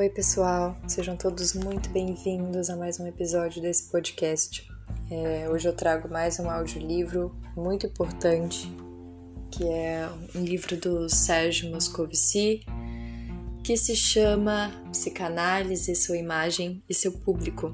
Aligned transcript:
Oi, 0.00 0.08
pessoal, 0.08 0.74
sejam 0.88 1.14
todos 1.14 1.52
muito 1.52 1.90
bem-vindos 1.90 2.70
a 2.70 2.76
mais 2.76 2.98
um 2.98 3.06
episódio 3.06 3.60
desse 3.60 3.90
podcast. 3.90 4.66
É, 5.10 5.46
hoje 5.50 5.68
eu 5.68 5.74
trago 5.74 6.08
mais 6.08 6.40
um 6.40 6.48
audiolivro 6.48 7.36
muito 7.54 7.86
importante, 7.86 8.74
que 9.50 9.62
é 9.68 10.08
um 10.34 10.42
livro 10.42 10.74
do 10.78 11.06
Sérgio 11.06 11.70
Moscovici, 11.70 12.64
que 13.62 13.76
se 13.76 13.94
chama 13.94 14.72
Psicanálise, 14.90 15.94
Sua 15.94 16.16
Imagem 16.16 16.82
e 16.88 16.94
Seu 16.94 17.12
Público. 17.12 17.70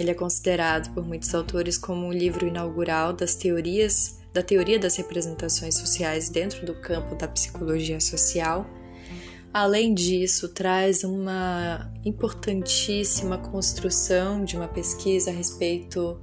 Ele 0.00 0.10
é 0.10 0.14
considerado 0.14 0.92
por 0.92 1.06
muitos 1.06 1.32
autores 1.32 1.78
como 1.78 2.08
um 2.08 2.12
livro 2.12 2.44
inaugural 2.44 3.12
das 3.12 3.36
teorias 3.36 4.18
da 4.32 4.42
teoria 4.42 4.80
das 4.80 4.96
representações 4.96 5.76
sociais 5.76 6.28
dentro 6.28 6.66
do 6.66 6.74
campo 6.74 7.14
da 7.14 7.28
psicologia 7.28 8.00
social 8.00 8.66
Além 9.58 9.92
disso, 9.92 10.48
traz 10.50 11.02
uma 11.02 11.92
importantíssima 12.04 13.38
construção 13.38 14.44
de 14.44 14.54
uma 14.54 14.68
pesquisa 14.68 15.32
a 15.32 15.34
respeito 15.34 16.16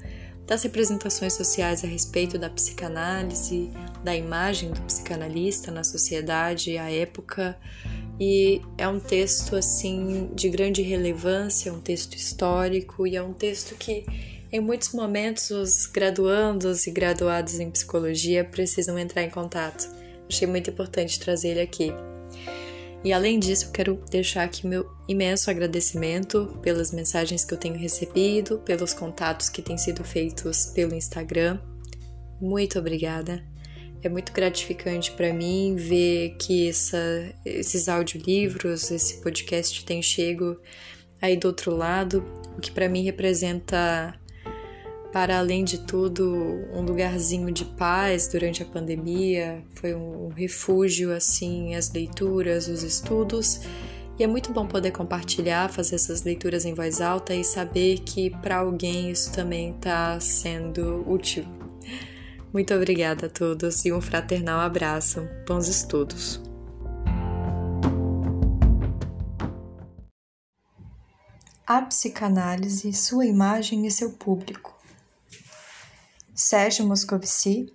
das 0.47 0.63
representações 0.63 1.33
sociais 1.33 1.83
a 1.83 1.87
respeito 1.87 2.39
da 2.39 2.49
psicanálise, 2.49 3.69
da 4.01 4.15
imagem 4.15 4.71
do 4.71 4.79
psicanalista 4.83 5.69
na 5.69 5.83
sociedade 5.83 6.77
à 6.77 6.89
época, 6.89 7.59
e 8.17 8.61
é 8.77 8.87
um 8.87 9.01
texto 9.01 9.57
assim 9.57 10.29
de 10.33 10.47
grande 10.47 10.81
relevância, 10.81 11.73
um 11.73 11.81
texto 11.81 12.15
histórico 12.15 13.05
e 13.05 13.17
é 13.17 13.21
um 13.21 13.33
texto 13.33 13.75
que 13.75 14.05
em 14.49 14.61
muitos 14.61 14.93
momentos 14.93 15.51
os 15.51 15.87
graduandos 15.87 16.87
e 16.87 16.91
graduados 16.91 17.59
em 17.59 17.69
psicologia 17.69 18.45
precisam 18.45 18.97
entrar 18.97 19.23
em 19.23 19.29
contato. 19.29 19.93
Achei 20.29 20.47
muito 20.47 20.69
importante 20.69 21.19
trazer 21.19 21.49
ele 21.49 21.61
aqui. 21.61 21.91
E 23.05 23.13
além 23.13 23.37
disso, 23.37 23.71
quero 23.71 24.03
deixar 24.09 24.45
aqui 24.45 24.65
meu 24.65 24.89
imenso 25.07 25.51
agradecimento 25.51 26.57
pelas 26.63 26.91
mensagens 26.91 27.45
que 27.45 27.53
eu 27.53 27.57
tenho 27.57 27.77
recebido, 27.77 28.57
pelos 28.65 28.95
contatos 28.95 29.47
que 29.47 29.61
têm 29.61 29.77
sido 29.77 30.03
feitos 30.03 30.71
pelo 30.73 30.95
Instagram. 30.95 31.59
Muito 32.41 32.79
obrigada. 32.79 33.45
É 34.01 34.09
muito 34.09 34.33
gratificante 34.33 35.11
para 35.11 35.31
mim 35.31 35.75
ver 35.75 36.35
que 36.39 36.67
essa, 36.67 36.97
esses 37.45 37.87
audiolivros, 37.87 38.89
esse 38.89 39.21
podcast 39.21 39.85
tem 39.85 40.01
chego 40.01 40.59
aí 41.21 41.37
do 41.37 41.47
outro 41.47 41.75
lado, 41.75 42.25
o 42.57 42.59
que 42.59 42.71
para 42.71 42.89
mim 42.89 43.03
representa 43.03 44.19
para 45.15 45.39
além 45.39 45.63
de 45.63 45.77
tudo, 45.77 46.67
um 46.73 46.81
lugarzinho 46.81 47.49
de 47.49 47.63
paz 47.63 48.27
durante 48.27 48.61
a 48.61 48.65
pandemia, 48.65 49.63
foi 49.75 49.95
um 49.95 50.27
refúgio 50.27 51.13
assim, 51.13 51.73
as 51.73 51.89
leituras, 51.89 52.67
os 52.67 52.83
estudos. 52.83 53.61
E 54.19 54.25
é 54.25 54.27
muito 54.27 54.51
bom 54.51 54.67
poder 54.67 54.91
compartilhar, 54.91 55.71
fazer 55.71 55.95
essas 55.95 56.23
leituras 56.23 56.65
em 56.65 56.73
voz 56.73 56.99
alta 56.99 57.33
e 57.33 57.45
saber 57.45 57.99
que 57.99 58.29
para 58.29 58.57
alguém 58.57 59.09
isso 59.09 59.31
também 59.31 59.69
está 59.69 60.19
sendo 60.19 61.09
útil. 61.09 61.45
Muito 62.51 62.73
obrigada 62.73 63.27
a 63.27 63.29
todos 63.29 63.85
e 63.85 63.93
um 63.93 64.01
fraternal 64.01 64.59
abraço. 64.59 65.25
Bons 65.47 65.69
estudos. 65.69 66.41
A 71.65 71.81
psicanálise, 71.83 72.91
sua 72.91 73.25
imagem 73.25 73.87
e 73.87 73.91
seu 73.91 74.11
público. 74.11 74.74
Sérgio 76.37 76.85
Moscovici, 76.85 77.73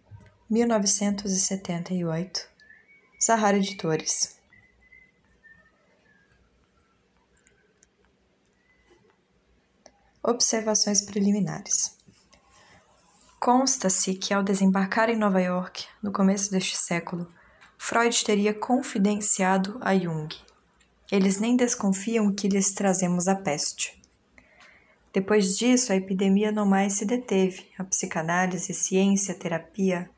1978, 0.51 2.47
Sahara 3.19 3.57
Editores. 3.57 4.37
Observações 10.23 11.01
preliminares. 11.01 11.97
Consta-se 13.41 14.13
que, 14.17 14.35
ao 14.35 14.43
desembarcar 14.43 15.09
em 15.09 15.17
Nova 15.17 15.41
York, 15.41 15.87
no 16.03 16.13
começo 16.13 16.51
deste 16.51 16.77
século, 16.77 17.33
Freud 17.79 18.23
teria 18.23 18.53
confidenciado 18.53 19.79
a 19.81 19.97
Jung. 19.97 20.29
Eles 21.11 21.41
nem 21.41 21.57
desconfiam 21.57 22.31
que 22.35 22.47
lhes 22.47 22.75
trazemos 22.75 23.27
a 23.27 23.35
peste. 23.35 24.00
Depois 25.13 25.57
disso, 25.59 25.93
a 25.93 25.97
epidemia 25.97 26.53
não 26.53 26.65
mais 26.65 26.93
se 26.93 27.05
deteve. 27.05 27.67
A 27.77 27.83
psicanálise, 27.83 28.73
ciência, 28.73 29.35
terapia, 29.35 30.09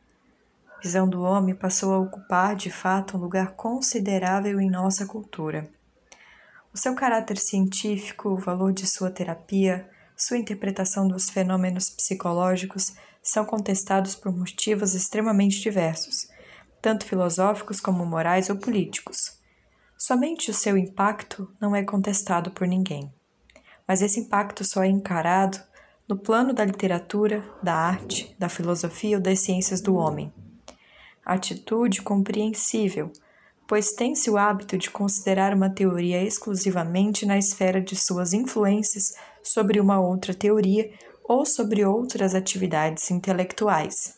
visão 0.82 1.08
do 1.08 1.22
homem 1.22 1.54
passou 1.54 1.94
a 1.94 1.98
ocupar, 1.98 2.54
de 2.54 2.70
fato, 2.70 3.16
um 3.16 3.20
lugar 3.20 3.52
considerável 3.52 4.60
em 4.60 4.70
nossa 4.70 5.06
cultura. 5.06 5.70
O 6.74 6.78
seu 6.78 6.94
caráter 6.94 7.38
científico, 7.38 8.30
o 8.30 8.38
valor 8.38 8.72
de 8.72 8.86
sua 8.86 9.10
terapia, 9.10 9.88
sua 10.14 10.36
interpretação 10.36 11.08
dos 11.08 11.30
fenômenos 11.30 11.88
psicológicos 11.88 12.94
são 13.22 13.46
contestados 13.46 14.14
por 14.14 14.30
motivos 14.30 14.94
extremamente 14.94 15.60
diversos, 15.60 16.28
tanto 16.82 17.06
filosóficos 17.06 17.80
como 17.80 18.04
morais 18.04 18.50
ou 18.50 18.56
políticos. 18.56 19.38
Somente 19.96 20.50
o 20.50 20.54
seu 20.54 20.76
impacto 20.76 21.50
não 21.60 21.74
é 21.74 21.82
contestado 21.82 22.50
por 22.50 22.66
ninguém 22.66 23.12
mas 23.92 24.00
esse 24.00 24.20
impacto 24.20 24.64
só 24.64 24.82
é 24.82 24.88
encarado 24.88 25.60
no 26.08 26.16
plano 26.16 26.54
da 26.54 26.64
literatura, 26.64 27.44
da 27.62 27.74
arte, 27.74 28.34
da 28.38 28.48
filosofia 28.48 29.18
ou 29.18 29.22
das 29.22 29.40
ciências 29.40 29.82
do 29.82 29.96
homem. 29.96 30.32
Atitude 31.22 32.00
compreensível, 32.00 33.12
pois 33.68 33.92
tem-se 33.92 34.30
o 34.30 34.38
hábito 34.38 34.78
de 34.78 34.88
considerar 34.90 35.52
uma 35.54 35.68
teoria 35.68 36.22
exclusivamente 36.22 37.26
na 37.26 37.36
esfera 37.36 37.82
de 37.82 37.94
suas 37.94 38.32
influências 38.32 39.12
sobre 39.42 39.78
uma 39.78 40.00
outra 40.00 40.32
teoria 40.32 40.90
ou 41.22 41.44
sobre 41.44 41.84
outras 41.84 42.34
atividades 42.34 43.10
intelectuais. 43.10 44.14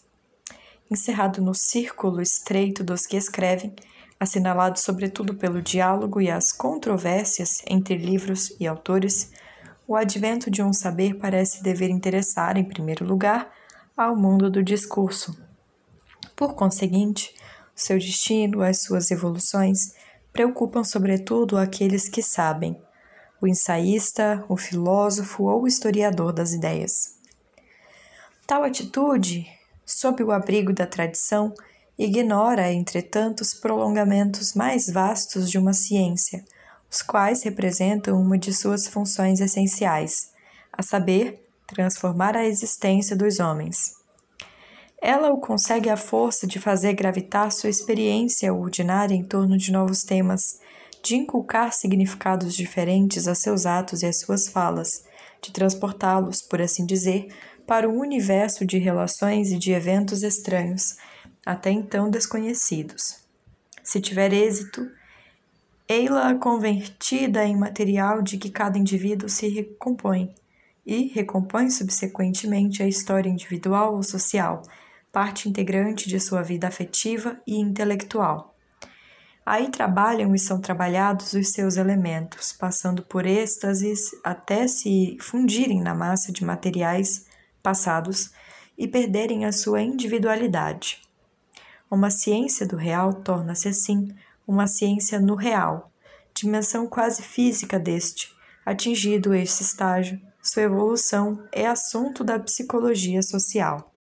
Encerrado 0.88 1.42
no 1.42 1.52
círculo 1.52 2.22
estreito 2.22 2.84
dos 2.84 3.06
que 3.06 3.16
escrevem, 3.16 3.74
assinalado 4.20 4.78
sobretudo 4.78 5.34
pelo 5.34 5.60
diálogo 5.60 6.20
e 6.20 6.30
as 6.30 6.52
controvérsias 6.52 7.60
entre 7.66 7.96
livros 7.96 8.54
e 8.60 8.68
autores, 8.68 9.32
o 9.86 9.96
advento 9.96 10.50
de 10.50 10.62
um 10.62 10.72
saber 10.72 11.14
parece 11.14 11.62
dever 11.62 11.90
interessar, 11.90 12.56
em 12.56 12.64
primeiro 12.64 13.04
lugar, 13.04 13.52
ao 13.96 14.16
mundo 14.16 14.50
do 14.50 14.62
discurso. 14.62 15.36
Por 16.34 16.54
conseguinte, 16.54 17.34
seu 17.74 17.98
destino, 17.98 18.62
as 18.62 18.82
suas 18.82 19.10
evoluções, 19.10 19.94
preocupam 20.32 20.82
sobretudo 20.82 21.56
aqueles 21.56 22.08
que 22.08 22.22
sabem, 22.22 22.76
o 23.40 23.46
ensaísta, 23.46 24.44
o 24.48 24.56
filósofo 24.56 25.44
ou 25.44 25.62
o 25.62 25.68
historiador 25.68 26.32
das 26.32 26.52
ideias. 26.52 27.18
Tal 28.46 28.64
atitude, 28.64 29.46
sob 29.84 30.22
o 30.22 30.32
abrigo 30.32 30.72
da 30.72 30.86
tradição, 30.86 31.52
ignora, 31.98 32.72
entretanto, 32.72 33.42
os 33.42 33.54
prolongamentos 33.54 34.54
mais 34.54 34.88
vastos 34.88 35.50
de 35.50 35.58
uma 35.58 35.72
ciência, 35.72 36.44
os 36.94 37.02
quais 37.02 37.42
representam 37.42 38.20
uma 38.20 38.38
de 38.38 38.54
suas 38.54 38.86
funções 38.86 39.40
essenciais, 39.40 40.30
a 40.72 40.80
saber, 40.80 41.44
transformar 41.66 42.36
a 42.36 42.46
existência 42.46 43.16
dos 43.16 43.40
homens. 43.40 43.76
Ela 45.02 45.32
o 45.32 45.40
consegue 45.40 45.90
à 45.90 45.96
força 45.96 46.46
de 46.46 46.60
fazer 46.60 46.92
gravitar 46.92 47.50
sua 47.50 47.68
experiência 47.68 48.54
ordinária 48.54 49.12
em 49.12 49.24
torno 49.24 49.58
de 49.58 49.72
novos 49.72 50.04
temas, 50.04 50.60
de 51.02 51.16
inculcar 51.16 51.72
significados 51.72 52.54
diferentes 52.54 53.26
a 53.26 53.34
seus 53.34 53.66
atos 53.66 54.02
e 54.02 54.06
às 54.06 54.20
suas 54.20 54.46
falas, 54.46 55.04
de 55.42 55.50
transportá-los, 55.50 56.42
por 56.42 56.62
assim 56.62 56.86
dizer, 56.86 57.26
para 57.66 57.88
um 57.88 57.98
universo 57.98 58.64
de 58.64 58.78
relações 58.78 59.50
e 59.50 59.58
de 59.58 59.72
eventos 59.72 60.22
estranhos, 60.22 60.96
até 61.44 61.72
então 61.72 62.08
desconhecidos. 62.08 63.16
Se 63.82 64.00
tiver 64.00 64.32
êxito, 64.32 64.88
ei-la 65.88 66.34
convertida 66.34 67.44
em 67.44 67.56
material 67.56 68.22
de 68.22 68.38
que 68.38 68.50
cada 68.50 68.78
indivíduo 68.78 69.28
se 69.28 69.48
recompõe 69.48 70.34
e 70.86 71.08
recompõe 71.08 71.70
subsequentemente 71.70 72.82
a 72.82 72.88
história 72.88 73.28
individual 73.28 73.94
ou 73.94 74.02
social, 74.02 74.62
parte 75.12 75.48
integrante 75.48 76.08
de 76.08 76.18
sua 76.18 76.42
vida 76.42 76.66
afetiva 76.66 77.40
e 77.46 77.56
intelectual. 77.56 78.54
Aí 79.46 79.70
trabalham 79.70 80.34
e 80.34 80.38
são 80.38 80.58
trabalhados 80.58 81.34
os 81.34 81.52
seus 81.52 81.76
elementos, 81.76 82.52
passando 82.52 83.02
por 83.02 83.26
êxtases 83.26 84.10
até 84.24 84.66
se 84.66 85.18
fundirem 85.20 85.82
na 85.82 85.94
massa 85.94 86.32
de 86.32 86.42
materiais 86.44 87.26
passados 87.62 88.32
e 88.76 88.88
perderem 88.88 89.44
a 89.44 89.52
sua 89.52 89.82
individualidade. 89.82 91.02
Uma 91.90 92.10
ciência 92.10 92.66
do 92.66 92.76
real 92.76 93.12
torna-se 93.12 93.68
assim 93.68 94.14
uma 94.46 94.66
ciência 94.66 95.20
no 95.20 95.34
real, 95.34 95.90
dimensão 96.34 96.86
quase 96.86 97.22
física 97.22 97.78
deste. 97.78 98.32
Atingido 98.64 99.34
este 99.34 99.62
estágio, 99.62 100.20
sua 100.42 100.62
evolução 100.62 101.42
é 101.52 101.66
assunto 101.66 102.22
da 102.22 102.38
psicologia 102.38 103.22
social. 103.22 103.92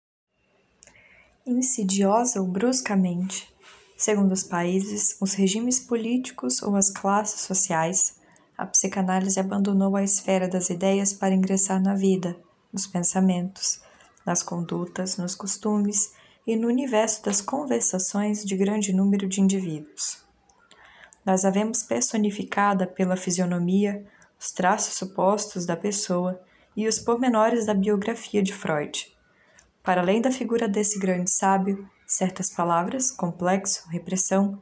Insidiosa 1.47 2.41
ou 2.41 2.47
bruscamente, 2.47 3.53
segundo 3.97 4.33
os 4.33 4.43
países, 4.43 5.17
os 5.21 5.35
regimes 5.35 5.79
políticos 5.79 6.62
ou 6.62 6.75
as 6.77 6.91
classes 6.91 7.43
sociais, 7.43 8.17
a 8.56 8.67
psicanálise 8.67 9.39
abandonou 9.39 9.97
a 9.97 10.05
esfera 10.05 10.49
das 10.49 10.71
ideias 10.71 11.12
para 11.12 11.35
ingressar 11.35 11.81
na 11.83 11.94
vida, 11.94 12.37
nos 12.73 12.87
pensamentos, 12.87 13.81
nas 14.25 14.43
condutas, 14.43 15.17
nos 15.17 15.35
costumes 15.35 16.12
e 16.47 16.56
no 16.56 16.69
universo 16.69 17.25
das 17.25 17.41
conversações 17.41 18.44
de 18.44 18.56
grande 18.56 18.93
número 18.93 19.29
de 19.29 19.41
indivíduos. 19.41 20.23
Nós 21.25 21.45
a 21.45 21.51
vemos 21.51 21.83
personificada 21.83 22.87
pela 22.87 23.17
fisionomia, 23.17 24.05
os 24.39 24.51
traços 24.51 24.95
supostos 24.95 25.65
da 25.65 25.77
pessoa 25.77 26.41
e 26.77 26.89
os 26.89 26.99
pormenores 26.99 27.67
da 27.67 27.75
biografia 27.75 28.43
de 28.43 28.53
Freud. 28.53 29.13
Para 29.83 30.01
além 30.01 30.21
da 30.21 30.33
figura 30.33 30.69
desse 30.69 30.99
grande 30.99 31.31
sábio, 31.31 31.89
certas 32.07 32.51
palavras, 32.51 33.11
complexo, 33.11 33.89
repressão, 33.89 34.61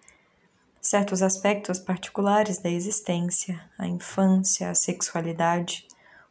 certos 0.81 1.23
aspectos 1.23 1.79
particulares 1.79 2.59
da 2.59 2.71
existência, 2.71 3.61
a 3.79 3.87
infância, 3.87 4.71
a 4.71 4.75
sexualidade 4.75 5.87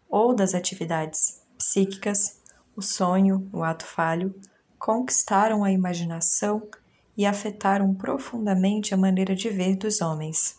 ou 0.09 0.33
das 0.33 0.55
atividades 0.55 1.41
psíquicas, 1.57 2.39
o 2.75 2.81
sonho, 2.81 3.49
o 3.51 3.63
ato 3.63 3.85
falho, 3.85 4.33
conquistaram 4.77 5.63
a 5.63 5.71
imaginação 5.71 6.67
e 7.19 7.25
afetaram 7.25 7.93
profundamente 7.93 8.93
a 8.93 8.97
maneira 8.97 9.35
de 9.35 9.49
ver 9.49 9.75
dos 9.75 9.99
homens. 9.99 10.55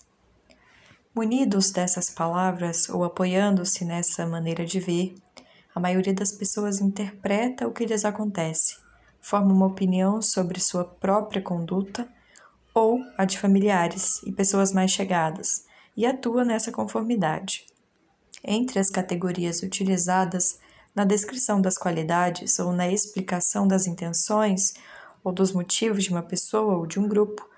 Munidos 1.16 1.70
dessas 1.70 2.10
palavras 2.10 2.86
ou 2.90 3.02
apoiando-se 3.02 3.82
nessa 3.82 4.26
maneira 4.26 4.66
de 4.66 4.78
ver, 4.78 5.14
a 5.74 5.80
maioria 5.80 6.12
das 6.12 6.32
pessoas 6.32 6.78
interpreta 6.78 7.66
o 7.66 7.72
que 7.72 7.86
lhes 7.86 8.04
acontece, 8.04 8.76
forma 9.22 9.54
uma 9.54 9.68
opinião 9.68 10.20
sobre 10.20 10.60
sua 10.60 10.84
própria 10.84 11.40
conduta 11.40 12.06
ou 12.74 13.00
a 13.16 13.24
de 13.24 13.38
familiares 13.38 14.22
e 14.24 14.30
pessoas 14.30 14.70
mais 14.70 14.90
chegadas, 14.90 15.64
e 15.96 16.04
atua 16.04 16.44
nessa 16.44 16.70
conformidade. 16.70 17.64
Entre 18.44 18.78
as 18.78 18.90
categorias 18.90 19.62
utilizadas 19.62 20.58
na 20.94 21.06
descrição 21.06 21.58
das 21.58 21.78
qualidades 21.78 22.58
ou 22.58 22.70
na 22.70 22.86
explicação 22.90 23.66
das 23.66 23.86
intenções 23.86 24.74
ou 25.22 25.32
dos 25.32 25.52
motivos 25.52 26.04
de 26.04 26.10
uma 26.10 26.22
pessoa 26.22 26.76
ou 26.76 26.86
de 26.86 26.98
um 26.98 27.08
grupo, 27.08 27.48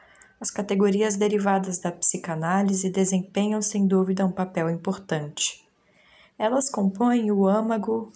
as 0.40 0.50
categorias 0.50 1.16
derivadas 1.16 1.78
da 1.78 1.92
psicanálise 1.92 2.90
desempenham 2.90 3.62
sem 3.62 3.86
dúvida 3.86 4.26
um 4.26 4.32
papel 4.32 4.68
importante. 4.68 5.64
Elas 6.36 6.68
compõem 6.68 7.30
o 7.30 7.46
âmago 7.46 8.12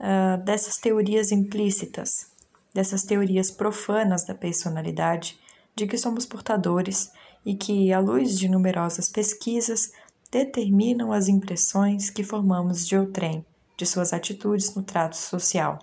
uh, 0.00 0.42
dessas 0.44 0.78
teorias 0.78 1.30
implícitas, 1.30 2.32
dessas 2.74 3.04
teorias 3.04 3.50
profanas 3.50 4.24
da 4.24 4.34
personalidade 4.34 5.38
de 5.76 5.86
que 5.86 5.96
somos 5.96 6.26
portadores 6.26 7.12
e 7.46 7.54
que, 7.54 7.92
à 7.92 8.00
luz 8.00 8.36
de 8.36 8.48
numerosas 8.48 9.08
pesquisas, 9.08 9.92
determinam 10.30 11.12
as 11.12 11.28
impressões 11.28 12.10
que 12.10 12.24
formamos 12.24 12.86
de 12.86 12.96
outrem, 12.96 13.46
de 13.76 13.86
suas 13.86 14.12
atitudes 14.12 14.74
no 14.74 14.82
trato 14.82 15.16
social. 15.16 15.78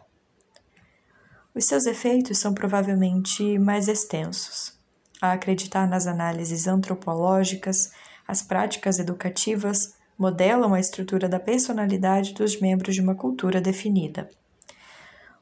Os 1.56 1.66
seus 1.66 1.86
efeitos 1.86 2.38
são 2.38 2.54
provavelmente 2.54 3.58
mais 3.58 3.88
extensos. 3.88 4.78
A 5.22 5.32
acreditar 5.32 5.88
nas 5.88 6.06
análises 6.06 6.68
antropológicas, 6.68 7.92
as 8.28 8.42
práticas 8.42 9.00
educativas 9.00 9.96
modelam 10.18 10.74
a 10.74 10.80
estrutura 10.80 11.30
da 11.30 11.40
personalidade 11.40 12.34
dos 12.34 12.60
membros 12.60 12.94
de 12.94 13.02
uma 13.02 13.16
cultura 13.16 13.62
definida 13.62 14.30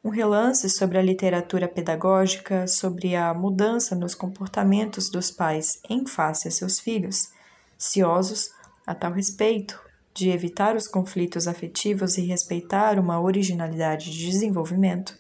um 0.04 0.10
relance 0.10 0.70
sobre 0.70 0.98
a 0.98 1.02
literatura 1.02 1.68
pedagógica, 1.68 2.68
sobre 2.68 3.16
a 3.16 3.34
mudança 3.34 3.96
nos 3.96 4.14
comportamentos 4.14 5.10
dos 5.10 5.32
pais 5.32 5.80
em 5.90 6.06
face 6.06 6.48
a 6.48 6.52
seus 6.52 6.78
filhos, 6.78 7.30
ciosos 7.78 8.50
a 8.86 8.94
tal 8.94 9.14
respeito 9.14 9.82
de 10.14 10.30
evitar 10.30 10.76
os 10.76 10.88
conflitos 10.88 11.48
afetivos 11.48 12.18
e 12.18 12.22
respeitar 12.22 13.00
uma 13.00 13.20
originalidade 13.20 14.12
de 14.12 14.26
desenvolvimento, 14.26 15.18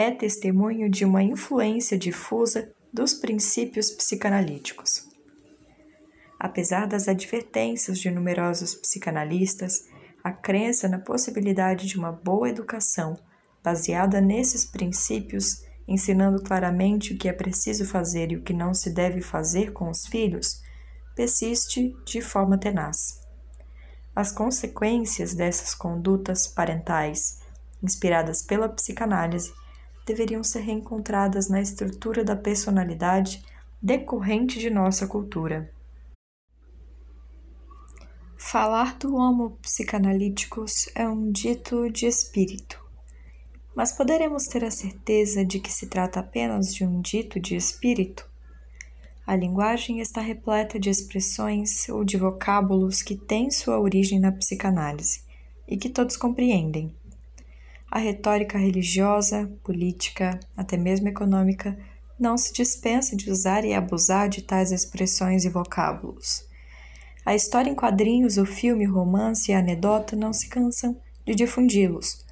é 0.00 0.10
testemunho 0.10 0.88
de 0.88 1.04
uma 1.04 1.22
influência 1.22 1.98
difusa 1.98 2.72
dos 2.90 3.12
princípios 3.12 3.90
psicanalíticos. 3.90 5.06
Apesar 6.38 6.86
das 6.86 7.06
advertências 7.06 7.98
de 7.98 8.10
numerosos 8.10 8.74
psicanalistas, 8.74 9.84
a 10.24 10.32
crença 10.32 10.88
na 10.88 10.98
possibilidade 10.98 11.86
de 11.86 11.98
uma 11.98 12.10
boa 12.10 12.48
educação 12.48 13.14
baseada 13.62 14.22
nesses 14.22 14.64
princípios, 14.64 15.62
ensinando 15.86 16.42
claramente 16.42 17.12
o 17.12 17.18
que 17.18 17.28
é 17.28 17.32
preciso 17.34 17.84
fazer 17.84 18.32
e 18.32 18.36
o 18.36 18.42
que 18.42 18.54
não 18.54 18.72
se 18.72 18.88
deve 18.88 19.20
fazer 19.20 19.74
com 19.74 19.90
os 19.90 20.06
filhos, 20.06 20.62
persiste 21.14 21.94
de 22.06 22.22
forma 22.22 22.56
tenaz. 22.56 23.20
As 24.16 24.32
consequências 24.32 25.34
dessas 25.34 25.74
condutas 25.74 26.46
parentais, 26.46 27.38
inspiradas 27.82 28.42
pela 28.42 28.66
psicanálise, 28.66 29.52
deveriam 30.12 30.42
ser 30.42 30.60
reencontradas 30.60 31.48
na 31.48 31.60
estrutura 31.60 32.24
da 32.24 32.36
personalidade 32.36 33.42
decorrente 33.80 34.58
de 34.58 34.68
nossa 34.68 35.06
cultura. 35.06 35.70
Falar 38.36 38.96
do 38.98 39.14
homo 39.14 39.58
psicanalíticos 39.62 40.88
é 40.94 41.08
um 41.08 41.30
dito 41.30 41.90
de 41.90 42.06
espírito 42.06 42.80
mas 43.74 43.92
poderemos 43.92 44.46
ter 44.46 44.64
a 44.64 44.70
certeza 44.70 45.44
de 45.44 45.58
que 45.58 45.72
se 45.72 45.86
trata 45.86 46.20
apenas 46.20 46.74
de 46.74 46.84
um 46.84 47.00
dito 47.00 47.38
de 47.40 47.56
espírito? 47.56 48.28
A 49.26 49.36
linguagem 49.36 50.00
está 50.00 50.20
repleta 50.20 50.78
de 50.78 50.90
expressões 50.90 51.88
ou 51.88 52.04
de 52.04 52.16
vocábulos 52.16 53.00
que 53.00 53.16
têm 53.16 53.50
sua 53.50 53.78
origem 53.78 54.18
na 54.18 54.32
psicanálise 54.32 55.22
e 55.68 55.76
que 55.76 55.88
todos 55.88 56.16
compreendem. 56.16 56.94
A 57.90 57.98
retórica 57.98 58.56
religiosa, 58.56 59.50
política, 59.64 60.38
até 60.56 60.76
mesmo 60.76 61.08
econômica, 61.08 61.76
não 62.18 62.36
se 62.38 62.52
dispensa 62.52 63.16
de 63.16 63.30
usar 63.30 63.64
e 63.64 63.74
abusar 63.74 64.28
de 64.28 64.42
tais 64.42 64.70
expressões 64.70 65.44
e 65.44 65.48
vocábulos. 65.48 66.44
A 67.26 67.34
história 67.34 67.70
em 67.70 67.74
quadrinhos, 67.74 68.38
o 68.38 68.46
filme, 68.46 68.86
o 68.86 68.94
romance 68.94 69.50
e 69.50 69.54
a 69.54 69.58
anedota 69.58 70.14
não 70.14 70.32
se 70.32 70.48
cansam 70.48 70.96
de 71.26 71.34
difundi-los 71.34 72.24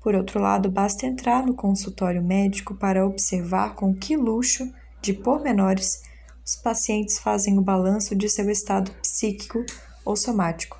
por 0.00 0.14
outro 0.14 0.40
lado, 0.40 0.70
basta 0.70 1.06
entrar 1.06 1.44
no 1.44 1.54
consultório 1.54 2.22
médico 2.22 2.74
para 2.74 3.06
observar 3.06 3.74
com 3.74 3.94
que 3.94 4.16
luxo 4.16 4.72
de 5.02 5.12
pormenores 5.12 6.02
os 6.44 6.56
pacientes 6.56 7.18
fazem 7.18 7.58
o 7.58 7.62
balanço 7.62 8.16
de 8.16 8.28
seu 8.28 8.48
estado 8.50 8.90
psíquico 9.02 9.62
ou 10.02 10.16
somático, 10.16 10.79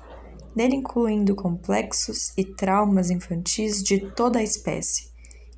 nele 0.55 0.75
incluindo 0.75 1.35
complexos 1.35 2.33
e 2.37 2.43
traumas 2.43 3.09
infantis 3.09 3.81
de 3.81 3.99
toda 4.11 4.39
a 4.39 4.43
espécie, 4.43 5.09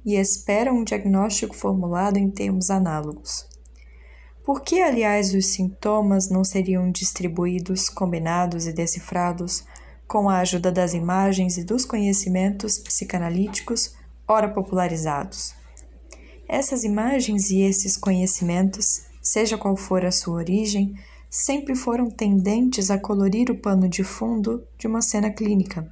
e 0.06 0.16
esperam 0.16 0.78
um 0.78 0.84
diagnóstico 0.84 1.56
formulado 1.56 2.18
em 2.18 2.30
termos 2.30 2.70
análogos. 2.70 3.48
Por 4.44 4.62
que, 4.62 4.82
aliás, 4.82 5.34
os 5.34 5.48
sintomas 5.48 6.30
não 6.30 6.44
seriam 6.44 6.92
distribuídos, 6.92 7.88
combinados 7.88 8.68
e 8.68 8.74
decifrados 8.74 9.64
com 10.06 10.30
a 10.30 10.40
ajuda 10.40 10.72
das 10.72 10.94
imagens 10.94 11.58
e 11.58 11.64
dos 11.64 11.86
conhecimentos 11.86 12.78
psicanalíticos 12.78 13.96
ora 14.28 14.50
popularizados. 14.50 15.56
Essas 16.48 16.84
imagens 16.84 17.50
e 17.50 17.62
esses 17.62 17.96
conhecimentos, 17.96 19.06
seja 19.22 19.58
qual 19.58 19.78
for 19.78 20.06
a 20.06 20.12
sua 20.12 20.36
origem, 20.36 20.94
sempre 21.36 21.76
foram 21.76 22.12
tendentes 22.12 22.92
a 22.92 23.00
colorir 23.00 23.50
o 23.50 23.58
pano 23.58 23.90
de 23.90 24.04
fundo 24.04 24.64
de 24.78 24.86
uma 24.86 25.02
cena 25.02 25.32
clínica. 25.32 25.92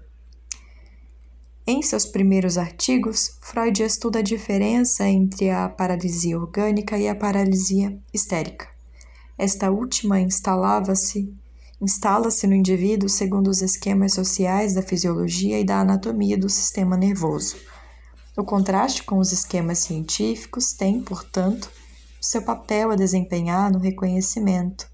Em 1.65 1.81
seus 1.81 2.05
primeiros 2.05 2.60
artigos, 2.60 3.39
Freud 3.41 3.81
estuda 3.81 4.19
a 4.19 4.21
diferença 4.21 5.07
entre 5.07 5.50
a 5.50 5.67
paralisia 5.67 6.39
orgânica 6.39 6.95
e 6.95 7.07
a 7.07 7.15
paralisia 7.15 8.00
histérica. 8.13 8.67
Esta 9.36 9.71
última 9.71 10.19
instalava-se 10.19 11.33
instala-se 11.81 12.45
no 12.45 12.53
indivíduo 12.53 13.10
segundo 13.10 13.50
os 13.50 13.63
esquemas 13.63 14.13
sociais 14.13 14.75
da 14.75 14.83
fisiologia 14.83 15.60
e 15.60 15.65
da 15.65 15.79
anatomia 15.79 16.38
do 16.38 16.50
sistema 16.50 16.95
nervoso. 16.95 17.55
O 18.38 18.43
contraste 18.43 19.01
com 19.01 19.17
os 19.17 19.31
esquemas 19.31 19.79
científicos 19.79 20.74
tem, 20.74 21.01
portanto, 21.01 21.71
seu 22.21 22.43
papel 22.43 22.91
a 22.91 22.95
desempenhar 22.95 23.71
no 23.71 23.79
reconhecimento 23.79 24.90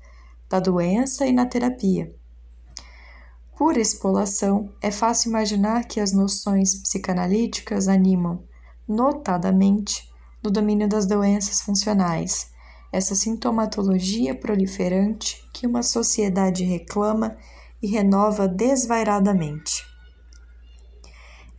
da 0.49 0.59
doença 0.59 1.25
e 1.25 1.31
na 1.31 1.45
terapia. 1.45 2.13
Por 3.57 3.77
expolação, 3.77 4.71
é 4.81 4.91
fácil 4.91 5.29
imaginar 5.29 5.85
que 5.85 5.99
as 5.99 6.11
noções 6.11 6.75
psicanalíticas 6.75 7.87
animam, 7.87 8.43
notadamente, 8.87 10.09
no 10.43 10.51
domínio 10.51 10.87
das 10.87 11.05
doenças 11.05 11.61
funcionais 11.61 12.51
essa 12.91 13.15
sintomatologia 13.15 14.33
proliferante 14.33 15.43
que 15.53 15.67
uma 15.67 15.83
sociedade 15.83 16.63
reclama 16.63 17.37
e 17.81 17.87
renova 17.87 18.47
desvairadamente. 18.47 19.85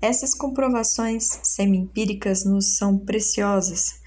Essas 0.01 0.35
comprovações 0.35 1.41
semi-empíricas 1.43 2.45
nos 2.45 2.77
são 2.77 2.99
preciosas. 2.99 3.98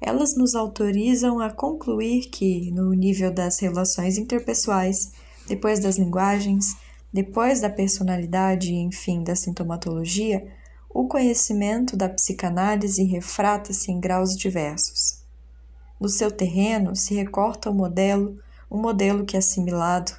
Elas 0.00 0.36
nos 0.36 0.54
autorizam 0.54 1.40
a 1.40 1.50
concluir 1.50 2.28
que, 2.30 2.70
no 2.70 2.92
nível 2.92 3.32
das 3.32 3.58
relações 3.58 4.18
interpessoais, 4.18 5.12
depois 5.46 5.80
das 5.80 5.96
linguagens, 5.96 6.76
Depois 7.12 7.60
da 7.60 7.70
personalidade 7.70 8.72
e, 8.72 8.76
enfim, 8.76 9.24
da 9.24 9.34
sintomatologia, 9.34 10.46
o 10.90 11.08
conhecimento 11.08 11.96
da 11.96 12.08
psicanálise 12.08 13.02
refrata-se 13.04 13.90
em 13.90 13.98
graus 13.98 14.36
diversos. 14.36 15.22
No 15.98 16.08
seu 16.08 16.30
terreno 16.30 16.94
se 16.94 17.14
recorta 17.14 17.70
o 17.70 17.74
modelo, 17.74 18.38
um 18.70 18.78
modelo 18.78 19.24
que 19.24 19.36
é 19.36 19.38
assimilado, 19.38 20.12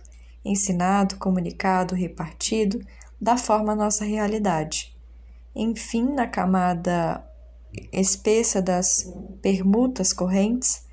ensinado, 0.44 1.18
comunicado, 1.18 1.94
repartido, 1.94 2.84
dá 3.22 3.38
forma 3.38 3.74
à 3.74 3.76
nossa 3.76 4.04
realidade. 4.04 4.96
Enfim, 5.56 6.14
na 6.14 6.28
camada 6.28 7.24
espessa 7.92 8.62
das 8.62 9.12
permutas 9.42 10.14
correntes, 10.14 10.84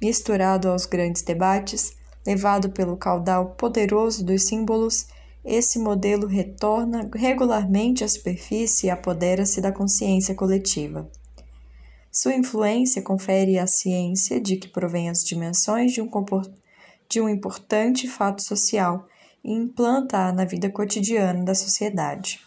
misturado 0.00 0.68
aos 0.68 0.86
grandes 0.86 1.22
debates, 1.22 1.96
levado 2.26 2.70
pelo 2.70 2.96
caudal 2.96 3.54
poderoso 3.54 4.24
dos 4.24 4.44
símbolos, 4.44 5.06
esse 5.44 5.78
modelo 5.78 6.26
retorna 6.26 7.08
regularmente 7.14 8.02
à 8.02 8.08
superfície 8.08 8.88
e 8.88 8.90
apodera-se 8.90 9.60
da 9.60 9.70
consciência 9.70 10.34
coletiva. 10.34 11.08
Sua 12.10 12.34
influência 12.34 13.02
confere 13.02 13.58
à 13.58 13.66
ciência 13.66 14.40
de 14.40 14.56
que 14.56 14.68
provém 14.68 15.08
as 15.08 15.20
dimensões 15.20 15.92
de 15.92 16.00
um, 16.00 16.10
de 17.08 17.20
um 17.20 17.28
importante 17.28 18.08
fato 18.08 18.42
social 18.42 19.06
e 19.44 19.52
implanta-a 19.52 20.32
na 20.32 20.44
vida 20.44 20.68
cotidiana 20.68 21.44
da 21.44 21.54
sociedade. 21.54 22.40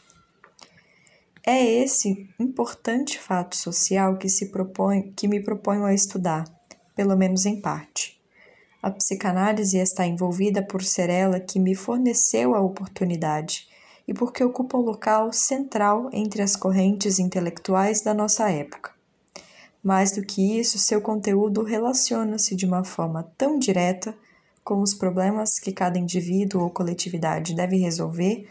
É 1.45 1.63
esse 1.63 2.29
importante 2.39 3.17
fato 3.17 3.55
social 3.55 4.17
que, 4.17 4.29
se 4.29 4.47
propõe, 4.47 5.11
que 5.15 5.27
me 5.27 5.41
proponho 5.41 5.85
a 5.85 5.93
estudar, 5.93 6.45
pelo 6.95 7.15
menos 7.15 7.45
em 7.45 7.59
parte. 7.61 8.19
A 8.81 8.91
psicanálise 8.91 9.77
está 9.77 10.05
envolvida 10.05 10.61
por 10.61 10.83
ser 10.83 11.09
ela 11.09 11.39
que 11.39 11.59
me 11.59 11.75
forneceu 11.75 12.55
a 12.55 12.61
oportunidade 12.61 13.67
e 14.07 14.13
porque 14.13 14.43
ocupa 14.43 14.77
um 14.77 14.81
local 14.81 15.31
central 15.33 16.09
entre 16.13 16.41
as 16.41 16.55
correntes 16.55 17.19
intelectuais 17.19 18.01
da 18.01 18.13
nossa 18.13 18.49
época. 18.49 18.91
Mais 19.83 20.11
do 20.11 20.21
que 20.21 20.59
isso, 20.59 20.77
seu 20.77 21.01
conteúdo 21.01 21.63
relaciona-se 21.63 22.55
de 22.55 22.65
uma 22.65 22.83
forma 22.83 23.31
tão 23.37 23.57
direta 23.57 24.15
com 24.63 24.81
os 24.81 24.93
problemas 24.93 25.59
que 25.59 25.71
cada 25.71 25.97
indivíduo 25.97 26.63
ou 26.63 26.69
coletividade 26.69 27.55
deve 27.55 27.77
resolver 27.77 28.47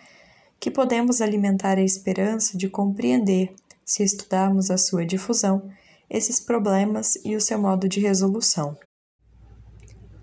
que 0.61 0.71
podemos 0.71 1.21
alimentar 1.21 1.79
a 1.79 1.83
esperança 1.83 2.57
de 2.57 2.69
compreender, 2.69 3.55
se 3.85 4.03
estudarmos 4.03 4.71
a 4.71 4.79
sua 4.79 5.07
difusão, 5.07 5.71
esses 6.11 6.41
problemas 6.41 7.17
e 7.25 7.37
o 7.37 7.41
seu 7.41 7.59
modo 7.59 7.89
de 7.89 8.01
resolução. 8.01 8.77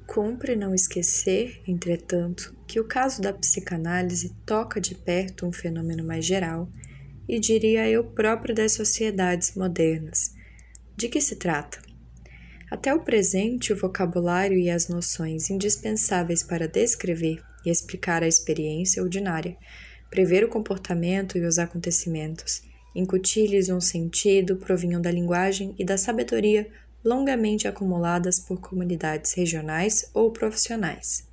Cumpre 0.07 0.55
não 0.55 0.73
esquecer, 0.73 1.61
entretanto, 1.67 2.55
que 2.67 2.79
o 2.79 2.87
caso 2.87 3.21
da 3.21 3.33
psicanálise 3.33 4.35
toca 4.45 4.79
de 4.79 4.95
perto 4.95 5.45
um 5.45 5.51
fenômeno 5.51 6.03
mais 6.03 6.25
geral 6.25 6.69
e 7.27 7.39
diria 7.39 7.89
eu 7.89 8.03
próprio 8.03 8.53
das 8.53 8.73
sociedades 8.73 9.55
modernas. 9.55 10.33
De 10.95 11.09
que 11.09 11.19
se 11.19 11.35
trata? 11.35 11.79
Até 12.69 12.93
o 12.93 13.03
presente, 13.03 13.73
o 13.73 13.77
vocabulário 13.77 14.57
e 14.57 14.69
as 14.69 14.87
noções 14.87 15.49
indispensáveis 15.49 16.43
para 16.43 16.67
descrever 16.67 17.41
e 17.65 17.69
explicar 17.69 18.23
a 18.23 18.27
experiência 18.27 19.01
ordinária, 19.01 19.57
prever 20.15 20.45
o 20.45 20.47
comportamento 20.47 21.37
e 21.37 21.45
os 21.45 21.59
acontecimentos, 21.59 22.61
incutir-lhes 22.95 23.67
um 23.67 23.81
sentido 23.81 24.55
provinham 24.55 25.01
da 25.01 25.11
linguagem 25.11 25.75
e 25.77 25.83
da 25.83 25.97
sabedoria 25.97 26.69
longamente 27.03 27.67
acumuladas 27.67 28.39
por 28.39 28.61
comunidades 28.61 29.33
regionais 29.33 30.09
ou 30.13 30.31
profissionais. 30.31 31.27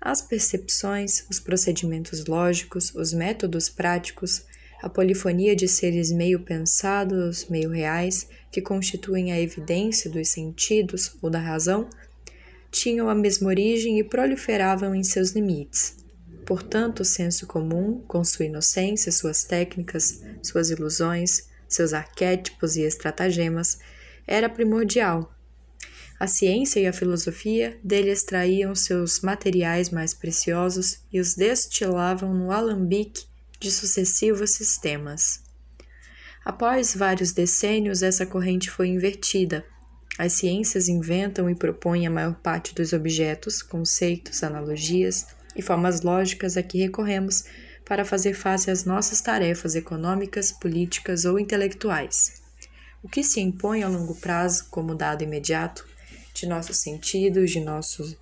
As 0.00 0.20
percepções, 0.20 1.24
os 1.30 1.38
procedimentos 1.38 2.26
lógicos, 2.26 2.92
os 2.92 3.12
métodos 3.12 3.68
práticos, 3.68 4.44
a 4.82 4.88
polifonia 4.88 5.54
de 5.54 5.68
seres 5.68 6.10
meio 6.10 6.40
pensados, 6.40 7.46
meio 7.48 7.70
reais, 7.70 8.26
que 8.50 8.60
constituem 8.60 9.30
a 9.30 9.40
evidência 9.40 10.10
dos 10.10 10.26
sentidos 10.30 11.16
ou 11.22 11.30
da 11.30 11.38
razão, 11.38 11.88
tinham 12.68 13.08
a 13.08 13.14
mesma 13.14 13.46
origem 13.46 14.00
e 14.00 14.02
proliferavam 14.02 14.92
em 14.92 15.04
seus 15.04 15.30
limites. 15.30 16.01
Portanto, 16.46 17.00
o 17.00 17.04
senso 17.04 17.46
comum, 17.46 18.02
com 18.06 18.24
sua 18.24 18.46
inocência, 18.46 19.12
suas 19.12 19.44
técnicas, 19.44 20.22
suas 20.42 20.70
ilusões, 20.70 21.48
seus 21.68 21.92
arquétipos 21.92 22.76
e 22.76 22.82
estratagemas, 22.82 23.78
era 24.26 24.48
primordial. 24.48 25.32
A 26.18 26.26
ciência 26.26 26.80
e 26.80 26.86
a 26.86 26.92
filosofia 26.92 27.78
dele 27.82 28.10
extraíam 28.10 28.74
seus 28.74 29.20
materiais 29.20 29.90
mais 29.90 30.14
preciosos 30.14 31.00
e 31.12 31.18
os 31.18 31.34
destilavam 31.34 32.32
no 32.34 32.52
alambique 32.52 33.24
de 33.58 33.70
sucessivos 33.70 34.50
sistemas. 34.52 35.42
Após 36.44 36.94
vários 36.94 37.32
decênios, 37.32 38.02
essa 38.02 38.26
corrente 38.26 38.70
foi 38.70 38.88
invertida. 38.88 39.64
As 40.18 40.34
ciências 40.34 40.88
inventam 40.88 41.48
e 41.48 41.54
propõem 41.54 42.06
a 42.06 42.10
maior 42.10 42.34
parte 42.34 42.74
dos 42.74 42.92
objetos, 42.92 43.62
conceitos, 43.62 44.42
analogias 44.42 45.26
e 45.56 45.62
formas 45.62 46.02
lógicas 46.02 46.56
a 46.56 46.62
que 46.62 46.78
recorremos 46.78 47.44
para 47.84 48.04
fazer 48.04 48.34
face 48.34 48.70
às 48.70 48.84
nossas 48.84 49.20
tarefas 49.20 49.74
econômicas, 49.74 50.52
políticas 50.52 51.24
ou 51.24 51.38
intelectuais. 51.38 52.42
O 53.02 53.08
que 53.08 53.22
se 53.22 53.40
impõe 53.40 53.82
a 53.82 53.88
longo 53.88 54.14
prazo 54.14 54.66
como 54.70 54.94
dado 54.94 55.24
imediato 55.24 55.86
de 56.32 56.46
nossos 56.46 56.78
sentidos, 56.78 57.50
de 57.50 57.60
nosso 57.60 58.16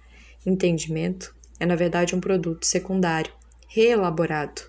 entendimento, 0.47 1.35
é 1.59 1.67
na 1.67 1.77
verdade 1.77 2.15
um 2.15 2.21
produto 2.21 2.65
secundário, 2.65 3.33
reelaborado 3.69 4.63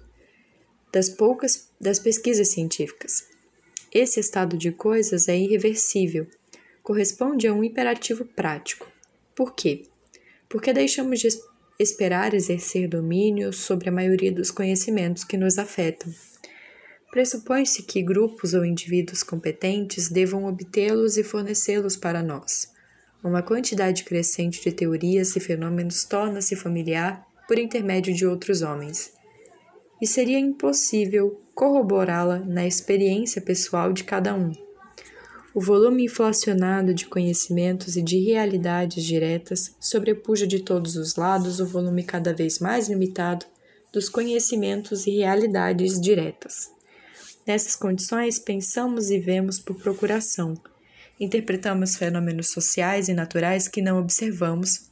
das 0.91 1.10
poucas 1.10 1.70
das 1.80 1.98
pesquisas 1.98 2.50
científicas. 2.50 3.24
Esse 3.91 4.20
estado 4.20 4.58
de 4.58 4.72
coisas 4.72 5.27
é 5.27 5.38
irreversível, 5.38 6.27
corresponde 6.84 7.48
a 7.48 7.53
um 7.53 7.63
imperativo 7.63 8.25
prático. 8.25 8.91
Por 9.34 9.56
quê? 9.56 9.84
Porque 10.50 10.74
deixamos 10.74 11.20
de 11.20 11.30
esperar 11.81 12.33
exercer 12.33 12.88
domínio 12.88 13.51
sobre 13.51 13.89
a 13.89 13.91
maioria 13.91 14.31
dos 14.31 14.51
conhecimentos 14.51 15.23
que 15.23 15.38
nos 15.38 15.57
afetam 15.57 16.11
Pressupõe-se 17.11 17.83
que 17.83 18.01
grupos 18.01 18.53
ou 18.53 18.63
indivíduos 18.63 19.21
competentes 19.21 20.07
devam 20.07 20.45
obtê-los 20.45 21.17
e 21.17 21.23
fornecê-los 21.25 21.97
para 21.97 22.23
nós. 22.23 22.71
Uma 23.21 23.43
quantidade 23.43 24.05
crescente 24.05 24.63
de 24.63 24.71
teorias 24.71 25.35
e 25.35 25.41
fenômenos 25.41 26.05
torna-se 26.05 26.55
familiar 26.55 27.27
por 27.50 27.59
intermédio 27.59 28.13
de 28.13 28.25
outros 28.25 28.61
homens. 28.61 29.11
E 30.01 30.07
seria 30.07 30.39
impossível 30.39 31.41
corroborá-la 31.53 32.39
na 32.39 32.65
experiência 32.65 33.41
pessoal 33.41 33.91
de 33.91 34.05
cada 34.05 34.33
um. 34.33 34.53
O 35.53 35.60
volume 35.60 36.05
inflacionado 36.05 36.93
de 36.93 37.05
conhecimentos 37.05 37.98
e 37.98 38.01
de 38.01 38.17
realidades 38.20 39.03
diretas 39.03 39.75
sobrepuja 39.81 40.48
de 40.48 40.60
todos 40.60 40.96
os 40.96 41.15
lados 41.15 41.60
o 41.60 41.65
volume 41.65 42.03
cada 42.03 42.34
vez 42.34 42.60
mais 42.60 42.88
limitado 42.88 43.46
dos 43.91 44.08
conhecimentos 44.08 45.05
e 45.05 45.17
realidades 45.17 46.00
diretas. 46.00 46.72
Nessas 47.46 47.75
condições, 47.75 48.39
pensamos 48.39 49.10
e 49.10 49.20
vemos 49.20 49.60
por 49.60 49.75
procuração. 49.75 50.53
Interpretamos 51.20 51.98
fenômenos 51.98 52.50
sociais 52.50 53.10
e 53.10 53.13
naturais 53.13 53.67
que 53.67 53.81
não 53.81 54.00
observamos 54.00 54.89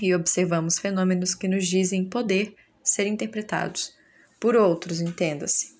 e 0.00 0.14
observamos 0.14 0.78
fenômenos 0.78 1.34
que 1.34 1.48
nos 1.48 1.66
dizem 1.66 2.04
poder 2.04 2.54
ser 2.84 3.06
interpretados 3.08 3.92
por 4.38 4.54
outros, 4.54 5.00
entenda-se. 5.00 5.77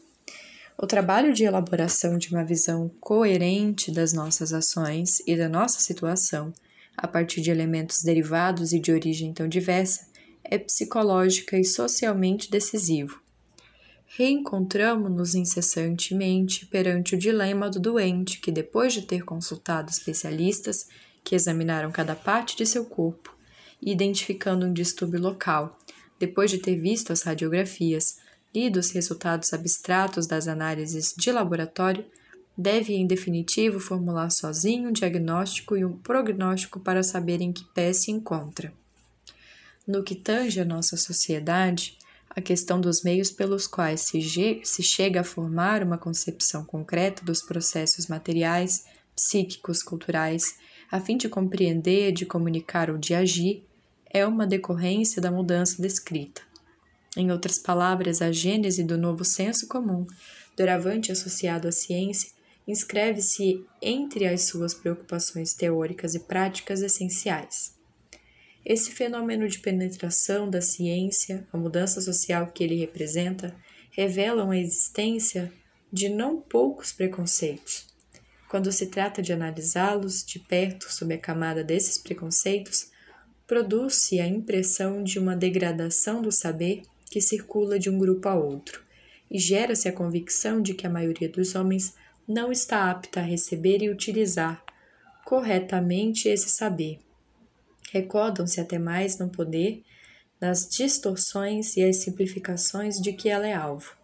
O 0.80 0.86
trabalho 0.86 1.34
de 1.34 1.42
elaboração 1.42 2.16
de 2.16 2.32
uma 2.32 2.44
visão 2.44 2.88
coerente 3.00 3.90
das 3.90 4.12
nossas 4.12 4.52
ações 4.52 5.18
e 5.26 5.36
da 5.36 5.48
nossa 5.48 5.80
situação, 5.80 6.52
a 6.96 7.08
partir 7.08 7.40
de 7.40 7.50
elementos 7.50 8.04
derivados 8.04 8.72
e 8.72 8.78
de 8.78 8.92
origem 8.92 9.32
tão 9.32 9.48
diversa, 9.48 10.06
é 10.44 10.56
psicológica 10.56 11.58
e 11.58 11.64
socialmente 11.64 12.48
decisivo. 12.48 13.20
Reencontramo-nos 14.06 15.34
incessantemente 15.34 16.64
perante 16.66 17.16
o 17.16 17.18
dilema 17.18 17.68
do 17.68 17.80
doente 17.80 18.38
que, 18.38 18.52
depois 18.52 18.92
de 18.92 19.02
ter 19.02 19.24
consultado 19.24 19.90
especialistas 19.90 20.86
que 21.24 21.34
examinaram 21.34 21.90
cada 21.90 22.14
parte 22.14 22.56
de 22.56 22.64
seu 22.64 22.84
corpo, 22.84 23.36
identificando 23.82 24.64
um 24.64 24.72
distúrbio 24.72 25.20
local, 25.20 25.76
depois 26.20 26.52
de 26.52 26.58
ter 26.58 26.76
visto 26.76 27.12
as 27.12 27.22
radiografias, 27.22 28.27
lido 28.58 28.80
os 28.80 28.90
resultados 28.90 29.52
abstratos 29.52 30.26
das 30.26 30.48
análises 30.48 31.14
de 31.16 31.30
laboratório, 31.30 32.04
deve, 32.56 32.92
em 32.92 33.06
definitivo, 33.06 33.78
formular 33.78 34.30
sozinho 34.30 34.88
um 34.88 34.92
diagnóstico 34.92 35.76
e 35.76 35.84
um 35.84 35.96
prognóstico 35.96 36.80
para 36.80 37.04
saber 37.04 37.40
em 37.40 37.52
que 37.52 37.64
pé 37.72 37.92
se 37.92 38.10
encontra. 38.10 38.72
No 39.86 40.02
que 40.02 40.16
tange 40.16 40.60
a 40.60 40.64
nossa 40.64 40.96
sociedade, 40.96 41.96
a 42.30 42.40
questão 42.40 42.80
dos 42.80 43.04
meios 43.04 43.30
pelos 43.30 43.68
quais 43.68 44.00
se, 44.00 44.60
se 44.64 44.82
chega 44.82 45.20
a 45.20 45.24
formar 45.24 45.84
uma 45.84 45.96
concepção 45.96 46.64
concreta 46.64 47.24
dos 47.24 47.40
processos 47.40 48.08
materiais, 48.08 48.86
psíquicos, 49.14 49.84
culturais, 49.84 50.56
a 50.90 51.00
fim 51.00 51.16
de 51.16 51.28
compreender, 51.28 52.10
de 52.10 52.26
comunicar 52.26 52.90
ou 52.90 52.98
de 52.98 53.14
agir, 53.14 53.64
é 54.10 54.26
uma 54.26 54.46
decorrência 54.46 55.22
da 55.22 55.30
mudança 55.30 55.80
descrita. 55.80 56.47
Em 57.18 57.32
outras 57.32 57.58
palavras, 57.58 58.22
a 58.22 58.30
gênese 58.30 58.84
do 58.84 58.96
novo 58.96 59.24
senso 59.24 59.66
comum, 59.66 60.06
doravante 60.56 61.10
associado 61.10 61.66
à 61.66 61.72
ciência, 61.72 62.30
inscreve-se 62.64 63.66
entre 63.82 64.24
as 64.24 64.42
suas 64.42 64.72
preocupações 64.72 65.52
teóricas 65.52 66.14
e 66.14 66.20
práticas 66.20 66.80
essenciais. 66.80 67.74
Esse 68.64 68.92
fenômeno 68.92 69.48
de 69.48 69.58
penetração 69.58 70.48
da 70.48 70.60
ciência, 70.60 71.44
a 71.52 71.58
mudança 71.58 72.00
social 72.00 72.52
que 72.52 72.62
ele 72.62 72.76
representa, 72.76 73.52
revelam 73.90 74.52
a 74.52 74.56
existência 74.56 75.52
de 75.92 76.08
não 76.08 76.40
poucos 76.40 76.92
preconceitos. 76.92 77.88
Quando 78.48 78.70
se 78.70 78.86
trata 78.86 79.20
de 79.20 79.32
analisá-los 79.32 80.22
de 80.24 80.38
perto 80.38 80.86
sob 80.88 81.12
a 81.12 81.18
camada 81.18 81.64
desses 81.64 81.98
preconceitos, 81.98 82.92
produz-se 83.44 84.20
a 84.20 84.26
impressão 84.28 85.02
de 85.02 85.18
uma 85.18 85.34
degradação 85.34 86.22
do 86.22 86.30
saber 86.30 86.82
que 87.18 87.22
circula 87.22 87.80
de 87.80 87.90
um 87.90 87.98
grupo 87.98 88.28
a 88.28 88.36
outro, 88.36 88.80
e 89.28 89.40
gera-se 89.40 89.88
a 89.88 89.92
convicção 89.92 90.62
de 90.62 90.72
que 90.72 90.86
a 90.86 90.90
maioria 90.90 91.28
dos 91.28 91.56
homens 91.56 91.94
não 92.28 92.52
está 92.52 92.88
apta 92.88 93.18
a 93.18 93.24
receber 93.24 93.82
e 93.82 93.90
utilizar 93.90 94.62
corretamente 95.24 96.28
esse 96.28 96.48
saber. 96.48 97.00
Recordam-se 97.90 98.60
até 98.60 98.78
mais 98.78 99.18
no 99.18 99.28
poder 99.28 99.82
das 100.38 100.68
distorções 100.68 101.76
e 101.76 101.82
as 101.82 101.96
simplificações 101.96 103.00
de 103.00 103.12
que 103.12 103.28
ela 103.28 103.48
é 103.48 103.52
alvo. 103.52 103.96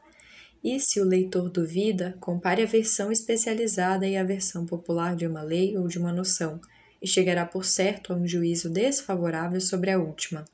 E 0.63 0.81
se 0.81 1.01
o 1.01 1.05
leitor 1.05 1.49
duvida, 1.49 2.17
compare 2.19 2.65
a 2.65 2.67
versão 2.67 3.13
especializada 3.13 4.09
e 4.09 4.17
a 4.17 4.25
versão 4.25 4.67
popular 4.67 5.15
de 5.15 5.25
uma 5.25 5.43
lei 5.43 5.79
ou 5.79 5.87
de 5.87 6.01
uma 6.01 6.13
noção, 6.13 6.61
e 7.01 7.07
chegará 7.07 7.47
por 7.47 7.65
certo 7.65 8.13
a 8.13 8.17
um 8.17 8.27
juízo 8.27 8.69
desfavorável 8.69 9.61
sobre 9.61 9.93
a 9.93 10.01
última. 10.01 10.45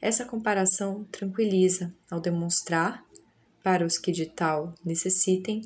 Essa 0.00 0.24
comparação 0.24 1.04
tranquiliza 1.10 1.94
ao 2.10 2.20
demonstrar, 2.20 3.04
para 3.62 3.84
os 3.84 3.98
que 3.98 4.12
de 4.12 4.26
tal 4.26 4.74
necessitem, 4.84 5.62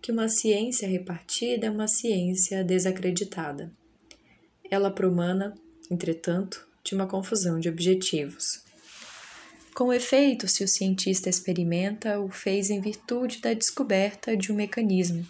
que 0.00 0.10
uma 0.10 0.28
ciência 0.28 0.88
repartida 0.88 1.66
é 1.66 1.70
uma 1.70 1.86
ciência 1.86 2.64
desacreditada. 2.64 3.72
Ela 4.70 4.90
promana, 4.90 5.54
entretanto, 5.90 6.66
de 6.82 6.94
uma 6.94 7.06
confusão 7.06 7.60
de 7.60 7.68
objetivos. 7.68 8.62
Com 9.74 9.92
efeito, 9.92 10.48
se 10.48 10.64
o 10.64 10.68
cientista 10.68 11.30
experimenta, 11.30 12.20
o 12.20 12.28
fez 12.28 12.68
em 12.68 12.80
virtude 12.80 13.40
da 13.40 13.54
descoberta 13.54 14.36
de 14.36 14.52
um 14.52 14.54
mecanismo, 14.54 15.26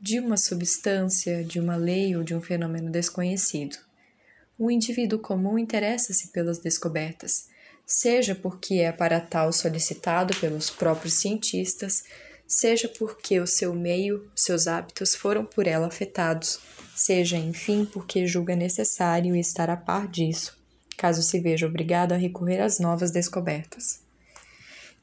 de 0.00 0.18
uma 0.18 0.36
substância, 0.36 1.44
de 1.44 1.60
uma 1.60 1.76
lei 1.76 2.16
ou 2.16 2.22
de 2.22 2.34
um 2.34 2.40
fenômeno 2.40 2.90
desconhecido. 2.90 3.76
O 4.58 4.70
indivíduo 4.70 5.18
comum 5.18 5.58
interessa-se 5.58 6.28
pelas 6.32 6.58
descobertas, 6.58 7.48
seja 7.92 8.34
porque 8.34 8.76
é 8.76 8.90
para 8.90 9.20
tal 9.20 9.52
solicitado 9.52 10.34
pelos 10.36 10.70
próprios 10.70 11.20
cientistas, 11.20 12.04
seja 12.48 12.88
porque 12.88 13.38
o 13.38 13.46
seu 13.46 13.74
meio, 13.74 14.26
seus 14.34 14.66
hábitos 14.66 15.14
foram 15.14 15.44
por 15.44 15.66
ela 15.66 15.88
afetados, 15.88 16.58
seja, 16.96 17.36
enfim, 17.36 17.84
porque 17.84 18.26
julga 18.26 18.56
necessário 18.56 19.36
estar 19.36 19.68
a 19.68 19.76
par 19.76 20.08
disso, 20.08 20.58
caso 20.96 21.22
se 21.22 21.38
veja 21.38 21.66
obrigado 21.66 22.12
a 22.12 22.16
recorrer 22.16 22.62
às 22.62 22.78
novas 22.78 23.10
descobertas. 23.10 24.00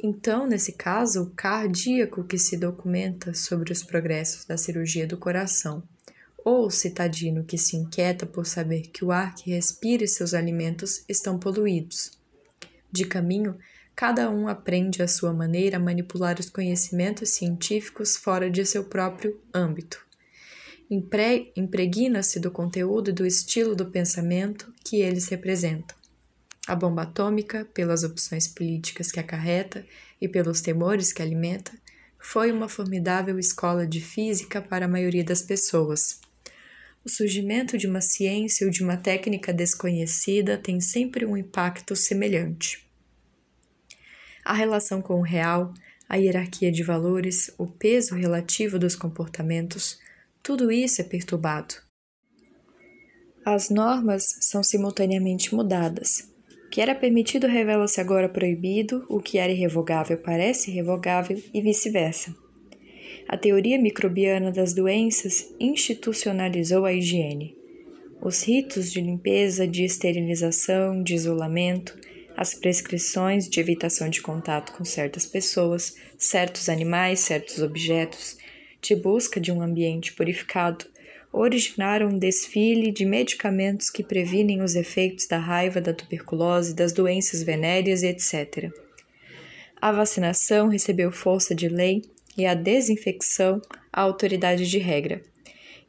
Então, 0.02 0.48
nesse 0.48 0.72
caso, 0.72 1.24
o 1.24 1.30
cardíaco 1.30 2.24
que 2.24 2.40
se 2.40 2.58
documenta 2.58 3.36
sobre 3.36 3.72
os 3.72 3.84
progressos 3.84 4.46
da 4.46 4.58
cirurgia 4.58 5.06
do 5.06 5.18
coração, 5.18 5.84
ou 6.44 6.66
o 6.66 6.72
citadino 6.72 7.44
que 7.44 7.58
se 7.58 7.76
inquieta 7.76 8.26
por 8.26 8.48
saber 8.48 8.88
que 8.88 9.06
o 9.06 9.12
ar 9.12 9.36
que 9.36 9.52
respira 9.52 10.04
e 10.04 10.08
seus 10.08 10.34
alimentos 10.34 11.04
estão 11.08 11.38
poluídos. 11.38 12.19
De 12.92 13.06
caminho, 13.06 13.58
cada 13.96 14.30
um 14.30 14.48
aprende 14.48 15.02
à 15.02 15.08
sua 15.08 15.34
maneira 15.34 15.78
a 15.78 15.80
manipular 15.80 16.40
os 16.40 16.50
conhecimentos 16.50 17.30
científicos 17.30 18.18
fora 18.18 18.50
de 18.50 18.66
seu 18.66 18.84
próprio 18.86 19.40
âmbito. 19.54 20.04
Impre 20.90 21.52
impregna-se 21.56 22.40
do 22.40 22.50
conteúdo 22.50 23.12
e 23.12 23.14
do 23.14 23.26
estilo 23.26 23.76
do 23.76 23.86
pensamento 23.86 24.74
que 24.84 25.02
eles 25.02 25.28
representam. 25.28 25.96
A 26.68 26.76
bomba 26.76 27.04
atômica, 27.04 27.66
pelas 27.74 28.04
opções 28.04 28.48
políticas 28.48 29.12
que 29.12 29.20
acarreta 29.20 29.86
e 30.20 30.28
pelos 30.28 30.62
temores 30.62 31.14
que 31.14 31.22
alimenta, 31.22 31.72
foi 32.20 32.52
uma 32.52 32.68
formidável 32.68 33.40
escola 33.40 33.88
de 33.88 34.02
física 34.02 34.62
para 34.62 34.86
a 34.86 34.90
maioria 34.90 35.24
das 35.24 35.42
pessoas. 35.42 36.20
O 37.10 37.12
surgimento 37.12 37.76
de 37.76 37.88
uma 37.88 38.02
ciência 38.02 38.68
ou 38.68 38.72
de 38.72 38.84
uma 38.84 38.96
técnica 38.96 39.52
desconhecida 39.52 40.60
tem 40.60 40.80
sempre 40.80 41.26
um 41.26 41.36
impacto 41.36 41.96
semelhante 41.96 42.88
a 44.50 44.54
relação 44.54 45.00
com 45.00 45.20
o 45.20 45.22
real, 45.22 45.74
a 46.08 46.16
hierarquia 46.16 46.72
de 46.72 46.82
valores, 46.82 47.52
o 47.56 47.68
peso 47.68 48.16
relativo 48.16 48.80
dos 48.80 48.96
comportamentos, 48.96 50.00
tudo 50.42 50.72
isso 50.72 51.02
é 51.02 51.04
perturbado. 51.04 51.76
As 53.46 53.70
normas 53.70 54.24
são 54.42 54.64
simultaneamente 54.64 55.54
mudadas. 55.54 56.32
O 56.66 56.70
que 56.70 56.82
era 56.82 56.96
permitido 56.96 57.46
revela-se 57.46 58.02
agora 58.02 58.28
proibido, 58.28 59.06
o 59.08 59.20
que 59.20 59.38
era 59.38 59.52
irrevogável 59.52 60.18
parece 60.18 60.72
irrevogável 60.72 61.40
e 61.54 61.62
vice-versa. 61.62 62.36
A 63.32 63.38
teoria 63.38 63.80
microbiana 63.80 64.52
das 64.52 64.74
doenças 64.74 65.54
institucionalizou 65.60 66.84
a 66.84 66.92
higiene. 66.92 67.56
Os 68.20 68.42
ritos 68.42 68.92
de 68.92 69.00
limpeza, 69.00 69.68
de 69.68 69.84
esterilização, 69.84 71.04
de 71.04 71.14
isolamento, 71.14 71.96
as 72.36 72.56
prescrições 72.56 73.48
de 73.48 73.60
evitação 73.60 74.10
de 74.10 74.20
contato 74.20 74.74
com 74.74 74.84
certas 74.84 75.28
pessoas, 75.28 75.96
certos 76.18 76.70
animais, 76.70 77.20
certos 77.20 77.62
objetos, 77.62 78.36
de 78.82 78.96
busca 78.96 79.40
de 79.40 79.52
um 79.52 79.62
ambiente 79.62 80.12
purificado, 80.14 80.86
originaram 81.32 82.08
um 82.08 82.18
desfile 82.18 82.92
de 82.92 83.06
medicamentos 83.06 83.92
que 83.92 84.02
previnem 84.02 84.64
os 84.64 84.74
efeitos 84.74 85.28
da 85.28 85.38
raiva, 85.38 85.80
da 85.80 85.94
tuberculose, 85.94 86.74
das 86.74 86.92
doenças 86.92 87.44
venéreas, 87.44 88.02
etc. 88.02 88.72
A 89.80 89.92
vacinação 89.92 90.68
recebeu 90.68 91.12
força 91.12 91.54
de 91.54 91.70
lei 91.70 92.02
e 92.40 92.46
a 92.46 92.54
desinfecção 92.54 93.62
a 93.92 94.02
autoridade 94.02 94.66
de 94.66 94.80
regra. 94.80 95.22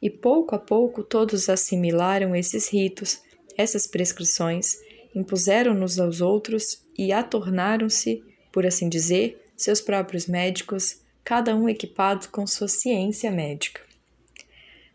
E 0.01 0.09
pouco 0.09 0.53
a 0.53 0.59
pouco 0.59 1.03
todos 1.03 1.47
assimilaram 1.47 2.35
esses 2.35 2.67
ritos, 2.71 3.21
essas 3.57 3.87
prescrições 3.87 4.77
impuseram-nos 5.15 5.99
aos 5.99 6.21
outros 6.21 6.85
e 6.97 7.11
atornaram-se, 7.13 8.23
por 8.51 8.65
assim 8.65 8.89
dizer, 8.89 9.41
seus 9.55 9.79
próprios 9.79 10.27
médicos, 10.27 11.01
cada 11.23 11.55
um 11.55 11.69
equipado 11.69 12.27
com 12.29 12.45
sua 12.47 12.67
ciência 12.67 13.31
médica. 13.31 13.81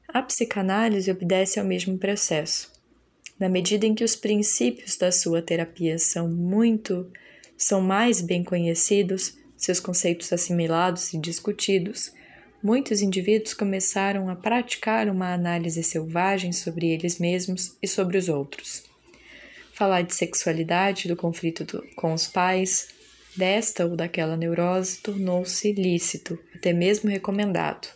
A 0.08 0.22
psicanálise 0.22 1.10
obedece 1.10 1.58
ao 1.58 1.66
mesmo 1.66 1.98
processo. 1.98 2.72
Na 3.38 3.48
medida 3.48 3.86
em 3.86 3.94
que 3.94 4.04
os 4.04 4.16
princípios 4.16 4.96
da 4.96 5.12
sua 5.12 5.42
terapia 5.42 5.98
são 5.98 6.28
muito 6.28 7.10
são 7.56 7.80
mais 7.80 8.20
bem 8.20 8.44
conhecidos, 8.44 9.38
seus 9.66 9.80
conceitos 9.80 10.32
assimilados 10.32 11.12
e 11.12 11.18
discutidos, 11.18 12.12
muitos 12.62 13.02
indivíduos 13.02 13.52
começaram 13.52 14.28
a 14.28 14.36
praticar 14.36 15.08
uma 15.08 15.34
análise 15.34 15.82
selvagem 15.82 16.52
sobre 16.52 16.86
eles 16.86 17.18
mesmos 17.18 17.76
e 17.82 17.88
sobre 17.88 18.16
os 18.16 18.28
outros. 18.28 18.84
Falar 19.72 20.02
de 20.02 20.14
sexualidade, 20.14 21.08
do 21.08 21.16
conflito 21.16 21.64
do, 21.64 21.84
com 21.96 22.14
os 22.14 22.28
pais, 22.28 22.90
desta 23.36 23.84
ou 23.84 23.96
daquela 23.96 24.36
neurose, 24.36 24.98
tornou-se 24.98 25.72
lícito, 25.72 26.38
até 26.54 26.72
mesmo 26.72 27.10
recomendado. 27.10 27.88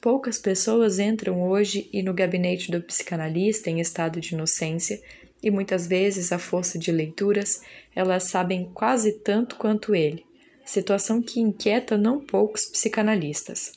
Poucas 0.00 0.38
pessoas 0.38 1.00
entram 1.00 1.42
hoje 1.42 1.88
e 1.92 2.04
no 2.04 2.14
gabinete 2.14 2.70
do 2.70 2.80
psicanalista 2.80 3.68
em 3.68 3.80
estado 3.80 4.20
de 4.20 4.32
inocência, 4.32 5.02
e 5.42 5.50
muitas 5.50 5.88
vezes, 5.88 6.30
à 6.30 6.38
força 6.38 6.78
de 6.78 6.92
leituras, 6.92 7.62
elas 7.96 8.24
sabem 8.24 8.70
quase 8.72 9.10
tanto 9.10 9.56
quanto 9.56 9.92
ele, 9.92 10.24
situação 10.64 11.22
que 11.22 11.40
inquieta 11.40 11.96
não 11.96 12.20
poucos 12.20 12.64
psicanalistas. 12.66 13.72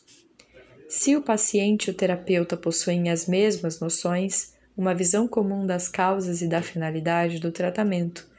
Se 0.88 1.16
o 1.16 1.22
paciente 1.22 1.88
e 1.88 1.92
o 1.92 1.94
terapeuta 1.94 2.56
possuem 2.56 3.10
as 3.10 3.28
mesmas 3.28 3.80
noções, 3.80 4.54
uma 4.78 4.94
visão 4.94 5.28
comum 5.28 5.66
das 5.66 5.90
causas 5.90 6.42
e 6.42 6.48
da 6.48 6.62
finalidade 6.62 7.40
do 7.40 7.52
tratamento. 7.52 8.30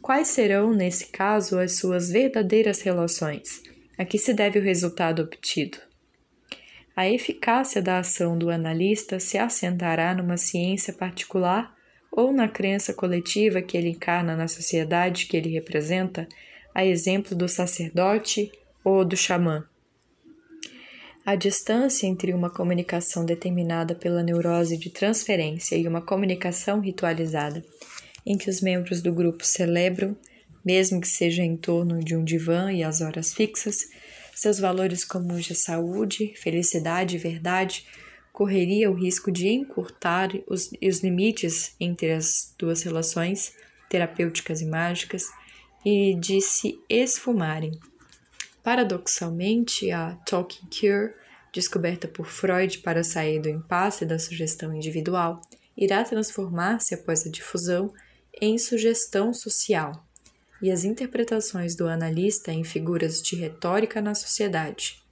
Quais 0.00 0.28
serão, 0.28 0.72
nesse 0.72 1.06
caso, 1.08 1.58
as 1.58 1.72
suas 1.72 2.08
verdadeiras 2.08 2.80
relações? 2.80 3.62
A 3.98 4.04
que 4.04 4.16
se 4.16 4.32
deve 4.32 4.60
o 4.60 4.62
resultado 4.62 5.22
obtido? 5.22 5.78
A 6.94 7.08
eficácia 7.08 7.82
da 7.82 7.98
ação 7.98 8.38
do 8.38 8.48
analista 8.48 9.20
se 9.20 9.36
assentará 9.36 10.14
numa 10.14 10.36
ciência 10.36 10.92
particular 10.92 11.74
ou 12.10 12.32
na 12.32 12.48
crença 12.48 12.94
coletiva 12.94 13.60
que 13.60 13.76
ele 13.76 13.90
encarna 13.90 14.36
na 14.36 14.48
sociedade 14.48 15.26
que 15.26 15.36
ele 15.36 15.50
representa, 15.50 16.28
a 16.74 16.84
exemplo 16.84 17.36
do 17.36 17.48
sacerdote 17.48 18.50
ou 18.84 19.04
do 19.04 19.16
xamã. 19.16 19.64
A 21.24 21.34
distância 21.34 22.06
entre 22.06 22.32
uma 22.32 22.48
comunicação 22.48 23.24
determinada 23.24 23.94
pela 23.94 24.22
neurose 24.22 24.78
de 24.78 24.88
transferência 24.88 25.76
e 25.76 25.86
uma 25.86 26.00
comunicação 26.00 26.80
ritualizada, 26.80 27.62
em 28.24 28.38
que 28.38 28.48
os 28.48 28.60
membros 28.60 29.02
do 29.02 29.12
grupo 29.12 29.44
celebram, 29.44 30.16
mesmo 30.64 31.00
que 31.00 31.08
seja 31.08 31.42
em 31.42 31.56
torno 31.56 32.02
de 32.02 32.16
um 32.16 32.24
divã 32.24 32.72
e 32.72 32.82
as 32.82 33.00
horas 33.00 33.34
fixas, 33.34 33.88
seus 34.34 34.58
valores 34.58 35.04
comuns 35.04 35.44
de 35.44 35.54
saúde, 35.54 36.32
felicidade 36.36 37.16
e 37.16 37.18
verdade 37.18 37.84
correria 38.38 38.88
o 38.88 38.94
risco 38.94 39.32
de 39.32 39.48
encurtar 39.48 40.30
os, 40.46 40.70
os 40.80 41.00
limites 41.02 41.74
entre 41.80 42.12
as 42.12 42.54
duas 42.56 42.82
relações 42.82 43.52
terapêuticas 43.90 44.60
e 44.60 44.64
mágicas 44.64 45.24
e 45.84 46.14
de 46.14 46.40
se 46.40 46.80
esfumarem. 46.88 47.78
Paradoxalmente, 48.62 49.90
a 49.90 50.14
Talking 50.26 50.66
Cure, 50.66 51.14
descoberta 51.52 52.06
por 52.06 52.26
Freud 52.26 52.78
para 52.78 53.02
sair 53.02 53.40
do 53.40 53.48
impasse 53.48 54.04
da 54.04 54.18
sugestão 54.18 54.74
individual, 54.74 55.40
irá 55.76 56.04
transformar-se 56.04 56.94
após 56.94 57.26
a 57.26 57.30
difusão 57.30 57.92
em 58.40 58.58
sugestão 58.58 59.32
social 59.32 60.04
e 60.60 60.70
as 60.70 60.84
interpretações 60.84 61.74
do 61.76 61.86
analista 61.86 62.52
em 62.52 62.64
figuras 62.64 63.22
de 63.22 63.36
retórica 63.36 64.00
na 64.00 64.14
sociedade. 64.14 65.02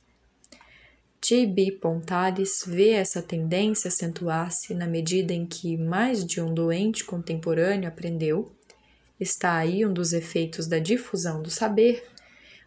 J.B. 1.22 1.78
Pontales 1.80 2.62
vê 2.66 2.90
essa 2.90 3.22
tendência 3.22 3.88
acentuar-se 3.88 4.74
na 4.74 4.86
medida 4.86 5.32
em 5.32 5.46
que 5.46 5.76
mais 5.76 6.24
de 6.24 6.40
um 6.40 6.52
doente 6.52 7.04
contemporâneo 7.04 7.88
aprendeu, 7.88 8.55
está 9.18 9.56
aí 9.56 9.84
um 9.86 9.92
dos 9.92 10.12
efeitos 10.12 10.66
da 10.66 10.78
difusão 10.78 11.42
do 11.42 11.50
saber, 11.50 12.04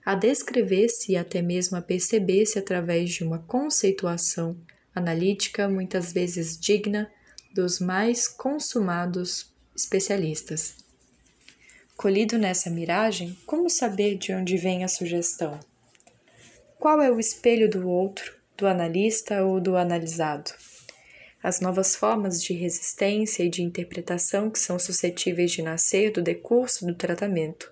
a 0.05 0.15
descrever-se 0.15 1.11
e 1.11 1.17
até 1.17 1.41
mesmo 1.41 1.77
a 1.77 1.81
perceber-se 1.81 2.57
através 2.57 3.11
de 3.11 3.23
uma 3.23 3.39
conceituação 3.39 4.57
analítica 4.93 5.69
muitas 5.69 6.11
vezes 6.11 6.57
digna 6.57 7.11
dos 7.53 7.79
mais 7.79 8.27
consumados 8.27 9.51
especialistas. 9.75 10.75
Colhido 11.95 12.37
nessa 12.37 12.69
miragem, 12.69 13.37
como 13.45 13.69
saber 13.69 14.17
de 14.17 14.33
onde 14.33 14.57
vem 14.57 14.83
a 14.83 14.87
sugestão? 14.87 15.59
Qual 16.79 17.01
é 17.01 17.11
o 17.11 17.19
espelho 17.19 17.69
do 17.69 17.89
outro, 17.89 18.33
do 18.57 18.65
analista 18.65 19.43
ou 19.43 19.59
do 19.59 19.75
analisado? 19.75 20.51
As 21.41 21.61
novas 21.61 21.95
formas 21.95 22.43
de 22.43 22.53
resistência 22.53 23.43
e 23.43 23.49
de 23.49 23.63
interpretação 23.63 24.49
que 24.49 24.59
são 24.59 24.77
suscetíveis 24.77 25.51
de 25.51 25.61
nascer 25.61 26.11
do 26.11 26.21
decurso 26.21 26.85
do 26.85 26.93
tratamento, 26.93 27.71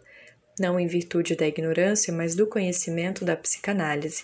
não 0.59 0.79
em 0.79 0.87
virtude 0.87 1.35
da 1.35 1.45
ignorância, 1.45 2.13
mas 2.13 2.33
do 2.33 2.47
conhecimento 2.47 3.25
da 3.25 3.35
psicanálise. 3.35 4.23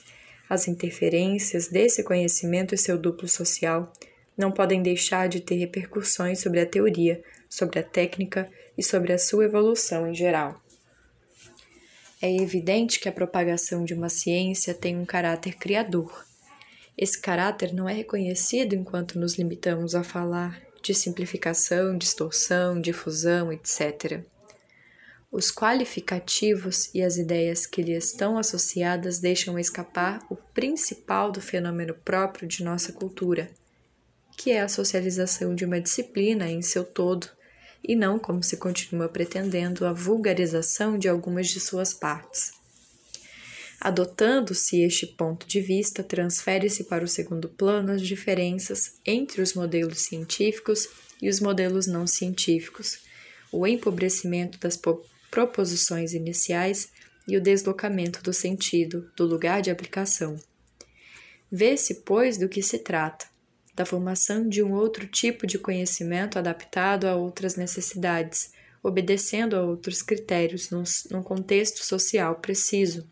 As 0.49 0.67
interferências 0.67 1.67
desse 1.67 2.03
conhecimento 2.03 2.73
e 2.73 2.77
seu 2.77 2.97
duplo 2.97 3.27
social 3.27 3.91
não 4.37 4.51
podem 4.51 4.81
deixar 4.81 5.27
de 5.27 5.41
ter 5.41 5.55
repercussões 5.55 6.39
sobre 6.39 6.59
a 6.59 6.65
teoria, 6.65 7.21
sobre 7.49 7.79
a 7.79 7.83
técnica 7.83 8.49
e 8.77 8.83
sobre 8.83 9.13
a 9.13 9.17
sua 9.17 9.45
evolução 9.45 10.07
em 10.07 10.15
geral. 10.15 10.61
É 12.21 12.33
evidente 12.33 12.99
que 12.99 13.09
a 13.09 13.11
propagação 13.11 13.83
de 13.83 13.93
uma 13.93 14.09
ciência 14.09 14.73
tem 14.73 14.97
um 14.97 15.05
caráter 15.05 15.55
criador. 15.55 16.25
Esse 16.97 17.19
caráter 17.19 17.73
não 17.73 17.89
é 17.89 17.93
reconhecido 17.93 18.73
enquanto 18.73 19.19
nos 19.19 19.35
limitamos 19.35 19.95
a 19.95 20.03
falar 20.03 20.61
de 20.81 20.93
simplificação, 20.93 21.97
distorção, 21.97 22.79
difusão, 22.79 23.51
etc. 23.51 24.21
Os 25.31 25.51
qualificativos 25.51 26.93
e 26.93 27.01
as 27.01 27.17
ideias 27.17 27.65
que 27.65 27.81
lhe 27.81 27.93
estão 27.93 28.37
associadas 28.37 29.17
deixam 29.17 29.57
escapar 29.57 30.23
o 30.29 30.35
principal 30.35 31.31
do 31.31 31.41
fenômeno 31.41 31.95
próprio 31.95 32.47
de 32.47 32.63
nossa 32.63 32.93
cultura, 32.93 33.49
que 34.37 34.51
é 34.51 34.61
a 34.61 34.67
socialização 34.67 35.55
de 35.55 35.65
uma 35.65 35.81
disciplina 35.81 36.47
em 36.49 36.61
seu 36.61 36.83
todo 36.83 37.27
e 37.83 37.95
não 37.95 38.19
como 38.19 38.43
se 38.43 38.57
continua 38.57 39.09
pretendendo 39.09 39.85
a 39.85 39.93
vulgarização 39.93 40.97
de 40.97 41.09
algumas 41.09 41.47
de 41.47 41.59
suas 41.59 41.93
partes. 41.93 42.62
Adotando-se 43.83 44.81
este 44.81 45.05
ponto 45.05 45.45
de 45.45 45.59
vista, 45.59 46.01
transfere-se 46.01 46.85
para 46.85 47.03
o 47.03 47.07
segundo 47.07 47.49
plano 47.49 47.91
as 47.91 48.01
diferenças 48.01 48.93
entre 49.05 49.41
os 49.41 49.53
modelos 49.53 49.99
científicos 49.99 50.87
e 51.21 51.27
os 51.27 51.41
modelos 51.41 51.85
não 51.85 52.07
científicos, 52.07 52.99
o 53.51 53.67
empobrecimento 53.67 54.57
das 54.57 54.79
proposições 55.29 56.13
iniciais 56.13 56.93
e 57.27 57.35
o 57.35 57.41
deslocamento 57.41 58.23
do 58.23 58.31
sentido, 58.31 59.11
do 59.17 59.25
lugar 59.25 59.61
de 59.61 59.69
aplicação. 59.69 60.39
Vê-se, 61.51 61.95
pois, 62.05 62.37
do 62.37 62.47
que 62.47 62.63
se 62.63 62.79
trata 62.79 63.25
da 63.75 63.85
formação 63.85 64.47
de 64.47 64.63
um 64.63 64.71
outro 64.71 65.05
tipo 65.07 65.45
de 65.45 65.59
conhecimento 65.59 66.39
adaptado 66.39 67.03
a 67.03 67.17
outras 67.17 67.57
necessidades, 67.57 68.53
obedecendo 68.81 69.57
a 69.57 69.61
outros 69.61 70.01
critérios 70.01 70.69
num, 70.69 70.83
num 71.11 71.21
contexto 71.21 71.83
social 71.83 72.35
preciso. 72.35 73.11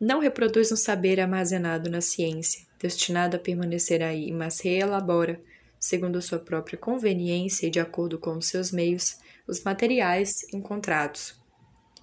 Não 0.00 0.20
reproduz 0.20 0.70
um 0.70 0.76
saber 0.76 1.18
armazenado 1.18 1.90
na 1.90 2.00
ciência, 2.00 2.66
destinado 2.78 3.36
a 3.36 3.40
permanecer 3.40 4.02
aí, 4.02 4.30
mas 4.30 4.60
reelabora, 4.60 5.40
segundo 5.78 6.20
sua 6.20 6.38
própria 6.38 6.78
conveniência 6.78 7.66
e 7.66 7.70
de 7.70 7.80
acordo 7.80 8.18
com 8.18 8.36
os 8.36 8.46
seus 8.46 8.70
meios, 8.70 9.18
os 9.46 9.62
materiais 9.62 10.42
encontrados. 10.52 11.40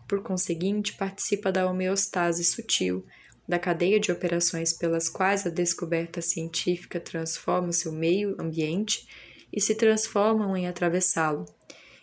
Por 0.07 0.23
conseguinte, 0.23 0.93
participa 0.93 1.51
da 1.51 1.69
homeostase 1.69 2.43
sutil 2.43 3.05
da 3.47 3.59
cadeia 3.59 3.99
de 3.99 4.11
operações 4.11 4.73
pelas 4.73 5.09
quais 5.09 5.45
a 5.45 5.49
descoberta 5.49 6.21
científica 6.21 6.99
transforma 6.99 7.71
seu 7.71 7.91
meio 7.91 8.35
ambiente 8.39 9.07
e 9.51 9.59
se 9.59 9.75
transformam 9.75 10.55
em 10.55 10.67
atravessá-lo, 10.67 11.45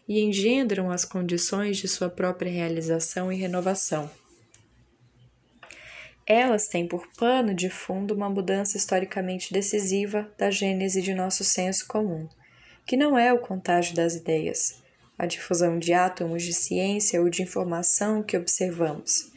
e 0.07 0.20
engendram 0.20 0.90
as 0.90 1.05
condições 1.05 1.79
de 1.79 1.88
sua 1.88 2.09
própria 2.09 2.50
realização 2.50 3.33
e 3.33 3.37
renovação. 3.37 4.11
Elas 6.33 6.69
têm 6.69 6.87
por 6.87 7.09
pano 7.16 7.53
de 7.53 7.69
fundo 7.69 8.14
uma 8.14 8.31
mudança 8.31 8.77
historicamente 8.77 9.53
decisiva 9.53 10.33
da 10.38 10.49
gênese 10.49 11.03
de 11.03 11.12
nosso 11.12 11.43
senso 11.43 11.88
comum, 11.88 12.29
que 12.87 12.97
não 12.97 13.19
é 13.19 13.33
o 13.33 13.40
contágio 13.40 13.97
das 13.97 14.14
ideias, 14.14 14.81
a 15.19 15.27
difusão 15.27 15.77
de 15.77 15.93
átomos 15.93 16.45
de 16.45 16.55
ciência 16.55 17.21
ou 17.21 17.29
de 17.29 17.43
informação 17.43 18.23
que 18.23 18.37
observamos, 18.37 19.33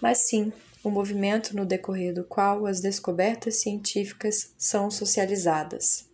mas 0.00 0.28
sim 0.28 0.52
o 0.84 0.90
movimento 0.90 1.56
no 1.56 1.66
decorrer 1.66 2.14
do 2.14 2.22
qual 2.22 2.66
as 2.66 2.80
descobertas 2.80 3.60
científicas 3.60 4.54
são 4.56 4.92
socializadas. 4.92 6.08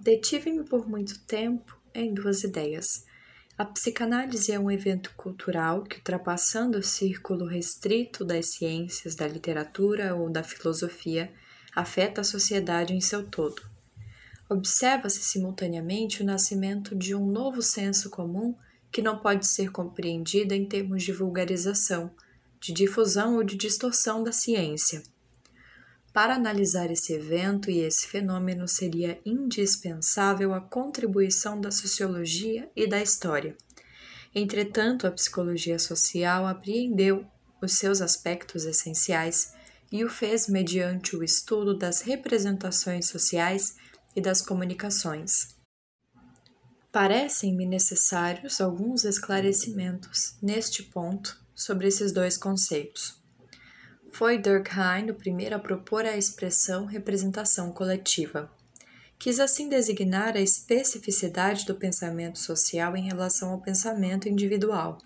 Detive-me 0.00 0.64
por 0.64 0.88
muito 0.88 1.20
tempo 1.26 1.78
em 1.94 2.14
duas 2.14 2.44
ideias. 2.44 3.04
A 3.62 3.64
psicanálise 3.64 4.50
é 4.50 4.58
um 4.58 4.68
evento 4.68 5.12
cultural 5.16 5.84
que, 5.84 5.98
ultrapassando 5.98 6.78
o 6.78 6.82
círculo 6.82 7.46
restrito 7.46 8.24
das 8.24 8.46
ciências, 8.46 9.14
da 9.14 9.28
literatura 9.28 10.16
ou 10.16 10.28
da 10.28 10.42
filosofia, 10.42 11.32
afeta 11.72 12.22
a 12.22 12.24
sociedade 12.24 12.92
em 12.92 13.00
seu 13.00 13.24
todo. 13.24 13.62
Observa-se 14.50 15.22
simultaneamente 15.22 16.24
o 16.24 16.26
nascimento 16.26 16.96
de 16.96 17.14
um 17.14 17.24
novo 17.24 17.62
senso 17.62 18.10
comum 18.10 18.56
que 18.90 19.00
não 19.00 19.20
pode 19.20 19.46
ser 19.46 19.70
compreendido 19.70 20.54
em 20.54 20.66
termos 20.66 21.04
de 21.04 21.12
vulgarização, 21.12 22.10
de 22.60 22.72
difusão 22.72 23.36
ou 23.36 23.44
de 23.44 23.56
distorção 23.56 24.24
da 24.24 24.32
ciência. 24.32 25.04
Para 26.12 26.34
analisar 26.34 26.90
esse 26.90 27.14
evento 27.14 27.70
e 27.70 27.78
esse 27.80 28.06
fenômeno 28.06 28.68
seria 28.68 29.18
indispensável 29.24 30.52
a 30.52 30.60
contribuição 30.60 31.58
da 31.58 31.70
sociologia 31.70 32.70
e 32.76 32.86
da 32.86 33.00
história. 33.00 33.56
Entretanto, 34.34 35.06
a 35.06 35.10
psicologia 35.10 35.78
social 35.78 36.46
apreendeu 36.46 37.26
os 37.62 37.74
seus 37.74 38.02
aspectos 38.02 38.64
essenciais 38.64 39.54
e 39.90 40.04
o 40.04 40.10
fez 40.10 40.48
mediante 40.48 41.16
o 41.16 41.22
estudo 41.22 41.76
das 41.76 42.02
representações 42.02 43.08
sociais 43.08 43.76
e 44.14 44.20
das 44.20 44.42
comunicações. 44.42 45.56
Parecem-me 46.90 47.64
necessários 47.64 48.60
alguns 48.60 49.04
esclarecimentos 49.04 50.36
neste 50.42 50.82
ponto 50.82 51.42
sobre 51.54 51.88
esses 51.88 52.12
dois 52.12 52.36
conceitos. 52.36 53.21
Foi 54.12 54.36
Durkheim 54.36 55.10
o 55.10 55.14
primeiro 55.14 55.56
a 55.56 55.58
propor 55.58 56.04
a 56.04 56.16
expressão 56.16 56.84
representação 56.84 57.72
coletiva. 57.72 58.52
Quis 59.18 59.40
assim 59.40 59.70
designar 59.70 60.36
a 60.36 60.40
especificidade 60.40 61.64
do 61.64 61.74
pensamento 61.74 62.38
social 62.38 62.94
em 62.94 63.04
relação 63.04 63.52
ao 63.52 63.60
pensamento 63.62 64.28
individual. 64.28 64.98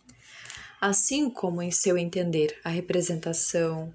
Assim 0.81 1.31
como, 1.31 1.63
em 1.63 1.71
seu 1.71 1.97
entender, 1.97 2.59
a 2.65 2.69
representação 2.69 3.95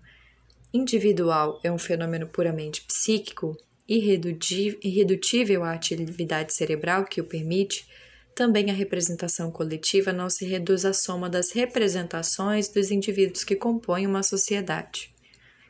individual 0.73 1.59
é 1.61 1.69
um 1.69 1.77
fenômeno 1.77 2.25
puramente 2.27 2.81
psíquico, 2.83 3.57
irredutível 3.85 5.65
à 5.65 5.73
atividade 5.73 6.53
cerebral 6.53 7.03
que 7.03 7.19
o 7.19 7.25
permite, 7.25 7.85
também 8.41 8.71
a 8.71 8.73
representação 8.73 9.51
coletiva 9.51 10.11
não 10.11 10.27
se 10.27 10.47
reduz 10.47 10.83
à 10.83 10.93
soma 10.93 11.29
das 11.29 11.51
representações 11.51 12.69
dos 12.69 12.89
indivíduos 12.89 13.43
que 13.43 13.55
compõem 13.55 14.07
uma 14.07 14.23
sociedade. 14.23 15.13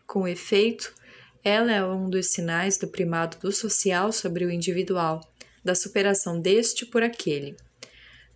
Com 0.07 0.25
efeito, 0.25 0.93
ela 1.43 1.69
é 1.69 1.83
um 1.83 2.09
dos 2.09 2.27
sinais 2.27 2.77
do 2.77 2.87
primado 2.87 3.37
do 3.39 3.51
social 3.51 4.13
sobre 4.13 4.45
o 4.45 4.49
individual, 4.49 5.19
da 5.61 5.75
superação 5.75 6.39
deste 6.39 6.85
por 6.85 7.03
aquele. 7.03 7.57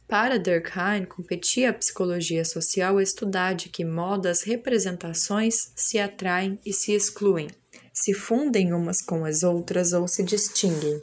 Para 0.06 0.38
Durkheim, 0.38 1.06
competia 1.06 1.70
a 1.70 1.74
psicologia 1.74 2.44
social 2.44 3.00
estudar 3.00 3.54
de 3.54 3.70
que 3.70 3.86
modo 3.86 4.26
as 4.26 4.44
representações 4.44 5.72
se 5.78 5.98
atraem 5.98 6.60
e 6.66 6.74
se 6.74 6.92
excluem, 6.92 7.48
se 7.94 8.14
fundem 8.14 8.74
umas 8.74 9.02
com 9.02 9.24
as 9.24 9.44
outras 9.44 9.94
ou 9.94 10.10
se 10.10 10.22
distinguem. 10.24 11.02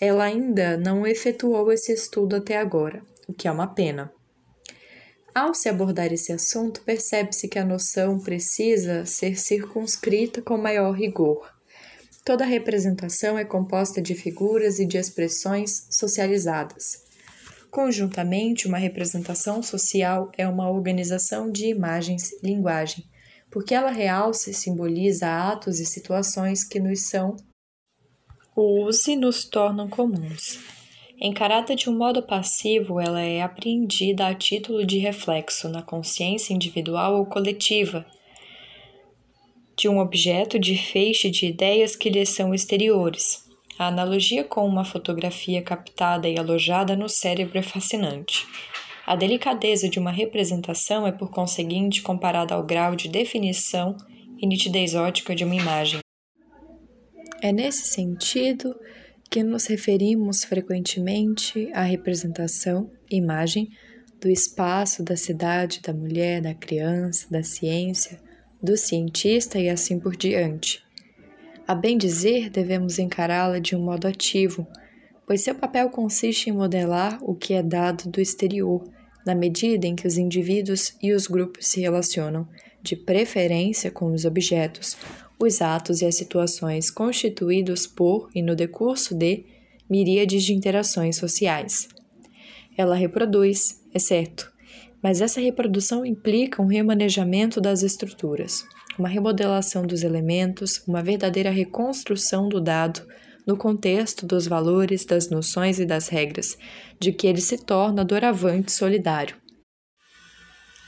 Ela 0.00 0.24
ainda 0.24 0.76
não 0.76 1.06
efetuou 1.06 1.72
esse 1.72 1.92
estudo 1.92 2.36
até 2.36 2.58
agora, 2.58 3.02
o 3.28 3.32
que 3.32 3.46
é 3.46 3.50
uma 3.50 3.66
pena. 3.66 4.12
Ao 5.34 5.52
se 5.52 5.68
abordar 5.68 6.12
esse 6.12 6.32
assunto, 6.32 6.82
percebe-se 6.82 7.48
que 7.48 7.58
a 7.58 7.64
noção 7.64 8.20
precisa 8.20 9.04
ser 9.04 9.36
circunscrita 9.36 10.40
com 10.40 10.56
maior 10.56 10.92
rigor. 10.92 11.52
Toda 12.24 12.44
representação 12.44 13.36
é 13.36 13.44
composta 13.44 14.00
de 14.00 14.14
figuras 14.14 14.78
e 14.78 14.86
de 14.86 14.96
expressões 14.96 15.86
socializadas. 15.90 17.02
Conjuntamente, 17.70 18.68
uma 18.68 18.78
representação 18.78 19.60
social 19.60 20.30
é 20.38 20.46
uma 20.46 20.70
organização 20.70 21.50
de 21.50 21.66
imagens 21.66 22.30
linguagem, 22.40 23.04
porque 23.50 23.74
ela 23.74 23.90
realça 23.90 24.50
e 24.50 24.54
simboliza 24.54 25.26
atos 25.26 25.80
e 25.80 25.84
situações 25.84 26.62
que 26.62 26.78
nos 26.78 27.08
são 27.08 27.36
os 28.56 29.06
e 29.08 29.16
nos 29.16 29.44
tornam 29.44 29.88
comuns. 29.88 30.60
Encarada 31.20 31.74
de 31.74 31.88
um 31.88 31.96
modo 31.96 32.22
passivo, 32.22 33.00
ela 33.00 33.20
é 33.20 33.40
apreendida 33.40 34.26
a 34.26 34.34
título 34.34 34.84
de 34.84 34.98
reflexo 34.98 35.68
na 35.68 35.82
consciência 35.82 36.52
individual 36.52 37.16
ou 37.16 37.26
coletiva 37.26 38.04
de 39.76 39.88
um 39.88 39.98
objeto 39.98 40.58
de 40.58 40.76
feixe 40.76 41.30
de 41.30 41.46
ideias 41.46 41.96
que 41.96 42.08
lhe 42.08 42.24
são 42.24 42.54
exteriores. 42.54 43.44
A 43.76 43.88
analogia 43.88 44.44
com 44.44 44.64
uma 44.66 44.84
fotografia 44.84 45.60
captada 45.62 46.28
e 46.28 46.38
alojada 46.38 46.94
no 46.94 47.08
cérebro 47.08 47.58
é 47.58 47.62
fascinante. 47.62 48.46
A 49.04 49.16
delicadeza 49.16 49.88
de 49.88 49.98
uma 49.98 50.12
representação 50.12 51.06
é, 51.06 51.12
por 51.12 51.30
conseguinte, 51.30 52.02
comparada 52.02 52.54
ao 52.54 52.62
grau 52.62 52.94
de 52.94 53.08
definição 53.08 53.96
e 54.38 54.46
nitidez 54.46 54.94
ótica 54.94 55.34
de 55.34 55.44
uma 55.44 55.56
imagem. 55.56 56.03
É 57.44 57.52
nesse 57.52 57.86
sentido 57.88 58.74
que 59.30 59.42
nos 59.42 59.66
referimos 59.66 60.44
frequentemente 60.44 61.70
à 61.74 61.82
representação, 61.82 62.90
imagem, 63.10 63.68
do 64.18 64.30
espaço, 64.30 65.02
da 65.02 65.14
cidade, 65.14 65.82
da 65.82 65.92
mulher, 65.92 66.40
da 66.40 66.54
criança, 66.54 67.26
da 67.30 67.42
ciência, 67.42 68.18
do 68.62 68.78
cientista 68.78 69.58
e 69.58 69.68
assim 69.68 70.00
por 70.00 70.16
diante. 70.16 70.82
A 71.68 71.74
bem 71.74 71.98
dizer, 71.98 72.48
devemos 72.48 72.98
encará-la 72.98 73.58
de 73.58 73.76
um 73.76 73.84
modo 73.84 74.08
ativo, 74.08 74.66
pois 75.26 75.42
seu 75.42 75.54
papel 75.54 75.90
consiste 75.90 76.48
em 76.48 76.54
modelar 76.54 77.18
o 77.20 77.34
que 77.34 77.52
é 77.52 77.62
dado 77.62 78.08
do 78.08 78.22
exterior, 78.22 78.82
na 79.26 79.34
medida 79.34 79.86
em 79.86 79.94
que 79.94 80.06
os 80.06 80.16
indivíduos 80.16 80.96
e 81.02 81.12
os 81.12 81.26
grupos 81.26 81.66
se 81.66 81.82
relacionam, 81.82 82.48
de 82.80 82.96
preferência 82.96 83.90
com 83.90 84.12
os 84.14 84.24
objetos, 84.24 84.96
os 85.44 85.62
atos 85.62 86.02
e 86.02 86.06
as 86.06 86.16
situações 86.16 86.90
constituídos 86.90 87.86
por 87.86 88.28
e 88.34 88.42
no 88.42 88.56
decurso 88.56 89.14
de 89.14 89.44
miríades 89.88 90.42
de 90.42 90.54
interações 90.54 91.16
sociais. 91.16 91.88
Ela 92.76 92.96
reproduz, 92.96 93.80
é 93.92 93.98
certo, 93.98 94.52
mas 95.02 95.20
essa 95.20 95.40
reprodução 95.40 96.04
implica 96.04 96.60
um 96.60 96.66
remanejamento 96.66 97.60
das 97.60 97.82
estruturas 97.82 98.64
uma 98.98 99.08
remodelação 99.08 99.86
dos 99.86 100.02
elementos, 100.02 100.82
uma 100.86 101.02
verdadeira 101.02 101.50
reconstrução 101.50 102.48
do 102.48 102.60
dado 102.60 103.02
no 103.46 103.56
contexto 103.56 104.26
dos 104.26 104.46
valores, 104.46 105.04
das 105.04 105.28
noções 105.28 105.78
e 105.78 105.84
das 105.84 106.08
regras, 106.08 106.56
de 106.98 107.12
que 107.12 107.26
ele 107.26 107.40
se 107.40 107.58
torna 107.58 108.04
doravante 108.04 108.72
solidário. 108.72 109.36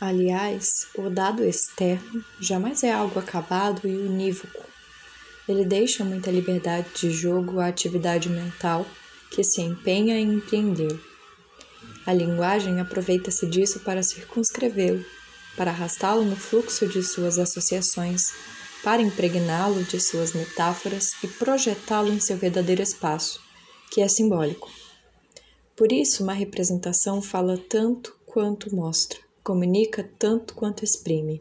Aliás, 0.01 0.89
o 0.95 1.09
dado 1.09 1.43
externo 1.43 2.23
jamais 2.39 2.83
é 2.83 2.93
algo 2.93 3.19
acabado 3.19 3.89
e 3.89 3.97
unívoco. 3.97 4.63
Ele 5.49 5.65
deixa 5.65 6.05
muita 6.05 6.31
liberdade 6.31 6.89
de 6.95 7.11
jogo 7.11 7.61
à 7.61 7.69
atividade 7.69 8.29
mental 8.29 8.87
que 9.31 9.43
se 9.43 9.63
empenha 9.63 10.19
em 10.19 10.35
empreender. 10.35 11.01
A 12.05 12.13
linguagem 12.13 12.79
aproveita-se 12.79 13.47
disso 13.47 13.81
para 13.81 14.03
circunscrevê-lo, 14.03 15.05
para 15.57 15.71
arrastá-lo 15.71 16.25
no 16.25 16.37
fluxo 16.37 16.87
de 16.87 17.03
suas 17.03 17.39
associações, 17.39 18.35
para 18.85 19.03
impregná-lo 19.03 19.83
de 19.83 19.99
suas 19.99 20.33
metáforas 20.33 21.15
e 21.25 21.27
projetá-lo 21.27 22.13
em 22.13 22.21
seu 22.21 22.37
verdadeiro 22.37 22.83
espaço, 22.83 23.41
que 23.91 24.03
é 24.03 24.09
simbólico. 24.09 24.71
Por 25.75 25.91
isso, 25.91 26.23
uma 26.23 26.35
representação 26.35 27.23
fala 27.23 27.57
tanto 27.57 28.15
quanto 28.25 28.75
mostra, 28.75 29.19
comunica 29.47 30.03
tanto 30.19 30.57
quanto 30.57 30.83
exprime. 30.83 31.41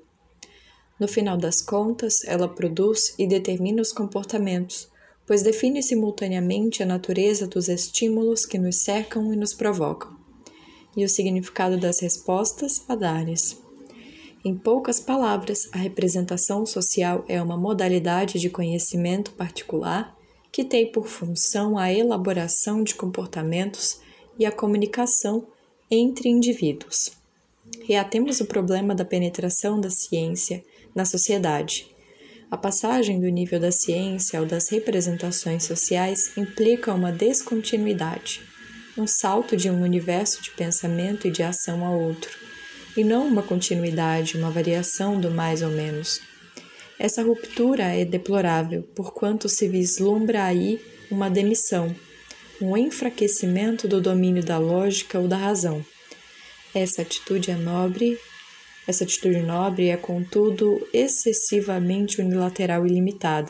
No 0.99 1.07
final 1.07 1.35
das 1.35 1.59
contas, 1.59 2.23
ela 2.25 2.47
produz 2.47 3.15
e 3.17 3.25
determina 3.25 3.81
os 3.81 3.91
comportamentos, 3.91 4.87
pois 5.25 5.41
define 5.41 5.81
simultaneamente 5.81 6.83
a 6.83 6.85
natureza 6.85 7.47
dos 7.47 7.67
estímulos 7.67 8.45
que 8.45 8.59
nos 8.59 8.83
cercam 8.83 9.33
e 9.33 9.35
nos 9.35 9.55
provocam, 9.55 10.15
e 10.95 11.03
o 11.03 11.09
significado 11.09 11.79
das 11.79 11.99
respostas 11.99 12.85
a 12.87 12.95
dar-lhes. 12.95 13.59
Em 14.45 14.55
poucas 14.55 14.99
palavras, 14.99 15.67
a 15.71 15.79
representação 15.79 16.63
social 16.63 17.25
é 17.27 17.41
uma 17.41 17.57
modalidade 17.57 18.39
de 18.39 18.51
conhecimento 18.51 19.31
particular 19.31 20.15
que 20.51 20.63
tem 20.63 20.91
por 20.91 21.07
função 21.07 21.75
a 21.75 21.91
elaboração 21.91 22.83
de 22.83 22.93
comportamentos 22.93 23.99
e 24.37 24.45
a 24.45 24.51
comunicação 24.51 25.47
entre 25.89 26.29
indivíduos. 26.29 27.14
Reatemos 27.83 28.39
o 28.39 28.45
problema 28.45 28.95
da 28.95 29.05
penetração 29.05 29.79
da 29.79 29.89
ciência 29.89 30.63
na 30.93 31.05
sociedade. 31.05 31.87
A 32.49 32.57
passagem 32.57 33.19
do 33.19 33.27
nível 33.27 33.59
da 33.59 33.71
ciência 33.71 34.39
ao 34.39 34.45
das 34.45 34.69
representações 34.69 35.63
sociais 35.63 36.37
implica 36.37 36.93
uma 36.93 37.11
descontinuidade, 37.11 38.41
um 38.97 39.05
salto 39.05 39.57
de 39.57 39.69
um 39.69 39.81
universo 39.81 40.41
de 40.41 40.51
pensamento 40.51 41.27
e 41.27 41.31
de 41.31 41.43
ação 41.43 41.85
a 41.85 41.91
outro 41.91 42.45
e 42.95 43.03
não 43.03 43.27
uma 43.27 43.43
continuidade, 43.43 44.37
uma 44.37 44.49
variação 44.49 45.19
do 45.19 45.29
mais 45.29 45.61
ou 45.61 45.69
menos. 45.69 46.21
Essa 46.97 47.21
ruptura 47.21 47.83
é 47.83 48.05
deplorável, 48.05 48.83
porquanto 48.95 49.49
se 49.49 49.67
vislumbra 49.67 50.45
aí 50.45 50.79
uma 51.11 51.29
demissão, 51.29 51.93
um 52.61 52.77
enfraquecimento 52.77 53.87
do 53.87 53.99
domínio 53.99 54.43
da 54.43 54.57
lógica 54.57 55.19
ou 55.19 55.27
da 55.27 55.35
razão. 55.35 55.85
Essa 56.75 57.03
atitude 57.03 57.51
é 57.51 57.55
nobre, 57.55 58.19
essa 58.85 59.05
atitude 59.05 59.39
nobre 59.39 59.87
é, 59.87 59.95
contudo, 59.95 60.85
excessivamente 60.91 62.19
unilateral 62.19 62.85
e 62.85 62.89
limitada. 62.89 63.49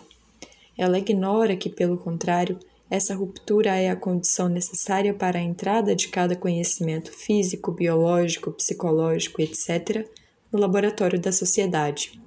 Ela 0.77 0.99
ignora 0.99 1.57
que, 1.57 1.67
pelo 1.67 1.97
contrário, 1.97 2.59
essa 2.87 3.15
ruptura 3.15 3.75
é 3.75 3.89
a 3.89 3.95
condição 3.95 4.47
necessária 4.47 5.11
para 5.11 5.39
a 5.39 5.41
entrada 5.41 5.95
de 5.95 6.07
cada 6.09 6.35
conhecimento 6.35 7.11
físico, 7.11 7.71
biológico, 7.71 8.51
psicológico, 8.51 9.41
etc., 9.41 10.07
no 10.51 10.59
laboratório 10.59 11.19
da 11.19 11.31
sociedade. 11.31 12.21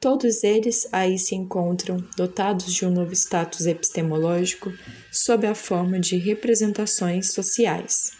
Todos 0.00 0.42
eles 0.42 0.88
aí 0.90 1.20
se 1.20 1.36
encontram 1.36 2.04
dotados 2.16 2.74
de 2.74 2.84
um 2.84 2.90
novo 2.90 3.12
status 3.12 3.64
epistemológico 3.64 4.72
sob 5.12 5.46
a 5.46 5.54
forma 5.54 6.00
de 6.00 6.16
representações 6.16 7.32
sociais. 7.32 8.18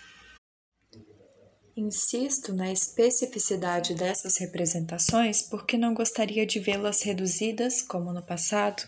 Insisto 1.80 2.52
na 2.52 2.70
especificidade 2.70 3.94
dessas 3.94 4.36
representações 4.36 5.40
porque 5.40 5.78
não 5.78 5.94
gostaria 5.94 6.44
de 6.44 6.60
vê-las 6.60 7.00
reduzidas, 7.00 7.80
como 7.80 8.12
no 8.12 8.22
passado, 8.22 8.82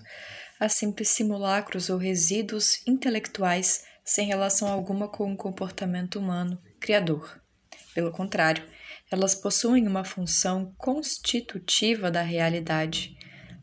a 0.61 0.69
simples 0.69 1.09
simulacros 1.09 1.89
ou 1.89 1.97
resíduos 1.97 2.87
intelectuais 2.87 3.83
sem 4.05 4.27
relação 4.27 4.69
alguma 4.69 5.09
com 5.09 5.33
o 5.33 5.37
comportamento 5.37 6.19
humano 6.19 6.61
criador. 6.79 7.41
Pelo 7.95 8.13
contrário, 8.13 8.63
elas 9.11 9.35
possuem 9.35 9.89
uma 9.89 10.05
função 10.05 10.75
constitutiva 10.77 12.11
da 12.11 12.21
realidade, 12.21 13.17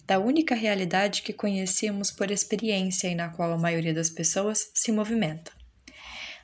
da 0.07 0.17
única 0.17 0.55
realidade 0.55 1.21
que 1.21 1.33
conhecemos 1.33 2.09
por 2.09 2.31
experiência 2.31 3.07
e 3.07 3.13
na 3.13 3.29
qual 3.29 3.53
a 3.53 3.59
maioria 3.59 3.93
das 3.93 4.09
pessoas 4.09 4.71
se 4.73 4.91
movimenta. 4.91 5.58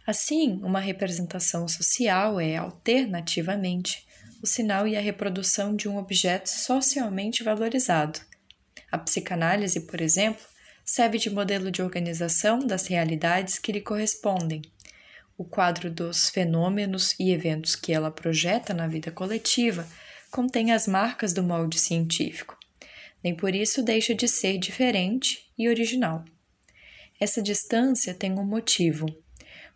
Assim, 0.05 0.59
uma 0.63 0.79
representação 0.79 1.67
social 1.67 2.39
é, 2.39 2.57
alternativamente, 2.57 4.05
o 4.41 4.47
sinal 4.47 4.87
e 4.87 4.95
a 4.95 5.01
reprodução 5.01 5.75
de 5.75 5.89
um 5.89 5.97
objeto 5.97 6.49
socialmente 6.49 7.43
valorizado 7.43 8.19
a 8.95 8.97
psicanálise, 8.97 9.81
por 9.81 9.99
exemplo, 10.01 10.43
serve 10.83 11.17
de 11.17 11.29
modelo 11.29 11.69
de 11.69 11.81
organização 11.81 12.59
das 12.59 12.87
realidades 12.87 13.59
que 13.59 13.71
lhe 13.71 13.81
correspondem. 13.81 14.61
O 15.37 15.43
quadro 15.43 15.91
dos 15.91 16.29
fenômenos 16.29 17.13
e 17.19 17.31
eventos 17.31 17.75
que 17.75 17.91
ela 17.91 18.09
projeta 18.09 18.73
na 18.73 18.87
vida 18.87 19.11
coletiva 19.11 19.85
contém 20.31 20.71
as 20.71 20.87
marcas 20.87 21.33
do 21.33 21.43
molde 21.43 21.77
científico. 21.77 22.57
Nem 23.21 23.35
por 23.35 23.53
isso 23.53 23.83
deixa 23.83 24.15
de 24.15 24.27
ser 24.27 24.57
diferente 24.57 25.51
e 25.57 25.67
original. 25.67 26.23
Essa 27.19 27.41
distância 27.41 28.13
tem 28.13 28.31
um 28.31 28.45
motivo. 28.45 29.05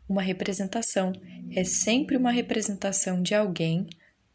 Uma 0.09 0.23
representação 0.23 1.13
é 1.55 1.63
sempre 1.63 2.17
uma 2.17 2.31
representação 2.31 3.21
de 3.21 3.35
alguém, 3.35 3.85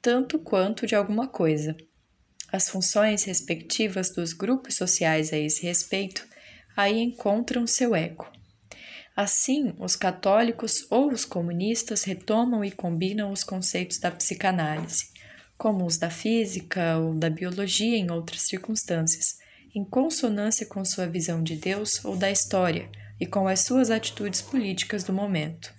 tanto 0.01 0.39
quanto 0.39 0.87
de 0.87 0.95
alguma 0.95 1.27
coisa. 1.27 1.77
As 2.53 2.69
funções 2.69 3.25
respectivas 3.25 4.11
dos 4.11 4.33
grupos 4.33 4.77
sociais 4.77 5.33
a 5.33 5.37
esse 5.37 5.67
respeito 5.67 6.25
aí 6.77 7.01
encontram 7.01 7.67
seu 7.67 7.93
eco. 7.93 8.31
Assim, 9.17 9.75
os 9.77 9.97
católicos 9.97 10.87
ou 10.91 11.11
os 11.11 11.25
comunistas 11.25 12.05
retomam 12.05 12.65
e 12.65 12.71
combinam 12.71 13.33
os 13.33 13.43
conceitos 13.43 13.99
da 13.99 14.13
psicanálise, 14.13 15.07
como 15.59 15.85
os 15.85 15.99
da 15.99 16.09
física 16.09 16.99
ou 16.99 17.15
da 17.17 17.29
biologia 17.29 17.97
em 17.97 18.13
outras 18.13 18.43
circunstâncias, 18.43 19.39
em 19.75 19.85
consonância 19.85 20.67
com 20.67 20.85
sua 20.85 21.09
visão 21.09 21.43
de 21.43 21.57
Deus 21.57 22.05
ou 22.05 22.17
da 22.17 22.31
história 22.31 22.89
e 23.25 23.27
com 23.27 23.49
as 23.49 23.61
suas 23.61 23.91
atitudes 23.91 24.43
políticas 24.43 25.03
do 25.03 25.11
momento. 25.11 25.73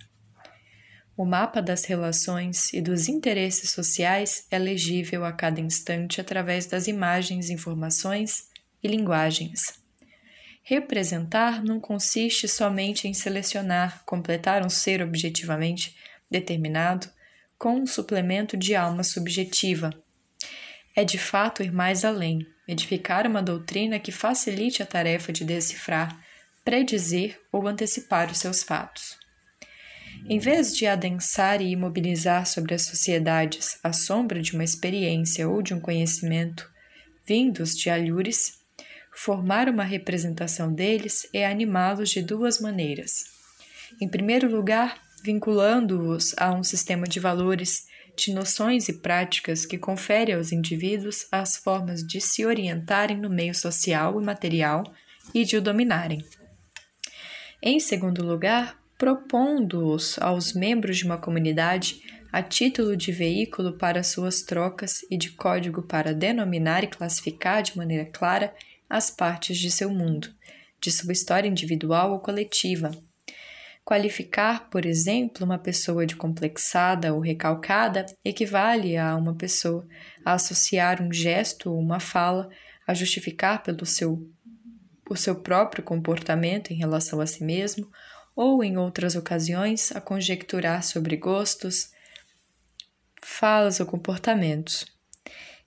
O 1.16 1.24
mapa 1.24 1.62
das 1.62 1.84
relações 1.84 2.72
e 2.72 2.80
dos 2.80 3.08
interesses 3.08 3.70
sociais 3.70 4.48
é 4.50 4.58
legível 4.58 5.24
a 5.24 5.32
cada 5.32 5.60
instante 5.60 6.20
através 6.20 6.66
das 6.66 6.88
imagens, 6.88 7.48
informações 7.48 8.48
e 8.82 8.88
linguagens. 8.88 9.80
Representar 10.60 11.62
não 11.62 11.78
consiste 11.78 12.48
somente 12.48 13.06
em 13.06 13.14
selecionar, 13.14 14.02
completar 14.04 14.66
um 14.66 14.68
ser 14.68 15.00
objetivamente 15.00 15.96
determinado 16.28 17.08
com 17.56 17.76
um 17.76 17.86
suplemento 17.86 18.56
de 18.56 18.74
alma 18.74 19.04
subjetiva. 19.04 19.90
É 20.96 21.04
de 21.04 21.16
fato 21.16 21.62
ir 21.62 21.70
mais 21.70 22.04
além, 22.04 22.44
edificar 22.66 23.24
uma 23.24 23.40
doutrina 23.40 24.00
que 24.00 24.10
facilite 24.10 24.82
a 24.82 24.86
tarefa 24.86 25.32
de 25.32 25.44
decifrar, 25.44 26.25
predizer 26.66 27.40
ou 27.52 27.68
antecipar 27.68 28.28
os 28.28 28.38
seus 28.38 28.64
fatos. 28.64 29.16
Em 30.28 30.40
vez 30.40 30.76
de 30.76 30.84
adensar 30.84 31.62
e 31.62 31.70
imobilizar 31.70 32.44
sobre 32.44 32.74
as 32.74 32.82
sociedades 32.82 33.78
a 33.84 33.92
sombra 33.92 34.42
de 34.42 34.52
uma 34.52 34.64
experiência 34.64 35.48
ou 35.48 35.62
de 35.62 35.72
um 35.72 35.78
conhecimento 35.78 36.68
vindos 37.24 37.76
de 37.76 37.88
alhures, 37.88 38.54
formar 39.14 39.68
uma 39.68 39.84
representação 39.84 40.72
deles 40.72 41.28
é 41.32 41.46
animá-los 41.46 42.10
de 42.10 42.20
duas 42.20 42.60
maneiras. 42.60 43.12
Em 44.00 44.08
primeiro 44.08 44.50
lugar, 44.50 45.00
vinculando-os 45.22 46.34
a 46.36 46.52
um 46.52 46.64
sistema 46.64 47.06
de 47.06 47.20
valores, 47.20 47.86
de 48.16 48.34
noções 48.34 48.88
e 48.88 48.94
práticas 48.94 49.64
que 49.64 49.78
confere 49.78 50.32
aos 50.32 50.50
indivíduos 50.50 51.28
as 51.30 51.56
formas 51.56 52.04
de 52.04 52.20
se 52.20 52.44
orientarem 52.44 53.18
no 53.18 53.30
meio 53.30 53.54
social 53.54 54.20
e 54.20 54.24
material 54.24 54.82
e 55.32 55.44
de 55.44 55.56
o 55.56 55.62
dominarem. 55.62 56.24
Em 57.62 57.80
segundo 57.80 58.24
lugar, 58.24 58.78
propondo-os 58.98 60.18
aos 60.18 60.52
membros 60.52 60.98
de 60.98 61.04
uma 61.04 61.18
comunidade 61.18 62.02
a 62.32 62.42
título 62.42 62.96
de 62.96 63.12
veículo 63.12 63.78
para 63.78 64.02
suas 64.02 64.42
trocas 64.42 65.00
e 65.10 65.16
de 65.16 65.30
código 65.30 65.82
para 65.82 66.12
denominar 66.12 66.84
e 66.84 66.88
classificar 66.88 67.62
de 67.62 67.76
maneira 67.76 68.04
clara 68.04 68.54
as 68.88 69.10
partes 69.10 69.58
de 69.58 69.70
seu 69.70 69.90
mundo, 69.90 70.28
de 70.80 70.90
sua 70.90 71.12
história 71.12 71.48
individual 71.48 72.12
ou 72.12 72.20
coletiva. 72.20 72.90
Qualificar, 73.84 74.68
por 74.68 74.84
exemplo, 74.84 75.44
uma 75.44 75.58
pessoa 75.58 76.04
de 76.04 76.16
complexada 76.16 77.14
ou 77.14 77.20
recalcada 77.20 78.04
equivale 78.24 78.96
a 78.96 79.16
uma 79.16 79.34
pessoa 79.34 79.86
a 80.24 80.34
associar 80.34 81.00
um 81.00 81.12
gesto 81.12 81.70
ou 81.70 81.78
uma 81.78 82.00
fala 82.00 82.50
a 82.86 82.92
justificar 82.92 83.62
pelo 83.62 83.86
seu 83.86 84.28
o 85.08 85.16
seu 85.16 85.36
próprio 85.36 85.82
comportamento 85.82 86.72
em 86.72 86.76
relação 86.76 87.20
a 87.20 87.26
si 87.26 87.44
mesmo 87.44 87.90
ou 88.34 88.62
em 88.62 88.76
outras 88.76 89.16
ocasiões 89.16 89.90
a 89.94 90.00
conjecturar 90.00 90.82
sobre 90.82 91.16
gostos, 91.16 91.90
falas 93.22 93.80
ou 93.80 93.86
comportamentos. 93.86 94.86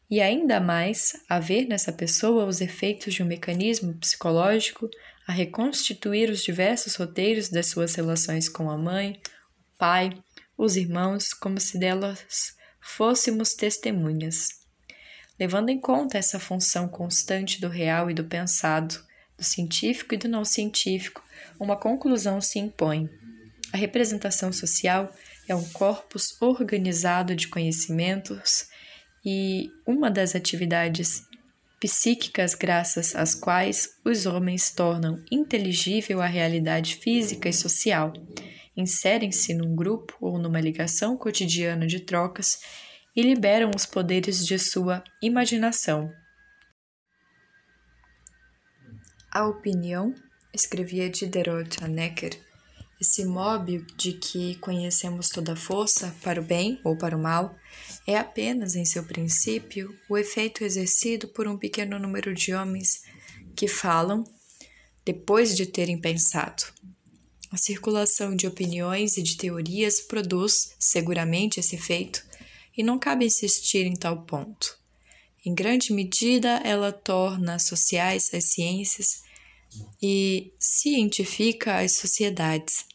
E 0.10 0.22
ainda 0.22 0.60
mais 0.60 1.14
a 1.28 1.40
ver 1.40 1.68
nessa 1.68 1.92
pessoa 1.92 2.46
os 2.46 2.62
efeitos 2.62 3.14
de 3.14 3.24
um 3.24 3.28
mecanismo 3.28 3.94
psicológico 3.96 4.90
a 5.28 5.32
reconstituir 5.32 6.30
os 6.30 6.44
diversos 6.44 6.96
roteiros 6.96 7.50
das 7.50 7.68
suas 7.68 7.94
relações 7.94 8.50
com 8.50 8.70
a 8.70 8.78
mãe, 8.78 9.20
o 9.58 9.78
pai, 9.78 10.12
os 10.58 10.76
irmãos, 10.76 11.34
como 11.34 11.60
se 11.60 11.78
delas 11.78 12.56
fôssemos 12.82 13.54
testemunhas. 13.54 14.48
Levando 15.40 15.70
em 15.70 15.80
conta 15.80 16.18
essa 16.18 16.40
função 16.40 16.88
constante 16.88 17.62
do 17.62 17.70
real 17.70 18.10
e 18.10 18.14
do 18.14 18.26
pensado, 18.26 19.00
do 19.40 19.44
científico 19.46 20.14
e 20.14 20.18
do 20.18 20.28
não 20.28 20.44
científico, 20.44 21.24
uma 21.58 21.78
conclusão 21.78 22.42
se 22.42 22.60
impõe. 22.60 23.10
A 23.74 23.78
representação 23.78 24.52
social 24.52 25.12
é 25.48 25.56
um 25.56 25.64
corpus 25.70 26.40
organizado 26.42 27.36
de 27.36 27.48
conhecimentos 27.48 28.68
e 29.26 29.72
uma 29.88 30.12
das 30.12 30.36
atividades 30.36 31.24
psíquicas 31.80 32.54
graças 32.54 33.16
às 33.16 33.34
quais 33.34 33.90
os 34.04 34.26
homens 34.26 34.70
tornam 34.70 35.24
inteligível 35.32 36.22
a 36.22 36.28
realidade 36.28 36.96
física 36.96 37.48
e 37.48 37.54
social, 37.54 38.12
inserem-se 38.76 39.54
num 39.54 39.76
grupo 39.76 40.16
ou 40.20 40.38
numa 40.38 40.60
ligação 40.60 41.16
cotidiana 41.16 41.88
de 41.88 42.02
trocas 42.02 42.60
e 43.16 43.22
liberam 43.22 43.72
os 43.76 43.86
poderes 43.86 44.46
de 44.46 44.60
sua 44.60 45.04
imaginação. 45.22 46.12
A 49.32 49.46
opinião 49.46 50.16
escrevia 50.52 51.08
Diderot 51.08 51.84
a 51.84 51.88
Necker, 51.88 52.36
esse 53.00 53.24
mob 53.24 53.86
de 53.96 54.14
que 54.14 54.56
conhecemos 54.56 55.30
toda 55.30 55.54
a 55.54 55.56
força, 55.56 56.16
para 56.24 56.42
o 56.42 56.44
bem 56.44 56.82
ou 56.84 56.98
para 56.98 57.16
o 57.16 57.22
mal, 57.22 57.56
é 58.08 58.18
apenas, 58.18 58.76
em 58.76 58.84
seu 58.86 59.04
princípio, 59.04 59.96
o 60.10 60.18
efeito 60.18 60.64
exercido 60.64 61.28
por 61.28 61.48
um 61.48 61.58
pequeno 61.58 62.00
número 62.00 62.34
de 62.34 62.56
homens 62.56 63.04
que 63.56 63.68
falam 63.68 64.24
depois 65.06 65.56
de 65.56 65.68
terem 65.68 66.02
pensado. 66.02 66.64
A 67.52 67.58
circulação 67.58 68.36
de 68.36 68.48
opiniões 68.48 69.16
e 69.16 69.22
de 69.22 69.38
teorias 69.38 70.02
produz, 70.02 70.76
seguramente, 70.80 71.60
esse 71.60 71.76
efeito, 71.76 72.26
e 72.76 72.82
não 72.82 72.98
cabe 72.98 73.26
insistir 73.26 73.86
em 73.86 73.96
tal 73.96 74.24
ponto. 74.24 74.79
Em 75.46 75.56
grande 75.56 75.94
medida, 75.94 76.62
ela 76.64 76.92
torna 76.92 77.58
sociais 77.60 78.30
as 78.34 78.46
ciências 78.46 79.24
e 80.02 80.54
cientifica 80.60 81.78
as 81.78 81.94
sociedades. 81.94 82.86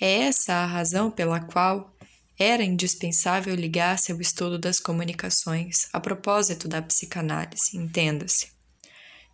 É 0.00 0.22
essa 0.24 0.54
a 0.54 0.66
razão 0.66 1.10
pela 1.10 1.40
qual 1.40 1.96
era 2.38 2.64
indispensável 2.64 3.54
ligar-se 3.54 4.10
ao 4.10 4.20
estudo 4.20 4.58
das 4.58 4.80
comunicações 4.80 5.88
a 5.92 6.00
propósito 6.00 6.66
da 6.66 6.82
psicanálise, 6.82 7.76
entenda-se. 7.76 8.50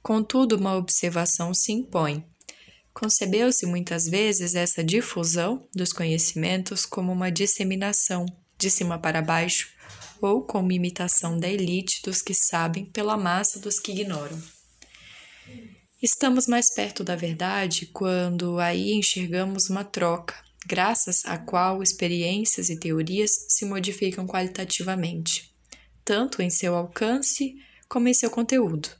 Contudo, 0.02 0.56
uma 0.56 0.76
observação 0.76 1.54
se 1.54 1.72
impõe. 1.72 2.24
Concebeu-se 2.92 3.64
muitas 3.64 4.06
vezes 4.06 4.54
essa 4.54 4.84
difusão 4.84 5.66
dos 5.74 5.92
conhecimentos 5.92 6.84
como 6.84 7.12
uma 7.12 7.30
disseminação 7.30 8.26
de 8.58 8.70
cima 8.70 8.98
para 8.98 9.22
baixo 9.22 9.70
ou 10.20 10.42
como 10.42 10.72
imitação 10.72 11.38
da 11.38 11.48
elite 11.48 12.02
dos 12.02 12.22
que 12.22 12.34
sabem 12.34 12.84
pela 12.86 13.16
massa 13.16 13.58
dos 13.58 13.78
que 13.78 13.92
ignoram. 13.92 14.40
Estamos 16.00 16.46
mais 16.46 16.72
perto 16.72 17.02
da 17.02 17.16
verdade 17.16 17.86
quando 17.86 18.58
aí 18.60 18.92
enxergamos 18.92 19.68
uma 19.68 19.82
troca, 19.82 20.34
graças 20.66 21.24
à 21.24 21.36
qual 21.36 21.82
experiências 21.82 22.70
e 22.70 22.78
teorias 22.78 23.30
se 23.48 23.64
modificam 23.64 24.26
qualitativamente, 24.26 25.52
tanto 26.04 26.40
em 26.40 26.50
seu 26.50 26.76
alcance 26.76 27.54
como 27.88 28.06
em 28.06 28.14
seu 28.14 28.30
conteúdo. 28.30 28.90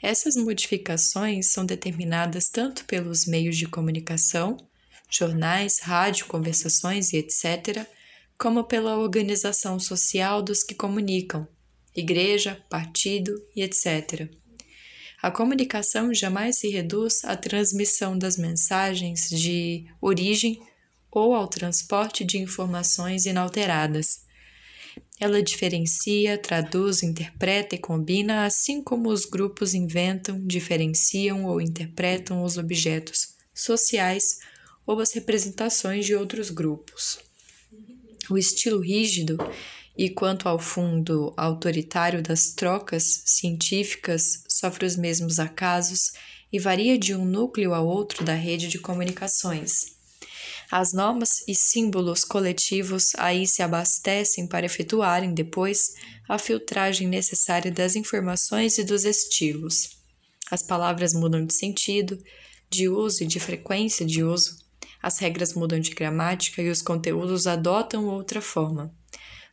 Essas 0.00 0.36
modificações 0.36 1.50
são 1.50 1.66
determinadas 1.66 2.48
tanto 2.48 2.84
pelos 2.84 3.26
meios 3.26 3.56
de 3.56 3.66
comunicação, 3.66 4.56
jornais, 5.10 5.80
rádio, 5.80 6.26
conversações 6.26 7.12
e 7.12 7.16
etc., 7.16 7.86
como 8.38 8.64
pela 8.64 8.98
organização 8.98 9.78
social 9.78 10.42
dos 10.42 10.62
que 10.62 10.74
comunicam, 10.74 11.48
igreja, 11.94 12.62
partido 12.68 13.34
e 13.54 13.62
etc. 13.62 14.30
A 15.22 15.30
comunicação 15.30 16.12
jamais 16.12 16.58
se 16.58 16.68
reduz 16.68 17.24
à 17.24 17.36
transmissão 17.36 18.16
das 18.16 18.36
mensagens 18.36 19.28
de 19.30 19.86
origem 20.00 20.60
ou 21.10 21.34
ao 21.34 21.48
transporte 21.48 22.24
de 22.24 22.38
informações 22.38 23.24
inalteradas. 23.24 24.26
Ela 25.18 25.42
diferencia, 25.42 26.36
traduz, 26.36 27.02
interpreta 27.02 27.74
e 27.74 27.78
combina, 27.78 28.44
assim 28.44 28.82
como 28.82 29.08
os 29.08 29.24
grupos 29.24 29.72
inventam, 29.72 30.46
diferenciam 30.46 31.46
ou 31.46 31.60
interpretam 31.60 32.44
os 32.44 32.58
objetos 32.58 33.34
sociais 33.54 34.38
ou 34.86 35.00
as 35.00 35.12
representações 35.12 36.04
de 36.04 36.14
outros 36.14 36.50
grupos. 36.50 37.25
O 38.28 38.36
estilo 38.36 38.80
rígido 38.80 39.38
e 39.96 40.10
quanto 40.10 40.48
ao 40.48 40.58
fundo 40.58 41.32
autoritário 41.36 42.22
das 42.22 42.50
trocas 42.50 43.22
científicas, 43.24 44.44
sofre 44.48 44.84
os 44.84 44.96
mesmos 44.96 45.38
acasos 45.38 46.12
e 46.52 46.58
varia 46.58 46.98
de 46.98 47.14
um 47.14 47.24
núcleo 47.24 47.72
a 47.72 47.80
outro 47.80 48.24
da 48.24 48.34
rede 48.34 48.68
de 48.68 48.78
comunicações. 48.78 49.96
As 50.70 50.92
normas 50.92 51.44
e 51.46 51.54
símbolos 51.54 52.24
coletivos 52.24 53.12
aí 53.16 53.46
se 53.46 53.62
abastecem 53.62 54.46
para 54.46 54.66
efetuarem 54.66 55.32
depois 55.32 55.94
a 56.28 56.38
filtragem 56.38 57.06
necessária 57.06 57.70
das 57.70 57.94
informações 57.94 58.76
e 58.76 58.84
dos 58.84 59.04
estilos. 59.04 59.90
As 60.50 60.62
palavras 60.62 61.14
mudam 61.14 61.46
de 61.46 61.54
sentido, 61.54 62.18
de 62.68 62.88
uso 62.88 63.22
e 63.22 63.26
de 63.26 63.38
frequência 63.38 64.04
de 64.04 64.24
uso. 64.24 64.65
As 65.06 65.18
regras 65.18 65.54
mudam 65.54 65.78
de 65.78 65.90
gramática 65.90 66.60
e 66.60 66.68
os 66.68 66.82
conteúdos 66.82 67.46
adotam 67.46 68.06
outra 68.06 68.40
forma. 68.40 68.92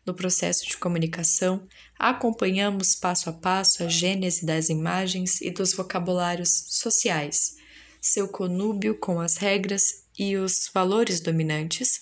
No 0.04 0.12
processo 0.12 0.66
de 0.66 0.76
comunicação, 0.78 1.68
acompanhamos 1.96 2.96
passo 2.96 3.30
a 3.30 3.34
passo 3.34 3.84
a 3.84 3.88
gênese 3.88 4.48
das 4.48 4.70
imagens 4.70 5.42
e 5.42 5.52
dos 5.52 5.76
vocabulários 5.76 6.50
sociais, 6.70 7.56
seu 8.02 8.28
conúbio 8.28 8.98
com 8.98 9.20
as 9.20 9.38
regras 9.38 9.84
e 10.18 10.36
os 10.38 10.72
valores 10.74 11.22
dominantes, 11.22 12.00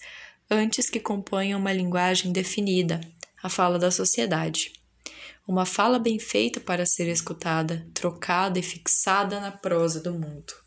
antes 0.50 0.90
que 0.90 1.02
componham 1.02 1.60
uma 1.60 1.74
linguagem 1.74 2.32
definida, 2.32 3.02
a 3.44 3.50
fala 3.50 3.78
da 3.78 3.92
sociedade. 3.92 4.72
Uma 5.46 5.66
fala 5.66 6.00
bem 6.00 6.18
feita 6.20 6.62
para 6.62 6.86
ser 6.86 7.10
escutada, 7.10 7.86
trocada 7.94 8.58
e 8.58 8.64
fixada 8.64 9.42
na 9.42 9.52
prosa 9.52 10.00
do 10.00 10.14
mundo. 10.14 10.61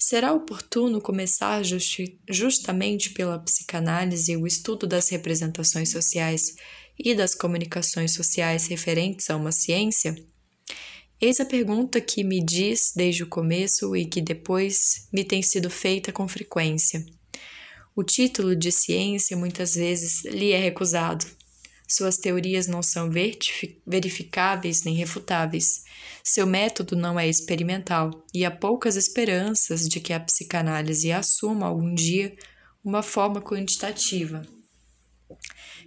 Será 0.00 0.32
oportuno 0.32 1.00
começar 1.00 1.60
justi 1.64 2.20
justamente 2.30 3.10
pela 3.10 3.36
psicanálise 3.40 4.36
o 4.36 4.46
estudo 4.46 4.86
das 4.86 5.08
representações 5.08 5.90
sociais 5.90 6.54
e 6.96 7.16
das 7.16 7.34
comunicações 7.34 8.14
sociais 8.14 8.68
referentes 8.68 9.28
a 9.28 9.36
uma 9.36 9.50
ciência? 9.50 10.14
Eis 11.20 11.40
a 11.40 11.44
pergunta 11.44 12.00
que 12.00 12.22
me 12.22 12.40
diz 12.40 12.92
desde 12.94 13.24
o 13.24 13.26
começo 13.26 13.96
e 13.96 14.06
que 14.06 14.20
depois 14.20 15.08
me 15.12 15.24
tem 15.24 15.42
sido 15.42 15.68
feita 15.68 16.12
com 16.12 16.28
frequência. 16.28 17.04
O 17.96 18.04
título 18.04 18.54
de 18.54 18.70
ciência 18.70 19.36
muitas 19.36 19.74
vezes 19.74 20.24
lhe 20.26 20.52
é 20.52 20.60
recusado. 20.60 21.26
Suas 21.88 22.18
teorias 22.18 22.68
não 22.68 22.84
são 22.84 23.10
verificáveis 23.84 24.84
nem 24.84 24.94
refutáveis. 24.94 25.82
Seu 26.30 26.46
método 26.46 26.94
não 26.94 27.18
é 27.18 27.26
experimental 27.26 28.10
e 28.34 28.44
há 28.44 28.50
poucas 28.50 28.96
esperanças 28.96 29.88
de 29.88 29.98
que 29.98 30.12
a 30.12 30.20
psicanálise 30.20 31.10
assuma 31.10 31.66
algum 31.66 31.94
dia 31.94 32.36
uma 32.84 33.02
forma 33.02 33.40
quantitativa. 33.40 34.46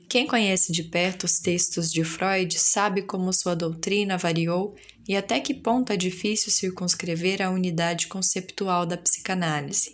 Quem 0.10 0.26
conhece 0.26 0.72
de 0.72 0.86
perto 0.86 1.26
os 1.26 1.38
textos 1.38 1.92
de 1.92 2.04
Freud 2.04 2.58
sabe 2.58 3.04
como 3.04 3.32
sua 3.32 3.56
doutrina 3.56 4.18
variou 4.18 4.76
e 5.08 5.16
até 5.16 5.40
que 5.40 5.54
ponto 5.54 5.94
é 5.94 5.96
difícil 5.96 6.52
circunscrever 6.52 7.40
a 7.40 7.52
unidade 7.52 8.08
conceptual 8.08 8.84
da 8.84 8.98
psicanálise, 8.98 9.94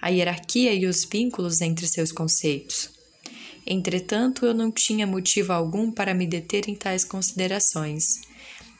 a 0.00 0.10
hierarquia 0.10 0.72
e 0.72 0.86
os 0.86 1.04
vínculos 1.04 1.60
entre 1.60 1.88
seus 1.88 2.12
conceitos. 2.12 2.88
Entretanto, 3.66 4.46
eu 4.46 4.54
não 4.54 4.70
tinha 4.70 5.08
motivo 5.08 5.52
algum 5.52 5.90
para 5.90 6.14
me 6.14 6.24
deter 6.24 6.68
em 6.68 6.76
tais 6.76 7.04
considerações. 7.04 8.27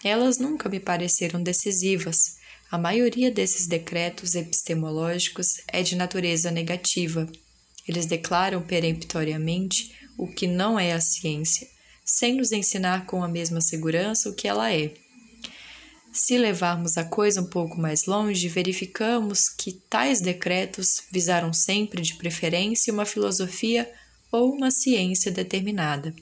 Elas 0.05 0.39
nunca 0.39 0.69
me 0.69 0.79
pareceram 0.79 1.43
decisivas. 1.43 2.37
A 2.71 2.79
maioria 2.79 3.31
desses 3.31 3.67
decretos 3.67 4.35
epistemológicos 4.35 5.47
é 5.69 5.83
de 5.83 5.97
natureza 5.97 6.51
negativa. 6.51 7.27
Eles 7.87 8.07
declaram 8.07 8.63
peremptoriamente 8.63 9.97
o 10.17 10.27
que 10.29 10.47
não 10.47 10.79
é 10.79 10.93
a 10.93 11.01
ciência, 11.01 11.67
sem 12.05 12.35
nos 12.35 12.53
ensinar 12.53 13.07
com 13.07 13.23
a 13.25 13.29
mesma 13.29 13.61
segurança 13.61 14.29
o 14.29 14.35
que 14.35 14.47
ela 14.47 14.73
é. 14.73 14.93
Se 16.13 16.37
levarmos 16.37 16.97
a 16.97 17.05
coisa 17.05 17.41
um 17.41 17.49
pouco 17.49 17.81
mais 17.81 18.07
longe, 18.07 18.49
verificamos 18.49 19.49
que 19.49 19.73
tais 19.73 20.21
decretos 20.21 21.03
visaram 21.13 21.53
sempre 21.53 22.03
de 22.03 22.15
preferência 22.15 22.93
uma 22.93 23.05
filosofia 23.05 23.91
ou 24.33 24.53
uma 24.53 24.71
ciência 24.71 25.31
determinada. 25.31 26.15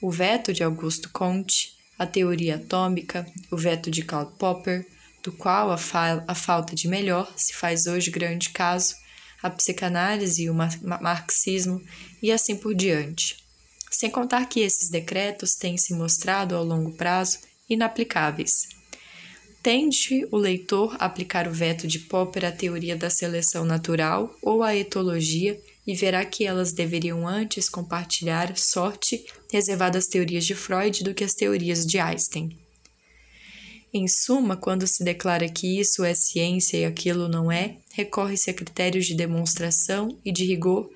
O 0.00 0.10
veto 0.10 0.52
de 0.52 0.62
Augusto 0.62 1.10
Comte, 1.10 1.77
a 1.98 2.06
teoria 2.06 2.56
atômica, 2.56 3.26
o 3.50 3.56
veto 3.56 3.90
de 3.90 4.02
Karl 4.02 4.26
Popper, 4.38 4.86
do 5.22 5.32
qual 5.32 5.70
a, 5.70 5.76
fa 5.76 6.24
a 6.28 6.34
falta 6.34 6.74
de 6.74 6.86
melhor 6.86 7.32
se 7.36 7.52
faz 7.52 7.86
hoje 7.86 8.10
grande 8.10 8.50
caso, 8.50 8.94
a 9.42 9.50
psicanálise 9.50 10.44
e 10.44 10.50
o 10.50 10.54
marxismo 10.54 11.82
e 12.22 12.30
assim 12.30 12.56
por 12.56 12.74
diante. 12.74 13.36
Sem 13.90 14.10
contar 14.10 14.46
que 14.46 14.60
esses 14.60 14.90
decretos 14.90 15.54
têm 15.54 15.76
se 15.76 15.94
mostrado 15.94 16.54
ao 16.54 16.64
longo 16.64 16.92
prazo 16.92 17.38
inaplicáveis. 17.68 18.68
Tende 19.62 20.26
o 20.30 20.36
leitor 20.36 20.96
a 20.98 21.06
aplicar 21.06 21.48
o 21.48 21.52
veto 21.52 21.86
de 21.86 21.98
Popper 21.98 22.44
à 22.44 22.52
teoria 22.52 22.96
da 22.96 23.10
seleção 23.10 23.64
natural 23.64 24.34
ou 24.40 24.62
à 24.62 24.74
etologia 24.74 25.60
e 25.88 25.94
verá 25.94 26.22
que 26.22 26.44
elas 26.44 26.70
deveriam 26.70 27.26
antes 27.26 27.66
compartilhar 27.66 28.54
sorte 28.58 29.24
reservada 29.50 29.96
às 29.96 30.06
teorias 30.06 30.44
de 30.44 30.54
Freud 30.54 31.02
do 31.02 31.14
que 31.14 31.24
às 31.24 31.32
teorias 31.32 31.86
de 31.86 31.98
Einstein. 31.98 32.50
Em 33.90 34.06
suma, 34.06 34.54
quando 34.54 34.86
se 34.86 35.02
declara 35.02 35.48
que 35.48 35.80
isso 35.80 36.04
é 36.04 36.12
ciência 36.12 36.76
e 36.76 36.84
aquilo 36.84 37.26
não 37.26 37.50
é, 37.50 37.78
recorre-se 37.94 38.50
a 38.50 38.54
critérios 38.54 39.06
de 39.06 39.14
demonstração 39.14 40.18
e 40.22 40.30
de 40.30 40.44
rigor 40.44 40.90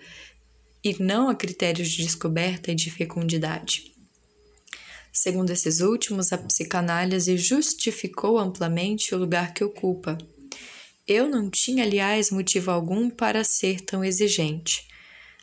e 0.84 1.02
não 1.02 1.30
a 1.30 1.34
critérios 1.34 1.88
de 1.88 2.02
descoberta 2.02 2.70
e 2.70 2.74
de 2.74 2.90
fecundidade. 2.90 3.94
Segundo 5.10 5.48
esses 5.48 5.80
últimos, 5.80 6.34
a 6.34 6.38
psicanálise 6.38 7.38
justificou 7.38 8.38
amplamente 8.38 9.14
o 9.14 9.18
lugar 9.18 9.54
que 9.54 9.64
ocupa, 9.64 10.18
eu 11.06 11.28
não 11.28 11.50
tinha, 11.50 11.84
aliás, 11.84 12.30
motivo 12.30 12.70
algum 12.70 13.10
para 13.10 13.44
ser 13.44 13.80
tão 13.80 14.04
exigente. 14.04 14.86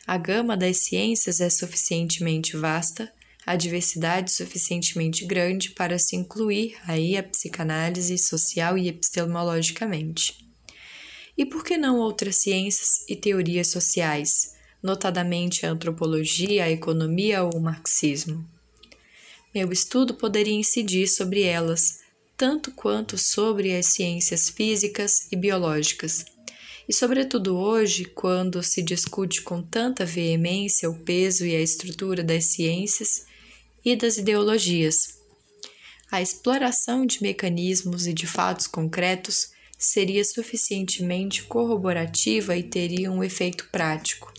A 0.06 0.16
gama 0.16 0.56
das 0.56 0.78
ciências 0.78 1.40
é 1.40 1.50
suficientemente 1.50 2.56
vasta, 2.56 3.12
a 3.46 3.56
diversidade 3.56 4.32
suficientemente 4.32 5.24
grande 5.24 5.70
para 5.70 5.98
se 5.98 6.16
incluir 6.16 6.76
aí 6.84 7.16
a 7.16 7.22
psicanálise 7.22 8.16
social 8.18 8.76
e 8.76 8.88
epistemologicamente. 8.88 10.34
E 11.36 11.46
por 11.46 11.64
que 11.64 11.76
não 11.76 11.98
outras 11.98 12.36
ciências 12.36 13.06
e 13.08 13.16
teorias 13.16 13.68
sociais, 13.68 14.54
notadamente 14.82 15.64
a 15.64 15.70
antropologia, 15.70 16.64
a 16.64 16.70
economia 16.70 17.42
ou 17.42 17.54
o 17.54 17.60
marxismo? 17.60 18.46
Meu 19.54 19.72
estudo 19.72 20.14
poderia 20.14 20.54
incidir 20.54 21.08
sobre 21.08 21.42
elas, 21.42 21.99
tanto 22.40 22.70
quanto 22.70 23.18
sobre 23.18 23.76
as 23.76 23.84
ciências 23.84 24.48
físicas 24.48 25.30
e 25.30 25.36
biológicas. 25.36 26.24
E, 26.88 26.94
sobretudo 26.94 27.54
hoje, 27.54 28.06
quando 28.06 28.62
se 28.62 28.82
discute 28.82 29.42
com 29.42 29.62
tanta 29.62 30.06
veemência 30.06 30.88
o 30.88 30.94
peso 30.94 31.44
e 31.44 31.54
a 31.54 31.60
estrutura 31.60 32.24
das 32.24 32.46
ciências 32.46 33.26
e 33.84 33.94
das 33.94 34.16
ideologias. 34.16 35.18
A 36.10 36.22
exploração 36.22 37.04
de 37.04 37.22
mecanismos 37.22 38.06
e 38.06 38.14
de 38.14 38.26
fatos 38.26 38.66
concretos 38.66 39.50
seria 39.78 40.24
suficientemente 40.24 41.42
corroborativa 41.42 42.56
e 42.56 42.62
teria 42.62 43.12
um 43.12 43.22
efeito 43.22 43.68
prático. 43.70 44.29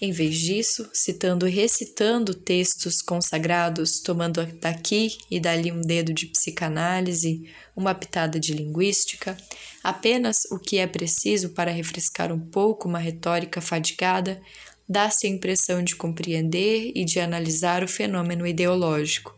Em 0.00 0.10
vez 0.12 0.38
disso, 0.38 0.88
citando 0.92 1.46
e 1.46 1.50
recitando 1.50 2.34
textos 2.34 3.00
consagrados, 3.00 4.00
tomando 4.00 4.44
daqui 4.60 5.16
e 5.30 5.40
dali 5.40 5.70
um 5.72 5.80
dedo 5.80 6.12
de 6.12 6.26
psicanálise, 6.26 7.48
uma 7.76 7.94
pitada 7.94 8.38
de 8.38 8.52
linguística, 8.52 9.36
apenas 9.82 10.44
o 10.50 10.58
que 10.58 10.78
é 10.78 10.86
preciso 10.86 11.50
para 11.50 11.70
refrescar 11.70 12.32
um 12.32 12.40
pouco 12.40 12.88
uma 12.88 12.98
retórica 12.98 13.60
fadigada, 13.60 14.40
dá-se 14.88 15.26
a 15.26 15.30
impressão 15.30 15.82
de 15.82 15.96
compreender 15.96 16.92
e 16.94 17.04
de 17.04 17.18
analisar 17.18 17.82
o 17.82 17.88
fenômeno 17.88 18.46
ideológico, 18.46 19.34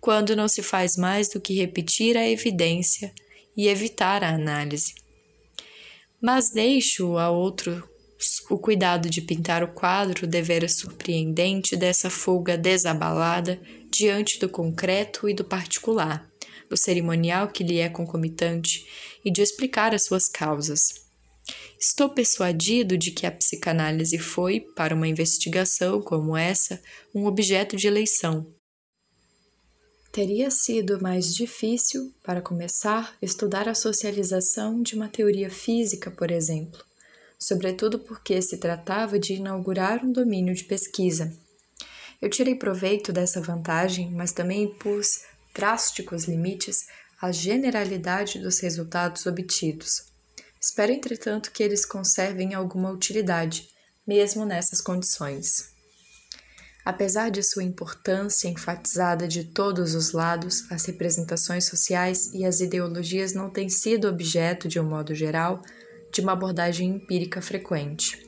quando 0.00 0.34
não 0.34 0.48
se 0.48 0.62
faz 0.62 0.96
mais 0.96 1.28
do 1.28 1.40
que 1.40 1.54
repetir 1.54 2.16
a 2.16 2.28
evidência 2.28 3.12
e 3.56 3.68
evitar 3.68 4.24
a 4.24 4.30
análise. 4.30 4.94
Mas 6.20 6.50
deixo 6.50 7.16
a 7.18 7.30
outro 7.30 7.88
o 8.50 8.58
cuidado 8.58 9.08
de 9.08 9.22
pintar 9.22 9.62
o 9.62 9.72
quadro 9.72 10.26
devera 10.26 10.68
surpreendente 10.68 11.74
dessa 11.74 12.10
fuga 12.10 12.56
desabalada 12.56 13.60
diante 13.90 14.38
do 14.38 14.48
concreto 14.48 15.28
e 15.28 15.32
do 15.32 15.42
particular, 15.42 16.30
do 16.68 16.76
cerimonial 16.76 17.48
que 17.48 17.64
lhe 17.64 17.78
é 17.78 17.88
concomitante 17.88 18.84
e 19.24 19.30
de 19.30 19.40
explicar 19.40 19.94
as 19.94 20.04
suas 20.04 20.28
causas. 20.28 20.80
Estou 21.80 22.10
persuadido 22.10 22.96
de 22.98 23.10
que 23.10 23.26
a 23.26 23.32
psicanálise 23.32 24.18
foi, 24.18 24.60
para 24.60 24.94
uma 24.94 25.08
investigação 25.08 26.02
como 26.02 26.36
essa, 26.36 26.80
um 27.14 27.24
objeto 27.24 27.74
de 27.74 27.86
eleição. 27.86 28.46
Teria 30.12 30.50
sido 30.50 31.00
mais 31.00 31.34
difícil, 31.34 32.12
para 32.22 32.42
começar, 32.42 33.16
estudar 33.22 33.68
a 33.68 33.74
socialização 33.74 34.82
de 34.82 34.94
uma 34.94 35.08
teoria 35.08 35.48
física, 35.48 36.10
por 36.10 36.30
exemplo 36.30 36.89
sobretudo 37.40 37.98
porque 37.98 38.40
se 38.42 38.58
tratava 38.58 39.18
de 39.18 39.34
inaugurar 39.34 40.04
um 40.04 40.12
domínio 40.12 40.54
de 40.54 40.64
pesquisa. 40.64 41.32
Eu 42.20 42.28
tirei 42.28 42.54
proveito 42.54 43.12
dessa 43.12 43.40
vantagem, 43.40 44.10
mas 44.10 44.30
também 44.30 44.68
pus 44.74 45.22
drásticos 45.54 46.24
limites 46.24 46.86
à 47.20 47.32
generalidade 47.32 48.38
dos 48.38 48.60
resultados 48.60 49.24
obtidos. 49.26 50.10
Espero, 50.60 50.92
entretanto, 50.92 51.50
que 51.50 51.62
eles 51.62 51.86
conservem 51.86 52.52
alguma 52.54 52.90
utilidade, 52.90 53.68
mesmo 54.06 54.44
nessas 54.44 54.82
condições. 54.82 55.70
Apesar 56.84 57.30
de 57.30 57.42
sua 57.42 57.62
importância 57.62 58.48
enfatizada 58.48 59.28
de 59.28 59.44
todos 59.44 59.94
os 59.94 60.12
lados, 60.12 60.70
as 60.70 60.84
representações 60.84 61.66
sociais 61.66 62.32
e 62.34 62.44
as 62.44 62.60
ideologias 62.60 63.32
não 63.32 63.50
têm 63.50 63.68
sido 63.68 64.08
objeto, 64.08 64.68
de 64.68 64.80
um 64.80 64.84
modo 64.84 65.14
geral, 65.14 65.62
de 66.12 66.20
uma 66.20 66.32
abordagem 66.32 66.88
empírica 66.88 67.40
frequente. 67.40 68.18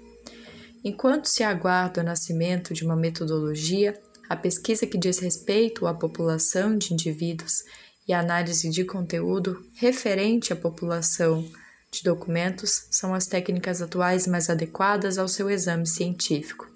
Enquanto 0.85 1.26
se 1.26 1.43
aguarda 1.43 2.01
o 2.01 2.05
nascimento 2.05 2.74
de 2.74 2.85
uma 2.85 2.97
metodologia, 2.97 4.01
a 4.28 4.37
pesquisa 4.37 4.87
que 4.87 4.99
diz 4.99 5.18
respeito 5.18 5.87
à 5.87 5.95
população 5.95 6.76
de 6.76 6.93
indivíduos 6.93 7.64
e 8.07 8.12
a 8.12 8.20
análise 8.20 8.68
de 8.68 8.85
conteúdo 8.85 9.64
referente 9.74 10.53
à 10.53 10.57
população 10.57 11.49
de 11.91 12.03
documentos 12.03 12.87
são 12.91 13.14
as 13.14 13.26
técnicas 13.26 13.83
atuais 13.83 14.26
mais 14.26 14.49
adequadas 14.49 15.18
ao 15.18 15.28
seu 15.28 15.51
exame 15.51 15.87
científico. 15.87 16.66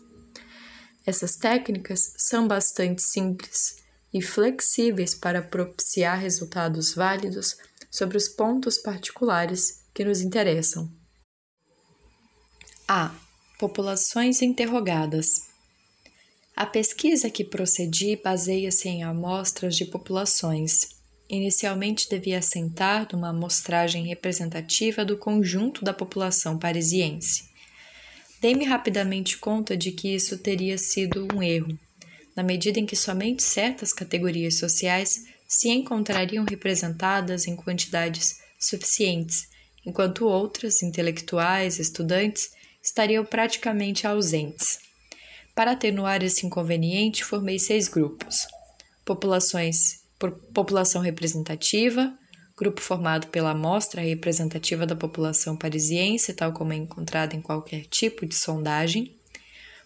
Essas 1.06 1.36
técnicas 1.36 2.12
são 2.16 2.46
bastante 2.46 3.02
simples 3.02 3.76
e 4.12 4.20
flexíveis 4.20 5.14
para 5.14 5.40
propiciar 5.40 6.18
resultados 6.18 6.94
válidos 6.94 7.56
sobre 7.90 8.16
os 8.16 8.28
pontos 8.28 8.78
particulares 8.78 9.84
que 9.94 10.04
nos 10.04 10.20
interessam. 10.20 10.90
A. 12.88 13.12
Populações 13.58 14.42
interrogadas. 14.42 15.48
A 16.54 16.64
pesquisa 16.64 17.28
que 17.28 17.42
procedi 17.42 18.14
baseia-se 18.14 18.88
em 18.88 19.02
amostras 19.02 19.74
de 19.74 19.86
populações 19.86 20.94
inicialmente 21.28 22.08
devia 22.08 22.38
assentar 22.38 23.08
numa 23.12 23.30
amostragem 23.30 24.06
representativa 24.06 25.04
do 25.04 25.16
conjunto 25.18 25.84
da 25.84 25.92
população 25.92 26.60
parisiense. 26.60 27.48
Dei-me 28.40 28.64
rapidamente 28.64 29.36
conta 29.36 29.76
de 29.76 29.90
que 29.90 30.14
isso 30.14 30.38
teria 30.38 30.78
sido 30.78 31.26
um 31.34 31.42
erro, 31.42 31.76
na 32.36 32.44
medida 32.44 32.78
em 32.78 32.86
que 32.86 32.94
somente 32.94 33.42
certas 33.42 33.92
categorias 33.92 34.54
sociais 34.58 35.24
se 35.48 35.70
encontrariam 35.70 36.44
representadas 36.48 37.48
em 37.48 37.56
quantidades 37.56 38.38
suficientes, 38.60 39.48
enquanto 39.84 40.26
outras, 40.26 40.84
intelectuais, 40.84 41.80
estudantes, 41.80 42.54
estariam 42.86 43.24
praticamente 43.24 44.06
ausentes. 44.06 44.78
Para 45.54 45.72
atenuar 45.72 46.22
esse 46.22 46.46
inconveniente, 46.46 47.24
formei 47.24 47.58
seis 47.58 47.88
grupos: 47.88 48.46
populações 49.04 50.06
população 50.54 51.02
representativa, 51.02 52.16
grupo 52.56 52.80
formado 52.80 53.26
pela 53.26 53.50
amostra 53.50 54.00
representativa 54.00 54.86
da 54.86 54.96
população 54.96 55.54
parisiense, 55.54 56.32
tal 56.32 56.54
como 56.54 56.72
é 56.72 56.76
encontrada 56.76 57.36
em 57.36 57.42
qualquer 57.42 57.84
tipo 57.84 58.24
de 58.24 58.34
sondagem, 58.34 59.14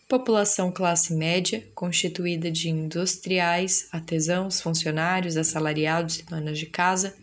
população 0.09 0.71
classe 0.71 1.13
média, 1.15 1.67
constituída 1.75 2.49
de 2.49 2.69
industriais, 2.69 3.89
artesãos, 3.91 4.61
funcionários, 4.61 5.37
assalariados 5.37 6.21
e 6.21 6.23
donas 6.23 6.59
de 6.59 6.67
casa. 6.67 7.17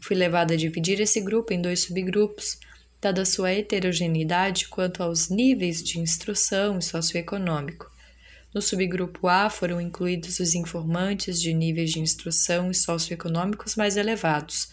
Fui 0.00 0.14
levada 0.14 0.54
a 0.54 0.56
dividir 0.56 1.00
esse 1.00 1.20
grupo 1.20 1.52
em 1.52 1.60
dois 1.60 1.80
subgrupos, 1.80 2.58
dada 3.04 3.26
sua 3.26 3.52
heterogeneidade 3.52 4.66
quanto 4.68 5.02
aos 5.02 5.28
níveis 5.28 5.82
de 5.82 6.00
instrução 6.00 6.78
e 6.78 6.82
socioeconômico. 6.82 7.86
No 8.54 8.62
subgrupo 8.62 9.28
A 9.28 9.50
foram 9.50 9.78
incluídos 9.78 10.40
os 10.40 10.54
informantes 10.54 11.38
de 11.38 11.52
níveis 11.52 11.90
de 11.90 12.00
instrução 12.00 12.70
e 12.70 12.74
socioeconômicos 12.74 13.76
mais 13.76 13.98
elevados, 13.98 14.70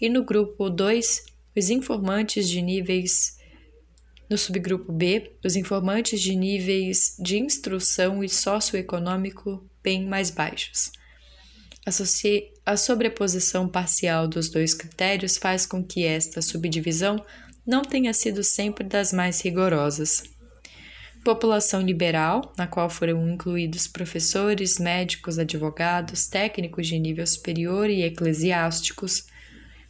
e 0.00 0.08
no 0.08 0.24
grupo 0.24 0.70
2, 0.70 1.24
os 1.56 1.70
informantes 1.70 2.48
de 2.48 2.62
níveis. 2.62 3.36
No 4.30 4.38
subgrupo 4.38 4.92
B, 4.92 5.32
os 5.44 5.56
informantes 5.56 6.20
de 6.20 6.36
níveis 6.36 7.16
de 7.18 7.36
instrução 7.38 8.22
e 8.22 8.28
socioeconômico 8.28 9.68
bem 9.82 10.06
mais 10.06 10.30
baixos. 10.30 10.92
A 12.64 12.76
sobreposição 12.76 13.68
parcial 13.68 14.28
dos 14.28 14.48
dois 14.48 14.72
critérios 14.72 15.36
faz 15.36 15.66
com 15.66 15.82
que 15.82 16.04
esta 16.04 16.40
subdivisão 16.40 17.20
não 17.66 17.82
tenha 17.82 18.12
sido 18.12 18.42
sempre 18.42 18.84
das 18.84 19.12
mais 19.12 19.40
rigorosas 19.40 20.22
população 21.24 21.80
liberal, 21.80 22.52
na 22.56 22.66
qual 22.66 22.90
foram 22.90 23.28
incluídos 23.28 23.86
professores, 23.86 24.78
médicos, 24.78 25.38
advogados, 25.38 26.26
técnicos 26.26 26.86
de 26.86 26.98
nível 26.98 27.26
superior 27.26 27.88
e 27.88 28.02
eclesiásticos, 28.02 29.26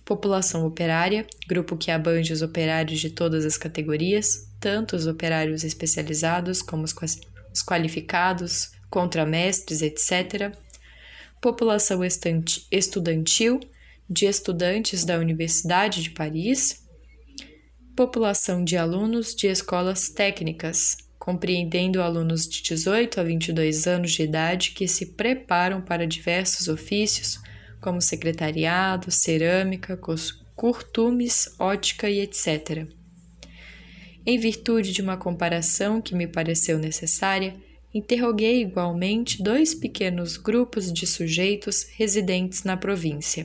população 0.05 0.67
operária, 0.67 1.27
grupo 1.49 1.77
que 1.77 1.91
abrange 1.91 2.33
os 2.33 2.43
operários 2.43 3.01
de 3.01 3.11
todas 3.11 3.47
as 3.47 3.57
categorias, 3.57 4.49
tanto 4.61 4.95
os 4.95 5.07
operários 5.07 5.65
especializados 5.65 6.61
como 6.61 6.85
os 6.85 7.63
qualificados, 7.63 8.73
contramestres, 8.91 9.81
etc. 9.81 10.55
População 11.41 12.01
estudantil, 12.71 13.61
de 14.11 14.27
estudantes 14.27 15.07
da 15.07 15.17
Universidade 15.17 16.03
de 16.03 16.11
Paris, 16.11 16.82
população 17.95 18.65
de 18.65 18.77
alunos 18.77 19.35
de 19.35 19.47
escolas 19.47 20.09
técnicas, 20.09 20.97
compreendendo 21.19 22.03
alunos 22.03 22.49
de 22.49 22.63
18 22.63 23.21
a 23.21 23.23
22 23.23 23.87
anos 23.87 24.13
de 24.13 24.23
idade 24.23 24.71
que 24.71 24.89
se 24.89 25.15
preparam 25.15 25.81
para 25.81 26.07
diversos 26.07 26.69
ofícios, 26.69 27.39
como 27.81 28.01
secretariado, 28.01 29.11
cerâmica, 29.11 29.99
curtumes, 30.55 31.55
ótica 31.59 32.09
e 32.09 32.21
etc. 32.21 32.87
Em 34.25 34.39
virtude 34.39 34.93
de 34.93 35.03
uma 35.03 35.17
comparação 35.17 36.01
que 36.01 36.15
me 36.15 36.27
pareceu 36.27 36.79
necessária, 36.79 37.55
interroguei 37.93 38.63
igualmente 38.63 39.43
dois 39.43 39.75
pequenos 39.75 40.37
grupos 40.37 40.93
de 40.93 41.07
sujeitos 41.07 41.85
residentes 41.97 42.63
na 42.63 42.77
província. 42.77 43.45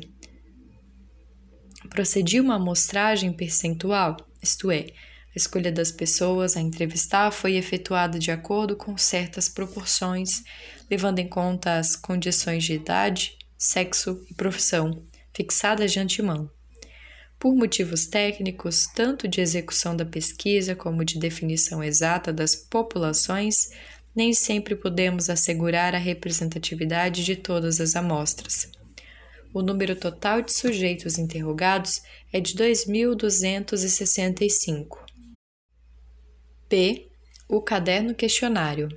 Procedi 1.89 2.39
uma 2.39 2.56
amostragem 2.56 3.34
percentual, 3.34 4.18
isto 4.42 4.72
é, 4.72 4.88
a 5.36 5.38
escolha 5.38 5.72
das 5.72 5.92
pessoas 5.92 6.58
a 6.58 6.62
entrevistar 6.62 7.32
foi 7.32 7.56
efetuada 7.58 8.18
de 8.18 8.32
acordo 8.32 8.76
com 8.76 8.98
certas 8.98 9.48
proporções, 9.48 10.44
levando 10.90 11.20
em 11.20 11.28
conta 11.28 11.78
as 11.78 11.96
condições 11.96 12.64
de 12.64 12.74
idade, 12.74 13.38
sexo 13.58 14.26
e 14.30 14.34
profissão, 14.34 15.04
fixadas 15.34 15.92
de 15.92 16.00
antemão. 16.00 16.50
Por 17.38 17.54
motivos 17.54 18.08
técnicos, 18.08 18.88
tanto 18.96 19.28
de 19.28 19.40
execução 19.40 19.96
da 19.96 20.04
pesquisa 20.04 20.76
como 20.76 21.06
de 21.06 21.20
definição 21.20 21.84
exata 21.84 22.34
das 22.34 22.56
populações, 22.56 23.70
nem 24.16 24.34
sempre 24.34 24.76
podemos 24.76 25.30
assegurar 25.30 25.94
a 25.94 26.00
representatividade 26.00 27.24
de 27.24 27.36
todas 27.36 27.80
as 27.80 27.96
amostras. 27.96 28.72
O 29.54 29.62
número 29.62 29.95
total 29.95 30.41
de 30.41 30.54
sujeitos 30.54 31.18
interrogados 31.18 32.02
é 32.32 32.39
de 32.39 32.56
2.265. 32.56 35.00
P. 36.70 37.08
O 37.48 37.62
caderno 37.62 38.14
questionário. 38.14 38.89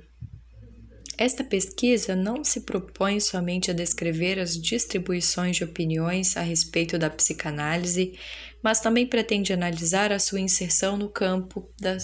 Esta 1.17 1.43
pesquisa 1.43 2.15
não 2.15 2.43
se 2.43 2.61
propõe 2.61 3.19
somente 3.19 3.69
a 3.69 3.73
descrever 3.73 4.39
as 4.39 4.59
distribuições 4.59 5.55
de 5.55 5.63
opiniões 5.63 6.35
a 6.35 6.41
respeito 6.41 6.97
da 6.97 7.09
psicanálise, 7.09 8.17
mas 8.61 8.79
também 8.79 9.05
pretende 9.05 9.53
analisar 9.53 10.11
a 10.11 10.19
sua 10.19 10.39
inserção 10.39 10.97
no 10.97 11.07
campo 11.07 11.69
da 11.79 11.97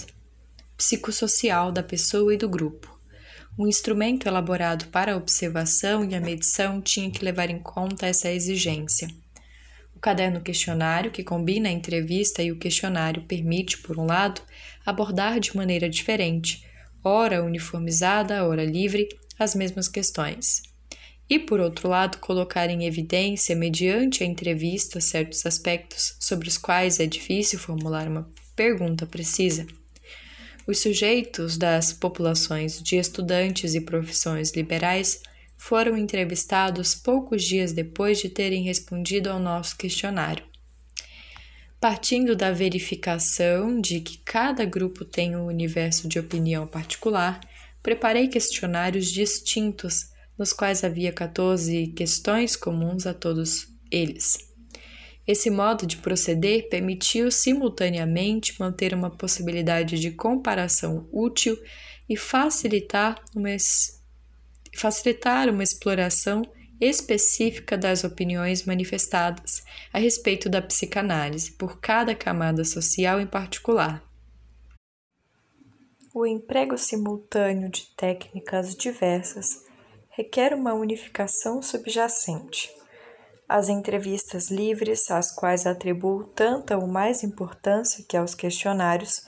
psicossocial 0.77 1.71
da 1.71 1.81
pessoa 1.81 2.33
e 2.33 2.37
do 2.37 2.47
grupo. 2.47 2.96
Um 3.59 3.65
instrumento 3.65 4.27
elaborado 4.27 4.85
para 4.89 5.13
a 5.13 5.17
observação 5.17 6.07
e 6.07 6.13
a 6.13 6.21
medição 6.21 6.79
tinha 6.79 7.09
que 7.09 7.25
levar 7.25 7.49
em 7.49 7.57
conta 7.57 8.05
essa 8.05 8.31
exigência. 8.31 9.07
O 9.95 9.99
caderno 9.99 10.41
questionário, 10.41 11.09
que 11.09 11.23
combina 11.23 11.67
a 11.67 11.71
entrevista 11.71 12.43
e 12.43 12.51
o 12.51 12.59
questionário, 12.59 13.23
permite, 13.23 13.79
por 13.79 13.97
um 13.97 14.05
lado, 14.05 14.41
abordar 14.85 15.39
de 15.39 15.57
maneira 15.57 15.89
diferente, 15.89 16.63
ora 17.03 17.43
uniformizada, 17.43 18.45
ora 18.45 18.63
livre, 18.63 19.09
as 19.39 19.55
mesmas 19.55 19.87
questões. 19.87 20.61
E, 21.27 21.39
por 21.39 21.59
outro 21.59 21.89
lado, 21.89 22.19
colocar 22.19 22.69
em 22.69 22.85
evidência, 22.85 23.55
mediante 23.55 24.23
a 24.23 24.27
entrevista, 24.27 25.01
certos 25.01 25.43
aspectos 25.47 26.15
sobre 26.19 26.47
os 26.47 26.59
quais 26.59 26.99
é 26.99 27.07
difícil 27.07 27.57
formular 27.57 28.07
uma 28.07 28.29
pergunta 28.55 29.07
precisa. 29.07 29.65
Os 30.67 30.79
sujeitos 30.79 31.57
das 31.57 31.93
populações 31.93 32.83
de 32.83 32.97
estudantes 32.97 33.73
e 33.73 33.79
profissões 33.79 34.51
liberais 34.51 35.21
foram 35.55 35.95
entrevistados 35.95 36.93
poucos 36.93 37.41
dias 37.41 37.71
depois 37.71 38.19
de 38.19 38.27
terem 38.27 38.63
respondido 38.63 39.29
ao 39.29 39.39
nosso 39.39 39.77
questionário. 39.77 40.43
Partindo 41.79 42.35
da 42.35 42.51
verificação 42.51 43.79
de 43.79 44.01
que 44.01 44.17
cada 44.17 44.65
grupo 44.65 45.05
tem 45.05 45.37
um 45.37 45.45
universo 45.45 46.05
de 46.05 46.19
opinião 46.19 46.67
particular, 46.67 47.39
preparei 47.81 48.27
questionários 48.27 49.09
distintos, 49.09 50.09
nos 50.37 50.51
quais 50.51 50.83
havia 50.83 51.13
14 51.13 51.87
questões 51.95 52.57
comuns 52.57 53.07
a 53.07 53.13
todos 53.13 53.69
eles. 53.89 54.46
Esse 55.27 55.49
modo 55.49 55.85
de 55.85 55.97
proceder 55.97 56.69
permitiu 56.69 57.29
simultaneamente 57.29 58.57
manter 58.57 58.93
uma 58.93 59.09
possibilidade 59.11 59.99
de 59.99 60.11
comparação 60.11 61.07
útil 61.11 61.61
e 62.07 62.15
facilitar 62.15 63.21
uma, 63.35 63.49
facilitar 64.73 65.49
uma 65.49 65.63
exploração 65.63 66.43
específica 66.79 67.77
das 67.77 68.03
opiniões 68.03 68.63
manifestadas 68.63 69.65
a 69.91 69.99
respeito 69.99 70.47
da 70.47 70.61
psicanálise 70.61 71.51
por 71.51 71.81
cada 71.81 72.15
camada 72.15 72.63
social 72.63 73.19
em 73.19 73.27
particular. 73.27 74.01
O 76.13 76.25
emprego 76.25 76.77
simultâneo 76.77 77.69
de 77.69 77.87
técnicas 77.97 78.75
diversas 78.75 79.65
requer 80.09 80.53
uma 80.53 80.73
unificação 80.73 81.61
subjacente. 81.61 82.71
As 83.47 83.69
entrevistas 83.69 84.51
livres, 84.51 85.09
às 85.09 85.31
quais 85.31 85.65
atribuo 85.65 86.25
tanta 86.25 86.77
ou 86.77 86.85
mais 86.85 87.23
importância 87.23 88.03
que 88.07 88.17
aos 88.17 88.35
questionários, 88.35 89.25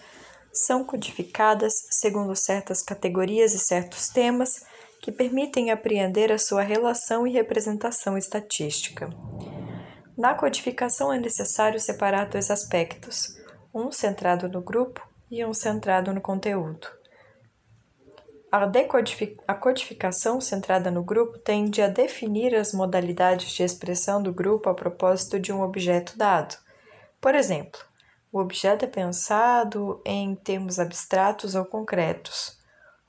são 0.51 0.83
codificadas 0.83 1.73
segundo 1.89 2.35
certas 2.35 2.81
categorias 2.81 3.53
e 3.53 3.59
certos 3.59 4.09
temas 4.09 4.65
que 5.01 5.11
permitem 5.11 5.71
apreender 5.71 6.33
a 6.33 6.37
sua 6.37 6.61
relação 6.61 7.25
e 7.25 7.31
representação 7.31 8.17
estatística. 8.17 9.09
Na 10.17 10.33
codificação 10.33 11.13
é 11.13 11.17
necessário 11.17 11.79
separar 11.79 12.25
dois 12.25 12.51
aspectos, 12.51 13.37
um 13.73 13.89
centrado 13.89 14.49
no 14.49 14.61
grupo 14.61 15.01
e 15.31 15.45
um 15.45 15.53
centrado 15.53 16.13
no 16.13 16.19
conteúdo. 16.19 16.98
A, 18.51 18.67
a 19.47 19.53
codificação 19.53 20.41
centrada 20.41 20.89
no 20.89 21.03
grupo 21.03 21.37
tende 21.37 21.83
a 21.83 21.87
definir 21.87 22.55
as 22.55 22.73
modalidades 22.73 23.51
de 23.51 23.61
expressão 23.61 24.23
do 24.23 24.33
grupo 24.33 24.69
a 24.69 24.73
propósito 24.73 25.39
de 25.39 25.53
um 25.53 25.61
objeto 25.61 26.17
dado. 26.17 26.57
Por 27.21 27.35
exemplo, 27.35 27.79
o 28.31 28.39
objeto 28.39 28.85
é 28.85 28.87
pensado 28.87 30.01
em 30.03 30.33
termos 30.35 30.79
abstratos 30.79 31.53
ou 31.53 31.63
concretos. 31.63 32.57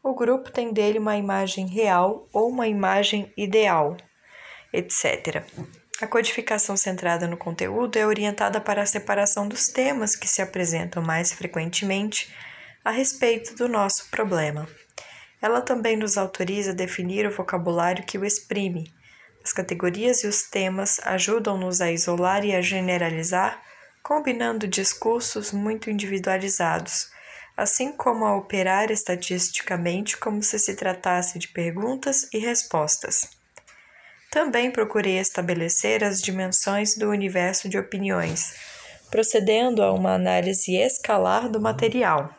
O 0.02 0.14
grupo 0.14 0.50
tem 0.50 0.72
dele 0.72 0.98
uma 0.98 1.16
imagem 1.16 1.66
real 1.66 2.28
ou 2.32 2.48
uma 2.48 2.68
imagem 2.68 3.32
ideal, 3.34 3.96
etc. 4.72 5.42
A 6.02 6.06
codificação 6.06 6.76
centrada 6.76 7.26
no 7.26 7.36
conteúdo 7.36 7.96
é 7.96 8.06
orientada 8.06 8.60
para 8.60 8.82
a 8.82 8.86
separação 8.86 9.48
dos 9.48 9.68
temas 9.68 10.14
que 10.14 10.28
se 10.28 10.42
apresentam 10.42 11.02
mais 11.02 11.32
frequentemente 11.32 12.34
a 12.84 12.90
respeito 12.90 13.54
do 13.54 13.68
nosso 13.68 14.10
problema. 14.10 14.66
Ela 15.40 15.60
também 15.60 15.96
nos 15.96 16.16
autoriza 16.16 16.72
a 16.72 16.74
definir 16.74 17.26
o 17.26 17.30
vocabulário 17.30 18.04
que 18.04 18.18
o 18.18 18.24
exprime. 18.24 18.92
As 19.42 19.52
categorias 19.52 20.22
e 20.22 20.26
os 20.26 20.42
temas 20.42 21.00
ajudam-nos 21.04 21.80
a 21.80 21.90
isolar 21.90 22.44
e 22.44 22.54
a 22.54 22.60
generalizar, 22.60 23.62
combinando 24.02 24.68
discursos 24.68 25.52
muito 25.52 25.90
individualizados 25.90 27.10
assim 27.60 27.92
como 27.92 28.24
a 28.24 28.36
operar 28.36 28.90
estatisticamente 28.90 30.16
como 30.16 30.42
se 30.42 30.58
se 30.58 30.74
tratasse 30.74 31.38
de 31.38 31.48
perguntas 31.48 32.26
e 32.32 32.38
respostas. 32.38 33.28
Também 34.30 34.70
procurei 34.70 35.18
estabelecer 35.18 36.02
as 36.02 36.22
dimensões 36.22 36.96
do 36.96 37.10
universo 37.10 37.68
de 37.68 37.78
opiniões, 37.78 38.54
procedendo 39.10 39.82
a 39.82 39.92
uma 39.92 40.14
análise 40.14 40.74
escalar 40.74 41.50
do 41.50 41.60
material. 41.60 42.34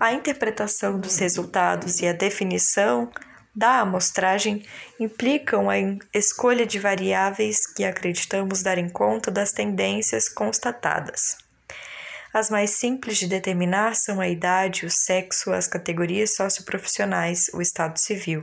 A 0.00 0.12
interpretação 0.12 0.98
dos 0.98 1.18
resultados 1.18 2.00
e 2.00 2.06
a 2.06 2.12
definição 2.12 3.10
da 3.54 3.80
amostragem 3.80 4.66
implicam 4.98 5.68
a 5.68 5.76
escolha 6.14 6.66
de 6.66 6.78
variáveis 6.78 7.66
que 7.66 7.84
acreditamos 7.84 8.62
darem 8.62 8.88
conta 8.88 9.30
das 9.30 9.52
tendências 9.52 10.28
constatadas. 10.28 11.36
As 12.32 12.48
mais 12.48 12.70
simples 12.70 13.18
de 13.18 13.26
determinar 13.26 13.94
são 13.94 14.18
a 14.18 14.26
idade, 14.26 14.86
o 14.86 14.90
sexo, 14.90 15.52
as 15.52 15.68
categorias 15.68 16.34
socioprofissionais, 16.34 17.50
o 17.52 17.60
estado 17.60 17.98
civil. 17.98 18.42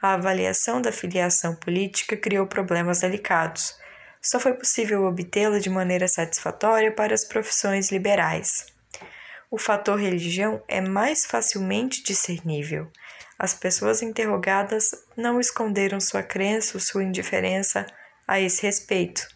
A 0.00 0.14
avaliação 0.14 0.80
da 0.80 0.90
filiação 0.90 1.54
política 1.54 2.16
criou 2.16 2.46
problemas 2.46 3.00
delicados. 3.00 3.76
Só 4.22 4.40
foi 4.40 4.54
possível 4.54 5.04
obtê-la 5.04 5.58
de 5.58 5.68
maneira 5.68 6.08
satisfatória 6.08 6.90
para 6.90 7.12
as 7.12 7.24
profissões 7.24 7.90
liberais. 7.90 8.75
O 9.50 9.58
fator 9.58 9.98
religião 9.98 10.62
é 10.66 10.80
mais 10.80 11.24
facilmente 11.24 12.02
discernível. 12.02 12.90
As 13.38 13.54
pessoas 13.54 14.02
interrogadas 14.02 14.90
não 15.16 15.38
esconderam 15.38 16.00
sua 16.00 16.22
crença 16.22 16.76
ou 16.76 16.80
sua 16.80 17.04
indiferença 17.04 17.86
a 18.26 18.40
esse 18.40 18.62
respeito. 18.62 19.26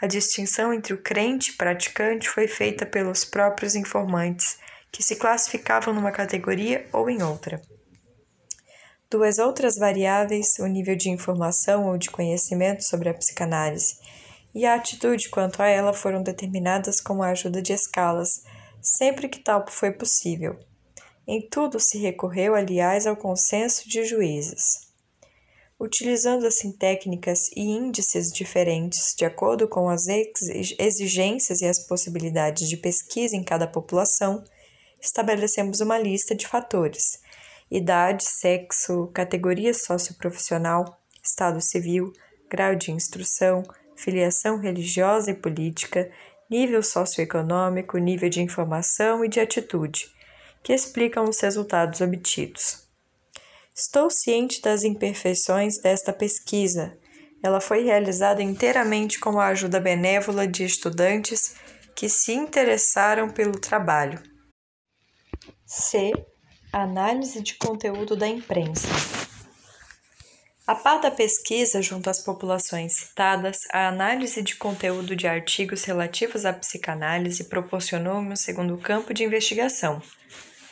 A 0.00 0.06
distinção 0.06 0.72
entre 0.72 0.94
o 0.94 1.02
crente 1.02 1.50
e 1.50 1.56
praticante 1.56 2.28
foi 2.28 2.48
feita 2.48 2.84
pelos 2.84 3.24
próprios 3.24 3.74
informantes, 3.74 4.58
que 4.90 5.02
se 5.02 5.16
classificavam 5.16 5.94
numa 5.94 6.10
categoria 6.10 6.86
ou 6.92 7.08
em 7.08 7.22
outra. 7.22 7.60
Duas 9.10 9.38
outras 9.38 9.76
variáveis, 9.76 10.58
o 10.58 10.66
nível 10.66 10.96
de 10.96 11.10
informação 11.10 11.88
ou 11.88 11.98
de 11.98 12.10
conhecimento 12.10 12.84
sobre 12.84 13.08
a 13.08 13.14
psicanálise 13.14 13.94
e 14.54 14.66
a 14.66 14.74
atitude 14.74 15.28
quanto 15.28 15.62
a 15.62 15.66
ela, 15.66 15.92
foram 15.92 16.22
determinadas 16.22 17.00
com 17.00 17.22
a 17.22 17.30
ajuda 17.30 17.62
de 17.62 17.72
escalas, 17.72 18.42
sempre 18.82 19.28
que 19.28 19.40
tal 19.40 19.64
foi 19.68 19.92
possível. 19.92 20.58
Em 21.26 21.40
tudo 21.48 21.78
se 21.78 21.98
recorreu, 21.98 22.54
aliás, 22.54 23.06
ao 23.06 23.16
consenso 23.16 23.88
de 23.88 24.04
juízes. 24.04 24.88
Utilizando 25.78 26.46
assim 26.46 26.72
técnicas 26.72 27.48
e 27.56 27.62
índices 27.62 28.30
diferentes 28.32 29.14
de 29.16 29.24
acordo 29.24 29.66
com 29.66 29.88
as 29.88 30.06
exigências 30.78 31.62
e 31.62 31.66
as 31.66 31.86
possibilidades 31.86 32.68
de 32.68 32.76
pesquisa 32.76 33.36
em 33.36 33.42
cada 33.42 33.66
população, 33.66 34.44
estabelecemos 35.00 35.80
uma 35.80 35.98
lista 35.98 36.34
de 36.34 36.46
fatores: 36.46 37.20
idade, 37.70 38.24
sexo, 38.24 39.06
categoria 39.14 39.72
socioprofissional, 39.72 41.00
estado 41.22 41.60
civil, 41.60 42.12
grau 42.50 42.74
de 42.74 42.90
instrução, 42.90 43.62
filiação 43.96 44.58
religiosa 44.58 45.30
e 45.30 45.34
política, 45.34 46.10
nível 46.50 46.82
socioeconômico, 46.82 47.96
nível 47.96 48.28
de 48.28 48.42
informação 48.42 49.24
e 49.24 49.28
de 49.28 49.38
atitude, 49.38 50.10
que 50.62 50.72
explicam 50.72 51.24
os 51.28 51.38
resultados 51.40 52.00
obtidos. 52.00 52.88
Estou 53.74 54.10
ciente 54.10 54.60
das 54.60 54.82
imperfeições 54.82 55.78
desta 55.78 56.12
pesquisa. 56.12 56.98
Ela 57.42 57.60
foi 57.60 57.84
realizada 57.84 58.42
inteiramente 58.42 59.18
com 59.18 59.38
a 59.40 59.46
ajuda 59.46 59.80
benévola 59.80 60.46
de 60.46 60.64
estudantes 60.64 61.54
que 61.94 62.08
se 62.08 62.32
interessaram 62.32 63.30
pelo 63.30 63.58
trabalho. 63.58 64.20
C. 65.64 66.12
Análise 66.72 67.40
de 67.40 67.54
conteúdo 67.54 68.16
da 68.16 68.26
imprensa. 68.26 68.88
A 70.70 70.74
par 70.76 71.00
da 71.00 71.10
pesquisa 71.10 71.82
junto 71.82 72.08
às 72.08 72.22
populações 72.22 72.92
citadas, 72.92 73.58
a 73.72 73.88
análise 73.88 74.40
de 74.40 74.54
conteúdo 74.54 75.16
de 75.16 75.26
artigos 75.26 75.82
relativos 75.82 76.46
à 76.46 76.52
psicanálise 76.52 77.42
proporcionou-me 77.48 78.34
um 78.34 78.36
segundo 78.36 78.78
campo 78.78 79.12
de 79.12 79.24
investigação, 79.24 80.00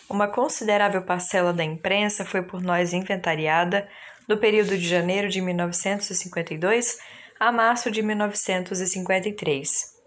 uma 0.08 0.28
considerável 0.28 1.02
parcela 1.02 1.52
da 1.52 1.64
imprensa 1.64 2.24
foi 2.24 2.42
por 2.42 2.62
nós 2.62 2.92
inventariada 2.92 3.88
do 4.28 4.38
período 4.38 4.78
de 4.78 4.86
janeiro 4.86 5.28
de 5.28 5.40
1952 5.40 7.00
a 7.40 7.50
março 7.50 7.90
de 7.90 8.00
1953. 8.00 9.98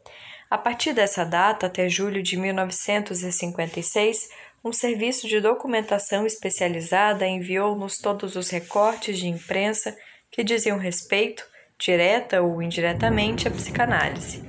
A 0.50 0.58
partir 0.58 0.94
dessa 0.94 1.26
data 1.26 1.68
até 1.68 1.90
julho 1.90 2.24
de 2.24 2.38
1956, 2.38 4.30
um 4.64 4.72
serviço 4.72 5.28
de 5.28 5.42
documentação 5.42 6.26
especializada 6.26 7.28
enviou-nos 7.28 7.98
todos 7.98 8.36
os 8.36 8.50
recortes 8.50 9.18
de 9.18 9.28
imprensa 9.28 9.96
que 10.32 10.44
diziam 10.44 10.78
respeito, 10.78 11.44
direta 11.80 12.42
ou 12.42 12.62
indiretamente, 12.62 13.48
à 13.48 13.52
psicanálise. 13.52 14.44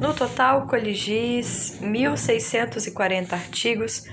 No 0.00 0.14
total, 0.14 0.66
coligi 0.66 1.40
1.640 1.40 3.32
artigos 3.32 4.04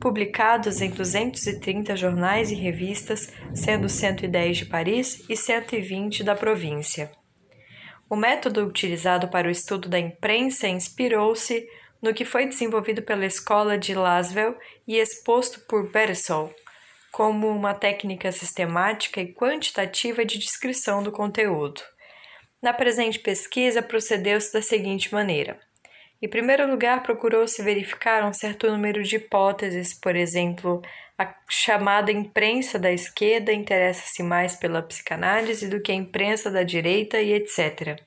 publicados 0.00 0.80
em 0.80 0.90
230 0.90 1.94
jornais 1.94 2.50
e 2.50 2.54
revistas, 2.54 3.32
sendo 3.54 3.88
110 3.88 4.56
de 4.58 4.66
Paris 4.66 5.24
e 5.28 5.36
120 5.36 6.24
da 6.24 6.34
província. 6.34 7.10
O 8.08 8.16
método 8.16 8.66
utilizado 8.66 9.28
para 9.28 9.46
o 9.46 9.50
estudo 9.50 9.88
da 9.88 9.98
imprensa 9.98 10.66
inspirou-se 10.66 11.64
no 12.02 12.14
que 12.14 12.24
foi 12.24 12.46
desenvolvido 12.46 13.02
pela 13.02 13.26
Escola 13.26 13.76
de 13.76 13.94
Laswell 13.94 14.56
e 14.86 14.98
exposto 14.98 15.60
por 15.60 15.90
Bersol, 15.90 16.54
como 17.12 17.48
uma 17.48 17.74
técnica 17.74 18.32
sistemática 18.32 19.20
e 19.20 19.32
quantitativa 19.32 20.24
de 20.24 20.38
descrição 20.38 21.02
do 21.02 21.12
conteúdo. 21.12 21.82
Na 22.62 22.72
presente 22.72 23.18
pesquisa, 23.18 23.82
procedeu-se 23.82 24.52
da 24.52 24.62
seguinte 24.62 25.12
maneira. 25.12 25.58
Em 26.22 26.28
primeiro 26.28 26.68
lugar, 26.70 27.02
procurou-se 27.02 27.62
verificar 27.62 28.24
um 28.24 28.32
certo 28.32 28.70
número 28.70 29.02
de 29.02 29.16
hipóteses, 29.16 29.98
por 29.98 30.14
exemplo, 30.14 30.82
a 31.18 31.34
chamada 31.48 32.12
imprensa 32.12 32.78
da 32.78 32.92
esquerda 32.92 33.52
interessa-se 33.52 34.22
mais 34.22 34.56
pela 34.56 34.82
psicanálise 34.82 35.68
do 35.68 35.80
que 35.80 35.92
a 35.92 35.94
imprensa 35.94 36.50
da 36.50 36.62
direita 36.62 37.20
e 37.20 37.32
etc. 37.32 38.02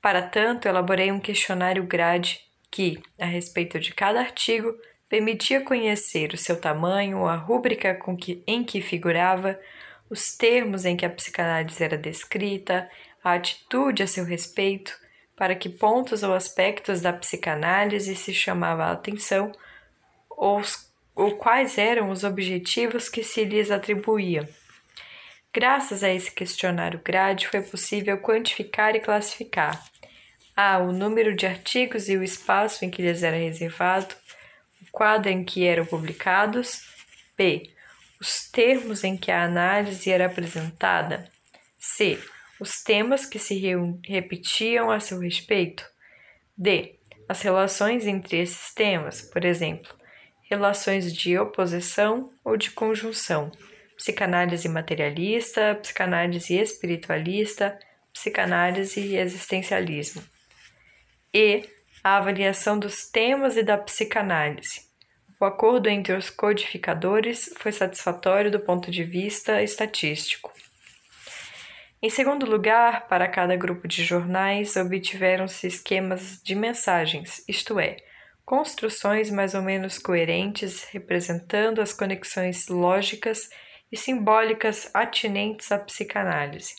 Para 0.00 0.22
tanto, 0.22 0.66
elaborei 0.66 1.10
um 1.12 1.20
questionário 1.20 1.84
grade 1.84 2.40
que, 2.70 3.02
a 3.18 3.26
respeito 3.26 3.78
de 3.80 3.92
cada 3.92 4.20
artigo, 4.20 4.74
permitia 5.08 5.60
conhecer 5.60 6.32
o 6.32 6.38
seu 6.38 6.58
tamanho, 6.58 7.26
a 7.26 7.34
rúbrica 7.34 7.98
que, 8.16 8.42
em 8.46 8.62
que 8.62 8.80
figurava, 8.80 9.58
os 10.08 10.36
termos 10.36 10.84
em 10.84 10.96
que 10.96 11.04
a 11.04 11.10
psicanálise 11.10 11.82
era 11.82 11.98
descrita, 11.98 12.88
a 13.22 13.34
atitude 13.34 14.02
a 14.02 14.06
seu 14.06 14.24
respeito, 14.24 14.96
para 15.36 15.54
que 15.54 15.68
pontos 15.68 16.22
ou 16.22 16.32
aspectos 16.32 17.00
da 17.00 17.12
psicanálise 17.12 18.14
se 18.14 18.32
chamava 18.32 18.84
a 18.84 18.92
atenção, 18.92 19.50
ou, 20.28 20.62
ou 21.14 21.36
quais 21.36 21.76
eram 21.76 22.10
os 22.10 22.24
objetivos 22.24 23.08
que 23.08 23.24
se 23.24 23.44
lhes 23.44 23.70
atribuíam. 23.70 24.46
Graças 25.52 26.04
a 26.04 26.08
esse 26.08 26.30
questionário 26.30 27.00
grade 27.04 27.48
foi 27.48 27.60
possível 27.62 28.18
quantificar 28.18 28.94
e 28.94 29.00
classificar 29.00 29.89
a. 30.60 30.78
o 30.78 30.92
número 30.92 31.34
de 31.34 31.46
artigos 31.46 32.08
e 32.08 32.16
o 32.16 32.22
espaço 32.22 32.84
em 32.84 32.90
que 32.90 33.00
lhes 33.00 33.22
era 33.22 33.36
reservado, 33.36 34.14
o 34.82 34.90
quadro 34.90 35.30
em 35.30 35.42
que 35.42 35.64
eram 35.64 35.86
publicados, 35.86 36.82
b. 37.36 37.70
os 38.20 38.50
termos 38.50 39.02
em 39.02 39.16
que 39.16 39.30
a 39.30 39.44
análise 39.44 40.10
era 40.10 40.26
apresentada, 40.26 41.30
c. 41.78 42.18
os 42.60 42.82
temas 42.82 43.24
que 43.24 43.38
se 43.38 43.58
repetiam 44.06 44.90
a 44.90 45.00
seu 45.00 45.18
respeito, 45.18 45.84
d. 46.56 46.98
as 47.26 47.40
relações 47.40 48.06
entre 48.06 48.38
esses 48.38 48.74
temas, 48.74 49.22
por 49.22 49.44
exemplo, 49.44 49.94
relações 50.50 51.12
de 51.12 51.38
oposição 51.38 52.30
ou 52.44 52.56
de 52.56 52.70
conjunção 52.70 53.50
psicanálise 53.96 54.66
materialista, 54.66 55.74
psicanálise 55.74 56.54
espiritualista, 56.54 57.78
psicanálise 58.12 58.98
e 58.98 59.16
existencialismo. 59.16 60.22
E 61.32 61.68
a 62.02 62.16
avaliação 62.16 62.78
dos 62.78 63.08
temas 63.08 63.56
e 63.56 63.62
da 63.62 63.78
psicanálise. 63.78 64.88
O 65.40 65.44
acordo 65.44 65.88
entre 65.88 66.12
os 66.12 66.28
codificadores 66.28 67.52
foi 67.56 67.72
satisfatório 67.72 68.50
do 68.50 68.60
ponto 68.60 68.90
de 68.90 69.04
vista 69.04 69.62
estatístico. 69.62 70.52
Em 72.02 72.08
segundo 72.08 72.46
lugar, 72.46 73.06
para 73.08 73.28
cada 73.28 73.54
grupo 73.56 73.86
de 73.86 74.02
jornais, 74.02 74.74
obtiveram-se 74.76 75.66
esquemas 75.66 76.40
de 76.42 76.54
mensagens, 76.54 77.44
isto 77.46 77.78
é, 77.78 77.96
construções 78.44 79.30
mais 79.30 79.54
ou 79.54 79.62
menos 79.62 79.98
coerentes 79.98 80.84
representando 80.90 81.80
as 81.80 81.92
conexões 81.92 82.68
lógicas 82.68 83.48
e 83.92 83.96
simbólicas 83.96 84.90
atinentes 84.92 85.70
à 85.70 85.78
psicanálise, 85.78 86.74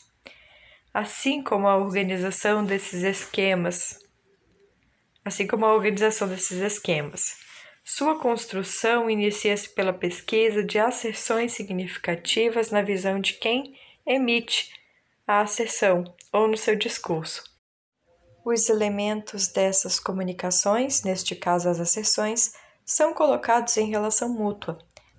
assim 0.92 1.42
como 1.42 1.66
a 1.68 1.76
organização 1.76 2.64
desses 2.64 3.02
esquemas, 3.02 4.01
assim 5.24 5.46
como 5.46 5.64
a 5.64 5.74
organização 5.74 6.28
desses 6.28 6.58
esquemas. 6.58 7.36
Sua 7.84 8.18
construção 8.18 9.10
inicia-se 9.10 9.68
pela 9.70 9.92
pesquisa 9.92 10.62
de 10.62 10.78
asserções 10.78 11.52
significativas 11.52 12.70
na 12.70 12.80
visão 12.80 13.20
de 13.20 13.34
quem 13.34 13.76
emite 14.06 14.72
a 15.26 15.40
asserção 15.40 16.04
ou 16.32 16.46
no 16.46 16.56
seu 16.56 16.76
discurso. 16.76 17.42
Os 18.44 18.68
elementos 18.68 19.48
dessas 19.48 20.00
comunicações, 20.00 21.02
neste 21.02 21.34
caso 21.34 21.68
as 21.68 21.80
asserções, 21.80 22.52
são 22.84 23.14
colocados 23.14 23.76
em 23.76 23.88
relação 23.88 24.28
mútua, 24.28 24.78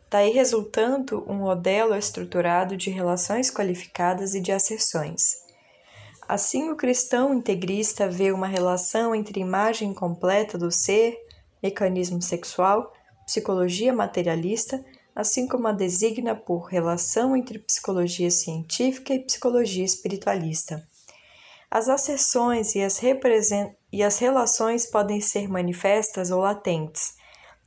daí 0.09 0.31
resultando 0.31 1.23
um 1.29 1.35
modelo 1.35 1.95
estruturado 1.95 2.77
de 2.77 2.89
relações 2.89 3.49
qualificadas 3.49 4.35
e 4.35 4.41
de 4.41 4.51
asserções. 4.51 5.42
Assim, 6.27 6.69
o 6.69 6.75
cristão 6.75 7.33
integrista 7.33 8.07
vê 8.07 8.31
uma 8.31 8.47
relação 8.47 9.13
entre 9.13 9.39
imagem 9.39 9.93
completa 9.93 10.57
do 10.57 10.71
ser, 10.71 11.17
mecanismo 11.61 12.21
sexual, 12.21 12.91
psicologia 13.25 13.93
materialista, 13.93 14.83
assim 15.15 15.47
como 15.47 15.67
a 15.67 15.71
designa 15.71 16.35
por 16.35 16.65
relação 16.65 17.35
entre 17.35 17.59
psicologia 17.59 18.31
científica 18.31 19.13
e 19.13 19.19
psicologia 19.19 19.85
espiritualista. 19.85 20.87
As 21.69 21.89
asserções 21.89 22.75
e 22.75 22.81
as, 22.81 23.01
e 23.91 24.03
as 24.03 24.17
relações 24.19 24.85
podem 24.85 25.19
ser 25.19 25.47
manifestas 25.47 26.31
ou 26.31 26.41
latentes, 26.41 27.15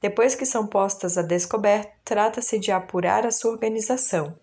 depois 0.00 0.34
que 0.34 0.44
são 0.44 0.66
postas 0.66 1.16
a 1.16 1.22
descoberto, 1.22 1.90
trata-se 2.04 2.58
de 2.58 2.70
apurar 2.70 3.26
a 3.26 3.32
sua 3.32 3.52
organização. 3.52 4.38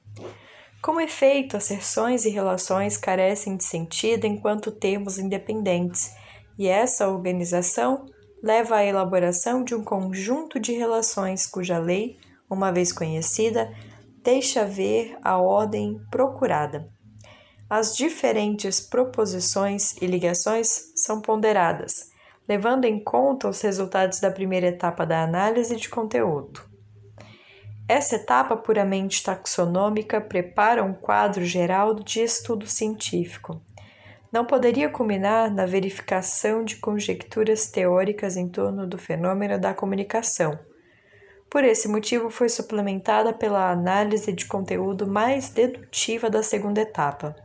Como 0.84 1.00
efeito, 1.00 1.56
asserções 1.56 2.26
e 2.26 2.30
relações 2.30 2.98
carecem 2.98 3.56
de 3.56 3.64
sentido 3.64 4.26
enquanto 4.26 4.70
termos 4.72 5.18
independentes, 5.18 6.14
e 6.60 6.68
essa 6.68 7.08
organização 7.08 8.06
leva 8.44 8.76
à 8.76 8.86
elaboração 8.86 9.64
de 9.64 9.74
um 9.74 9.84
conjunto 9.84 10.60
de 10.60 10.74
relações 10.74 11.48
cuja 11.48 11.80
lei, 11.80 12.18
uma 12.50 12.72
vez 12.72 12.92
conhecida, 12.92 13.74
deixa 14.22 14.66
ver 14.66 15.18
a 15.24 15.38
ordem 15.38 16.00
procurada. 16.12 16.90
As 17.70 17.96
diferentes 17.96 18.82
proposições 18.82 19.96
e 20.02 20.06
ligações 20.06 20.92
são 20.96 21.22
ponderadas 21.22 22.14
levando 22.48 22.86
em 22.86 23.02
conta 23.02 23.48
os 23.48 23.62
resultados 23.62 24.20
da 24.20 24.30
primeira 24.30 24.68
etapa 24.68 25.06
da 25.06 25.24
análise 25.24 25.76
de 25.76 25.90
conteúdo. 25.90 26.73
Essa 27.88 28.16
etapa 28.16 28.56
puramente 28.56 29.22
taxonômica 29.22 30.22
prepara 30.22 30.84
um 30.84 30.94
quadro 30.94 31.44
geral 31.44 31.94
de 31.96 32.22
estudo 32.22 32.66
científico. 32.66 33.62
Não 34.32 34.46
poderia 34.46 34.90
culminar 34.90 35.54
na 35.54 35.66
verificação 35.66 36.64
de 36.64 36.78
conjecturas 36.78 37.68
teóricas 37.68 38.38
em 38.38 38.48
torno 38.48 38.88
do 38.88 38.98
fenômeno 38.98 39.60
da 39.60 39.74
comunicação. 39.74 40.58
Por 41.50 41.64
esse 41.64 41.88
motivo, 41.88 42.32
foi 42.32 42.50
suplementada 42.50 43.32
pela 43.32 43.70
análise 43.70 44.32
de 44.32 44.46
conteúdo 44.46 45.06
mais 45.06 45.50
dedutiva 45.50 46.30
da 46.30 46.42
segunda 46.42 46.82
etapa. 46.82 47.36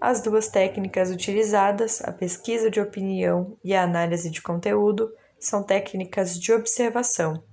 As 0.00 0.22
duas 0.22 0.48
técnicas 0.48 1.10
utilizadas, 1.10 2.02
a 2.02 2.10
pesquisa 2.10 2.70
de 2.70 2.80
opinião 2.80 3.56
e 3.62 3.74
a 3.74 3.82
análise 3.82 4.30
de 4.30 4.40
conteúdo, 4.40 5.08
são 5.38 5.62
técnicas 5.62 6.36
de 6.36 6.52
observação. 6.52 7.44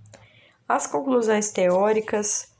As 0.68 0.86
conclusões 0.86 1.50
teóricas 1.50 2.52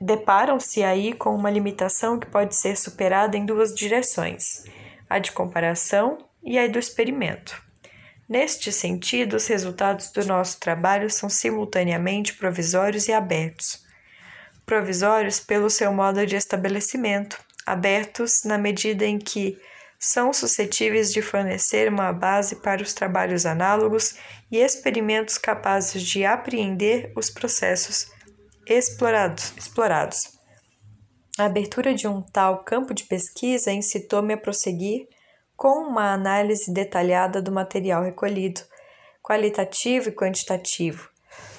deparam-se 0.00 0.82
aí 0.82 1.12
com 1.12 1.34
uma 1.34 1.50
limitação 1.50 2.18
que 2.18 2.26
pode 2.26 2.56
ser 2.56 2.76
superada 2.76 3.36
em 3.36 3.44
duas 3.44 3.74
direções: 3.74 4.64
a 5.08 5.18
de 5.18 5.30
comparação 5.32 6.18
e 6.42 6.58
a 6.58 6.66
do 6.66 6.78
experimento. 6.78 7.62
Neste 8.26 8.72
sentido, 8.72 9.36
os 9.36 9.46
resultados 9.46 10.10
do 10.10 10.24
nosso 10.24 10.58
trabalho 10.58 11.10
são 11.10 11.28
simultaneamente 11.28 12.34
provisórios 12.34 13.08
e 13.08 13.12
abertos. 13.12 13.84
Provisórios 14.64 15.40
pelo 15.40 15.68
seu 15.68 15.92
modo 15.92 16.24
de 16.26 16.34
estabelecimento, 16.34 17.38
abertos 17.66 18.42
na 18.44 18.56
medida 18.56 19.04
em 19.04 19.18
que 19.18 19.58
são 19.98 20.32
suscetíveis 20.32 21.12
de 21.12 21.22
fornecer 21.22 21.88
uma 21.88 22.12
base 22.12 22.56
para 22.56 22.82
os 22.82 22.94
trabalhos 22.94 23.46
análogos 23.46 24.16
e 24.54 24.58
experimentos 24.58 25.36
capazes 25.36 26.00
de 26.00 26.24
apreender 26.24 27.12
os 27.16 27.28
processos 27.28 28.06
explorados. 28.64 29.52
explorados. 29.56 30.38
A 31.36 31.46
abertura 31.46 31.92
de 31.92 32.06
um 32.06 32.22
tal 32.22 32.62
campo 32.62 32.94
de 32.94 33.02
pesquisa 33.02 33.72
incitou-me 33.72 34.32
a 34.32 34.36
prosseguir 34.36 35.08
com 35.56 35.88
uma 35.88 36.12
análise 36.12 36.72
detalhada 36.72 37.42
do 37.42 37.50
material 37.50 38.04
recolhido, 38.04 38.60
qualitativo 39.20 40.10
e 40.10 40.12
quantitativo, 40.12 41.10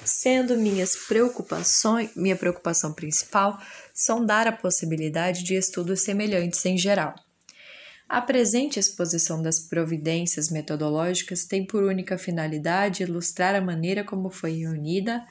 sendo 0.02 0.56
minhas 0.56 0.96
preocupações, 0.96 2.16
minha 2.16 2.34
preocupação 2.34 2.94
principal 2.94 3.58
sondar 3.92 4.46
a 4.46 4.52
possibilidade 4.52 5.44
de 5.44 5.54
estudos 5.54 6.00
semelhantes 6.00 6.64
em 6.64 6.78
geral. 6.78 7.14
A 8.08 8.20
presente 8.20 8.78
exposição 8.78 9.42
das 9.42 9.58
providências 9.58 10.48
metodológicas 10.48 11.44
tem 11.44 11.66
por 11.66 11.82
única 11.82 12.16
finalidade 12.16 13.02
ilustrar 13.02 13.54
a 13.54 13.60
maneira 13.60 14.04
como 14.04 14.30
foi 14.30 14.52
reunida 14.52 15.26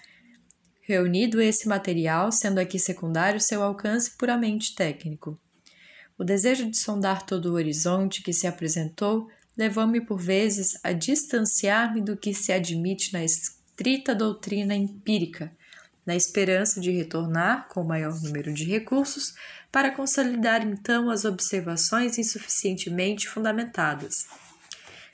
reunido 0.87 1.41
esse 1.41 1.67
material, 1.67 2.31
sendo 2.31 2.59
aqui 2.59 2.77
secundário 2.77 3.39
seu 3.39 3.63
alcance 3.63 4.11
puramente 4.11 4.75
técnico. 4.75 5.39
O 6.17 6.23
desejo 6.23 6.69
de 6.69 6.77
sondar 6.77 7.25
todo 7.25 7.47
o 7.47 7.53
horizonte 7.53 8.21
que 8.21 8.31
se 8.31 8.45
apresentou 8.45 9.27
levou-me 9.57 9.99
por 9.99 10.19
vezes 10.19 10.77
a 10.83 10.91
distanciar-me 10.91 12.01
do 12.01 12.15
que 12.15 12.33
se 12.33 12.51
admite 12.51 13.11
na 13.13 13.23
estrita 13.23 14.13
doutrina 14.13 14.75
empírica, 14.75 15.51
na 16.05 16.15
esperança 16.15 16.79
de 16.79 16.91
retornar 16.91 17.67
com 17.67 17.81
o 17.81 17.87
maior 17.87 18.21
número 18.21 18.53
de 18.53 18.65
recursos 18.65 19.33
para 19.75 19.91
consolidar 19.91 20.65
então 20.65 21.09
as 21.09 21.25
observações 21.25 22.17
insuficientemente 22.17 23.27
fundamentadas. 23.27 24.25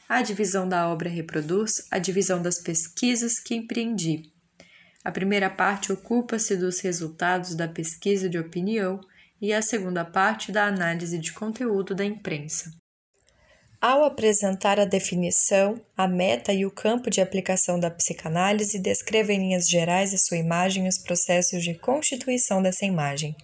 A 0.08 0.22
divisão 0.22 0.70
da 0.70 0.88
obra 0.88 1.10
reproduz 1.10 1.88
a 1.90 1.98
divisão 1.98 2.40
das 2.40 2.60
pesquisas 2.60 3.40
que 3.40 3.56
empreendi. 3.56 4.32
A 5.04 5.12
primeira 5.12 5.50
parte 5.50 5.92
ocupa-se 5.92 6.56
dos 6.56 6.80
resultados 6.80 7.56
da 7.56 7.68
pesquisa 7.68 8.30
de 8.30 8.38
opinião 8.38 9.02
e 9.42 9.52
a 9.52 9.64
segunda 9.64 10.06
parte 10.06 10.52
da 10.52 10.68
análise 10.68 11.18
de 11.18 11.34
conteúdo 11.34 11.96
da 11.96 12.06
imprensa. 12.06 12.72
Ao 13.82 14.06
apresentar 14.06 14.80
a 14.80 14.86
definição, 14.86 15.82
a 15.98 16.08
meta 16.08 16.54
e 16.54 16.68
o 16.68 16.72
campo 16.72 17.10
de 17.10 17.20
aplicação 17.20 17.80
da 17.80 17.90
psicanálise, 17.90 18.78
descreve 18.78 19.34
em 19.34 19.40
linhas 19.40 19.68
gerais 19.68 20.14
a 20.14 20.20
sua 20.20 20.38
imagem 20.38 20.86
e 20.86 20.88
os 20.88 21.00
processos 21.00 21.64
de 21.64 21.74
constituição 21.74 22.62
dessa 22.62 22.86
imagem. 22.86 23.36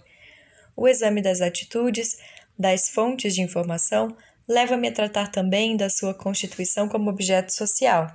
O 0.80 0.86
exame 0.86 1.20
das 1.20 1.40
atitudes, 1.40 2.16
das 2.56 2.88
fontes 2.88 3.34
de 3.34 3.42
informação, 3.42 4.16
leva-me 4.46 4.86
a 4.86 4.92
tratar 4.92 5.26
também 5.26 5.76
da 5.76 5.90
sua 5.90 6.14
constituição 6.14 6.88
como 6.88 7.10
objeto 7.10 7.52
social. 7.52 8.06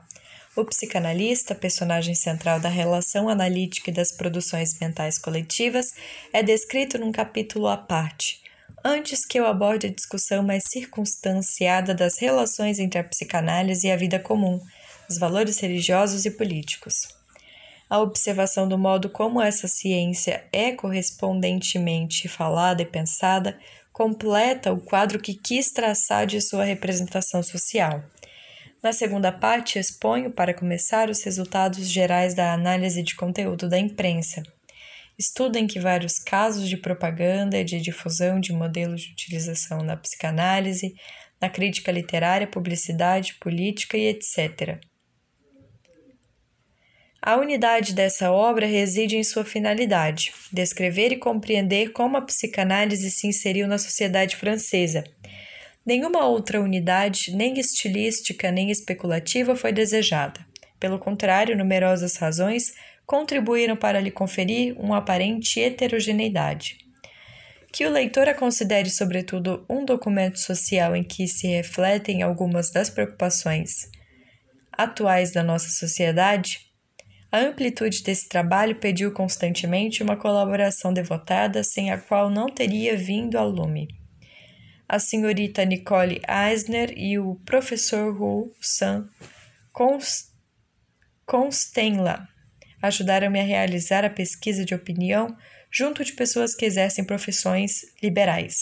O 0.56 0.64
psicanalista, 0.64 1.54
personagem 1.54 2.16
central 2.16 2.62
da 2.62 2.70
relação 2.70 3.28
analítica 3.28 3.90
e 3.90 3.94
das 3.94 4.14
produções 4.16 4.80
mentais 4.80 5.20
coletivas, 5.20 5.88
é 6.32 6.42
descrito 6.42 6.98
num 6.98 7.12
capítulo 7.12 7.68
à 7.68 7.76
parte 7.76 8.42
antes 8.86 9.26
que 9.26 9.38
eu 9.40 9.46
aborde 9.46 9.88
a 9.88 9.92
discussão 9.92 10.42
mais 10.42 10.64
circunstanciada 10.68 11.94
das 11.94 12.18
relações 12.18 12.80
entre 12.80 13.00
a 13.00 13.04
psicanálise 13.04 13.88
e 13.88 13.92
a 13.92 13.96
vida 13.98 14.20
comum, 14.20 14.60
os 15.10 15.18
valores 15.18 15.60
religiosos 15.60 16.26
e 16.26 16.32
políticos. 16.32 17.23
A 17.94 18.00
observação 18.00 18.68
do 18.68 18.76
modo 18.76 19.08
como 19.08 19.40
essa 19.40 19.68
ciência 19.68 20.44
é 20.52 20.72
correspondentemente 20.72 22.28
falada 22.28 22.82
e 22.82 22.88
pensada 22.88 23.56
completa 23.92 24.74
o 24.74 24.82
quadro 24.82 25.20
que 25.20 25.36
quis 25.36 25.70
traçar 25.70 26.26
de 26.26 26.42
sua 26.42 26.64
representação 26.64 27.44
social. 27.44 28.04
Na 28.82 28.92
segunda 28.92 29.32
parte, 29.32 29.78
exponho, 29.78 30.32
para 30.32 30.56
começar, 30.56 31.08
os 31.08 31.22
resultados 31.22 31.88
gerais 31.88 32.34
da 32.34 32.52
análise 32.52 33.04
de 33.04 33.16
conteúdo 33.16 33.70
da 33.70 33.78
imprensa 33.78 34.42
estudo 35.16 35.58
em 35.58 35.68
que 35.68 35.80
vários 35.80 36.18
casos 36.18 36.68
de 36.68 36.76
propaganda 36.76 37.60
e 37.60 37.64
de 37.64 37.80
difusão 37.80 38.40
de 38.40 38.52
modelos 38.52 39.02
de 39.02 39.12
utilização 39.12 39.84
na 39.84 39.96
psicanálise, 39.96 40.96
na 41.40 41.48
crítica 41.48 41.92
literária, 41.92 42.48
publicidade, 42.48 43.36
política 43.36 43.96
e 43.96 44.08
etc. 44.08 44.82
A 47.26 47.38
unidade 47.38 47.94
dessa 47.94 48.34
obra 48.34 48.66
reside 48.66 49.16
em 49.16 49.24
sua 49.24 49.46
finalidade, 49.46 50.34
descrever 50.52 51.14
e 51.14 51.18
compreender 51.18 51.94
como 51.94 52.18
a 52.18 52.22
psicanálise 52.22 53.10
se 53.10 53.28
inseriu 53.28 53.66
na 53.66 53.78
sociedade 53.78 54.36
francesa. 54.36 55.06
Nenhuma 55.86 56.26
outra 56.26 56.60
unidade, 56.60 57.34
nem 57.34 57.58
estilística 57.58 58.52
nem 58.52 58.70
especulativa, 58.70 59.56
foi 59.56 59.72
desejada. 59.72 60.46
Pelo 60.78 61.00
contrário, 61.00 61.58
numerosas 61.58 62.18
razões 62.18 62.74
contribuíram 63.06 63.78
para 63.78 64.02
lhe 64.02 64.12
conferir 64.12 64.78
uma 64.78 64.98
aparente 64.98 65.62
heterogeneidade. 65.62 66.76
Que 67.72 67.86
o 67.86 67.90
leitor 67.90 68.28
a 68.28 68.34
considere, 68.34 68.90
sobretudo, 68.90 69.66
um 69.70 69.86
documento 69.86 70.40
social 70.40 70.94
em 70.94 71.04
que 71.04 71.26
se 71.30 71.48
refletem 71.48 72.22
algumas 72.22 72.70
das 72.70 72.90
preocupações 72.90 73.90
atuais 74.74 75.32
da 75.32 75.42
nossa 75.42 75.70
sociedade, 75.70 76.73
a 77.34 77.40
amplitude 77.40 78.04
desse 78.04 78.30
trabalho 78.30 78.76
pediu 78.76 79.12
constantemente 79.12 80.04
uma 80.04 80.16
colaboração 80.16 80.94
devotada 80.94 81.64
sem 81.64 81.90
a 81.90 81.98
qual 81.98 82.30
não 82.30 82.46
teria 82.46 82.96
vindo 82.96 83.40
ao 83.40 83.50
lume. 83.50 83.88
A 84.88 85.00
senhorita 85.00 85.66
Nicole 85.66 86.22
Eisner 86.30 86.94
e 86.96 87.18
o 87.18 87.34
professor 87.44 88.22
Hu 88.22 88.54
San 88.62 89.10
Constenla 91.26 92.28
ajudaram-me 92.80 93.40
a 93.40 93.44
realizar 93.44 94.06
a 94.06 94.12
pesquisa 94.12 94.64
de 94.64 94.76
opinião 94.76 95.36
junto 95.72 96.06
de 96.06 96.14
pessoas 96.14 96.54
que 96.54 96.66
exercem 96.66 97.04
profissões 97.04 97.80
liberais. 98.04 98.58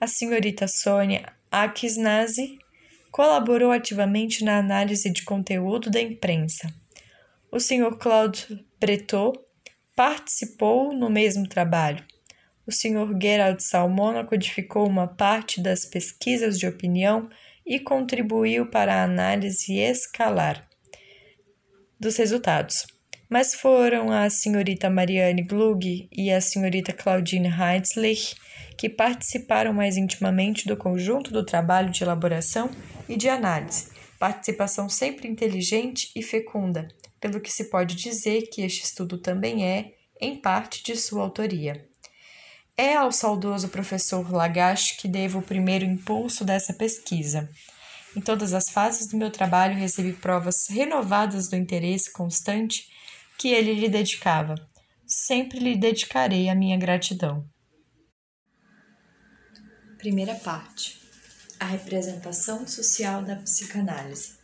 A 0.00 0.06
senhorita 0.06 0.68
Sônia 0.68 1.24
Akisnazi 1.50 2.56
colaborou 3.10 3.72
ativamente 3.72 4.44
na 4.44 4.58
análise 4.58 5.10
de 5.10 5.24
conteúdo 5.24 5.90
da 5.90 6.00
imprensa. 6.00 6.72
O 7.52 7.58
senhor 7.58 7.98
Claude 7.98 8.64
Bretot 8.78 9.36
participou 9.96 10.92
no 10.92 11.10
mesmo 11.10 11.48
trabalho. 11.48 12.04
O 12.64 12.70
senhor 12.70 13.12
Gerald 13.20 13.60
Salmona 13.60 14.24
codificou 14.24 14.86
uma 14.86 15.08
parte 15.08 15.60
das 15.60 15.84
pesquisas 15.84 16.56
de 16.56 16.68
opinião 16.68 17.28
e 17.66 17.80
contribuiu 17.80 18.70
para 18.70 18.94
a 18.94 19.02
análise 19.02 19.76
escalar 19.76 20.64
dos 21.98 22.16
resultados. 22.16 22.86
Mas 23.28 23.52
foram 23.52 24.12
a 24.12 24.30
senhorita 24.30 24.88
Marianne 24.88 25.42
Glug 25.42 26.08
e 26.12 26.30
a 26.30 26.40
senhorita 26.40 26.92
Claudine 26.92 27.48
Heitzlich 27.48 28.36
que 28.78 28.88
participaram 28.88 29.72
mais 29.72 29.96
intimamente 29.96 30.68
do 30.68 30.76
conjunto 30.76 31.32
do 31.32 31.44
trabalho 31.44 31.90
de 31.90 32.04
elaboração 32.04 32.70
e 33.08 33.16
de 33.16 33.28
análise, 33.28 33.88
participação 34.20 34.88
sempre 34.88 35.26
inteligente 35.28 36.12
e 36.14 36.22
fecunda, 36.22 36.88
pelo 37.20 37.40
que 37.40 37.52
se 37.52 37.64
pode 37.70 37.94
dizer 37.94 38.48
que 38.50 38.62
este 38.62 38.84
estudo 38.84 39.18
também 39.18 39.66
é, 39.68 39.94
em 40.20 40.40
parte, 40.40 40.82
de 40.82 40.96
sua 40.96 41.22
autoria. 41.22 41.86
É 42.76 42.94
ao 42.94 43.12
saudoso 43.12 43.68
professor 43.68 44.32
Lagache 44.32 44.96
que 44.96 45.06
devo 45.06 45.40
o 45.40 45.42
primeiro 45.42 45.84
impulso 45.84 46.44
dessa 46.44 46.72
pesquisa. 46.72 47.48
Em 48.16 48.20
todas 48.20 48.54
as 48.54 48.70
fases 48.70 49.06
do 49.06 49.16
meu 49.16 49.30
trabalho 49.30 49.78
recebi 49.78 50.12
provas 50.14 50.66
renovadas 50.68 51.48
do 51.48 51.56
interesse 51.56 52.10
constante 52.10 52.88
que 53.38 53.48
ele 53.48 53.74
lhe 53.74 53.88
dedicava. 53.88 54.54
Sempre 55.06 55.58
lhe 55.58 55.76
dedicarei 55.76 56.48
a 56.48 56.54
minha 56.54 56.76
gratidão. 56.76 57.44
Primeira 59.98 60.34
parte: 60.36 60.98
A 61.58 61.66
representação 61.66 62.66
social 62.66 63.22
da 63.22 63.36
psicanálise. 63.36 64.39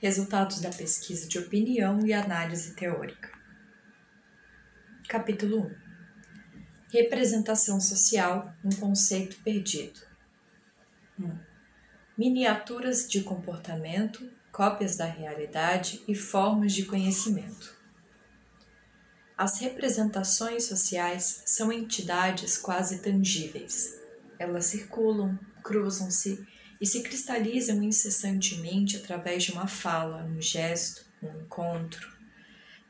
Resultados 0.00 0.60
da 0.60 0.70
pesquisa 0.70 1.26
de 1.26 1.40
opinião 1.40 2.06
e 2.06 2.12
análise 2.12 2.72
teórica. 2.76 3.36
Capítulo 5.08 5.66
1 5.66 5.74
Representação 6.92 7.80
social, 7.80 8.54
um 8.64 8.70
conceito 8.70 9.42
perdido. 9.42 10.00
1. 11.18 11.36
Miniaturas 12.16 13.08
de 13.08 13.22
comportamento, 13.22 14.30
cópias 14.52 14.96
da 14.96 15.04
realidade 15.04 16.00
e 16.06 16.14
formas 16.14 16.74
de 16.74 16.84
conhecimento. 16.84 17.76
As 19.36 19.58
representações 19.58 20.62
sociais 20.62 21.42
são 21.44 21.72
entidades 21.72 22.56
quase 22.56 23.00
tangíveis. 23.02 23.98
Elas 24.38 24.66
circulam, 24.66 25.36
cruzam-se 25.60 26.46
e 26.80 26.86
se 26.86 27.02
cristalizam 27.02 27.82
incessantemente 27.82 28.96
através 28.96 29.44
de 29.44 29.52
uma 29.52 29.66
fala, 29.66 30.24
um 30.24 30.40
gesto, 30.40 31.04
um 31.22 31.28
encontro, 31.40 32.16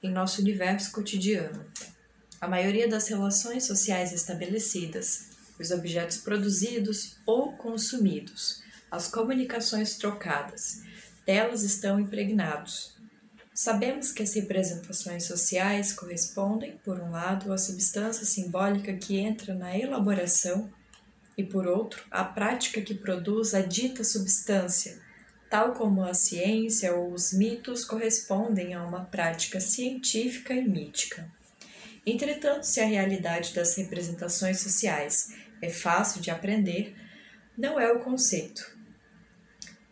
em 0.03 0.11
nosso 0.11 0.41
universo 0.41 0.93
cotidiano. 0.93 1.65
A 2.41 2.47
maioria 2.47 2.89
das 2.89 3.09
relações 3.09 3.65
sociais 3.65 4.13
estabelecidas, 4.13 5.31
os 5.59 5.71
objetos 5.71 6.19
produzidos 6.19 7.17
ou 7.27 7.53
consumidos, 7.53 8.63
as 8.91 9.09
comunicações 9.09 9.97
trocadas, 9.97 10.83
delas 11.27 11.63
estão 11.63 11.99
impregnados, 11.99 12.99
Sabemos 13.61 14.13
que 14.13 14.23
as 14.23 14.33
representações 14.35 15.25
sociais 15.25 15.93
correspondem, 15.93 16.79
por 16.85 17.01
um 17.01 17.11
lado, 17.11 17.53
à 17.53 17.59
substância 17.59 18.25
simbólica 18.25 18.93
que 18.93 19.19
entra 19.19 19.53
na 19.53 19.77
elaboração 19.77 20.73
e, 21.39 21.45
por 21.45 21.69
outro, 21.69 22.05
à 22.11 22.25
prática 22.25 22.83
que 22.83 22.95
produz 22.95 23.55
a 23.55 23.61
dita 23.61 24.03
substância, 24.03 25.01
tal 25.49 25.73
como 25.73 26.05
a 26.05 26.13
ciência 26.13 26.93
ou 26.95 27.13
os 27.13 27.33
mitos 27.33 27.85
correspondem 27.85 28.75
a 28.75 28.85
uma 28.85 29.05
prática 29.05 29.61
científica 29.61 30.53
e 30.53 30.69
mítica. 30.69 31.31
Entretanto, 32.05 32.65
se 32.65 32.81
a 32.81 32.87
realidade 32.87 33.55
das 33.55 33.77
representações 33.77 34.61
sociais 34.61 35.33
é 35.63 35.71
fácil 35.71 36.21
de 36.21 36.31
aprender, 36.31 36.97
não 37.57 37.79
é 37.79 37.93
o 37.93 38.01
conceito. 38.01 38.77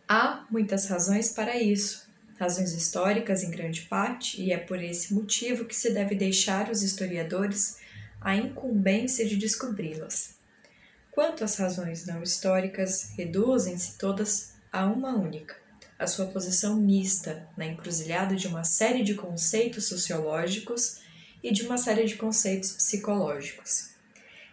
Há 0.07 0.45
muitas 0.51 0.87
razões 0.87 1.29
para 1.29 1.55
isso, 1.57 2.07
razões 2.37 2.73
históricas 2.73 3.41
em 3.41 3.51
grande 3.51 3.81
parte, 3.83 4.41
e 4.41 4.51
é 4.51 4.57
por 4.57 4.81
esse 4.81 5.13
motivo 5.13 5.65
que 5.65 5.75
se 5.75 5.91
deve 5.91 6.15
deixar 6.15 6.69
os 6.69 6.83
historiadores 6.83 7.77
a 8.19 8.35
incumbência 8.35 9.25
de 9.25 9.37
descobri-las. 9.37 10.36
Quanto 11.17 11.43
às 11.43 11.55
razões 11.55 12.05
não 12.05 12.21
históricas, 12.21 13.09
reduzem-se 13.17 13.97
todas 13.97 14.53
a 14.71 14.85
uma 14.85 15.15
única, 15.15 15.55
a 15.97 16.05
sua 16.05 16.27
posição 16.27 16.75
mista 16.75 17.49
na 17.57 17.65
encruzilhada 17.65 18.35
de 18.35 18.47
uma 18.47 18.63
série 18.63 19.01
de 19.01 19.15
conceitos 19.15 19.85
sociológicos 19.85 20.99
e 21.41 21.51
de 21.51 21.63
uma 21.63 21.75
série 21.75 22.05
de 22.05 22.17
conceitos 22.17 22.73
psicológicos. 22.73 23.89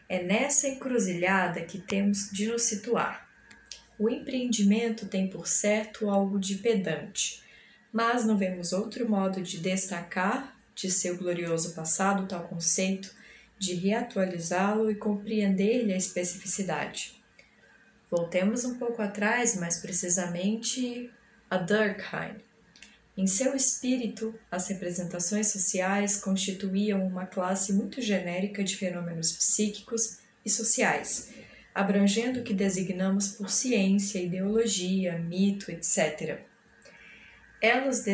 É 0.08 0.22
nessa 0.22 0.66
encruzilhada 0.66 1.60
que 1.60 1.78
temos 1.78 2.30
de 2.32 2.46
nos 2.46 2.62
situar. 2.62 3.28
O 3.98 4.08
empreendimento 4.08 5.04
tem 5.04 5.28
por 5.28 5.46
certo 5.46 6.08
algo 6.08 6.40
de 6.40 6.54
pedante, 6.54 7.42
mas 7.92 8.24
não 8.24 8.38
vemos 8.38 8.72
outro 8.72 9.06
modo 9.06 9.42
de 9.42 9.58
destacar 9.58 10.56
de 10.74 10.90
seu 10.90 11.18
glorioso 11.18 11.74
passado 11.74 12.26
tal 12.26 12.48
conceito, 12.48 13.14
de 13.58 13.74
reatualizá-lo 13.74 14.90
e 14.90 14.94
compreender-lhe 14.94 15.92
a 15.92 15.96
especificidade. 15.96 17.22
Voltemos 18.10 18.64
um 18.64 18.78
pouco 18.78 19.02
atrás, 19.02 19.56
mais 19.56 19.78
precisamente 19.78 21.10
a 21.50 21.56
Durkheim. 21.56 22.36
Em 23.16 23.26
seu 23.26 23.54
espírito, 23.54 24.34
as 24.50 24.68
representações 24.68 25.46
sociais 25.48 26.20
constituíam 26.20 27.06
uma 27.06 27.26
classe 27.26 27.72
muito 27.72 28.02
genérica 28.02 28.64
de 28.64 28.76
fenômenos 28.76 29.32
psíquicos 29.32 30.18
e 30.44 30.50
sociais, 30.50 31.32
abrangendo 31.72 32.40
o 32.40 32.42
que 32.42 32.52
designamos 32.52 33.28
por 33.28 33.50
ciência, 33.50 34.20
ideologia, 34.20 35.18
mito, 35.18 35.70
etc. 35.70 36.40
Elas 37.60 38.04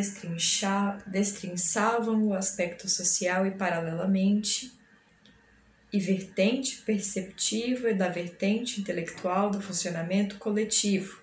destrinçavam 1.07 2.22
o 2.24 2.34
aspecto 2.34 2.88
social 2.88 3.47
e, 3.47 3.51
paralelamente, 3.51 4.78
e 5.93 5.99
vertente 5.99 6.82
perceptiva 6.82 7.91
e 7.91 7.95
da 7.95 8.09
vertente 8.09 8.80
intelectual 8.80 9.51
do 9.51 9.61
funcionamento 9.61 10.38
coletivo. 10.38 11.20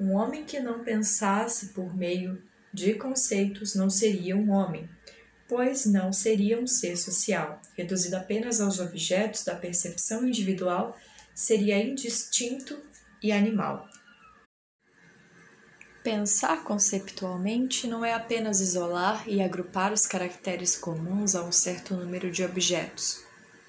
Um 0.00 0.14
homem 0.14 0.44
que 0.44 0.58
não 0.58 0.82
pensasse 0.82 1.66
por 1.68 1.94
meio 1.94 2.42
de 2.72 2.94
conceitos 2.94 3.74
não 3.74 3.90
seria 3.90 4.36
um 4.36 4.50
homem, 4.50 4.88
pois 5.46 5.84
não 5.84 6.12
seria 6.12 6.58
um 6.58 6.66
ser 6.66 6.96
social. 6.96 7.60
Reduzido 7.76 8.16
apenas 8.16 8.60
aos 8.60 8.80
objetos 8.80 9.44
da 9.44 9.54
percepção 9.54 10.26
individual, 10.26 10.96
seria 11.34 11.82
indistinto 11.82 12.78
e 13.22 13.30
animal. 13.30 13.86
Pensar 16.02 16.64
conceptualmente 16.64 17.86
não 17.86 18.04
é 18.04 18.12
apenas 18.12 18.60
isolar 18.60 19.28
e 19.28 19.40
agrupar 19.40 19.92
os 19.92 20.04
caracteres 20.04 20.74
comuns 20.74 21.36
a 21.36 21.44
um 21.44 21.52
certo 21.52 21.94
número 21.94 22.28
de 22.28 22.42
objetos. 22.42 23.22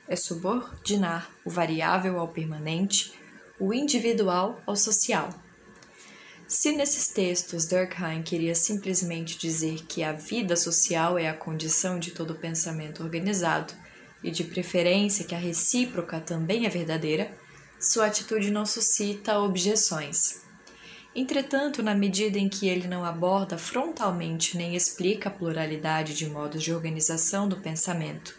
É 0.07 0.15
subordinar 0.15 1.29
o 1.45 1.49
variável 1.49 2.19
ao 2.19 2.27
permanente, 2.27 3.13
o 3.59 3.73
individual 3.73 4.61
ao 4.65 4.75
social. 4.75 5.29
Se 6.47 6.71
nesses 6.71 7.07
textos 7.07 7.65
Durkheim 7.65 8.21
queria 8.21 8.53
simplesmente 8.53 9.37
dizer 9.37 9.85
que 9.87 10.03
a 10.03 10.11
vida 10.11 10.55
social 10.55 11.17
é 11.17 11.29
a 11.29 11.33
condição 11.33 11.97
de 11.97 12.11
todo 12.11 12.35
pensamento 12.35 13.01
organizado, 13.01 13.73
e 14.23 14.31
de 14.31 14.43
preferência 14.45 15.25
que 15.25 15.35
a 15.35 15.37
recíproca 15.37 16.19
também 16.19 16.65
é 16.65 16.69
verdadeira, 16.69 17.31
sua 17.79 18.05
atitude 18.05 18.49
não 18.49 18.65
suscita 18.65 19.39
objeções. 19.39 20.41
Entretanto, 21.15 21.83
na 21.83 21.93
medida 21.93 22.39
em 22.39 22.49
que 22.49 22.67
ele 22.67 22.87
não 22.87 23.05
aborda 23.05 23.57
frontalmente 23.57 24.57
nem 24.57 24.75
explica 24.75 25.29
a 25.29 25.31
pluralidade 25.31 26.15
de 26.15 26.25
modos 26.25 26.63
de 26.63 26.73
organização 26.73 27.47
do 27.47 27.57
pensamento, 27.57 28.35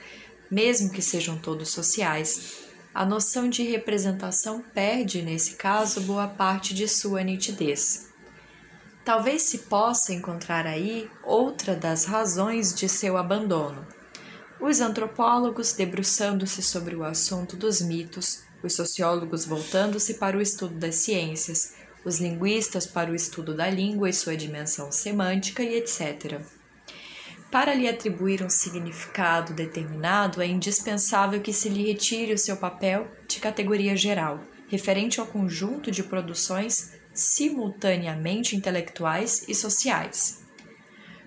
mesmo 0.50 0.90
que 0.90 1.02
sejam 1.02 1.36
todos 1.36 1.70
sociais, 1.70 2.64
a 2.94 3.04
noção 3.04 3.48
de 3.48 3.62
representação 3.64 4.62
perde, 4.72 5.20
nesse 5.20 5.54
caso, 5.54 6.00
boa 6.02 6.28
parte 6.28 6.72
de 6.72 6.86
sua 6.86 7.22
nitidez. 7.24 8.08
Talvez 9.04 9.42
se 9.42 9.58
possa 9.58 10.14
encontrar 10.14 10.66
aí 10.66 11.10
outra 11.22 11.74
das 11.74 12.04
razões 12.04 12.72
de 12.72 12.88
seu 12.88 13.16
abandono. 13.16 13.86
Os 14.60 14.80
antropólogos 14.80 15.72
debruçando-se 15.72 16.62
sobre 16.62 16.94
o 16.94 17.04
assunto 17.04 17.56
dos 17.56 17.82
mitos, 17.82 18.44
os 18.62 18.74
sociólogos 18.74 19.44
voltando-se 19.44 20.14
para 20.14 20.38
o 20.38 20.40
estudo 20.40 20.74
das 20.76 20.94
ciências, 20.94 21.74
os 22.04 22.18
linguistas 22.18 22.86
para 22.86 23.10
o 23.10 23.14
estudo 23.14 23.54
da 23.54 23.68
língua 23.68 24.08
e 24.08 24.12
sua 24.12 24.36
dimensão 24.36 24.92
semântica 24.92 25.62
e 25.62 25.76
etc. 25.76 26.40
Para 27.54 27.72
lhe 27.72 27.88
atribuir 27.88 28.42
um 28.42 28.50
significado 28.50 29.54
determinado, 29.54 30.42
é 30.42 30.46
indispensável 30.48 31.40
que 31.40 31.52
se 31.52 31.68
lhe 31.68 31.86
retire 31.86 32.32
o 32.32 32.38
seu 32.38 32.56
papel 32.56 33.06
de 33.28 33.38
categoria 33.38 33.96
geral, 33.96 34.40
referente 34.66 35.20
ao 35.20 35.26
conjunto 35.28 35.88
de 35.88 36.02
produções 36.02 36.98
simultaneamente 37.14 38.56
intelectuais 38.56 39.48
e 39.48 39.54
sociais. 39.54 40.44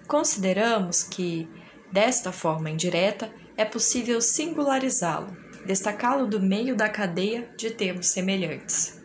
Consideramos 0.05 1.01
que, 1.01 1.47
desta 1.93 2.33
forma 2.33 2.69
indireta, 2.69 3.33
é 3.55 3.63
possível 3.63 4.19
singularizá-lo, 4.19 5.33
destacá-lo 5.65 6.27
do 6.27 6.41
meio 6.41 6.75
da 6.75 6.89
cadeia 6.89 7.49
de 7.57 7.71
termos 7.71 8.07
semelhantes. 8.07 9.01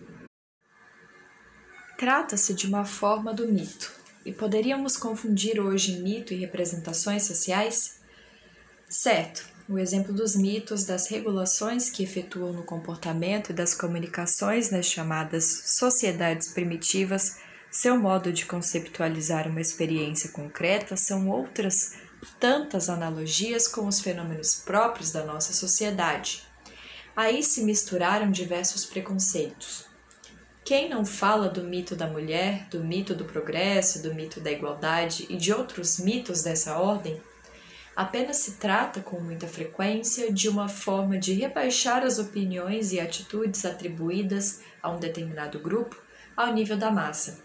Trata-se 1.96 2.52
de 2.52 2.66
uma 2.66 2.84
forma 2.84 3.32
do 3.32 3.46
mito, 3.46 4.01
e 4.24 4.32
poderíamos 4.32 4.96
confundir 4.96 5.60
hoje 5.60 6.00
mito 6.00 6.32
e 6.32 6.38
representações 6.38 7.24
sociais? 7.24 8.00
Certo, 8.88 9.44
o 9.68 9.78
exemplo 9.78 10.12
dos 10.12 10.36
mitos, 10.36 10.84
das 10.84 11.08
regulações 11.08 11.88
que 11.88 12.02
efetuam 12.02 12.52
no 12.52 12.62
comportamento 12.62 13.50
e 13.50 13.54
das 13.54 13.74
comunicações 13.74 14.70
nas 14.70 14.86
chamadas 14.86 15.44
sociedades 15.66 16.48
primitivas, 16.48 17.38
seu 17.70 17.98
modo 17.98 18.32
de 18.32 18.44
conceptualizar 18.44 19.48
uma 19.48 19.60
experiência 19.60 20.30
concreta 20.30 20.94
são 20.96 21.28
outras 21.30 21.94
tantas 22.38 22.90
analogias 22.90 23.66
com 23.66 23.86
os 23.86 24.00
fenômenos 24.00 24.56
próprios 24.56 25.10
da 25.10 25.24
nossa 25.24 25.52
sociedade. 25.52 26.42
Aí 27.16 27.42
se 27.42 27.62
misturaram 27.62 28.30
diversos 28.30 28.84
preconceitos. 28.84 29.91
Quem 30.64 30.88
não 30.88 31.04
fala 31.04 31.48
do 31.48 31.64
mito 31.64 31.96
da 31.96 32.06
mulher, 32.06 32.68
do 32.70 32.84
mito 32.84 33.16
do 33.16 33.24
progresso, 33.24 34.00
do 34.00 34.14
mito 34.14 34.40
da 34.40 34.50
igualdade 34.50 35.26
e 35.28 35.36
de 35.36 35.52
outros 35.52 35.98
mitos 35.98 36.42
dessa 36.42 36.78
ordem, 36.78 37.20
apenas 37.96 38.36
se 38.36 38.52
trata 38.52 39.00
com 39.00 39.20
muita 39.20 39.48
frequência 39.48 40.32
de 40.32 40.48
uma 40.48 40.68
forma 40.68 41.18
de 41.18 41.32
rebaixar 41.32 42.04
as 42.04 42.20
opiniões 42.20 42.92
e 42.92 43.00
atitudes 43.00 43.64
atribuídas 43.64 44.60
a 44.80 44.88
um 44.88 45.00
determinado 45.00 45.58
grupo 45.58 46.00
ao 46.36 46.52
nível 46.54 46.76
da 46.76 46.92
massa. 46.92 47.40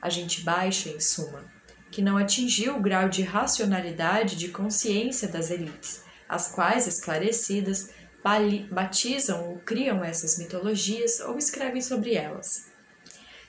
A 0.00 0.08
gente 0.08 0.42
baixa, 0.42 0.88
em 0.88 1.00
suma, 1.00 1.44
que 1.90 2.00
não 2.00 2.16
atingiu 2.16 2.76
o 2.76 2.80
grau 2.80 3.08
de 3.08 3.22
racionalidade 3.22 4.36
de 4.36 4.48
consciência 4.48 5.26
das 5.26 5.50
elites, 5.50 6.04
as 6.28 6.48
quais, 6.48 6.86
esclarecidas, 6.86 7.90
batizam 8.70 9.50
ou 9.50 9.58
criam 9.58 10.04
essas 10.04 10.38
mitologias 10.38 11.20
ou 11.20 11.36
escrevem 11.36 11.82
sobre 11.82 12.14
elas. 12.14 12.66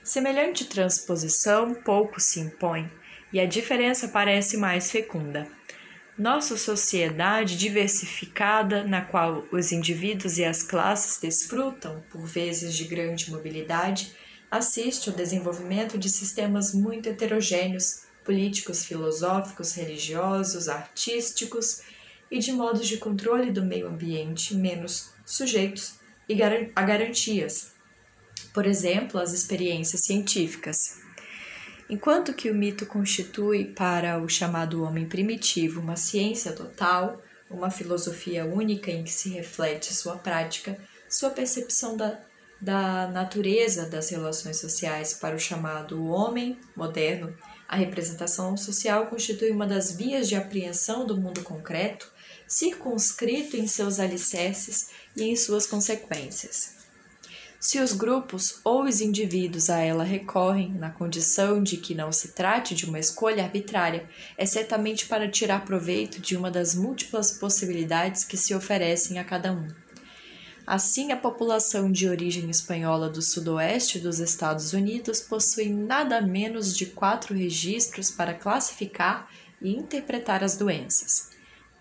Semelhante 0.02 0.64
transposição 0.66 1.74
pouco 1.74 2.20
se 2.20 2.40
impõe 2.40 2.90
e 3.32 3.40
a 3.40 3.46
diferença 3.46 4.08
parece 4.08 4.56
mais 4.56 4.90
fecunda. 4.90 5.48
Nossa 6.16 6.56
sociedade 6.56 7.56
diversificada, 7.56 8.84
na 8.84 9.00
qual 9.00 9.44
os 9.50 9.72
indivíduos 9.72 10.38
e 10.38 10.44
as 10.44 10.62
classes 10.62 11.18
desfrutam, 11.18 12.04
por 12.10 12.24
vezes, 12.24 12.74
de 12.76 12.84
grande 12.84 13.32
mobilidade, 13.32 14.14
assiste 14.48 15.08
ao 15.08 15.16
desenvolvimento 15.16 15.98
de 15.98 16.08
sistemas 16.08 16.72
muito 16.72 17.08
heterogêneos, 17.08 18.04
políticos, 18.24 18.84
filosóficos, 18.84 19.74
religiosos, 19.74 20.68
artísticos 20.68 21.82
e 22.34 22.40
de 22.40 22.50
modos 22.50 22.88
de 22.88 22.96
controle 22.96 23.52
do 23.52 23.64
meio 23.64 23.86
ambiente 23.86 24.56
menos 24.56 25.10
sujeitos 25.24 25.94
a 26.74 26.82
garantias, 26.82 27.74
por 28.52 28.66
exemplo, 28.66 29.20
as 29.20 29.32
experiências 29.32 30.00
científicas. 30.00 30.98
Enquanto 31.88 32.34
que 32.34 32.50
o 32.50 32.54
mito 32.54 32.86
constitui 32.86 33.66
para 33.66 34.20
o 34.20 34.28
chamado 34.28 34.82
homem 34.82 35.06
primitivo 35.06 35.80
uma 35.80 35.94
ciência 35.94 36.52
total, 36.52 37.22
uma 37.48 37.70
filosofia 37.70 38.44
única 38.44 38.90
em 38.90 39.04
que 39.04 39.12
se 39.12 39.28
reflete 39.28 39.94
sua 39.94 40.16
prática, 40.16 40.76
sua 41.08 41.30
percepção 41.30 41.96
da, 41.96 42.18
da 42.60 43.06
natureza 43.06 43.86
das 43.86 44.10
relações 44.10 44.56
sociais 44.56 45.14
para 45.14 45.36
o 45.36 45.38
chamado 45.38 46.04
homem 46.06 46.58
moderno, 46.74 47.32
a 47.68 47.76
representação 47.76 48.56
social 48.56 49.06
constitui 49.06 49.52
uma 49.52 49.68
das 49.68 49.92
vias 49.92 50.28
de 50.28 50.34
apreensão 50.34 51.06
do 51.06 51.16
mundo 51.16 51.44
concreto 51.44 52.12
circunscrito 52.46 53.56
em 53.56 53.66
seus 53.66 53.98
alicerces 53.98 54.88
e 55.16 55.24
em 55.24 55.36
suas 55.36 55.66
consequências. 55.66 56.74
Se 57.64 57.80
os 57.80 57.94
grupos 57.94 58.60
ou 58.62 58.84
os 58.84 59.00
indivíduos 59.00 59.70
a 59.70 59.78
ela 59.78 60.04
recorrem 60.04 60.74
na 60.74 60.90
condição 60.90 61.62
de 61.62 61.78
que 61.78 61.94
não 61.94 62.12
se 62.12 62.28
trate 62.28 62.74
de 62.74 62.84
uma 62.84 62.98
escolha 62.98 63.42
arbitrária, 63.42 64.06
é 64.36 64.44
certamente 64.44 65.06
para 65.06 65.30
tirar 65.30 65.64
proveito 65.64 66.20
de 66.20 66.36
uma 66.36 66.50
das 66.50 66.74
múltiplas 66.74 67.30
possibilidades 67.30 68.22
que 68.22 68.36
se 68.36 68.54
oferecem 68.54 69.18
a 69.18 69.24
cada 69.24 69.50
um. 69.50 69.66
Assim, 70.66 71.10
a 71.10 71.16
população 71.16 71.90
de 71.90 72.06
origem 72.06 72.50
espanhola 72.50 73.08
do 73.08 73.22
sudoeste 73.22 73.98
dos 73.98 74.18
Estados 74.18 74.74
Unidos 74.74 75.20
possui 75.20 75.70
nada 75.70 76.20
menos 76.20 76.76
de 76.76 76.84
quatro 76.84 77.34
registros 77.34 78.10
para 78.10 78.34
classificar 78.34 79.30
e 79.60 79.74
interpretar 79.74 80.44
as 80.44 80.54
doenças. 80.54 81.33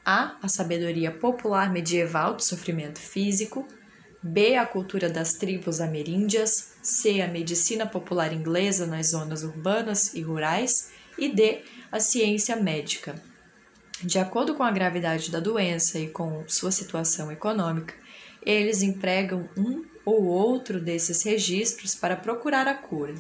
A. 0.06 0.38
A 0.42 0.48
sabedoria 0.48 1.12
popular 1.12 1.72
medieval 1.72 2.36
do 2.36 2.44
sofrimento 2.44 3.00
físico. 3.00 3.68
B. 4.22 4.56
A 4.56 4.66
cultura 4.66 5.10
das 5.10 5.34
tribos 5.34 5.80
ameríndias. 5.80 6.74
C. 6.82 7.22
A 7.22 7.28
medicina 7.28 7.86
popular 7.86 8.34
inglesa 8.34 8.86
nas 8.86 9.12
zonas 9.12 9.44
urbanas 9.44 10.14
e 10.14 10.22
rurais. 10.22 10.92
E 11.18 11.30
D. 11.30 11.62
A 11.92 12.00
ciência 12.00 12.56
médica. 12.56 13.16
De 14.02 14.20
acordo 14.20 14.56
com 14.56 14.64
a 14.64 14.72
gravidade 14.72 15.32
da 15.32 15.40
doença 15.40 15.98
e 15.98 16.10
com 16.10 16.44
sua 16.48 16.72
situação 16.72 17.32
econômica, 17.32 17.94
eles 18.46 18.82
empregam 18.82 19.48
um 19.56 19.86
ou 20.04 20.26
outro 20.26 20.82
desses 20.82 21.24
registros 21.24 21.96
para 21.96 22.18
procurar 22.18 22.68
a 22.68 22.74
cura. 22.74 23.16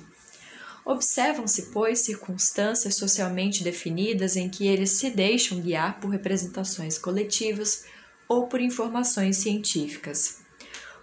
Observam-se, 0.86 1.71
pois, 1.71 1.99
circunstâncias 1.99 2.95
socialmente 2.95 3.63
definidas 3.63 4.36
em 4.36 4.49
que 4.49 4.67
eles 4.67 4.91
se 4.91 5.09
deixam 5.09 5.61
guiar 5.61 5.99
por 5.99 6.09
representações 6.09 6.97
coletivas 6.97 7.86
ou 8.27 8.47
por 8.47 8.59
informações 8.59 9.38
científicas. 9.38 10.41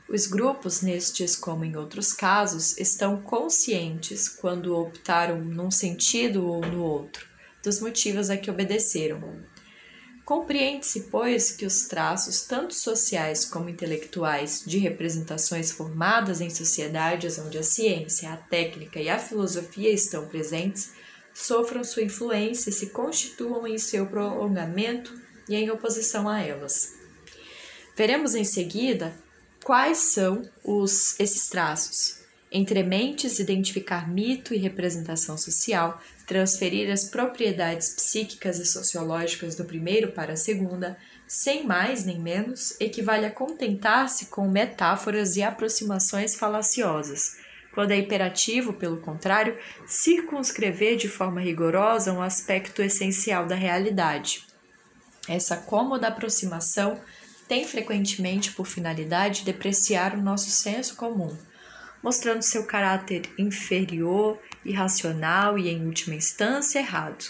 Os 0.08 0.26
grupos, 0.26 0.82
nestes 0.82 1.36
como 1.36 1.64
em 1.64 1.76
outros 1.76 2.12
casos, 2.12 2.76
estão 2.78 3.22
conscientes, 3.22 4.28
quando 4.28 4.76
optaram 4.76 5.40
num 5.40 5.70
sentido 5.70 6.46
ou 6.46 6.60
no 6.60 6.82
outro, 6.82 7.26
dos 7.62 7.80
motivos 7.80 8.28
a 8.28 8.36
que 8.36 8.50
obedeceram. 8.50 9.22
Compreende-se, 10.30 11.08
pois, 11.10 11.50
que 11.50 11.66
os 11.66 11.88
traços, 11.88 12.42
tanto 12.42 12.72
sociais 12.72 13.44
como 13.44 13.68
intelectuais, 13.68 14.62
de 14.64 14.78
representações 14.78 15.72
formadas 15.72 16.40
em 16.40 16.48
sociedades 16.48 17.36
onde 17.40 17.58
a 17.58 17.64
ciência, 17.64 18.32
a 18.32 18.36
técnica 18.36 19.00
e 19.00 19.08
a 19.08 19.18
filosofia 19.18 19.90
estão 19.90 20.28
presentes, 20.28 20.92
sofram 21.34 21.82
sua 21.82 22.04
influência 22.04 22.70
e 22.70 22.72
se 22.72 22.90
constituam 22.90 23.66
em 23.66 23.76
seu 23.76 24.06
prolongamento 24.06 25.12
e 25.48 25.56
em 25.56 25.68
oposição 25.68 26.28
a 26.28 26.40
elas. 26.40 26.94
Veremos 27.96 28.36
em 28.36 28.44
seguida 28.44 29.12
quais 29.64 29.98
são 29.98 30.48
os, 30.62 31.18
esses 31.18 31.48
traços, 31.48 32.19
entre 32.50 32.82
mentes, 32.82 33.38
identificar 33.38 34.10
mito 34.10 34.52
e 34.52 34.58
representação 34.58 35.38
social, 35.38 36.02
transferir 36.26 36.90
as 36.90 37.04
propriedades 37.04 37.90
psíquicas 37.90 38.58
e 38.58 38.66
sociológicas 38.66 39.54
do 39.54 39.64
primeiro 39.64 40.12
para 40.12 40.32
a 40.32 40.36
segunda, 40.36 40.98
sem 41.28 41.64
mais 41.64 42.04
nem 42.04 42.18
menos, 42.18 42.74
equivale 42.80 43.24
a 43.24 43.30
contentar-se 43.30 44.26
com 44.26 44.48
metáforas 44.48 45.36
e 45.36 45.42
aproximações 45.42 46.34
falaciosas. 46.34 47.36
Quando 47.72 47.92
é 47.92 47.98
imperativo, 47.98 48.72
pelo 48.72 49.00
contrário, 49.00 49.56
circunscrever 49.86 50.96
de 50.96 51.08
forma 51.08 51.40
rigorosa 51.40 52.12
um 52.12 52.20
aspecto 52.20 52.82
essencial 52.82 53.46
da 53.46 53.54
realidade. 53.54 54.44
Essa 55.28 55.56
cômoda 55.56 56.08
aproximação 56.08 57.00
tem 57.46 57.64
frequentemente 57.64 58.50
por 58.50 58.66
finalidade 58.66 59.44
depreciar 59.44 60.14
o 60.16 60.22
nosso 60.22 60.50
senso 60.50 60.96
comum 60.96 61.36
mostrando 62.02 62.42
seu 62.42 62.64
caráter 62.64 63.22
inferior, 63.38 64.38
irracional 64.64 65.58
e, 65.58 65.68
em 65.68 65.86
última 65.86 66.14
instância, 66.14 66.78
errado. 66.78 67.24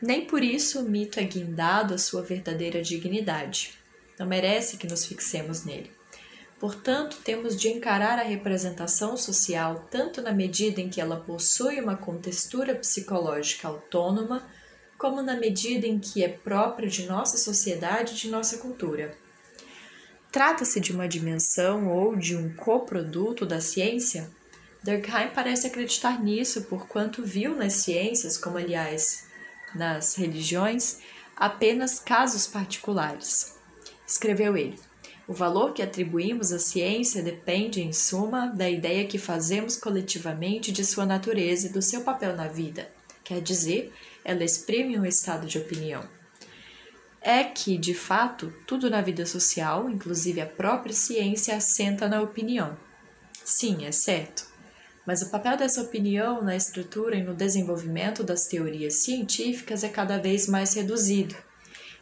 Nem 0.00 0.24
por 0.26 0.42
isso 0.42 0.80
o 0.80 0.88
mito 0.88 1.20
é 1.20 1.24
guindado 1.24 1.94
à 1.94 1.98
sua 1.98 2.22
verdadeira 2.22 2.82
dignidade. 2.82 3.74
Não 4.18 4.26
merece 4.26 4.76
que 4.76 4.86
nos 4.86 5.04
fixemos 5.04 5.64
nele. 5.64 5.90
Portanto, 6.58 7.18
temos 7.24 7.58
de 7.58 7.68
encarar 7.68 8.18
a 8.18 8.22
representação 8.22 9.16
social 9.16 9.88
tanto 9.90 10.20
na 10.20 10.30
medida 10.30 10.80
em 10.80 10.90
que 10.90 11.00
ela 11.00 11.16
possui 11.16 11.80
uma 11.80 11.96
contextura 11.96 12.74
psicológica 12.74 13.66
autônoma, 13.66 14.46
como 14.98 15.22
na 15.22 15.34
medida 15.36 15.86
em 15.86 15.98
que 15.98 16.22
é 16.22 16.28
própria 16.28 16.88
de 16.88 17.06
nossa 17.06 17.38
sociedade 17.38 18.12
e 18.12 18.16
de 18.16 18.28
nossa 18.28 18.58
cultura. 18.58 19.16
Trata-se 20.32 20.78
de 20.78 20.92
uma 20.92 21.08
dimensão 21.08 21.88
ou 21.88 22.14
de 22.14 22.36
um 22.36 22.54
coproduto 22.54 23.44
da 23.44 23.60
ciência? 23.60 24.30
Durkheim 24.82 25.30
parece 25.34 25.66
acreditar 25.66 26.22
nisso, 26.22 26.62
porquanto 26.62 27.24
viu 27.24 27.56
nas 27.56 27.72
ciências, 27.74 28.38
como 28.38 28.56
aliás 28.56 29.24
nas 29.74 30.14
religiões, 30.14 30.98
apenas 31.36 31.98
casos 31.98 32.46
particulares. 32.46 33.56
Escreveu 34.06 34.56
ele: 34.56 34.78
O 35.26 35.32
valor 35.32 35.72
que 35.72 35.82
atribuímos 35.82 36.52
à 36.52 36.60
ciência 36.60 37.24
depende, 37.24 37.82
em 37.82 37.92
suma, 37.92 38.46
da 38.46 38.70
ideia 38.70 39.08
que 39.08 39.18
fazemos 39.18 39.76
coletivamente 39.76 40.70
de 40.70 40.84
sua 40.84 41.04
natureza 41.04 41.66
e 41.66 41.72
do 41.72 41.82
seu 41.82 42.02
papel 42.02 42.36
na 42.36 42.46
vida. 42.46 42.88
Quer 43.24 43.40
dizer, 43.40 43.92
ela 44.24 44.44
exprime 44.44 44.96
um 44.96 45.04
estado 45.04 45.46
de 45.48 45.58
opinião 45.58 46.19
é 47.20 47.44
que, 47.44 47.76
de 47.76 47.94
fato, 47.94 48.52
tudo 48.66 48.88
na 48.88 49.00
vida 49.02 49.26
social, 49.26 49.90
inclusive 49.90 50.40
a 50.40 50.46
própria 50.46 50.94
ciência, 50.94 51.56
assenta 51.56 52.08
na 52.08 52.22
opinião. 52.22 52.76
Sim, 53.44 53.84
é 53.84 53.92
certo. 53.92 54.48
Mas 55.06 55.22
o 55.22 55.30
papel 55.30 55.56
dessa 55.56 55.82
opinião 55.82 56.42
na 56.42 56.56
estrutura 56.56 57.16
e 57.16 57.22
no 57.22 57.34
desenvolvimento 57.34 58.22
das 58.22 58.46
teorias 58.46 59.02
científicas 59.02 59.82
é 59.82 59.88
cada 59.88 60.18
vez 60.18 60.46
mais 60.46 60.74
reduzido. 60.74 61.34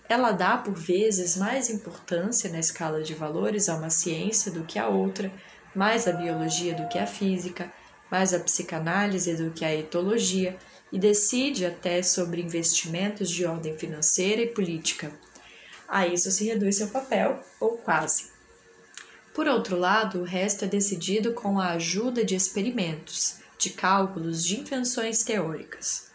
Ela 0.08 0.32
dá, 0.32 0.56
por 0.56 0.74
vezes, 0.74 1.36
mais 1.36 1.68
importância 1.68 2.50
na 2.50 2.58
escala 2.58 3.02
de 3.02 3.14
valores 3.14 3.68
a 3.68 3.76
uma 3.76 3.90
ciência 3.90 4.50
do 4.50 4.64
que 4.64 4.78
a 4.78 4.88
outra, 4.88 5.30
mais 5.74 6.08
a 6.08 6.12
biologia 6.12 6.74
do 6.74 6.88
que 6.88 6.98
a 6.98 7.06
física, 7.06 7.70
mais 8.10 8.32
a 8.32 8.40
psicanálise 8.40 9.34
do 9.34 9.50
que 9.50 9.64
a 9.64 9.74
etologia, 9.74 10.56
e 10.92 10.98
decide 10.98 11.66
até 11.66 12.02
sobre 12.02 12.42
investimentos 12.42 13.30
de 13.30 13.44
ordem 13.44 13.76
financeira 13.76 14.42
e 14.42 14.48
política. 14.48 15.12
A 15.86 16.06
isso 16.06 16.30
se 16.30 16.44
reduz 16.44 16.76
seu 16.76 16.88
papel, 16.88 17.42
ou 17.60 17.78
quase. 17.78 18.30
Por 19.34 19.46
outro 19.46 19.78
lado, 19.78 20.20
o 20.20 20.24
resto 20.24 20.64
é 20.64 20.68
decidido 20.68 21.32
com 21.32 21.60
a 21.60 21.70
ajuda 21.70 22.24
de 22.24 22.34
experimentos, 22.34 23.36
de 23.58 23.70
cálculos, 23.70 24.44
de 24.44 24.60
invenções 24.60 25.22
teóricas. 25.22 26.08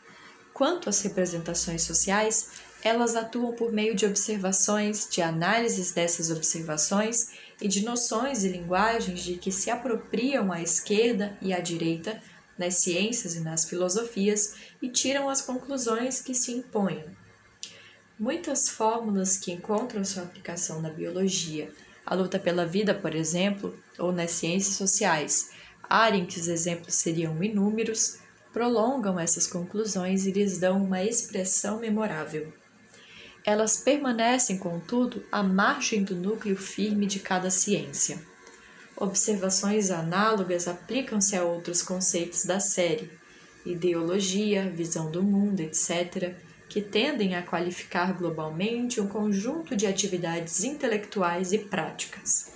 Quanto 0.54 0.90
às 0.90 1.02
representações 1.02 1.84
sociais, 1.84 2.50
elas 2.84 3.16
atuam 3.16 3.54
por 3.54 3.72
meio 3.72 3.96
de 3.96 4.06
observações, 4.06 5.08
de 5.10 5.22
análises 5.22 5.92
dessas 5.92 6.30
observações 6.30 7.30
e 7.62 7.68
de 7.68 7.84
noções 7.86 8.44
e 8.44 8.50
linguagens 8.50 9.24
de 9.24 9.36
que 9.36 9.52
se 9.52 9.70
apropriam 9.70 10.52
a 10.52 10.62
esquerda 10.62 11.38
e 11.42 11.54
a 11.54 11.60
direita 11.60 12.22
nas 12.58 12.76
ciências 12.76 13.36
e 13.36 13.40
nas 13.40 13.66
filosofias 13.66 14.56
e 14.82 14.90
tiram 14.90 15.30
as 15.30 15.42
conclusões 15.42 16.22
que 16.22 16.34
se 16.34 16.52
impõem. 16.52 17.04
Muitas 18.20 18.70
fórmulas 18.70 19.38
que 19.38 19.52
encontram 19.52 20.06
sua 20.06 20.24
aplicação 20.24 20.82
na 20.82 20.90
biologia, 20.90 21.72
a 22.06 22.14
luta 22.16 22.38
pela 22.38 22.66
vida, 22.66 22.94
por 22.94 23.16
exemplo, 23.16 23.78
ou 23.98 24.12
nas 24.12 24.32
ciências 24.32 24.76
sociais, 24.76 25.52
área 25.90 26.18
em 26.18 26.26
que 26.26 26.40
os 26.40 26.48
exemplos 26.48 26.96
seriam 26.96 27.44
inúmeros, 27.44 28.20
prolongam 28.52 29.20
essas 29.20 29.48
conclusões 29.48 30.26
e 30.26 30.32
lhes 30.32 30.58
dão 30.60 30.84
uma 30.84 31.04
expressão 31.04 31.80
memorável. 31.80 32.54
Elas 33.44 33.78
permanecem, 33.78 34.58
contudo, 34.58 35.26
à 35.32 35.44
margem 35.44 36.04
do 36.04 36.16
núcleo 36.16 36.56
firme 36.56 37.06
de 37.06 37.20
cada 37.20 37.50
ciência. 37.50 38.22
Observações 38.96 39.90
análogas 39.90 40.68
aplicam-se 40.68 41.36
a 41.36 41.44
outros 41.44 41.82
conceitos 41.82 42.46
da 42.46 42.60
série, 42.60 43.10
ideologia, 43.66 44.70
visão 44.70 45.10
do 45.10 45.24
mundo, 45.24 45.62
etc., 45.62 46.36
que 46.70 46.82
tendem 46.82 47.36
a 47.36 47.44
qualificar 47.44 48.14
globalmente 48.14 49.00
um 49.00 49.08
conjunto 49.08 49.76
de 49.76 49.86
atividades 49.86 50.64
intelectuais 50.64 51.54
e 51.54 51.60
práticas. 51.60 52.54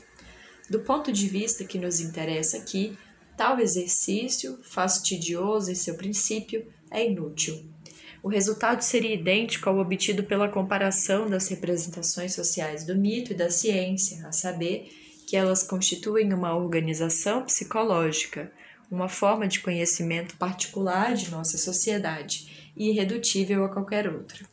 Do 0.69 0.79
ponto 0.79 1.11
de 1.11 1.27
vista 1.27 1.63
que 1.63 1.77
nos 1.77 1.99
interessa 1.99 2.57
aqui, 2.57 2.97
tal 3.37 3.59
exercício, 3.59 4.59
fastidioso 4.63 5.71
em 5.71 5.75
seu 5.75 5.95
princípio, 5.95 6.65
é 6.89 7.05
inútil. 7.05 7.63
O 8.23 8.27
resultado 8.27 8.81
seria 8.81 9.13
idêntico 9.13 9.69
ao 9.69 9.77
obtido 9.77 10.23
pela 10.23 10.49
comparação 10.49 11.29
das 11.29 11.47
representações 11.47 12.33
sociais 12.33 12.83
do 12.83 12.95
mito 12.95 13.31
e 13.31 13.35
da 13.35 13.49
ciência, 13.49 14.27
a 14.27 14.31
saber, 14.31 14.89
que 15.27 15.35
elas 15.35 15.61
constituem 15.61 16.33
uma 16.33 16.55
organização 16.55 17.43
psicológica, 17.43 18.49
uma 18.89 19.09
forma 19.09 19.45
de 19.45 19.59
conhecimento 19.59 20.37
particular 20.37 21.13
de 21.15 21.29
nossa 21.29 21.57
sociedade 21.57 22.71
e 22.77 22.91
irredutível 22.91 23.65
a 23.65 23.69
qualquer 23.69 24.07
outra. 24.07 24.45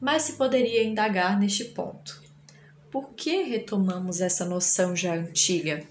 Mas 0.00 0.22
se 0.22 0.34
poderia 0.34 0.84
indagar 0.84 1.36
neste 1.36 1.64
ponto. 1.64 2.22
Por 2.92 3.10
que 3.14 3.42
retomamos 3.42 4.20
essa 4.20 4.44
noção 4.44 4.94
já 4.94 5.14
antiga? 5.14 5.82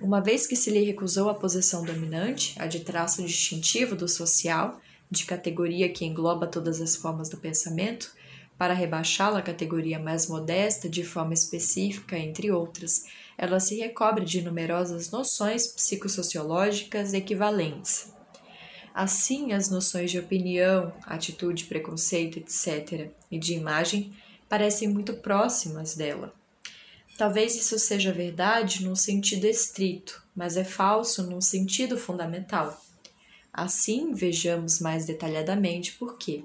Uma 0.00 0.22
vez 0.22 0.46
que 0.46 0.56
se 0.56 0.70
lhe 0.70 0.82
recusou 0.82 1.28
a 1.28 1.34
posição 1.34 1.84
dominante, 1.84 2.54
a 2.58 2.66
de 2.66 2.80
traço 2.80 3.22
distintivo 3.22 3.94
do 3.94 4.08
social, 4.08 4.80
de 5.10 5.26
categoria 5.26 5.90
que 5.90 6.06
engloba 6.06 6.46
todas 6.46 6.80
as 6.80 6.96
formas 6.96 7.28
do 7.28 7.36
pensamento, 7.36 8.10
para 8.56 8.74
rebaixá-la 8.74 9.40
à 9.40 9.42
categoria 9.42 9.98
mais 9.98 10.26
modesta 10.26 10.88
de 10.88 11.02
forma 11.04 11.34
específica, 11.34 12.18
entre 12.18 12.50
outras, 12.50 13.04
ela 13.36 13.58
se 13.58 13.76
recobre 13.76 14.24
de 14.24 14.42
numerosas 14.42 15.10
noções 15.10 15.66
psicossociológicas 15.66 17.12
equivalentes. 17.12 18.12
Assim, 18.94 19.52
as 19.52 19.68
noções 19.68 20.12
de 20.12 20.20
opinião, 20.20 20.92
atitude, 21.04 21.64
preconceito, 21.64 22.38
etc., 22.38 23.10
e 23.28 23.38
de 23.38 23.54
imagem 23.54 24.12
parecem 24.48 24.88
muito 24.88 25.14
próximas 25.14 25.96
dela. 25.96 26.32
Talvez 27.18 27.56
isso 27.56 27.76
seja 27.78 28.12
verdade 28.12 28.84
num 28.84 28.94
sentido 28.94 29.46
estrito, 29.46 30.22
mas 30.34 30.56
é 30.56 30.64
falso 30.64 31.28
num 31.28 31.40
sentido 31.40 31.98
fundamental. 31.98 32.80
Assim, 33.52 34.12
vejamos 34.12 34.80
mais 34.80 35.06
detalhadamente 35.06 35.92
por 35.92 36.16
quê. 36.16 36.44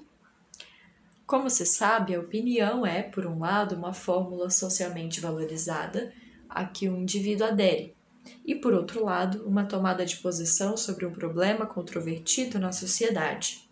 Como 1.29 1.47
se 1.47 1.63
sabe, 1.63 2.15
a 2.15 2.19
opinião 2.19 2.83
é, 2.83 3.03
por 3.03 3.23
um 3.27 3.37
lado, 3.37 3.75
uma 3.75 3.93
fórmula 3.93 4.49
socialmente 4.49 5.21
valorizada 5.21 6.11
a 6.49 6.65
que 6.65 6.89
o 6.89 6.97
indivíduo 6.97 7.45
adere. 7.45 7.95
e, 8.43 8.55
por 8.55 8.73
outro 8.73 9.05
lado, 9.05 9.47
uma 9.47 9.63
tomada 9.63 10.03
de 10.03 10.17
posição 10.17 10.75
sobre 10.75 11.05
um 11.05 11.11
problema 11.11 11.67
controvertido 11.67 12.57
na 12.57 12.71
sociedade. 12.71 13.69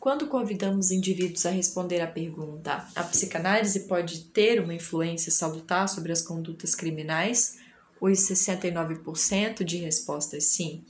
Quando 0.00 0.28
convidamos 0.28 0.90
indivíduos 0.90 1.44
a 1.44 1.50
responder 1.50 2.00
à 2.00 2.06
pergunta: 2.06 2.88
a 2.96 3.04
psicanálise 3.04 3.80
pode 3.80 4.24
ter 4.24 4.58
uma 4.58 4.72
influência 4.72 5.30
salutar 5.30 5.90
sobre 5.90 6.10
as 6.10 6.22
condutas 6.22 6.74
criminais? 6.74 7.58
Os 8.00 8.18
69% 8.20 9.62
de 9.62 9.76
respostas 9.76 10.44
sim, 10.44 10.82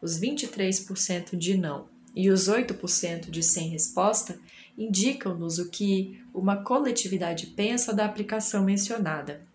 os 0.00 0.18
23% 0.18 1.36
de 1.36 1.58
não 1.58 1.88
e 2.16 2.30
os 2.30 2.48
8% 2.48 3.28
de 3.28 3.42
sem 3.42 3.68
resposta 3.68 4.38
indicam-nos 4.76 5.58
o 5.58 5.70
que 5.70 6.22
uma 6.32 6.62
coletividade 6.62 7.48
pensa 7.48 7.92
da 7.92 8.04
aplicação 8.04 8.64
mencionada. 8.64 9.46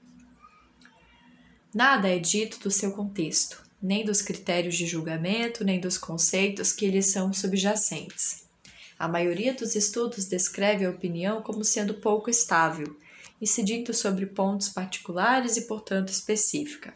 Nada 1.74 2.10
é 2.10 2.18
dito 2.18 2.60
do 2.60 2.72
seu 2.72 2.92
contexto, 2.92 3.64
nem 3.82 4.06
dos 4.06 4.22
critérios 4.22 4.76
de 4.76 4.88
julgamento, 4.88 5.64
nem 5.64 5.80
dos 5.80 5.98
conceitos 5.98 6.72
que 6.72 6.88
lhes 6.88 7.08
são 7.08 7.32
subjacentes. 7.34 8.48
A 8.98 9.08
maioria 9.08 9.54
dos 9.54 9.76
estudos 9.76 10.26
descreve 10.26 10.86
a 10.86 10.90
opinião 10.90 11.42
como 11.42 11.64
sendo 11.64 11.96
pouco 11.96 12.30
estável, 12.30 12.98
incidindo 13.40 13.94
sobre 13.94 14.26
pontos 14.26 14.70
particulares 14.70 15.56
e, 15.58 15.62
portanto, 15.68 16.10
específica. 16.10 16.94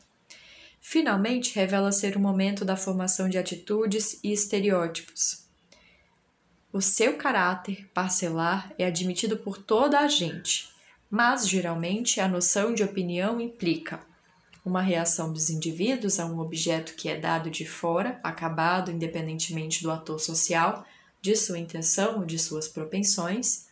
Finalmente, 0.79 1.53
revela 1.53 1.91
ser 1.91 2.17
o 2.17 2.19
momento 2.19 2.65
da 2.65 2.75
formação 2.75 3.29
de 3.29 3.37
atitudes 3.37 4.19
e 4.23 4.33
estereótipos. 4.33 5.40
O 6.73 6.79
seu 6.79 7.17
caráter 7.17 7.89
parcelar 7.93 8.73
é 8.79 8.85
admitido 8.85 9.35
por 9.35 9.57
toda 9.57 9.99
a 9.99 10.07
gente, 10.07 10.69
mas 11.09 11.45
geralmente 11.45 12.21
a 12.21 12.29
noção 12.29 12.73
de 12.73 12.81
opinião 12.81 13.41
implica 13.41 13.99
uma 14.63 14.81
reação 14.81 15.33
dos 15.33 15.49
indivíduos 15.49 16.17
a 16.17 16.25
um 16.25 16.39
objeto 16.39 16.95
que 16.95 17.09
é 17.09 17.19
dado 17.19 17.49
de 17.49 17.65
fora, 17.65 18.17
acabado 18.23 18.89
independentemente 18.89 19.83
do 19.83 19.91
ator 19.91 20.17
social, 20.17 20.85
de 21.21 21.35
sua 21.35 21.59
intenção 21.59 22.19
ou 22.19 22.25
de 22.25 22.39
suas 22.39 22.69
propensões, 22.69 23.67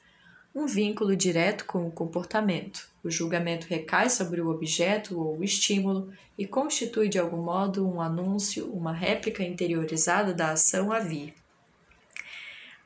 um 0.53 0.65
vínculo 0.65 1.15
direto 1.15 1.63
com 1.63 1.87
o 1.87 1.91
comportamento. 1.91 2.89
O 3.01 3.09
julgamento 3.09 3.65
recai 3.69 4.09
sobre 4.09 4.41
o 4.41 4.49
objeto 4.49 5.17
ou 5.17 5.37
o 5.37 5.43
estímulo 5.43 6.11
e 6.37 6.45
constitui 6.45 7.07
de 7.07 7.17
algum 7.17 7.41
modo 7.41 7.87
um 7.87 8.01
anúncio, 8.01 8.69
uma 8.73 8.91
réplica 8.91 9.41
interiorizada 9.41 10.33
da 10.33 10.51
ação 10.51 10.91
a 10.91 10.99
vir. 10.99 11.33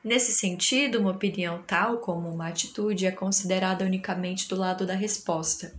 Nesse 0.04 0.32
sentido, 0.32 1.00
uma 1.00 1.12
opinião 1.12 1.62
tal 1.66 1.98
como 1.98 2.28
uma 2.28 2.48
atitude 2.48 3.06
é 3.06 3.10
considerada 3.10 3.84
unicamente 3.84 4.46
do 4.48 4.54
lado 4.54 4.86
da 4.86 4.94
resposta, 4.94 5.74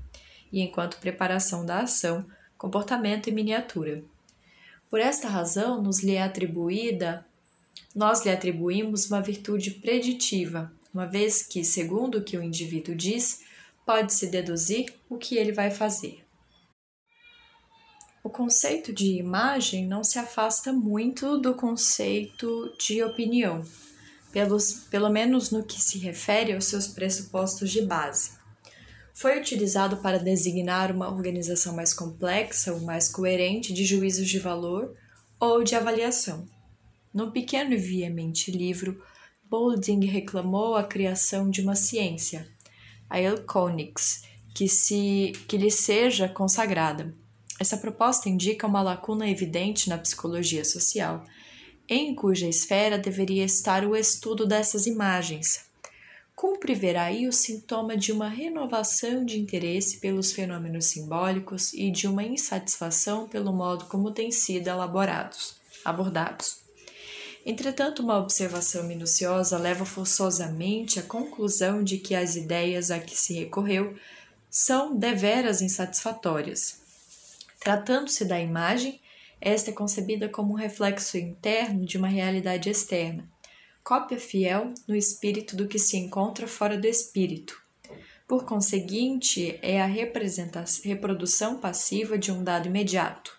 e 0.51 0.61
enquanto 0.61 0.99
preparação 0.99 1.65
da 1.65 1.81
ação, 1.81 2.25
comportamento 2.57 3.29
e 3.29 3.31
miniatura. 3.31 4.03
Por 4.89 4.99
esta 4.99 5.29
razão, 5.29 5.81
nos 5.81 6.01
lhe 6.01 6.15
é 6.15 6.23
atribuída 6.23 7.25
nós 7.95 8.25
lhe 8.25 8.31
atribuímos 8.31 9.09
uma 9.09 9.21
virtude 9.21 9.71
preditiva, 9.71 10.71
uma 10.93 11.05
vez 11.05 11.41
que, 11.41 11.63
segundo 11.63 12.17
o 12.17 12.23
que 12.23 12.37
o 12.37 12.43
indivíduo 12.43 12.93
diz, 12.93 13.41
pode-se 13.85 14.27
deduzir 14.27 14.93
o 15.09 15.17
que 15.17 15.37
ele 15.37 15.53
vai 15.53 15.71
fazer. 15.71 16.21
O 18.21 18.29
conceito 18.29 18.91
de 18.91 19.17
imagem 19.17 19.87
não 19.87 20.03
se 20.03 20.19
afasta 20.19 20.73
muito 20.73 21.37
do 21.37 21.53
conceito 21.53 22.75
de 22.77 23.01
opinião, 23.01 23.63
pelos, 24.35 24.73
pelo 24.91 25.09
menos 25.09 25.49
no 25.49 25.63
que 25.63 25.81
se 25.81 25.97
refere 25.97 26.51
aos 26.51 26.65
seus 26.65 26.87
pressupostos 26.87 27.71
de 27.71 27.81
base. 27.81 28.31
Foi 29.13 29.39
utilizado 29.39 29.95
para 29.95 30.19
designar 30.19 30.91
uma 30.91 31.07
organização 31.07 31.73
mais 31.73 31.93
complexa 31.93 32.73
ou 32.73 32.81
mais 32.81 33.07
coerente 33.07 33.71
de 33.71 33.85
juízos 33.85 34.27
de 34.27 34.37
valor 34.37 34.93
ou 35.39 35.63
de 35.63 35.73
avaliação. 35.73 36.45
No 37.13 37.31
pequeno 37.31 37.71
e 37.75 37.77
veemente 37.77 38.51
livro, 38.51 39.01
Boulding 39.49 40.03
reclamou 40.03 40.75
a 40.75 40.83
criação 40.83 41.49
de 41.49 41.61
uma 41.61 41.75
ciência, 41.75 42.45
a 43.09 43.21
Elconics, 43.21 44.23
que, 44.53 44.67
se, 44.67 45.31
que 45.47 45.55
lhe 45.55 45.71
seja 45.71 46.27
consagrada. 46.27 47.15
Essa 47.57 47.77
proposta 47.77 48.27
indica 48.27 48.67
uma 48.67 48.81
lacuna 48.81 49.29
evidente 49.29 49.87
na 49.87 49.97
psicologia 49.97 50.65
social, 50.65 51.23
em 51.87 52.15
cuja 52.15 52.47
esfera 52.47 52.97
deveria 52.97 53.45
estar 53.45 53.85
o 53.85 53.95
estudo 53.95 54.45
dessas 54.45 54.87
imagens. 54.87 55.65
Cumpre 56.35 56.75
ver 56.75 56.97
aí 56.97 57.27
o 57.27 57.31
sintoma 57.31 57.95
de 57.95 58.11
uma 58.11 58.27
renovação 58.27 59.23
de 59.23 59.39
interesse 59.39 59.97
pelos 59.97 60.33
fenômenos 60.33 60.85
simbólicos 60.85 61.73
e 61.73 61.89
de 61.89 62.07
uma 62.07 62.23
insatisfação 62.23 63.27
pelo 63.27 63.53
modo 63.53 63.85
como 63.85 64.11
têm 64.11 64.31
sido 64.31 64.67
elaborados, 64.67 65.55
abordados. 65.83 66.57
Entretanto, 67.45 68.01
uma 68.01 68.17
observação 68.17 68.83
minuciosa 68.83 69.57
leva 69.57 69.85
forçosamente 69.85 70.99
à 70.99 71.03
conclusão 71.03 71.83
de 71.83 71.99
que 71.99 72.15
as 72.15 72.35
ideias 72.35 72.89
a 72.89 72.99
que 72.99 73.15
se 73.15 73.33
recorreu 73.33 73.95
são 74.49 74.95
deveras 74.95 75.61
insatisfatórias. 75.61 76.79
Tratando-se 77.59 78.25
da 78.25 78.39
imagem, 78.39 78.99
esta 79.45 79.69
é 79.69 79.73
concebida 79.73 80.27
como 80.27 80.53
um 80.53 80.57
reflexo 80.57 81.19
interno 81.19 81.85
de 81.85 81.99
uma 81.99 82.07
realidade 82.07 82.67
externa, 82.67 83.29
cópia 83.83 84.19
fiel 84.19 84.73
no 84.87 84.95
espírito 84.95 85.55
do 85.55 85.67
que 85.67 85.77
se 85.77 85.97
encontra 85.97 86.47
fora 86.47 86.75
do 86.75 86.87
espírito. 86.87 87.55
Por 88.27 88.43
conseguinte, 88.43 89.59
é 89.61 89.79
a 89.79 89.85
reprodução 89.85 91.59
passiva 91.59 92.17
de 92.17 92.31
um 92.31 92.43
dado 92.43 92.67
imediato. 92.67 93.37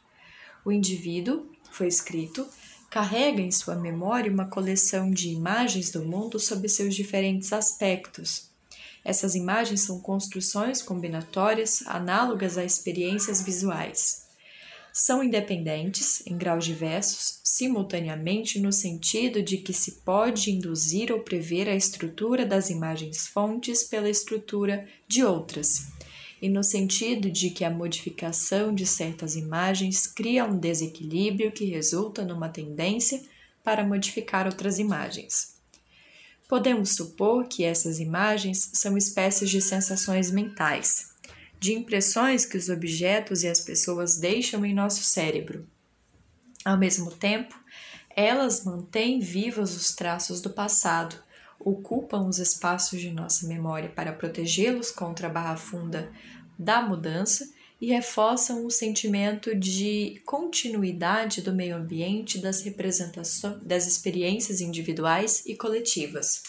O 0.65 0.71
indivíduo, 0.71 1.51
foi 1.73 1.89
escrito, 1.89 2.47
carrega 2.89 3.43
em 3.43 3.51
sua 3.51 3.75
memória 3.75 4.31
uma 4.31 4.49
coleção 4.49 5.11
de 5.11 5.31
imagens 5.31 5.91
do 5.91 6.05
mundo 6.05 6.39
sob 6.39 6.69
seus 6.69 6.95
diferentes 6.95 7.53
aspectos. 7.53 8.49
Essas 9.05 9.35
imagens 9.35 9.81
são 9.81 9.99
construções 9.99 10.83
combinatórias 10.83 11.83
análogas 11.85 12.57
a 12.57 12.65
experiências 12.65 13.43
visuais. 13.43 14.26
São 14.99 15.23
independentes, 15.23 16.27
em 16.27 16.39
graus 16.39 16.65
diversos, 16.65 17.41
simultaneamente 17.45 18.59
no 18.59 18.73
sentido 18.73 19.43
de 19.43 19.59
que 19.59 19.75
se 19.75 20.01
pode 20.01 20.51
induzir 20.51 21.13
ou 21.13 21.21
prever 21.21 21.69
a 21.69 21.77
estrutura 21.77 22.47
das 22.47 22.71
imagens 22.71 23.27
fontes 23.27 23.83
pela 23.83 24.09
estrutura 24.09 24.89
de 25.07 25.23
outras 25.23 25.89
e 26.41 26.49
no 26.49 26.65
sentido 26.65 27.31
de 27.31 27.51
que 27.51 27.63
a 27.63 27.71
modificação 27.71 28.75
de 28.75 28.87
certas 28.87 29.37
imagens 29.37 30.07
cria 30.07 30.47
um 30.47 30.59
desequilíbrio 30.59 31.53
que 31.53 31.67
resulta 31.67 32.25
numa 32.25 32.49
tendência 32.49 33.21
para 33.63 33.85
modificar 33.85 34.47
outras 34.47 34.79
imagens. 34.79 35.57
Podemos 36.49 36.97
supor 36.97 37.47
que 37.49 37.65
essas 37.65 38.01
imagens 38.01 38.71
são 38.73 38.97
espécies 38.97 39.51
de 39.51 39.61
sensações 39.61 40.31
mentais, 40.31 41.16
de 41.59 41.73
impressões 41.73 42.45
que 42.45 42.57
os 42.57 42.69
objetos 42.69 43.43
e 43.43 43.49
as 43.49 43.61
pessoas 43.61 44.17
deixam 44.17 44.65
em 44.65 44.75
nosso 44.75 45.03
cérebro. 45.03 45.67
Ao 46.65 46.77
mesmo 46.77 47.11
tempo, 47.11 47.59
elas 48.15 48.65
mantêm 48.65 49.21
vivos 49.21 49.77
os 49.77 49.95
traços 49.95 50.41
do 50.41 50.51
passado 50.51 51.17
ocupam 51.59 52.29
os 52.29 52.39
espaços 52.39 53.01
de 53.01 53.11
nossa 53.11 53.47
memória 53.47 53.89
para 53.89 54.13
protegê-los 54.13 54.91
contra 54.91 55.27
a 55.27 55.31
barra 55.31 55.57
funda 55.57 56.13
da 56.59 56.81
mudança 56.81 57.51
e 57.81 57.89
reforçam 57.89 58.65
o 58.65 58.71
sentimento 58.71 59.55
de 59.55 60.23
continuidade 60.25 61.43
do 61.43 61.53
meio 61.53 61.77
ambiente 61.77 62.39
das 62.39 62.63
representações 62.63 63.63
das 63.63 63.87
experiências 63.87 64.61
individuais 64.61 65.45
e 65.45 65.55
coletivas. 65.55 66.43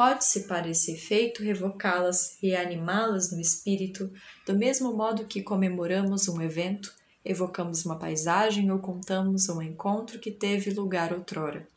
Pode-se, 0.00 0.44
para 0.44 0.66
esse 0.66 0.92
efeito, 0.92 1.42
revocá-las, 1.42 2.38
reanimá-las 2.40 3.30
no 3.30 3.38
espírito, 3.38 4.10
do 4.46 4.56
mesmo 4.56 4.94
modo 4.94 5.26
que 5.26 5.42
comemoramos 5.42 6.26
um 6.26 6.40
evento, 6.40 6.90
evocamos 7.22 7.84
uma 7.84 7.98
paisagem 7.98 8.70
ou 8.70 8.78
contamos 8.78 9.50
um 9.50 9.60
encontro 9.60 10.18
que 10.18 10.30
teve 10.30 10.70
lugar 10.70 11.12
outrora. 11.12 11.68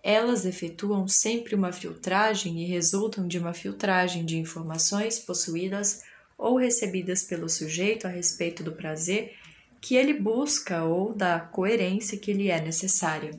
Elas 0.00 0.46
efetuam 0.46 1.08
sempre 1.08 1.56
uma 1.56 1.72
filtragem 1.72 2.62
e 2.62 2.66
resultam 2.66 3.26
de 3.26 3.36
uma 3.36 3.52
filtragem 3.52 4.24
de 4.24 4.38
informações 4.38 5.18
possuídas 5.18 6.04
ou 6.38 6.56
recebidas 6.56 7.24
pelo 7.24 7.48
sujeito 7.48 8.06
a 8.06 8.10
respeito 8.10 8.62
do 8.62 8.70
prazer 8.70 9.34
que 9.80 9.96
ele 9.96 10.14
busca 10.14 10.84
ou 10.84 11.12
da 11.12 11.40
coerência 11.40 12.16
que 12.16 12.32
lhe 12.32 12.48
é 12.48 12.60
necessária. 12.60 13.32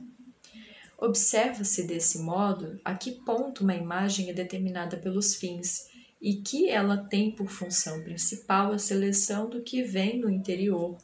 Observa-se 1.06 1.84
desse 1.84 2.18
modo 2.18 2.80
a 2.84 2.96
que 2.96 3.12
ponto 3.12 3.64
uma 3.64 3.76
imagem 3.76 4.32
é 4.32 4.34
determinada 4.34 4.98
pelos 4.98 5.36
fins 5.36 5.88
e 6.20 6.38
que 6.38 6.68
ela 6.68 6.98
tem 6.98 7.30
por 7.30 7.48
função 7.48 8.02
principal 8.02 8.74
a 8.74 8.80
seleção 8.80 9.48
do 9.48 9.62
que 9.62 9.84
vem 9.84 10.20
no 10.20 10.28
interior, 10.32 10.98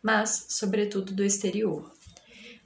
mas, 0.00 0.46
sobretudo, 0.50 1.12
do 1.12 1.24
exterior. 1.24 1.92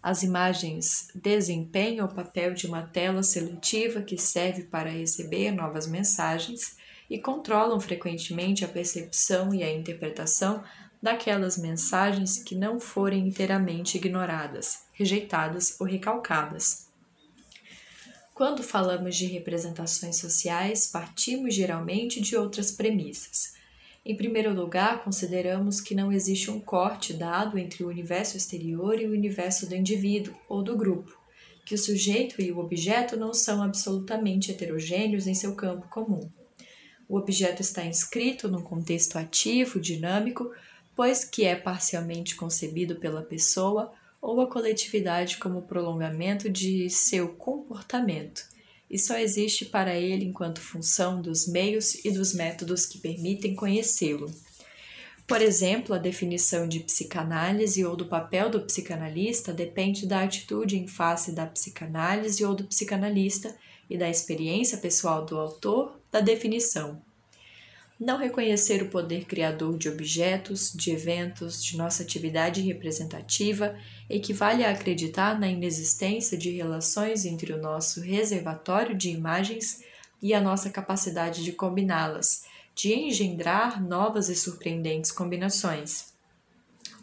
As 0.03 0.23
imagens 0.23 1.09
desempenham 1.15 2.05
o 2.05 2.15
papel 2.15 2.53
de 2.53 2.67
uma 2.67 2.83
tela 2.83 3.23
seletiva 3.23 4.03
que 4.03 4.19
serve 4.19 4.65
para 4.65 4.91
receber 4.91 5.51
novas 5.51 5.87
mensagens 5.87 6.77
e 7.09 7.19
controlam 7.19 7.81
frequentemente 7.81 8.67
a 8.67 8.69
percepção 8.69 9.55
e 9.55 9.63
a 9.63 9.73
interpretação 9.73 10.63
daquelas 11.03 11.57
mensagens 11.57 12.43
que 12.43 12.55
não 12.55 12.79
forem 12.79 13.27
inteiramente 13.27 13.97
ignoradas, 13.97 14.85
rejeitadas 15.03 15.81
ou 15.81 15.87
recalcadas. 15.87 16.87
Quando 18.33 18.63
falamos 18.63 19.17
de 19.17 19.27
representações 19.27 20.17
sociais, 20.17 20.87
partimos 20.87 21.55
geralmente 21.55 22.21
de 22.21 22.37
outras 22.37 22.71
premissas. 22.71 23.55
Em 24.05 24.17
primeiro 24.17 24.55
lugar, 24.55 25.05
consideramos 25.05 25.81
que 25.81 25.95
não 25.95 26.11
existe 26.11 26.51
um 26.51 26.59
corte 26.59 27.13
dado 27.13 27.59
entre 27.59 27.85
o 27.85 27.89
universo 27.89 28.37
exterior 28.37 29.01
e 29.01 29.07
o 29.07 29.13
universo 29.13 29.69
do 29.69 29.77
indivíduo 29.77 30.35
ou 30.49 30.63
do 30.63 30.77
grupo, 30.77 31.17
que 31.65 31.75
o 31.75 31.79
sujeito 31.79 32.41
e 32.41 32.51
o 32.51 32.59
objeto 32.59 33.17
não 33.17 33.35
são 33.35 33.63
absolutamente 33.63 34.51
heterogêneos 34.51 35.27
em 35.27 35.35
seu 35.35 35.55
campo 35.55 35.87
comum. 35.89 36.29
O 37.09 37.17
objeto 37.17 37.61
está 37.61 37.85
inscrito 37.85 38.49
num 38.49 38.63
contexto 38.63 39.17
ativo, 39.19 39.79
dinâmico, 39.79 40.51
pois 40.97 41.25
que 41.25 41.45
é 41.45 41.55
parcialmente 41.55 42.35
concebido 42.35 42.97
pela 42.97 43.23
pessoa 43.23 43.93
ou 44.23 44.41
a 44.41 44.47
coletividade 44.47 45.39
como 45.39 45.63
prolongamento 45.63 46.49
de 46.49 46.89
seu 46.89 47.31
comportamento, 47.31 48.45
e 48.89 48.97
só 48.97 49.19
existe 49.19 49.65
para 49.65 49.97
ele 49.97 50.25
enquanto 50.25 50.61
função 50.61 51.21
dos 51.21 51.49
meios 51.49 52.05
e 52.05 52.11
dos 52.13 52.33
métodos 52.33 52.87
que 52.87 52.99
permitem 52.99 53.57
conhecê-lo. 53.57 54.33
Por 55.27 55.41
exemplo, 55.41 55.95
a 55.95 55.99
definição 55.99 56.69
de 56.69 56.81
psicanálise 56.81 57.85
ou 57.85 57.97
do 57.97 58.07
papel 58.07 58.51
do 58.51 58.61
psicanalista 58.61 59.53
depende 59.53 60.07
da 60.07 60.23
atitude 60.23 60.79
em 60.79 60.87
face 60.87 61.33
da 61.33 61.47
psicanálise 61.47 62.45
ou 62.45 62.55
do 62.55 62.65
psicanalista 62.65 63.57
e 63.89 63.97
da 63.97 64.09
experiência 64.09 64.79
pessoal 64.79 65.25
do 65.25 65.39
autor 65.39 65.99
da 66.11 66.21
definição. 66.21 67.03
Não 68.05 68.19
reconhecer 68.19 68.83
o 68.83 68.89
poder 68.89 69.27
criador 69.27 69.79
de 69.79 69.89
objetos, 69.89 70.73
de 70.73 70.91
eventos, 70.91 71.65
de 71.65 71.77
nossa 71.77 72.03
atividade 72.03 72.61
representativa 72.61 73.77
equivale 74.11 74.65
a 74.65 74.73
acreditar 74.73 75.39
na 75.39 75.47
inexistência 75.47 76.37
de 76.37 76.51
relações 76.51 77.25
entre 77.25 77.53
o 77.53 77.63
nosso 77.63 78.01
reservatório 78.01 78.97
de 78.97 79.11
imagens 79.11 79.85
e 80.21 80.35
a 80.35 80.41
nossa 80.41 80.69
capacidade 80.69 81.45
de 81.45 81.53
combiná-las, 81.53 82.43
de 82.75 82.93
engendrar 82.93 83.81
novas 83.81 84.29
e 84.29 84.35
surpreendentes 84.35 85.13
combinações. 85.13 86.13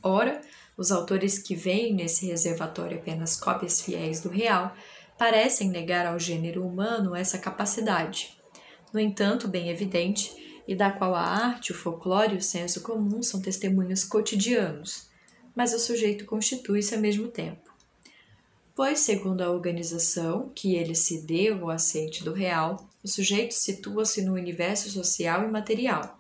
Ora, 0.04 0.42
os 0.76 0.92
autores 0.92 1.40
que 1.40 1.56
veem 1.56 1.94
nesse 1.94 2.26
reservatório 2.26 2.98
apenas 2.98 3.40
cópias 3.40 3.80
fiéis 3.80 4.20
do 4.20 4.28
real 4.28 4.76
parecem 5.18 5.70
negar 5.70 6.06
ao 6.06 6.20
gênero 6.20 6.68
humano 6.68 7.16
essa 7.16 7.38
capacidade. 7.38 8.38
No 8.92 9.00
entanto, 9.00 9.48
bem 9.48 9.70
evidente, 9.70 10.39
e 10.70 10.76
da 10.76 10.92
qual 10.92 11.16
a 11.16 11.22
arte, 11.22 11.72
o 11.72 11.76
folclore 11.76 12.36
e 12.36 12.38
o 12.38 12.44
senso 12.44 12.82
comum 12.82 13.24
são 13.24 13.42
testemunhos 13.42 14.04
cotidianos, 14.04 15.08
mas 15.56 15.74
o 15.74 15.80
sujeito 15.80 16.26
constitui-se 16.26 16.94
ao 16.94 17.02
mesmo 17.02 17.28
tempo. 17.28 17.74
Pois, 18.76 19.00
segundo 19.00 19.42
a 19.42 19.50
organização 19.50 20.52
que 20.54 20.76
ele 20.76 20.94
se 20.94 21.24
dê 21.24 21.50
ou 21.50 21.72
aceite 21.72 22.24
do 22.24 22.34
real, 22.34 22.88
o 23.04 23.08
sujeito 23.08 23.56
situa-se 23.56 24.22
no 24.22 24.36
universo 24.36 24.92
social 24.92 25.44
e 25.44 25.52
material. 25.52 26.20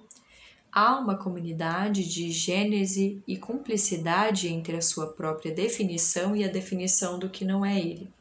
Há 0.71 0.97
uma 0.97 1.15
comunidade 1.15 2.03
de 2.11 2.31
gênese 2.31 3.21
e 3.27 3.37
cumplicidade 3.37 4.47
entre 4.47 4.75
a 4.75 4.81
sua 4.81 5.13
própria 5.13 5.53
definição 5.53 6.35
e 6.35 6.43
a 6.43 6.47
definição 6.47 7.19
do 7.19 7.29
que 7.29 7.45
não 7.45 7.63
é 7.63 7.79
ele. 7.79 8.11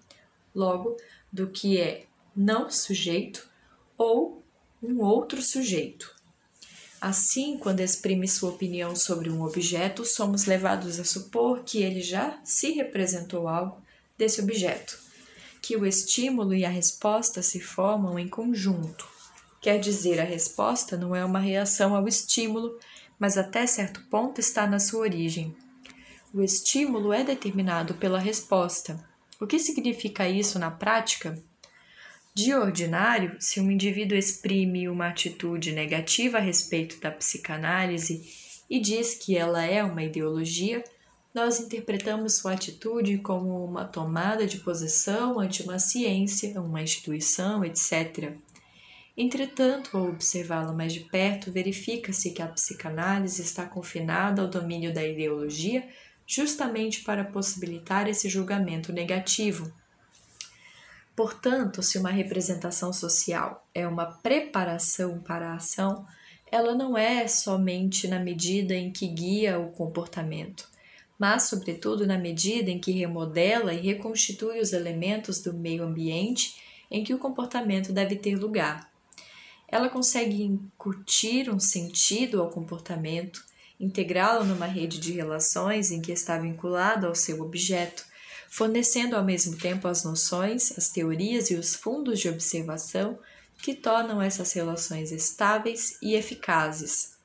Logo, 0.55 0.95
do 1.33 1.47
que 1.47 1.81
é 1.81 2.05
não 2.37 2.69
sujeito 2.69 3.49
ou 3.97 4.45
um 4.83 5.01
outro 5.01 5.41
sujeito. 5.41 6.18
Assim, 7.01 7.57
quando 7.57 7.81
exprime 7.81 8.27
sua 8.27 8.51
opinião 8.51 8.97
sobre 8.97 9.31
um 9.31 9.43
objeto, 9.43 10.05
somos 10.05 10.47
levados 10.47 10.99
a 10.99 11.05
supor 11.05 11.63
que 11.63 11.83
ele 11.83 12.01
já 12.01 12.41
se 12.43 12.73
representou 12.73 13.47
algo 13.47 13.81
desse 14.17 14.41
objeto, 14.41 14.99
que 15.63 15.77
o 15.77 15.87
estímulo 15.87 16.53
e 16.53 16.65
a 16.65 16.69
resposta 16.69 17.41
se 17.41 17.61
formam 17.61 18.19
em 18.19 18.29
conjunto. 18.29 19.07
Quer 19.63 19.79
dizer, 19.79 20.21
a 20.21 20.25
resposta 20.25 20.97
não 20.97 21.15
é 21.15 21.25
uma 21.25 21.39
reação 21.39 21.95
ao 21.95 22.09
estímulo, 22.09 22.77
mas 23.19 23.39
até 23.39 23.65
certo 23.67 24.01
ponto 24.11 24.41
está 24.41 24.67
na 24.67 24.81
sua 24.81 25.01
origem. 25.01 25.55
O 26.35 26.43
estímulo 26.43 27.13
é 27.13 27.23
determinado 27.23 27.95
pela 27.95 28.19
resposta. 28.19 29.03
O 29.41 29.47
que 29.47 29.59
significa 29.59 30.29
isso 30.29 30.59
na 30.59 30.71
prática? 30.71 31.41
De 32.39 32.55
ordinário, 32.55 33.35
se 33.41 33.61
um 33.61 33.69
indivíduo 33.69 34.17
exprime 34.17 34.89
uma 34.89 35.09
atitude 35.09 35.73
negativa 35.73 36.39
a 36.39 36.41
respeito 36.41 37.01
da 37.01 37.11
psicanálise 37.11 38.23
e 38.71 38.79
diz 38.79 39.15
que 39.15 39.37
ela 39.37 39.65
é 39.65 39.83
uma 39.83 40.05
ideologia, 40.05 40.85
nós 41.35 41.59
interpretamos 41.59 42.37
sua 42.37 42.53
atitude 42.53 43.19
como 43.19 43.65
uma 43.65 43.85
tomada 43.85 44.47
de 44.47 44.59
posição 44.59 45.41
ante 45.41 45.65
uma 45.65 45.81
ciência, 45.81 46.61
uma 46.61 46.81
instituição, 46.81 47.65
etc. 47.65 48.33
Entretanto, 49.17 49.97
ao 49.97 50.09
observá-la 50.09 50.73
mais 50.73 50.93
de 50.93 51.01
perto, 51.01 51.51
verifica-se 51.51 52.31
que 52.31 52.41
a 52.41 52.47
psicanálise 52.47 53.43
está 53.43 53.67
confinada 53.67 54.43
ao 54.43 54.49
domínio 54.49 54.95
da 54.95 55.05
ideologia 55.05 55.89
justamente 56.25 57.03
para 57.03 57.25
possibilitar 57.25 58.09
esse 58.09 58.29
julgamento 58.29 58.93
negativo 58.93 59.73
Portanto, 61.19 61.83
se 61.83 61.99
uma 61.99 62.13
representação 62.13 62.93
social 62.93 63.67
é 63.75 63.89
uma 63.89 64.07
preparação 64.07 65.19
para 65.19 65.51
a 65.51 65.57
ação, 65.57 66.07
ela 66.49 66.77
não 66.77 66.97
é 66.97 67.27
somente 67.27 68.07
na 68.07 68.21
medida 68.21 68.73
em 68.73 68.93
que 68.93 69.09
guia 69.09 69.59
o 69.59 69.73
comportamento, 69.73 70.69
mas, 71.19 71.49
sobretudo, 71.49 72.07
na 72.07 72.17
medida 72.17 72.71
em 72.71 72.79
que 72.79 72.93
remodela 72.93 73.75
e 73.75 73.81
reconstitui 73.81 74.61
os 74.61 74.73
elementos 74.73 75.43
do 75.43 75.53
meio 75.53 75.83
ambiente 75.83 76.55
em 76.89 77.03
que 77.03 77.13
o 77.13 77.19
comportamento 77.19 77.93
deve 77.93 78.15
ter 78.15 78.37
lugar. 78.37 78.89
Ela 79.67 79.89
consegue 79.89 80.45
incutir 80.45 81.51
um 81.51 81.59
sentido 81.59 82.41
ao 82.41 82.49
comportamento, 82.49 83.45
integrá-lo 83.81 84.45
numa 84.45 84.67
rede 84.67 85.01
de 85.01 85.15
relações 85.15 85.91
em 85.91 86.01
que 86.01 86.13
está 86.13 86.39
vinculado 86.39 87.09
ao 87.09 87.15
seu 87.17 87.43
objeto 87.43 88.07
fornecendo 88.49 89.15
ao 89.15 89.25
mesmo 89.25 89.57
tempo 89.57 89.87
as 89.87 90.03
noções, 90.05 90.77
as 90.77 90.89
teorias 90.89 91.51
e 91.51 91.55
os 91.55 91.75
fundos 91.75 92.19
de 92.19 92.29
observação 92.29 93.19
que 93.63 93.75
tornam 93.75 94.23
essas 94.23 94.53
relações 94.53 95.13
estáveis 95.13 95.99
e 96.01 96.15
eficazes. 96.15 97.17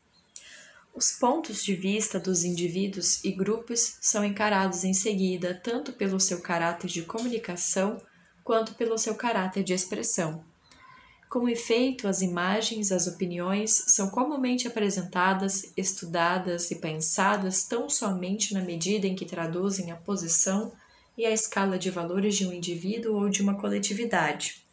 Os 0.94 1.12
pontos 1.12 1.64
de 1.64 1.76
vista 1.76 2.20
dos 2.20 2.44
indivíduos 2.44 3.24
e 3.24 3.32
grupos 3.32 3.98
são 4.00 4.24
encarados 4.24 4.84
em 4.84 4.94
seguida 4.94 5.60
tanto 5.64 5.94
pelo 5.94 6.20
seu 6.20 6.40
caráter 6.40 6.88
de 6.88 7.02
comunicação 7.02 8.00
quanto 8.44 8.76
pelo 8.76 8.98
seu 8.98 9.16
caráter 9.16 9.64
de 9.64 9.74
expressão. 9.74 10.44
Com 11.30 11.50
efeito, 11.50 12.08
as 12.08 12.22
imagens, 12.22 12.91
as 12.91 13.08
opiniões 13.08 13.72
são 13.88 14.08
comumente 14.08 14.68
apresentadas, 14.68 15.74
estudadas 15.76 16.70
e 16.70 16.76
pensadas 16.76 17.64
tão 17.64 17.90
somente 17.90 18.54
na 18.54 18.62
medida 18.62 19.08
em 19.08 19.16
que 19.16 19.26
traduzem 19.26 19.90
a 19.90 19.95
posição 19.95 20.72
e 21.18 21.26
a 21.26 21.31
escala 21.31 21.77
de 21.77 21.90
valores 21.90 22.35
de 22.35 22.48
um 22.48 22.53
indivíduo 22.53 23.15
ou 23.15 23.30
de 23.30 23.41
uma 23.41 23.56
coletividade. 23.56 24.64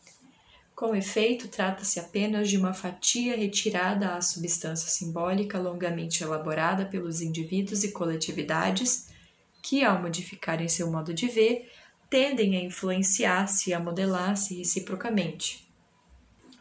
Com 0.74 0.96
efeito, 0.96 1.46
trata-se 1.48 2.00
apenas 2.00 2.48
de 2.48 2.56
uma 2.56 2.72
fatia 2.72 3.36
retirada 3.36 4.14
à 4.14 4.22
substância 4.22 4.88
simbólica 4.88 5.58
longamente 5.58 6.22
elaborada 6.22 6.86
pelos 6.86 7.20
indivíduos 7.20 7.84
e 7.84 7.92
coletividades, 7.92 9.08
que, 9.62 9.84
ao 9.84 10.00
modificarem 10.00 10.68
seu 10.68 10.90
modo 10.90 11.12
de 11.12 11.28
ver, 11.28 11.70
tendem 12.08 12.56
a 12.56 12.62
influenciar-se 12.62 13.70
e 13.70 13.74
a 13.74 13.78
modelar-se 13.78 14.56
reciprocamente. 14.56 15.68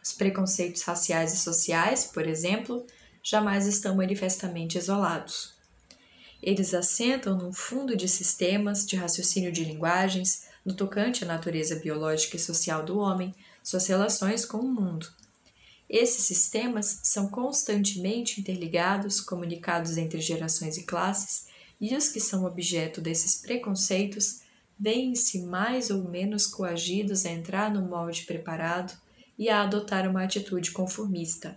Os 0.02 0.12
preconceitos 0.12 0.82
raciais 0.82 1.32
e 1.32 1.38
sociais, 1.38 2.04
por 2.04 2.26
exemplo, 2.26 2.86
jamais 3.22 3.66
estão 3.66 3.96
manifestamente 3.96 4.76
isolados. 4.76 5.59
Eles 6.42 6.72
assentam 6.72 7.36
num 7.36 7.52
fundo 7.52 7.96
de 7.96 8.08
sistemas, 8.08 8.86
de 8.86 8.96
raciocínio 8.96 9.52
de 9.52 9.64
linguagens, 9.64 10.44
no 10.64 10.74
tocante 10.74 11.24
à 11.24 11.26
natureza 11.26 11.76
biológica 11.76 12.36
e 12.36 12.40
social 12.40 12.84
do 12.84 12.98
homem, 12.98 13.34
suas 13.62 13.86
relações 13.86 14.44
com 14.44 14.58
o 14.58 14.72
mundo. 14.72 15.06
Esses 15.88 16.24
sistemas 16.24 17.00
são 17.02 17.28
constantemente 17.28 18.40
interligados, 18.40 19.20
comunicados 19.20 19.96
entre 19.96 20.20
gerações 20.20 20.76
e 20.76 20.84
classes, 20.84 21.48
e 21.80 21.96
os 21.96 22.08
que 22.08 22.20
são 22.20 22.44
objeto 22.44 23.00
desses 23.00 23.34
preconceitos 23.34 24.40
veem-se 24.78 25.42
mais 25.42 25.90
ou 25.90 26.08
menos 26.08 26.46
coagidos 26.46 27.26
a 27.26 27.30
entrar 27.30 27.72
no 27.72 27.82
molde 27.82 28.22
preparado 28.22 28.96
e 29.38 29.48
a 29.48 29.62
adotar 29.62 30.08
uma 30.08 30.22
atitude 30.22 30.70
conformista. 30.70 31.56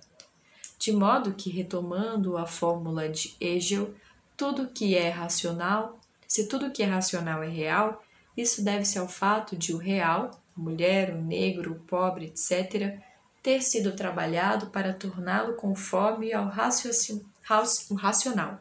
De 0.80 0.92
modo 0.92 1.34
que, 1.34 1.50
retomando 1.50 2.38
a 2.38 2.46
fórmula 2.46 3.08
de 3.08 3.36
Hegel, 3.40 3.94
tudo 4.36 4.68
que 4.68 4.96
é 4.96 5.10
racional, 5.10 6.00
se 6.28 6.48
tudo 6.48 6.72
que 6.72 6.84
é 6.84 6.86
racional 6.86 7.44
é 7.44 7.50
real, 7.50 8.04
isso 8.36 8.64
deve-se 8.64 8.98
ao 8.98 9.08
fato 9.08 9.56
de 9.56 9.74
o 9.74 9.78
real, 9.78 10.32
a 10.58 10.60
mulher, 10.60 11.14
o 11.14 11.22
negro, 11.22 11.74
o 11.74 11.80
pobre, 11.80 12.26
etc., 12.26 13.00
ter 13.42 13.62
sido 13.62 13.96
trabalhado 13.96 14.68
para 14.68 14.94
torná-lo 14.94 15.54
conforme 15.56 16.32
ao 16.34 16.48
racional. 17.96 18.60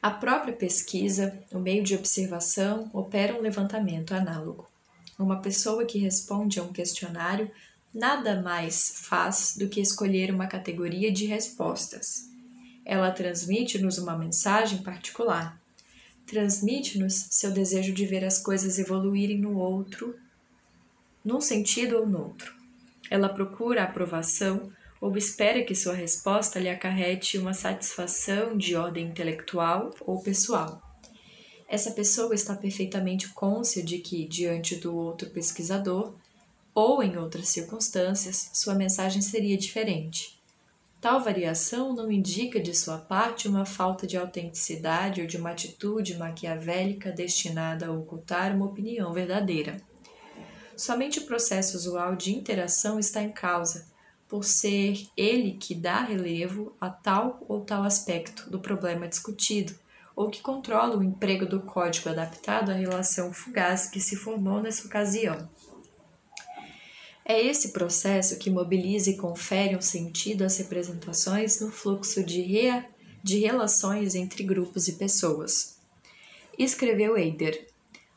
A 0.00 0.10
própria 0.10 0.52
pesquisa, 0.52 1.42
o 1.50 1.58
meio 1.58 1.82
de 1.82 1.94
observação, 1.94 2.90
opera 2.92 3.34
um 3.34 3.40
levantamento 3.40 4.12
análogo. 4.12 4.68
Uma 5.18 5.40
pessoa 5.40 5.84
que 5.84 5.98
responde 5.98 6.60
a 6.60 6.62
um 6.62 6.72
questionário 6.72 7.50
nada 7.92 8.40
mais 8.42 9.00
faz 9.04 9.56
do 9.56 9.68
que 9.68 9.80
escolher 9.80 10.30
uma 10.30 10.46
categoria 10.46 11.10
de 11.10 11.24
respostas. 11.26 12.33
Ela 12.84 13.10
transmite-nos 13.10 13.98
uma 13.98 14.16
mensagem 14.16 14.82
particular. 14.82 15.60
Transmite-nos 16.26 17.28
seu 17.30 17.50
desejo 17.50 17.92
de 17.92 18.04
ver 18.06 18.24
as 18.24 18.38
coisas 18.38 18.78
evoluírem 18.78 19.38
no 19.38 19.56
outro, 19.56 20.14
num 21.24 21.40
sentido 21.40 21.98
ou 21.98 22.06
no 22.06 22.18
outro. 22.18 22.54
Ela 23.10 23.28
procura 23.28 23.82
a 23.82 23.84
aprovação 23.84 24.72
ou 25.00 25.16
espera 25.16 25.62
que 25.62 25.74
sua 25.74 25.94
resposta 25.94 26.58
lhe 26.58 26.68
acarrete 26.68 27.36
uma 27.36 27.52
satisfação 27.52 28.56
de 28.56 28.74
ordem 28.74 29.08
intelectual 29.08 29.94
ou 30.00 30.22
pessoal. 30.22 30.82
Essa 31.68 31.90
pessoa 31.90 32.34
está 32.34 32.54
perfeitamente 32.54 33.28
côncia 33.28 33.82
de 33.82 33.98
que, 33.98 34.26
diante 34.26 34.76
do 34.76 34.94
outro 34.94 35.28
pesquisador, 35.30 36.14
ou 36.74 37.02
em 37.02 37.16
outras 37.16 37.48
circunstâncias, 37.48 38.50
sua 38.52 38.74
mensagem 38.74 39.22
seria 39.22 39.56
diferente. 39.56 40.38
Tal 41.04 41.20
variação 41.20 41.92
não 41.92 42.10
indica 42.10 42.58
de 42.58 42.74
sua 42.74 42.96
parte 42.96 43.46
uma 43.46 43.66
falta 43.66 44.06
de 44.06 44.16
autenticidade 44.16 45.20
ou 45.20 45.26
de 45.26 45.36
uma 45.36 45.50
atitude 45.50 46.16
maquiavélica 46.16 47.12
destinada 47.12 47.88
a 47.88 47.92
ocultar 47.92 48.56
uma 48.56 48.64
opinião 48.64 49.12
verdadeira. 49.12 49.76
Somente 50.74 51.18
o 51.18 51.26
processo 51.26 51.76
usual 51.76 52.16
de 52.16 52.34
interação 52.34 52.98
está 52.98 53.22
em 53.22 53.30
causa 53.30 53.86
por 54.26 54.44
ser 54.44 55.06
ele 55.14 55.58
que 55.60 55.74
dá 55.74 56.00
relevo 56.00 56.74
a 56.80 56.88
tal 56.88 57.44
ou 57.50 57.60
tal 57.60 57.82
aspecto 57.82 58.48
do 58.48 58.58
problema 58.58 59.06
discutido, 59.06 59.74
ou 60.16 60.30
que 60.30 60.40
controla 60.40 60.96
o 60.96 61.02
emprego 61.02 61.44
do 61.44 61.60
código 61.60 62.08
adaptado 62.08 62.70
à 62.70 62.72
relação 62.72 63.30
fugaz 63.30 63.90
que 63.90 64.00
se 64.00 64.16
formou 64.16 64.62
nessa 64.62 64.86
ocasião. 64.86 65.50
É 67.24 67.40
esse 67.42 67.68
processo 67.72 68.38
que 68.38 68.50
mobiliza 68.50 69.08
e 69.08 69.16
confere 69.16 69.74
um 69.74 69.80
sentido 69.80 70.42
às 70.42 70.58
representações 70.58 71.58
no 71.58 71.70
fluxo 71.70 72.22
de, 72.22 72.42
rea, 72.42 72.86
de 73.22 73.38
relações 73.38 74.14
entre 74.14 74.42
grupos 74.42 74.88
e 74.88 74.92
pessoas. 74.92 75.78
Escreveu 76.58 77.16
Eider. 77.16 77.66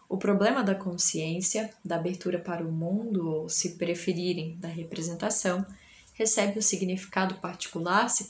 O 0.10 0.18
problema 0.18 0.62
da 0.62 0.76
consciência, 0.76 1.74
da 1.84 1.96
abertura 1.96 2.38
para 2.38 2.66
o 2.66 2.72
mundo, 2.72 3.30
ou, 3.30 3.50
se 3.50 3.76
preferirem, 3.76 4.58
da 4.58 4.68
representação, 4.68 5.66
recebe 6.14 6.60
um 6.60 6.62
significado 6.62 7.36
particular 7.36 8.10
se 8.10 8.26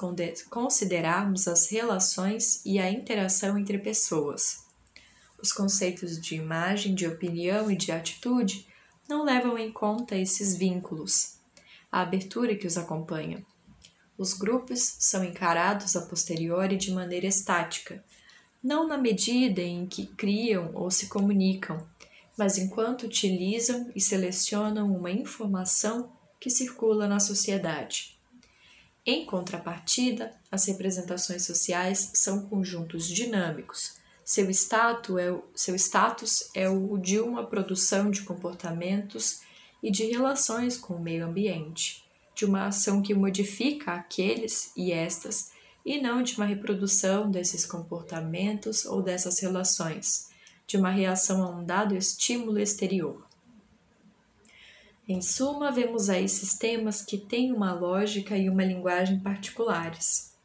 considerarmos 0.50 1.48
as 1.48 1.70
relações 1.70 2.62
e 2.66 2.80
a 2.80 2.92
interação 2.92 3.58
entre 3.58 3.80
pessoas. 3.80 4.66
Os 5.42 5.52
conceitos 5.52 6.20
de 6.20 6.36
imagem, 6.36 6.94
de 6.94 7.08
opinião 7.08 7.72
e 7.72 7.76
de 7.76 7.92
atitude 7.92 8.68
não 9.08 9.24
levam 9.24 9.58
em 9.58 9.72
conta 9.72 10.16
esses 10.16 10.56
vínculos, 10.56 11.38
a 11.92 12.02
abertura 12.02 12.56
que 12.56 12.68
os 12.68 12.78
acompanha. 12.78 13.46
Os 14.18 14.34
grupos 14.34 14.82
são 15.00 15.24
encarados 15.24 15.96
a 15.96 16.02
posteriori 16.02 16.76
de 16.76 16.92
maneira 16.92 17.28
estática, 17.28 18.04
não 18.64 18.88
na 18.88 18.98
medida 18.98 19.62
em 19.62 19.86
que 19.86 20.08
criam 20.08 20.72
ou 20.74 20.90
se 20.90 21.08
comunicam, 21.08 21.88
mas 22.38 22.58
enquanto 22.58 23.04
utilizam 23.04 23.92
e 23.96 24.02
selecionam 24.02 24.96
uma 24.96 25.12
informação 25.12 26.12
que 26.40 26.50
circula 26.50 27.08
na 27.08 27.20
sociedade. 27.20 28.18
Em 29.06 29.26
contrapartida, 29.26 30.36
as 30.52 30.66
representações 30.66 31.46
sociais 31.46 32.12
são 32.14 32.46
conjuntos 32.48 33.08
dinâmicos. 33.08 33.97
Seu 34.28 34.50
status, 34.50 35.18
é, 35.18 35.42
seu 35.56 35.74
status 35.76 36.50
é 36.54 36.70
o 36.70 36.98
de 36.98 37.18
uma 37.18 37.46
produção 37.46 38.12
de 38.12 38.24
comportamentos 38.24 39.40
e 39.82 39.90
de 39.90 40.04
relações 40.04 40.76
com 40.76 40.96
o 40.96 41.02
meio 41.02 41.26
ambiente, 41.26 42.04
de 42.36 42.44
uma 42.44 42.66
ação 42.66 43.02
que 43.02 43.14
modifica 43.14 43.94
aqueles 43.94 44.74
e 44.76 44.92
estas, 44.92 45.54
e 45.86 46.02
não 46.02 46.22
de 46.22 46.36
uma 46.36 46.46
reprodução 46.46 47.32
desses 47.32 47.66
comportamentos 47.66 48.86
ou 48.86 49.02
dessas 49.02 49.40
relações, 49.40 50.30
de 50.68 50.76
uma 50.76 50.90
reação 50.90 51.42
a 51.42 51.50
um 51.50 51.64
dado 51.64 51.96
estímulo 51.96 52.60
exterior. 52.60 53.26
Em 55.08 55.22
suma, 55.22 55.72
vemos 55.72 56.10
aí 56.10 56.28
sistemas 56.28 57.02
que 57.02 57.18
têm 57.18 57.54
uma 57.54 57.74
lógica 57.74 58.38
e 58.38 58.50
uma 58.50 58.66
linguagem 58.66 59.22
particulares, 59.22 60.37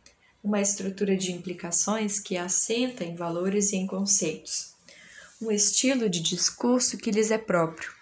uma 0.42 0.60
estrutura 0.60 1.16
de 1.16 1.32
implicações 1.32 2.18
que 2.18 2.36
assenta 2.36 3.04
em 3.04 3.14
valores 3.14 3.72
e 3.72 3.76
em 3.76 3.86
conceitos, 3.86 4.74
um 5.40 5.50
estilo 5.50 6.08
de 6.08 6.20
discurso 6.20 6.98
que 6.98 7.10
lhes 7.10 7.30
é 7.30 7.38
próprio. 7.38 7.92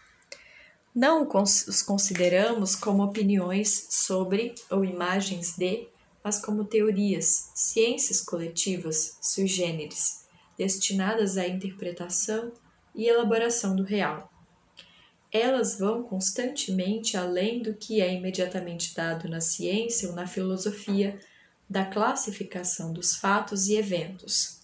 Não 0.94 1.28
os 1.44 1.82
consideramos 1.82 2.74
como 2.74 3.04
opiniões 3.04 3.86
sobre 3.90 4.54
ou 4.70 4.84
imagens 4.84 5.56
de, 5.56 5.86
mas 6.22 6.38
como 6.38 6.64
teorias, 6.64 7.50
ciências 7.54 8.20
coletivas, 8.20 9.16
sui 9.20 9.46
generis, 9.46 10.24
destinadas 10.58 11.36
à 11.36 11.46
interpretação 11.46 12.52
e 12.94 13.06
elaboração 13.06 13.76
do 13.76 13.82
real 13.82 14.30
elas 15.32 15.78
vão 15.78 16.02
constantemente 16.02 17.16
além 17.16 17.62
do 17.62 17.74
que 17.74 18.00
é 18.00 18.12
imediatamente 18.12 18.94
dado 18.94 19.28
na 19.28 19.40
ciência 19.40 20.08
ou 20.08 20.14
na 20.14 20.26
filosofia 20.26 21.18
da 21.70 21.84
classificação 21.84 22.92
dos 22.92 23.14
fatos 23.14 23.68
e 23.68 23.76
eventos. 23.76 24.58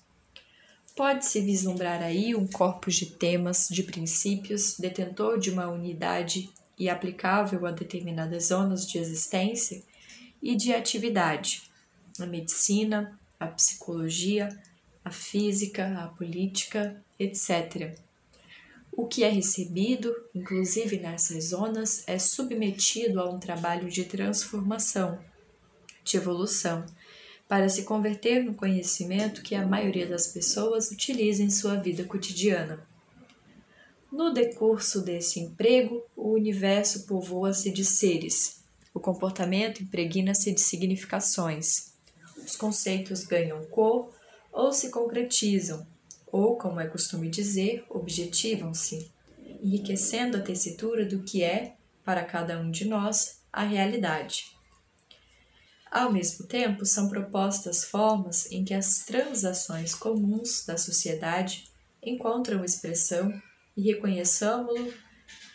Pode-se 0.96 1.40
vislumbrar 1.40 2.02
aí 2.02 2.34
um 2.34 2.46
corpus 2.46 2.96
de 2.96 3.06
temas, 3.06 3.68
de 3.70 3.84
princípios, 3.84 4.76
detentor 4.76 5.38
de 5.38 5.50
uma 5.50 5.68
unidade 5.68 6.50
e 6.76 6.88
aplicável 6.88 7.64
a 7.64 7.70
determinadas 7.70 8.48
zonas 8.48 8.84
de 8.84 8.98
existência 8.98 9.82
e 10.42 10.56
de 10.56 10.74
atividade, 10.74 11.70
a 12.18 12.26
medicina, 12.26 13.16
a 13.38 13.46
psicologia, 13.46 14.48
a 15.04 15.10
física, 15.10 15.96
a 16.02 16.08
política, 16.08 17.00
etc 17.18 17.96
o 18.96 19.06
que 19.06 19.22
é 19.22 19.28
recebido, 19.28 20.16
inclusive 20.34 20.98
nessas 20.98 21.50
zonas, 21.50 22.02
é 22.06 22.18
submetido 22.18 23.20
a 23.20 23.28
um 23.28 23.38
trabalho 23.38 23.90
de 23.90 24.04
transformação, 24.06 25.20
de 26.02 26.16
evolução, 26.16 26.86
para 27.48 27.68
se 27.68 27.84
converter 27.84 28.42
no 28.42 28.54
conhecimento 28.54 29.42
que 29.42 29.54
a 29.54 29.66
maioria 29.66 30.06
das 30.06 30.26
pessoas 30.26 30.90
utiliza 30.90 31.42
em 31.42 31.50
sua 31.50 31.76
vida 31.76 32.04
cotidiana. 32.04 32.84
No 34.10 34.32
decurso 34.32 35.02
desse 35.02 35.40
emprego, 35.40 36.04
o 36.16 36.32
universo 36.32 37.06
povoa-se 37.06 37.70
de 37.70 37.84
seres, 37.84 38.62
o 38.94 38.98
comportamento 38.98 39.82
impregna-se 39.82 40.52
de 40.52 40.60
significações, 40.60 41.92
os 42.38 42.56
conceitos 42.56 43.24
ganham 43.24 43.64
cor 43.66 44.10
ou 44.52 44.72
se 44.72 44.90
concretizam, 44.90 45.86
ou, 46.26 46.56
como 46.56 46.80
é 46.80 46.86
costume 46.86 47.28
dizer, 47.28 47.84
objetivam-se, 47.90 49.10
enriquecendo 49.62 50.36
a 50.36 50.40
tessitura 50.40 51.04
do 51.04 51.22
que 51.22 51.42
é, 51.42 51.74
para 52.04 52.24
cada 52.24 52.58
um 52.58 52.70
de 52.70 52.86
nós, 52.86 53.42
a 53.52 53.62
realidade. 53.62 54.55
Ao 55.96 56.12
mesmo 56.12 56.44
tempo, 56.44 56.84
são 56.84 57.08
propostas 57.08 57.82
formas 57.82 58.52
em 58.52 58.62
que 58.62 58.74
as 58.74 58.98
transações 59.06 59.94
comuns 59.94 60.62
da 60.66 60.76
sociedade 60.76 61.64
encontram 62.02 62.62
expressão 62.62 63.32
e 63.74 63.80
reconheçamos-lo, 63.80 64.92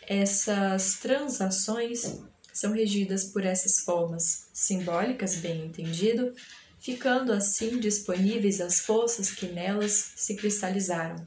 essas 0.04 0.98
transações 0.98 2.18
são 2.52 2.72
regidas 2.72 3.22
por 3.22 3.44
essas 3.44 3.84
formas, 3.84 4.48
simbólicas, 4.52 5.36
bem 5.36 5.64
entendido, 5.64 6.34
ficando 6.80 7.32
assim 7.32 7.78
disponíveis 7.78 8.60
as 8.60 8.80
forças 8.80 9.30
que 9.30 9.46
nelas 9.46 10.10
se 10.16 10.34
cristalizaram. 10.34 11.24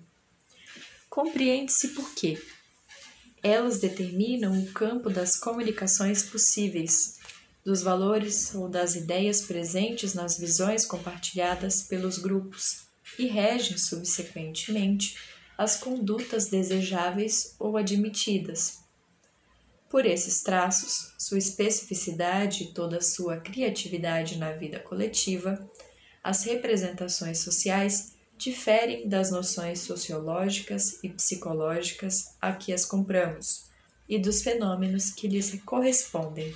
Compreende-se 1.09 1.87
por 1.93 2.13
quê. 2.13 2.37
Elas 3.41 3.79
determinam 3.79 4.59
o 4.59 4.73
campo 4.73 5.09
das 5.09 5.37
comunicações 5.37 6.21
possíveis, 6.21 7.15
dos 7.65 7.81
valores 7.81 8.53
ou 8.53 8.69
das 8.69 8.95
ideias 8.95 9.41
presentes 9.41 10.13
nas 10.13 10.37
visões 10.37 10.85
compartilhadas 10.85 11.81
pelos 11.81 12.19
grupos 12.19 12.85
e 13.17 13.25
regem, 13.25 13.77
subsequentemente, 13.77 15.17
as 15.57 15.77
condutas 15.77 16.47
desejáveis 16.47 17.55
ou 17.57 17.75
admitidas 17.75 18.85
por 19.95 20.05
esses 20.05 20.41
traços, 20.41 21.13
sua 21.17 21.37
especificidade 21.37 22.63
e 22.63 22.67
toda 22.73 22.99
sua 22.99 23.37
criatividade 23.37 24.37
na 24.37 24.51
vida 24.51 24.77
coletiva, 24.77 25.69
as 26.21 26.43
representações 26.43 27.39
sociais 27.39 28.13
diferem 28.37 29.07
das 29.07 29.31
noções 29.31 29.79
sociológicas 29.79 31.01
e 31.01 31.07
psicológicas 31.07 32.35
a 32.41 32.51
que 32.51 32.73
as 32.73 32.83
compramos 32.83 33.67
e 34.09 34.19
dos 34.19 34.41
fenômenos 34.41 35.11
que 35.11 35.29
lhes 35.29 35.57
correspondem. 35.63 36.53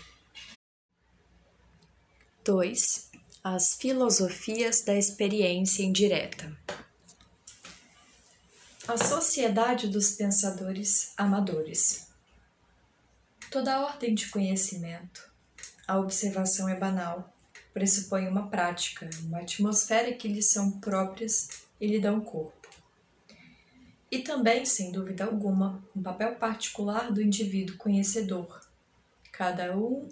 2. 2.50 3.12
As 3.44 3.76
filosofias 3.76 4.82
da 4.82 4.96
experiência 4.96 5.84
indireta. 5.84 6.52
A 8.88 8.98
Sociedade 8.98 9.88
dos 9.88 10.14
Pensadores 10.14 11.14
Amadores. 11.16 12.08
Toda 13.52 13.86
ordem 13.86 14.16
de 14.16 14.30
conhecimento, 14.30 15.32
a 15.88 16.00
observação 16.00 16.68
é 16.68 16.74
banal, 16.74 17.32
pressupõe 17.72 18.28
uma 18.28 18.48
prática, 18.48 19.08
uma 19.26 19.42
atmosfera 19.42 20.12
que 20.12 20.28
lhe 20.28 20.42
são 20.42 20.72
próprias 20.72 21.50
e 21.80 21.86
lhe 21.86 22.00
dão 22.00 22.20
corpo. 22.20 22.68
E 24.10 24.24
também, 24.24 24.66
sem 24.66 24.92
dúvida 24.92 25.26
alguma, 25.26 25.88
um 25.96 26.02
papel 26.02 26.34
particular 26.38 27.12
do 27.12 27.22
indivíduo 27.22 27.78
conhecedor. 27.78 28.60
Cada 29.32 29.78
um 29.78 30.10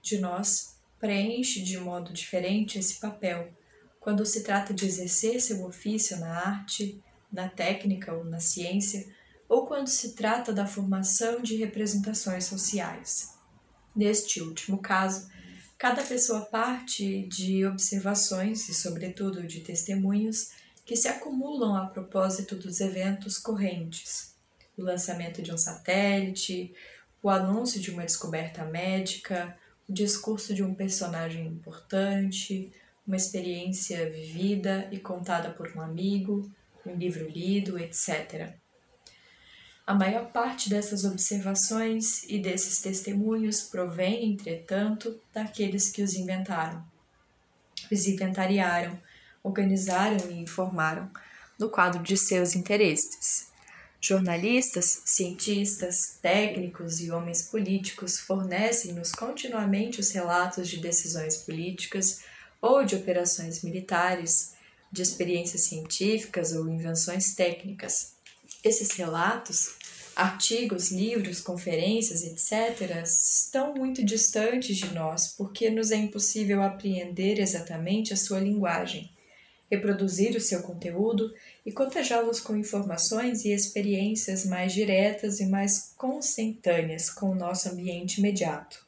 de 0.00 0.18
nós 0.18 0.78
preenche 1.00 1.62
de 1.62 1.78
modo 1.78 2.12
diferente 2.12 2.78
esse 2.78 3.00
papel 3.00 3.52
quando 3.98 4.24
se 4.24 4.42
trata 4.42 4.72
de 4.72 4.86
exercer 4.86 5.40
seu 5.40 5.64
ofício 5.64 6.18
na 6.18 6.32
arte, 6.32 7.02
na 7.32 7.48
técnica 7.48 8.14
ou 8.14 8.24
na 8.24 8.40
ciência, 8.40 9.06
ou 9.48 9.66
quando 9.66 9.88
se 9.88 10.14
trata 10.14 10.52
da 10.52 10.66
formação 10.66 11.42
de 11.42 11.56
representações 11.56 12.44
sociais. 12.44 13.34
Neste 13.94 14.40
último 14.40 14.78
caso, 14.78 15.28
cada 15.76 16.02
pessoa 16.02 16.42
parte 16.42 17.26
de 17.26 17.66
observações 17.66 18.68
e, 18.68 18.74
sobretudo, 18.74 19.46
de 19.46 19.60
testemunhos 19.60 20.52
que 20.84 20.96
se 20.96 21.08
acumulam 21.08 21.76
a 21.76 21.86
propósito 21.86 22.56
dos 22.56 22.80
eventos 22.80 23.38
correntes. 23.38 24.34
O 24.76 24.82
lançamento 24.82 25.42
de 25.42 25.52
um 25.52 25.58
satélite, 25.58 26.72
o 27.22 27.28
anúncio 27.28 27.80
de 27.80 27.90
uma 27.90 28.04
descoberta 28.04 28.64
médica, 28.64 29.58
o 29.90 29.92
discurso 29.92 30.54
de 30.54 30.62
um 30.62 30.72
personagem 30.72 31.48
importante, 31.48 32.72
uma 33.04 33.16
experiência 33.16 34.08
vivida 34.08 34.88
e 34.92 35.00
contada 35.00 35.50
por 35.50 35.76
um 35.76 35.80
amigo, 35.80 36.48
um 36.86 36.94
livro 36.94 37.28
lido, 37.28 37.76
etc. 37.76 38.54
A 39.84 39.92
maior 39.92 40.30
parte 40.30 40.70
dessas 40.70 41.04
observações 41.04 42.22
e 42.28 42.38
desses 42.38 42.80
testemunhos 42.80 43.62
provém, 43.62 44.30
entretanto, 44.30 45.20
daqueles 45.34 45.90
que 45.90 46.02
os 46.02 46.14
inventaram, 46.14 46.84
os 47.90 48.06
inventariaram, 48.06 48.96
organizaram 49.42 50.30
e 50.30 50.38
informaram 50.38 51.10
no 51.58 51.68
quadro 51.68 52.00
de 52.00 52.16
seus 52.16 52.54
interesses. 52.54 53.49
Jornalistas, 54.00 55.02
cientistas, 55.04 56.16
técnicos 56.22 57.00
e 57.00 57.10
homens 57.10 57.42
políticos 57.42 58.18
fornecem-nos 58.18 59.12
continuamente 59.12 60.00
os 60.00 60.10
relatos 60.10 60.68
de 60.68 60.78
decisões 60.78 61.36
políticas 61.36 62.20
ou 62.62 62.82
de 62.82 62.96
operações 62.96 63.62
militares 63.62 64.54
de 64.90 65.02
experiências 65.02 65.62
científicas 65.62 66.52
ou 66.52 66.68
invenções 66.68 67.34
técnicas. 67.34 68.14
Esses 68.64 68.92
relatos, 68.92 69.74
artigos, 70.16 70.90
livros, 70.90 71.40
conferências, 71.40 72.22
etc., 72.22 73.02
estão 73.04 73.74
muito 73.74 74.02
distantes 74.02 74.78
de 74.78 74.94
nós 74.94 75.34
porque 75.36 75.68
nos 75.68 75.90
é 75.90 75.96
impossível 75.96 76.62
apreender 76.62 77.38
exatamente 77.38 78.14
a 78.14 78.16
sua 78.16 78.40
linguagem, 78.40 79.10
reproduzir 79.70 80.36
o 80.36 80.40
seu 80.40 80.62
conteúdo 80.62 81.32
e 81.64 81.70
cotejá-los 81.70 82.40
com 82.40 82.56
informações 82.56 83.44
e 83.44 83.52
experiências 83.52 84.44
mais 84.44 84.72
diretas 84.72 85.38
e 85.38 85.46
mais 85.46 85.94
consentâneas 85.96 87.08
com 87.08 87.30
o 87.30 87.34
nosso 87.34 87.68
ambiente 87.68 88.18
imediato. 88.18 88.84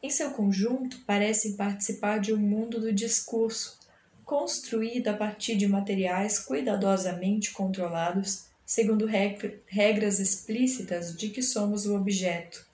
Em 0.00 0.08
seu 0.08 0.30
conjunto, 0.30 1.00
parecem 1.04 1.56
participar 1.56 2.18
de 2.18 2.32
um 2.32 2.38
mundo 2.38 2.80
do 2.80 2.92
discurso, 2.92 3.78
construída 4.24 5.10
a 5.10 5.16
partir 5.16 5.56
de 5.56 5.66
materiais 5.66 6.38
cuidadosamente 6.38 7.52
controlados, 7.52 8.46
segundo 8.64 9.06
regras 9.06 10.20
explícitas 10.20 11.16
de 11.16 11.28
que 11.28 11.42
somos 11.42 11.86
o 11.86 11.96
objeto, 11.96 12.66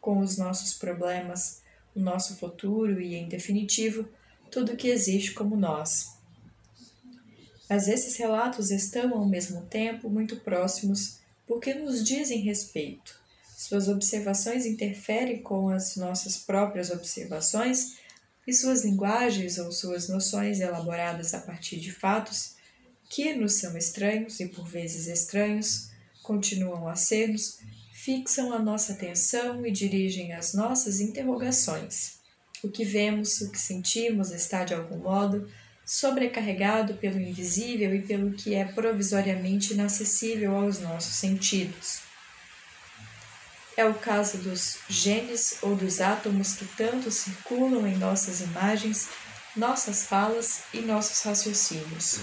com 0.00 0.18
os 0.18 0.36
nossos 0.36 0.74
problemas, 0.74 1.62
o 1.94 2.00
nosso 2.00 2.36
futuro 2.36 3.00
e, 3.00 3.14
em 3.14 3.28
definitivo, 3.28 4.08
tudo 4.50 4.76
que 4.76 4.88
existe 4.88 5.32
como 5.32 5.56
nós. 5.56 6.15
Mas 7.68 7.88
esses 7.88 8.16
relatos 8.16 8.70
estão, 8.70 9.14
ao 9.14 9.26
mesmo 9.26 9.62
tempo, 9.62 10.08
muito 10.08 10.36
próximos 10.36 11.18
porque 11.46 11.74
nos 11.74 12.04
dizem 12.04 12.40
respeito. 12.40 13.20
Suas 13.56 13.88
observações 13.88 14.66
interferem 14.66 15.42
com 15.42 15.70
as 15.70 15.96
nossas 15.96 16.36
próprias 16.36 16.90
observações 16.90 17.96
e 18.46 18.52
suas 18.52 18.84
linguagens 18.84 19.58
ou 19.58 19.72
suas 19.72 20.08
noções 20.08 20.60
elaboradas 20.60 21.34
a 21.34 21.40
partir 21.40 21.80
de 21.80 21.90
fatos 21.90 22.54
que 23.08 23.34
nos 23.34 23.54
são 23.54 23.76
estranhos 23.76 24.40
e 24.40 24.48
por 24.48 24.66
vezes 24.66 25.06
estranhos, 25.06 25.90
continuam 26.22 26.88
a 26.88 26.96
ser-nos, 26.96 27.58
fixam 27.92 28.52
a 28.52 28.58
nossa 28.58 28.92
atenção 28.92 29.64
e 29.64 29.70
dirigem 29.70 30.32
as 30.32 30.52
nossas 30.54 31.00
interrogações. 31.00 32.16
O 32.62 32.68
que 32.68 32.84
vemos, 32.84 33.40
o 33.40 33.50
que 33.50 33.58
sentimos 33.58 34.32
está 34.32 34.64
de 34.64 34.74
algum 34.74 34.98
modo 34.98 35.48
sobrecarregado 35.86 36.94
pelo 36.94 37.20
invisível 37.20 37.94
e 37.94 38.02
pelo 38.02 38.32
que 38.32 38.56
é 38.56 38.64
provisoriamente 38.64 39.72
inacessível 39.72 40.56
aos 40.56 40.80
nossos 40.80 41.14
sentidos. 41.14 42.00
É 43.76 43.84
o 43.84 43.94
caso 43.94 44.38
dos 44.38 44.78
genes 44.88 45.58
ou 45.62 45.76
dos 45.76 46.00
átomos 46.00 46.54
que 46.54 46.64
tanto 46.76 47.10
circulam 47.10 47.86
em 47.86 47.96
nossas 47.96 48.40
imagens, 48.40 49.08
nossas 49.54 50.04
falas 50.04 50.62
e 50.74 50.80
nossos 50.80 51.22
raciocínios. 51.22 52.20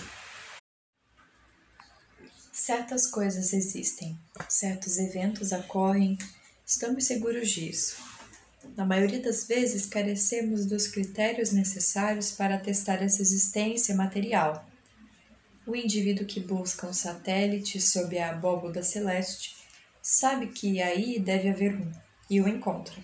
Certas 2.51 3.07
coisas 3.07 3.53
existem, 3.53 4.17
certos 4.49 4.97
eventos 4.97 5.51
ocorrem, 5.51 6.17
estamos 6.65 7.05
seguros 7.05 7.49
disso. 7.49 8.12
Na 8.75 8.85
maioria 8.85 9.21
das 9.21 9.45
vezes, 9.47 9.85
carecemos 9.85 10.65
dos 10.65 10.87
critérios 10.87 11.51
necessários 11.51 12.31
para 12.31 12.57
testar 12.57 13.03
essa 13.03 13.21
existência 13.21 13.95
material. 13.95 14.67
O 15.65 15.75
indivíduo 15.75 16.25
que 16.25 16.39
busca 16.39 16.87
um 16.87 16.93
satélite 16.93 17.79
sob 17.79 18.17
a 18.17 18.31
abóboda 18.31 18.81
celeste 18.81 19.55
sabe 20.01 20.47
que 20.47 20.81
aí 20.81 21.19
deve 21.19 21.49
haver 21.49 21.75
um 21.75 21.91
e 22.29 22.41
o 22.41 22.47
encontra. 22.47 22.95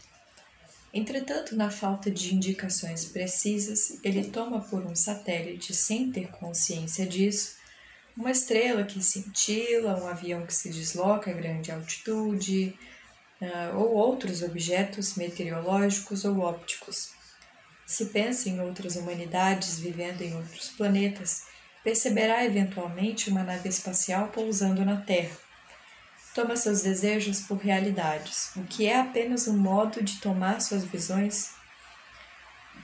Entretanto, 0.92 1.56
na 1.56 1.70
falta 1.70 2.10
de 2.10 2.34
indicações 2.34 3.06
precisas, 3.06 4.00
ele 4.04 4.26
toma 4.26 4.60
por 4.62 4.84
um 4.84 4.96
satélite 4.96 5.74
sem 5.74 6.12
ter 6.12 6.30
consciência 6.32 7.06
disso, 7.06 7.58
uma 8.18 8.32
estrela 8.32 8.84
que 8.84 9.04
cintila, 9.04 10.04
um 10.04 10.08
avião 10.08 10.46
que 10.46 10.54
se 10.54 10.70
desloca 10.70 11.30
a 11.30 11.34
grande 11.34 11.72
altitude, 11.72 12.76
ou 13.76 13.94
outros 13.94 14.42
objetos 14.42 15.16
meteorológicos 15.16 16.26
ou 16.26 16.40
ópticos. 16.40 17.12
Se 17.86 18.08
pensa 18.08 18.50
em 18.50 18.60
outras 18.60 18.96
humanidades 18.96 19.80
vivendo 19.80 20.22
em 20.22 20.36
outros 20.36 20.70
planetas, 20.70 21.44
perceberá 21.84 22.46
eventualmente 22.46 23.30
uma 23.30 23.44
nave 23.44 23.70
espacial 23.70 24.28
pousando 24.28 24.84
na 24.86 24.98
Terra 24.98 25.36
toma 26.34 26.56
seus 26.56 26.84
desejos 26.84 27.42
por 27.42 27.58
realidades, 27.58 28.52
o 28.56 28.64
que 28.64 28.88
é 28.88 29.00
apenas 29.00 29.48
um 29.48 29.58
modo 29.58 30.02
de 30.02 30.22
tomar 30.22 30.62
suas 30.62 30.86
visões, 30.86 31.52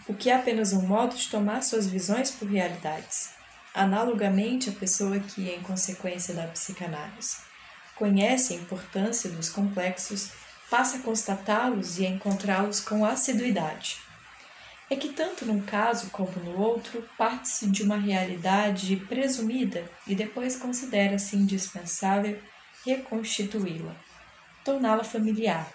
o 0.08 0.14
que 0.14 0.30
é 0.30 0.36
apenas 0.36 0.74
um 0.74 0.82
modo 0.82 1.16
de 1.16 1.30
tomar 1.30 1.62
suas 1.62 1.88
visões 1.88 2.32
por 2.32 2.50
realidades. 2.50 3.30
Analogamente, 3.74 4.70
a 4.70 4.74
pessoa 4.74 5.20
que, 5.20 5.50
em 5.50 5.62
consequência 5.62 6.34
da 6.34 6.48
psicanálise, 6.48 7.38
conhece 7.96 8.54
a 8.54 8.58
importância 8.58 9.30
dos 9.30 9.50
complexos, 9.50 10.32
passa 10.76 10.98
a 10.98 11.00
constatá-los 11.00 12.00
e 12.00 12.06
a 12.06 12.10
encontrá-los 12.10 12.82
com 12.82 13.06
assiduidade. 13.06 13.96
É 14.90 14.96
que, 14.98 15.14
tanto 15.14 15.46
num 15.46 15.62
caso 15.62 16.10
como 16.10 16.38
no 16.44 16.60
outro, 16.60 17.02
parte-se 17.18 17.68
de 17.68 17.82
uma 17.82 17.96
realidade 17.96 18.98
presumida 19.08 19.90
e 20.06 20.14
depois 20.14 20.58
considera-se 20.58 21.38
indispensável 21.38 22.38
reconstituí-la, 22.86 23.96
torná-la 24.66 25.06
familiar. 25.06 25.66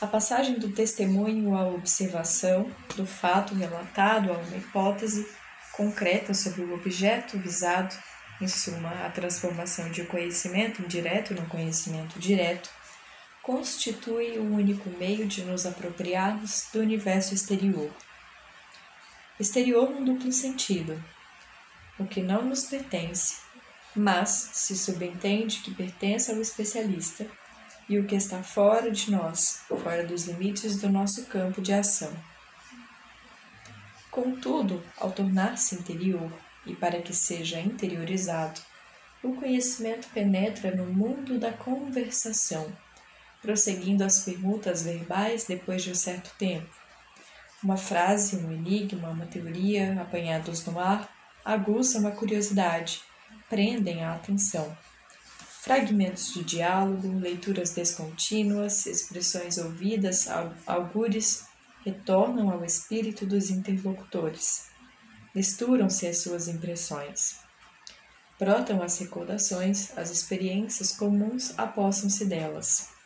A 0.00 0.06
passagem 0.06 0.58
do 0.58 0.72
testemunho 0.72 1.54
à 1.54 1.68
observação, 1.68 2.72
do 2.96 3.06
fato 3.06 3.54
relatado 3.54 4.32
a 4.32 4.38
uma 4.38 4.56
hipótese 4.56 5.28
concreta 5.74 6.32
sobre 6.32 6.62
o 6.62 6.72
objeto 6.72 7.38
visado, 7.38 7.94
em 8.40 8.48
suma, 8.48 9.04
a 9.04 9.10
transformação 9.10 9.90
de 9.90 10.04
conhecimento 10.04 10.80
indireto 10.80 11.34
no 11.34 11.44
conhecimento 11.44 12.18
direto, 12.18 12.77
constitui 13.48 14.36
o 14.36 14.42
um 14.42 14.56
único 14.56 14.90
meio 14.90 15.26
de 15.26 15.42
nos 15.42 15.64
apropriarmos 15.64 16.68
do 16.70 16.80
universo 16.80 17.32
exterior. 17.32 17.90
Exterior 19.40 19.88
num 19.88 20.04
duplo 20.04 20.30
sentido, 20.30 21.02
o 21.98 22.04
que 22.04 22.20
não 22.20 22.44
nos 22.44 22.64
pertence 22.64 23.48
mas 23.96 24.50
se 24.52 24.76
subentende 24.76 25.60
que 25.60 25.74
pertence 25.74 26.30
ao 26.30 26.40
especialista 26.40 27.26
e 27.88 27.98
o 27.98 28.04
que 28.04 28.14
está 28.14 28.42
fora 28.42 28.90
de 28.90 29.10
nós, 29.10 29.62
fora 29.82 30.04
dos 30.04 30.26
limites 30.26 30.76
do 30.76 30.90
nosso 30.90 31.24
campo 31.24 31.62
de 31.62 31.72
ação. 31.72 32.12
Contudo, 34.10 34.84
ao 34.98 35.10
tornar-se 35.10 35.74
interior 35.74 36.30
e 36.66 36.76
para 36.76 37.00
que 37.00 37.14
seja 37.14 37.58
interiorizado, 37.58 38.60
o 39.22 39.32
conhecimento 39.32 40.06
penetra 40.08 40.70
no 40.70 40.84
mundo 40.84 41.38
da 41.38 41.50
conversação, 41.50 42.70
prosseguindo 43.40 44.04
as 44.04 44.20
perguntas 44.20 44.82
verbais 44.82 45.44
depois 45.44 45.82
de 45.82 45.90
um 45.90 45.94
certo 45.94 46.30
tempo. 46.38 46.68
Uma 47.62 47.76
frase, 47.76 48.36
um 48.36 48.52
enigma, 48.52 49.10
uma 49.10 49.26
teoria 49.26 50.00
apanhados 50.00 50.64
no 50.64 50.78
ar 50.78 51.08
aguçam 51.44 52.06
a 52.06 52.10
curiosidade, 52.10 53.00
prendem 53.48 54.04
a 54.04 54.14
atenção. 54.14 54.76
Fragmentos 55.62 56.34
de 56.34 56.44
diálogo, 56.44 57.18
leituras 57.18 57.70
descontínuas, 57.70 58.84
expressões 58.84 59.56
ouvidas, 59.56 60.28
augures, 60.66 61.46
retornam 61.84 62.50
ao 62.50 62.64
espírito 62.64 63.24
dos 63.24 63.48
interlocutores. 63.48 64.68
Misturam-se 65.34 66.06
as 66.06 66.18
suas 66.18 66.48
impressões. 66.48 67.38
Brotam 68.38 68.82
as 68.82 68.98
recordações, 68.98 69.96
as 69.96 70.10
experiências 70.10 70.92
comuns 70.92 71.58
apossam-se 71.58 72.26
delas. 72.26 72.97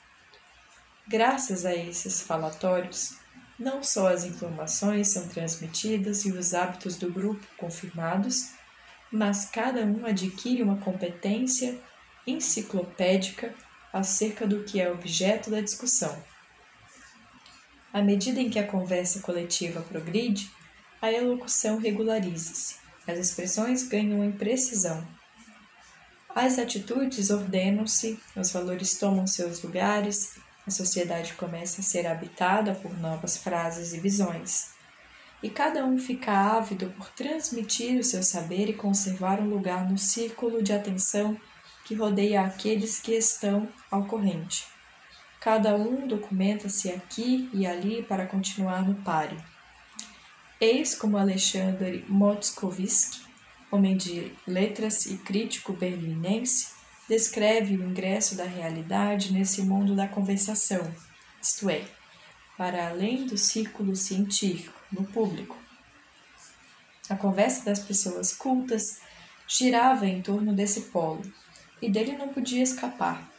Graças 1.07 1.67
a 1.67 1.75
esses 1.75 2.23
falatórios, 2.23 3.17
não 3.59 3.83
só 3.83 4.09
as 4.09 4.25
informações 4.25 5.09
são 5.09 5.29
transmitidas 5.29 6.25
e 6.25 6.33
os 6.33 6.55
hábitos 6.55 6.97
do 6.97 7.13
grupo 7.13 7.47
confirmados, 7.57 8.53
mas 9.11 9.45
cada 9.45 9.83
um 9.83 10.07
adquire 10.07 10.63
uma 10.63 10.79
competência 10.79 11.79
enciclopédica 12.27 13.55
acerca 13.93 14.47
do 14.47 14.65
que 14.65 14.81
é 14.81 14.91
objeto 14.91 15.51
da 15.51 15.61
discussão. 15.61 16.17
À 17.93 18.01
medida 18.01 18.41
em 18.41 18.49
que 18.49 18.59
a 18.59 18.67
conversa 18.67 19.21
coletiva 19.21 19.83
progride, 19.83 20.51
a 21.01 21.13
elocução 21.13 21.79
regulariza-se, 21.79 22.77
as 23.07 23.19
expressões 23.19 23.87
ganham 23.87 24.25
em 24.25 24.33
precisão. 24.33 25.07
As 26.35 26.59
atitudes 26.59 27.29
ordenam-se, 27.29 28.19
os 28.35 28.51
valores 28.51 28.97
tomam 28.99 29.27
seus 29.27 29.63
lugares, 29.63 30.39
a 30.67 30.71
sociedade 30.71 31.35
começa 31.35 31.81
a 31.81 31.85
ser 31.85 32.07
habitada 32.07 32.75
por 32.75 32.97
novas 32.99 33.37
frases 33.37 33.93
e 33.93 34.01
visões. 34.01 34.71
E 35.43 35.51
cada 35.51 35.85
um 35.85 35.99
fica 35.99 36.33
ávido 36.33 36.91
por 36.97 37.09
transmitir 37.11 37.99
o 37.99 38.05
seu 38.05 38.23
saber 38.23 38.69
e 38.69 38.75
conservar 38.75 39.41
um 39.41 39.49
lugar 39.49 39.91
no 39.91 39.99
círculo 39.99 40.63
de 40.63 40.73
atenção 40.73 41.37
que 41.85 41.95
rodeia 41.95 42.43
aqueles 42.43 43.01
que 43.01 43.13
estão 43.13 43.69
ao 43.91 44.05
corrente. 44.05 44.67
Cada 45.41 45.75
um 45.75 46.07
documenta-se 46.07 46.91
aqui 46.91 47.51
e 47.53 47.67
ali 47.67 48.05
para 48.05 48.27
continuar 48.27 48.87
no 48.87 48.95
páreo. 49.03 49.43
Eis 50.61 50.95
como 50.95 51.19
Alexandre 51.19 52.05
Motskovsky, 52.09 53.23
homem 53.69 53.97
de 53.97 54.33
letras 54.47 55.07
e 55.07 55.19
crítico 55.19 55.73
berlinense, 55.73 56.69
descreve 57.13 57.77
o 57.77 57.85
ingresso 57.85 58.35
da 58.35 58.45
realidade 58.45 59.35
nesse 59.35 59.61
mundo 59.61 59.95
da 59.95 60.09
conversação, 60.09 60.91
isto 61.43 61.69
é, 61.69 61.85
para 62.57 62.89
além 62.89 63.27
do 63.27 63.37
círculo 63.37 63.95
científico, 63.95 64.81
no 64.91 65.05
público. 65.05 65.55
A 67.11 67.15
conversa 67.15 67.67
das 67.67 67.81
pessoas 67.81 68.35
cultas 68.35 68.99
girava 69.47 70.07
em 70.07 70.23
torno 70.23 70.55
desse 70.55 70.85
polo, 70.85 71.21
e 71.83 71.91
dele 71.91 72.17
não 72.17 72.29
podia 72.31 72.63
escapar. 72.63 73.31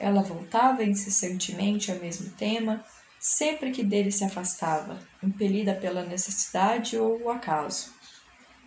Ela 0.00 0.20
voltava 0.20 0.82
incessantemente 0.82 1.92
ao 1.92 2.00
mesmo 2.00 2.30
tema, 2.30 2.84
sempre 3.16 3.70
que 3.70 3.84
dele 3.84 4.10
se 4.10 4.24
afastava, 4.24 4.98
impelida 5.22 5.72
pela 5.72 6.04
necessidade 6.04 6.98
ou 6.98 7.22
o 7.22 7.30
acaso. 7.30 7.92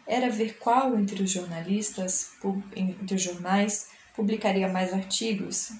Era 0.08 0.30
ver 0.30 0.58
qual 0.58 0.98
entre 0.98 1.22
os 1.22 1.32
jornalistas, 1.32 2.32
entre 2.74 3.16
os 3.16 3.22
jornais, 3.22 3.94
publicaria 4.16 4.68
mais 4.68 4.94
artigos, 4.94 5.72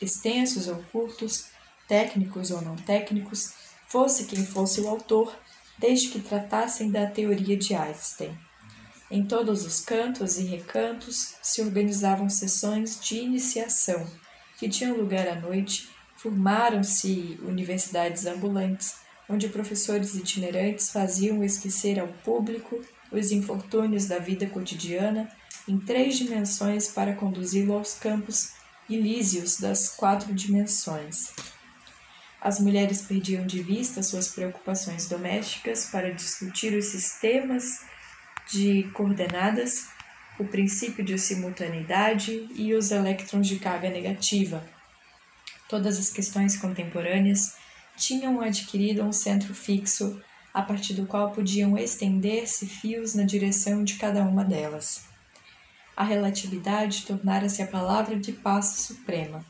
extensos 0.00 0.68
ou 0.68 0.76
curtos, 0.92 1.46
técnicos 1.86 2.50
ou 2.50 2.60
não 2.62 2.76
técnicos, 2.76 3.52
fosse 3.88 4.24
quem 4.24 4.44
fosse 4.44 4.80
o 4.80 4.88
autor, 4.88 5.34
desde 5.78 6.08
que 6.08 6.20
tratassem 6.20 6.90
da 6.90 7.06
teoria 7.06 7.56
de 7.56 7.74
Einstein. 7.74 8.36
Em 9.10 9.24
todos 9.24 9.64
os 9.64 9.80
cantos 9.80 10.36
e 10.38 10.44
recantos 10.44 11.36
se 11.42 11.62
organizavam 11.62 12.28
sessões 12.28 13.00
de 13.00 13.16
iniciação, 13.16 14.06
que 14.58 14.68
tinham 14.68 14.96
lugar 14.96 15.26
à 15.26 15.34
noite, 15.34 15.88
formaram-se 16.16 17.38
universidades 17.42 18.26
ambulantes, 18.26 18.96
onde 19.28 19.48
professores 19.48 20.14
itinerantes 20.14 20.90
faziam 20.90 21.42
esquecer 21.44 21.98
ao 21.98 22.08
público 22.08 22.80
os 23.10 23.30
infortúnios 23.30 24.06
da 24.06 24.18
vida 24.18 24.46
cotidiana 24.46 25.30
em 25.68 25.78
três 25.78 26.16
dimensões 26.16 26.88
para 26.88 27.14
conduzi-lo 27.14 27.74
aos 27.74 27.94
campos 27.94 28.52
ilísios 28.88 29.58
das 29.60 29.90
quatro 29.90 30.32
dimensões. 30.32 31.32
As 32.40 32.58
mulheres 32.58 33.02
perdiam 33.02 33.46
de 33.46 33.62
vista 33.62 34.02
suas 34.02 34.28
preocupações 34.28 35.08
domésticas 35.08 35.86
para 35.86 36.14
discutir 36.14 36.72
os 36.72 36.86
sistemas 36.86 37.84
de 38.50 38.84
coordenadas, 38.94 39.88
o 40.38 40.44
princípio 40.44 41.04
de 41.04 41.18
simultaneidade 41.18 42.48
e 42.54 42.72
os 42.74 42.90
elétrons 42.90 43.46
de 43.46 43.58
carga 43.58 43.90
negativa. 43.90 44.64
Todas 45.68 45.98
as 45.98 46.10
questões 46.10 46.56
contemporâneas 46.56 47.56
tinham 47.96 48.40
adquirido 48.40 49.02
um 49.02 49.12
centro 49.12 49.52
fixo 49.52 50.22
a 50.54 50.62
partir 50.62 50.94
do 50.94 51.06
qual 51.06 51.32
podiam 51.32 51.76
estender-se 51.76 52.66
fios 52.66 53.14
na 53.14 53.24
direção 53.24 53.84
de 53.84 53.96
cada 53.96 54.22
uma 54.22 54.44
delas. 54.44 55.07
A 55.98 56.04
relatividade 56.04 57.04
tornara-se 57.06 57.60
a 57.60 57.66
palavra 57.66 58.14
de 58.14 58.30
passo 58.30 58.80
suprema. 58.80 59.44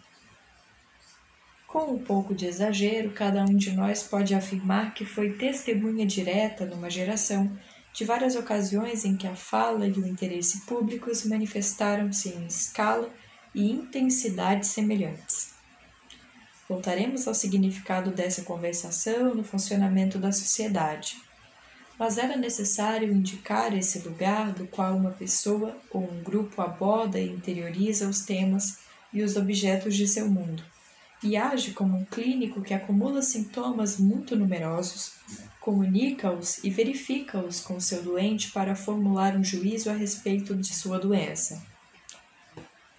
Com 1.66 1.92
um 1.92 1.98
pouco 1.98 2.34
de 2.34 2.46
exagero, 2.46 3.10
cada 3.10 3.44
um 3.44 3.54
de 3.54 3.72
nós 3.72 4.02
pode 4.02 4.34
afirmar 4.34 4.94
que 4.94 5.04
foi 5.04 5.34
testemunha 5.34 6.06
direta 6.06 6.64
numa 6.64 6.88
geração 6.88 7.54
de 7.92 8.02
várias 8.06 8.34
ocasiões 8.34 9.04
em 9.04 9.14
que 9.14 9.26
a 9.26 9.36
fala 9.36 9.86
e 9.86 9.92
o 9.92 10.06
interesse 10.06 10.64
públicos 10.64 11.26
manifestaram-se 11.26 12.30
em 12.30 12.46
escala 12.46 13.10
e 13.54 13.70
intensidade 13.70 14.66
semelhantes. 14.66 15.52
Voltaremos 16.66 17.28
ao 17.28 17.34
significado 17.34 18.10
dessa 18.10 18.40
conversação 18.40 19.34
no 19.34 19.44
funcionamento 19.44 20.18
da 20.18 20.32
sociedade. 20.32 21.27
Mas 21.98 22.16
era 22.16 22.36
necessário 22.36 23.12
indicar 23.12 23.76
esse 23.76 23.98
lugar 24.00 24.52
do 24.52 24.66
qual 24.68 24.96
uma 24.96 25.10
pessoa 25.10 25.76
ou 25.90 26.02
um 26.02 26.22
grupo 26.22 26.62
aborda 26.62 27.18
e 27.18 27.28
interioriza 27.28 28.08
os 28.08 28.20
temas 28.20 28.78
e 29.12 29.22
os 29.22 29.36
objetos 29.36 29.96
de 29.96 30.06
seu 30.06 30.28
mundo, 30.28 30.62
e 31.22 31.36
age 31.36 31.72
como 31.72 31.96
um 31.96 32.04
clínico 32.04 32.62
que 32.62 32.72
acumula 32.72 33.22
sintomas 33.22 33.98
muito 33.98 34.36
numerosos, 34.36 35.14
comunica-os 35.60 36.62
e 36.62 36.70
verifica-os 36.70 37.60
com 37.60 37.80
seu 37.80 38.02
doente 38.02 38.52
para 38.52 38.76
formular 38.76 39.36
um 39.36 39.42
juízo 39.42 39.90
a 39.90 39.94
respeito 39.94 40.54
de 40.54 40.72
sua 40.74 40.98
doença. 40.98 41.60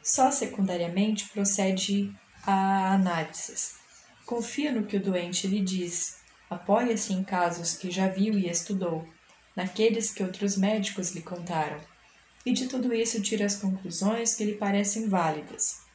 Só 0.03 0.31
secundariamente 0.31 1.29
procede 1.29 2.11
a 2.43 2.93
análises. 2.93 3.75
Confia 4.25 4.71
no 4.71 4.85
que 4.85 4.97
o 4.97 5.01
doente 5.01 5.47
lhe 5.47 5.61
diz, 5.61 6.18
apoia-se 6.49 7.13
em 7.13 7.23
casos 7.23 7.77
que 7.77 7.91
já 7.91 8.07
viu 8.07 8.37
e 8.37 8.49
estudou, 8.49 9.07
naqueles 9.55 10.11
que 10.11 10.23
outros 10.23 10.57
médicos 10.57 11.11
lhe 11.11 11.21
contaram, 11.21 11.79
e 12.45 12.51
de 12.51 12.67
tudo 12.67 12.93
isso 12.93 13.21
tira 13.21 13.45
as 13.45 13.55
conclusões 13.55 14.35
que 14.35 14.45
lhe 14.45 14.53
parecem 14.53 15.07
válidas 15.07 15.89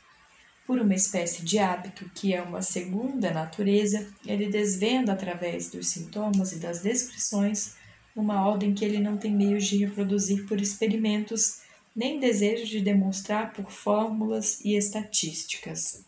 por 0.66 0.80
uma 0.80 0.94
espécie 0.94 1.44
de 1.44 1.58
hábito 1.58 2.10
que 2.14 2.32
é 2.32 2.40
uma 2.40 2.62
segunda 2.62 3.30
natureza, 3.30 4.08
ele 4.26 4.48
desvenda 4.48 5.12
através 5.12 5.70
dos 5.70 5.88
sintomas 5.88 6.52
e 6.52 6.58
das 6.58 6.82
descrições 6.82 7.74
uma 8.16 8.46
ordem 8.48 8.72
que 8.72 8.84
ele 8.84 8.98
não 8.98 9.16
tem 9.16 9.34
meios 9.34 9.66
de 9.66 9.76
reproduzir 9.76 10.46
por 10.46 10.60
experimentos, 10.60 11.60
nem 11.94 12.18
desejo 12.18 12.64
de 12.64 12.80
demonstrar 12.80 13.52
por 13.52 13.70
fórmulas 13.70 14.60
e 14.64 14.76
estatísticas. 14.76 16.04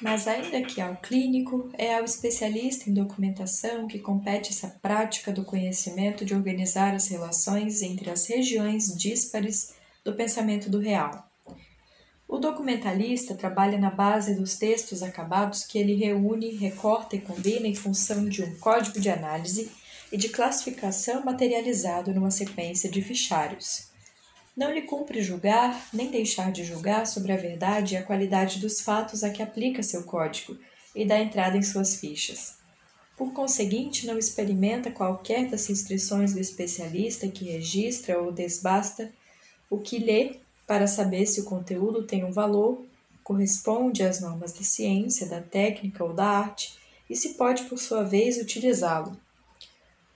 Mas, 0.00 0.26
ainda 0.26 0.62
que 0.62 0.80
ao 0.80 0.96
clínico, 0.96 1.70
é 1.78 1.96
ao 1.96 2.04
especialista 2.04 2.88
em 2.88 2.94
documentação 2.94 3.86
que 3.86 3.98
compete 3.98 4.50
essa 4.50 4.68
prática 4.82 5.32
do 5.32 5.44
conhecimento 5.44 6.24
de 6.24 6.34
organizar 6.34 6.94
as 6.94 7.08
relações 7.08 7.82
entre 7.82 8.10
as 8.10 8.26
regiões 8.26 8.96
díspares 8.96 9.74
do 10.04 10.14
pensamento 10.14 10.68
do 10.68 10.78
real. 10.78 11.30
O 12.26 12.38
documentalista 12.38 13.34
trabalha 13.34 13.78
na 13.78 13.90
base 13.90 14.34
dos 14.34 14.56
textos 14.56 15.02
acabados 15.02 15.64
que 15.64 15.78
ele 15.78 15.94
reúne, 15.94 16.56
recorta 16.56 17.16
e 17.16 17.20
combina 17.20 17.66
em 17.66 17.74
função 17.74 18.28
de 18.28 18.42
um 18.42 18.58
código 18.58 18.98
de 18.98 19.08
análise 19.08 19.70
e 20.10 20.16
de 20.16 20.28
classificação 20.28 21.24
materializado 21.24 22.12
numa 22.12 22.30
sequência 22.30 22.90
de 22.90 23.02
fichários. 23.02 23.93
Não 24.56 24.72
lhe 24.72 24.82
cumpre 24.82 25.20
julgar 25.20 25.88
nem 25.92 26.10
deixar 26.10 26.52
de 26.52 26.62
julgar 26.62 27.06
sobre 27.06 27.32
a 27.32 27.36
verdade 27.36 27.94
e 27.94 27.96
a 27.96 28.02
qualidade 28.02 28.60
dos 28.60 28.80
fatos 28.80 29.24
a 29.24 29.30
que 29.30 29.42
aplica 29.42 29.82
seu 29.82 30.04
código 30.04 30.56
e 30.94 31.04
dá 31.04 31.18
entrada 31.18 31.56
em 31.56 31.62
suas 31.62 31.96
fichas. 31.96 32.58
Por 33.16 33.32
conseguinte, 33.32 34.06
não 34.06 34.16
experimenta 34.16 34.90
qualquer 34.90 35.48
das 35.48 35.66
restrições 35.66 36.34
do 36.34 36.40
especialista 36.40 37.28
que 37.28 37.44
registra 37.44 38.20
ou 38.20 38.30
desbasta 38.30 39.12
o 39.68 39.78
que 39.78 39.98
lê 39.98 40.36
para 40.66 40.86
saber 40.86 41.26
se 41.26 41.40
o 41.40 41.44
conteúdo 41.44 42.04
tem 42.04 42.24
um 42.24 42.32
valor, 42.32 42.84
corresponde 43.22 44.02
às 44.02 44.20
normas 44.20 44.52
da 44.52 44.62
ciência, 44.62 45.28
da 45.28 45.40
técnica 45.40 46.04
ou 46.04 46.12
da 46.12 46.26
arte 46.26 46.78
e 47.08 47.16
se 47.16 47.34
pode, 47.34 47.64
por 47.64 47.78
sua 47.78 48.02
vez, 48.02 48.38
utilizá-lo. 48.38 49.16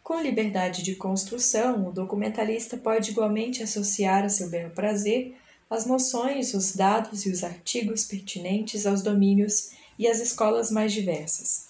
Com 0.09 0.23
liberdade 0.23 0.83
de 0.83 0.95
construção, 0.95 1.87
o 1.87 1.93
documentalista 1.93 2.79
pode 2.79 3.11
igualmente 3.11 3.63
associar 3.63 4.25
a 4.25 4.31
seu 4.31 4.49
belo 4.49 4.71
prazer 4.71 5.37
as 5.69 5.85
noções, 5.85 6.55
os 6.55 6.75
dados 6.75 7.27
e 7.27 7.31
os 7.31 7.45
artigos 7.45 8.05
pertinentes 8.05 8.87
aos 8.87 9.03
domínios 9.03 9.73
e 9.99 10.09
às 10.09 10.19
escolas 10.19 10.71
mais 10.71 10.95
diversas. 10.95 11.67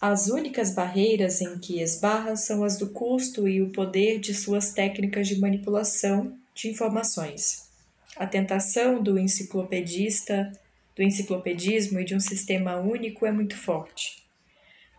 As 0.00 0.28
únicas 0.28 0.72
barreiras 0.72 1.40
em 1.40 1.58
que 1.58 1.82
esbarra 1.82 2.36
são 2.36 2.62
as 2.62 2.78
do 2.78 2.90
custo 2.90 3.48
e 3.48 3.60
o 3.60 3.70
poder 3.70 4.20
de 4.20 4.32
suas 4.32 4.72
técnicas 4.72 5.26
de 5.26 5.40
manipulação 5.40 6.38
de 6.54 6.68
informações. 6.68 7.68
A 8.14 8.28
tentação 8.28 9.02
do 9.02 9.18
enciclopedista, 9.18 10.52
do 10.94 11.02
enciclopedismo 11.02 11.98
e 11.98 12.04
de 12.04 12.14
um 12.14 12.20
sistema 12.20 12.76
único 12.76 13.26
é 13.26 13.32
muito 13.32 13.56
forte. 13.56 14.21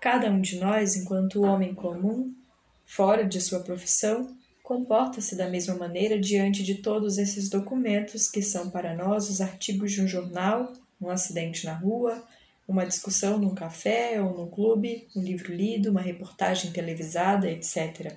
Cada 0.03 0.29
um 0.29 0.41
de 0.41 0.59
nós, 0.59 0.97
enquanto 0.97 1.45
homem 1.45 1.73
comum, 1.73 2.35
fora 2.83 3.23
de 3.23 3.39
sua 3.39 3.61
profissão, 3.61 4.35
comporta-se 4.61 5.33
da 5.33 5.49
mesma 5.49 5.75
maneira 5.75 6.19
diante 6.19 6.61
de 6.61 6.75
todos 6.75 7.17
esses 7.17 7.47
documentos 7.47 8.29
que 8.29 8.41
são 8.41 8.69
para 8.69 8.93
nós 8.93 9.29
os 9.29 9.39
artigos 9.39 9.93
de 9.93 10.01
um 10.01 10.07
jornal, 10.07 10.73
um 10.99 11.09
acidente 11.09 11.65
na 11.65 11.73
rua, 11.73 12.21
uma 12.67 12.85
discussão 12.85 13.37
num 13.37 13.55
café 13.55 14.21
ou 14.21 14.37
num 14.37 14.49
clube, 14.49 15.07
um 15.15 15.21
livro 15.21 15.55
lido, 15.55 15.91
uma 15.91 16.01
reportagem 16.01 16.73
televisada, 16.73 17.49
etc. 17.49 18.13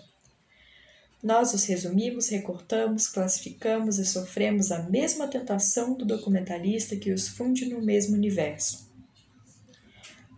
Nós 1.22 1.54
os 1.54 1.64
resumimos, 1.66 2.30
recortamos, 2.30 3.06
classificamos 3.06 4.00
e 4.00 4.04
sofremos 4.04 4.72
a 4.72 4.82
mesma 4.82 5.28
tentação 5.28 5.96
do 5.96 6.04
documentalista 6.04 6.96
que 6.96 7.12
os 7.12 7.28
funde 7.28 7.64
no 7.64 7.80
mesmo 7.80 8.16
universo. 8.16 8.85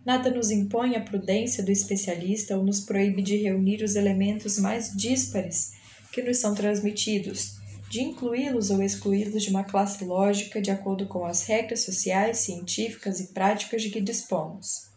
Nada 0.05 0.31
nos 0.31 0.49
impõe 0.49 0.95
a 0.95 1.01
prudência 1.01 1.63
do 1.63 1.71
especialista 1.71 2.57
ou 2.57 2.63
nos 2.63 2.79
proíbe 2.79 3.21
de 3.21 3.35
reunir 3.37 3.83
os 3.83 3.95
elementos 3.95 4.57
mais 4.57 4.95
díspares 4.95 5.73
que 6.11 6.21
nos 6.21 6.37
são 6.37 6.55
transmitidos, 6.55 7.57
de 7.89 8.01
incluí-los 8.01 8.69
ou 8.69 8.81
excluí-los 8.81 9.43
de 9.43 9.49
uma 9.49 9.63
classe 9.63 10.03
lógica 10.05 10.61
de 10.61 10.71
acordo 10.71 11.07
com 11.07 11.25
as 11.25 11.43
regras 11.43 11.81
sociais, 11.81 12.37
científicas 12.37 13.19
e 13.19 13.33
práticas 13.33 13.81
de 13.81 13.89
que 13.89 13.99
dispomos. 13.99 14.89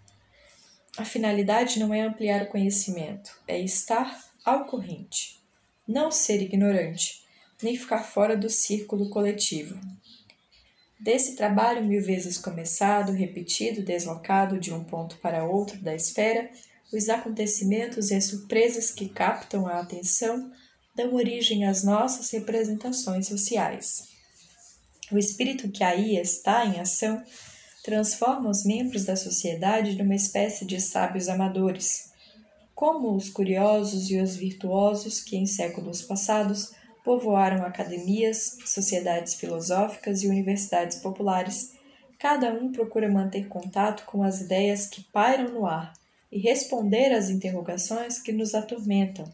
A 0.96 1.04
finalidade 1.04 1.78
não 1.80 1.92
é 1.92 2.02
ampliar 2.02 2.42
o 2.42 2.48
conhecimento, 2.48 3.30
é 3.48 3.58
estar 3.58 4.30
ao 4.44 4.66
corrente, 4.66 5.40
não 5.88 6.10
ser 6.10 6.42
ignorante, 6.42 7.22
nem 7.62 7.76
ficar 7.76 8.02
fora 8.02 8.36
do 8.36 8.50
círculo 8.50 9.08
coletivo. 9.08 9.78
Desse 11.02 11.34
trabalho 11.34 11.84
mil 11.84 12.00
vezes 12.00 12.38
começado, 12.38 13.10
repetido, 13.10 13.82
deslocado 13.82 14.60
de 14.60 14.72
um 14.72 14.84
ponto 14.84 15.18
para 15.18 15.44
outro 15.44 15.82
da 15.82 15.92
esfera, 15.92 16.48
os 16.92 17.08
acontecimentos 17.08 18.12
e 18.12 18.14
as 18.14 18.26
surpresas 18.26 18.92
que 18.92 19.08
captam 19.08 19.66
a 19.66 19.80
atenção 19.80 20.52
dão 20.94 21.12
origem 21.14 21.64
às 21.64 21.82
nossas 21.82 22.30
representações 22.30 23.26
sociais. 23.26 24.04
O 25.10 25.18
espírito 25.18 25.68
que 25.72 25.82
aí 25.82 26.16
está 26.16 26.64
em 26.64 26.78
ação 26.78 27.20
transforma 27.82 28.48
os 28.48 28.64
membros 28.64 29.04
da 29.04 29.16
sociedade 29.16 29.98
numa 29.98 30.14
espécie 30.14 30.64
de 30.64 30.80
sábios 30.80 31.28
amadores, 31.28 32.12
como 32.76 33.16
os 33.16 33.28
curiosos 33.28 34.08
e 34.08 34.20
os 34.20 34.36
virtuosos 34.36 35.20
que 35.20 35.36
em 35.36 35.46
séculos 35.46 36.00
passados 36.00 36.70
povoaram 37.04 37.64
academias, 37.64 38.56
sociedades 38.64 39.34
filosóficas 39.34 40.22
e 40.22 40.28
universidades 40.28 40.98
populares. 40.98 41.72
Cada 42.18 42.52
um 42.52 42.72
procura 42.72 43.10
manter 43.10 43.48
contato 43.48 44.04
com 44.06 44.22
as 44.22 44.40
ideias 44.40 44.86
que 44.86 45.02
pairam 45.12 45.52
no 45.52 45.66
ar 45.66 45.92
e 46.30 46.38
responder 46.38 47.12
às 47.12 47.28
interrogações 47.28 48.18
que 48.18 48.32
nos 48.32 48.54
atormentam 48.54 49.30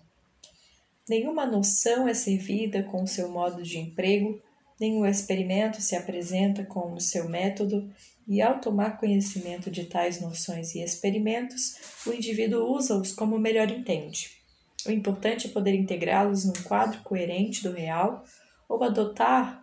Nenhuma 1.09 1.47
noção 1.47 2.07
é 2.07 2.13
servida 2.13 2.83
com 2.83 3.03
o 3.03 3.07
seu 3.09 3.31
modo 3.31 3.63
de 3.63 3.79
emprego, 3.79 4.43
nenhum 4.79 5.07
experimento 5.07 5.81
se 5.81 5.97
apresenta 5.97 6.65
com 6.65 6.93
o 6.93 7.01
seu 7.01 7.27
método, 7.27 7.91
e 8.27 8.43
ao 8.43 8.61
tomar 8.61 8.99
conhecimento 8.99 9.71
de 9.71 9.85
tais 9.85 10.21
noções 10.21 10.75
e 10.75 10.83
experimentos, 10.83 11.77
o 12.07 12.13
indivíduo 12.13 12.71
usa-os 12.71 13.11
como 13.13 13.39
melhor 13.39 13.71
entende. 13.71 14.38
O 14.87 14.91
importante 14.91 15.47
é 15.47 15.51
poder 15.51 15.75
integrá-los 15.75 16.45
num 16.45 16.63
quadro 16.65 17.01
coerente 17.03 17.63
do 17.63 17.73
real 17.73 18.25
ou 18.69 18.83
adotar 18.83 19.63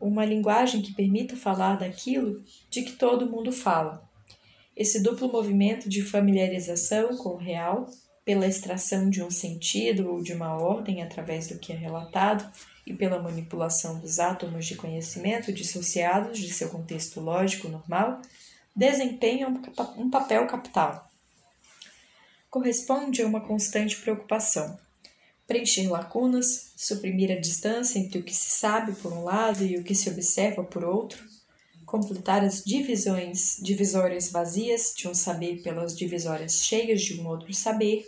uma 0.00 0.24
linguagem 0.24 0.80
que 0.80 0.94
permita 0.94 1.36
falar 1.36 1.76
daquilo 1.76 2.42
de 2.70 2.82
que 2.82 2.92
todo 2.92 3.30
mundo 3.30 3.52
fala. 3.52 4.08
Esse 4.74 5.02
duplo 5.02 5.30
movimento 5.30 5.88
de 5.88 6.02
familiarização 6.02 7.16
com 7.16 7.30
o 7.30 7.36
real 7.36 7.86
pela 8.24 8.46
extração 8.46 9.10
de 9.10 9.22
um 9.22 9.30
sentido 9.30 10.10
ou 10.10 10.22
de 10.22 10.32
uma 10.32 10.56
ordem 10.56 11.02
através 11.02 11.48
do 11.48 11.58
que 11.58 11.72
é 11.72 11.76
relatado 11.76 12.50
e 12.86 12.94
pela 12.94 13.20
manipulação 13.20 13.98
dos 13.98 14.18
átomos 14.18 14.66
de 14.66 14.76
conhecimento 14.76 15.52
dissociados 15.52 16.38
de 16.38 16.50
seu 16.52 16.70
contexto 16.70 17.20
lógico 17.20 17.68
normal, 17.68 18.20
desempenham 18.74 19.60
um 19.96 20.08
papel 20.08 20.46
capital. 20.46 21.09
Corresponde 22.50 23.22
a 23.22 23.26
uma 23.28 23.40
constante 23.40 23.96
preocupação. 24.00 24.76
Preencher 25.46 25.88
lacunas, 25.88 26.72
suprimir 26.76 27.30
a 27.30 27.40
distância 27.40 27.96
entre 27.96 28.18
o 28.18 28.24
que 28.24 28.34
se 28.34 28.50
sabe 28.50 28.90
por 28.96 29.12
um 29.12 29.22
lado 29.22 29.64
e 29.64 29.76
o 29.76 29.84
que 29.84 29.94
se 29.94 30.10
observa 30.10 30.64
por 30.64 30.84
outro, 30.84 31.22
completar 31.86 32.44
as 32.44 32.64
divisões 32.64 33.56
divisórias 33.62 34.32
vazias 34.32 34.92
de 34.96 35.06
um 35.06 35.14
saber 35.14 35.62
pelas 35.62 35.96
divisórias 35.96 36.64
cheias 36.64 37.02
de 37.02 37.20
um 37.20 37.28
outro 37.28 37.54
saber, 37.54 38.04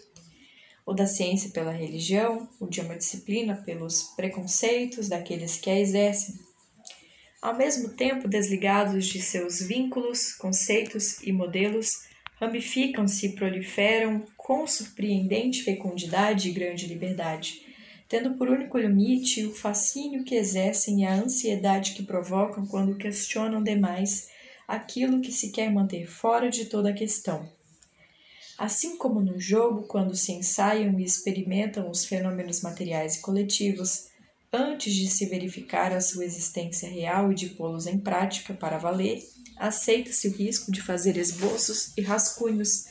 o 0.84 0.92
da 0.92 1.06
ciência 1.06 1.50
pela 1.50 1.70
religião, 1.70 2.48
o 2.58 2.66
de 2.66 2.80
uma 2.80 2.96
disciplina 2.96 3.54
pelos 3.54 4.02
preconceitos 4.16 5.08
daqueles 5.08 5.56
que 5.56 5.70
a 5.70 5.78
exercem. 5.78 6.34
Ao 7.40 7.56
mesmo 7.56 7.90
tempo, 7.90 8.26
desligados 8.26 9.06
de 9.06 9.22
seus 9.22 9.60
vínculos, 9.60 10.32
conceitos 10.32 11.22
e 11.22 11.30
modelos, 11.30 12.10
ramificam-se 12.42 13.26
e 13.26 13.32
proliferam 13.36 14.24
com 14.42 14.66
surpreendente 14.66 15.62
fecundidade 15.62 16.48
e 16.48 16.52
grande 16.52 16.86
liberdade, 16.86 17.62
tendo 18.08 18.34
por 18.34 18.48
único 18.48 18.76
limite 18.76 19.46
o 19.46 19.54
fascínio 19.54 20.24
que 20.24 20.34
exercem 20.34 21.02
e 21.02 21.04
a 21.04 21.14
ansiedade 21.14 21.92
que 21.92 22.02
provocam 22.02 22.66
quando 22.66 22.96
questionam 22.96 23.62
demais 23.62 24.28
aquilo 24.66 25.20
que 25.20 25.32
se 25.32 25.50
quer 25.50 25.70
manter 25.72 26.06
fora 26.06 26.50
de 26.50 26.66
toda 26.66 26.90
a 26.90 26.94
questão. 26.94 27.48
Assim 28.58 28.96
como 28.96 29.20
no 29.20 29.40
jogo, 29.40 29.84
quando 29.84 30.14
se 30.14 30.32
ensaiam 30.32 30.98
e 30.98 31.04
experimentam 31.04 31.90
os 31.90 32.04
fenômenos 32.04 32.60
materiais 32.60 33.16
e 33.16 33.20
coletivos, 33.20 34.08
antes 34.52 34.92
de 34.94 35.08
se 35.08 35.26
verificar 35.26 35.92
a 35.92 36.00
sua 36.00 36.24
existência 36.24 36.88
real 36.88 37.32
e 37.32 37.34
de 37.34 37.50
pô-los 37.50 37.86
em 37.86 37.98
prática 37.98 38.52
para 38.52 38.78
valer, 38.78 39.22
aceita-se 39.56 40.28
o 40.28 40.32
risco 40.32 40.70
de 40.70 40.82
fazer 40.82 41.16
esboços 41.16 41.92
e 41.96 42.02
rascunhos, 42.02 42.86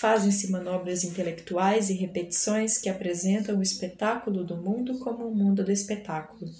fazem-se 0.00 0.50
manobras 0.50 1.04
intelectuais 1.04 1.90
e 1.90 1.92
repetições 1.92 2.78
que 2.78 2.88
apresentam 2.88 3.58
o 3.58 3.62
espetáculo 3.62 4.42
do 4.42 4.56
mundo 4.56 4.98
como 5.00 5.28
o 5.28 5.34
mundo 5.34 5.62
do 5.62 5.70
espetáculo. 5.70 6.50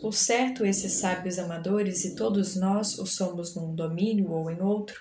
Por 0.00 0.14
certo, 0.14 0.64
esses 0.64 0.92
sábios 0.94 1.40
amadores, 1.40 2.04
e 2.04 2.14
todos 2.14 2.54
nós 2.54 2.98
o 3.00 3.06
somos 3.06 3.56
num 3.56 3.74
domínio 3.74 4.30
ou 4.30 4.48
em 4.48 4.60
outro, 4.62 5.00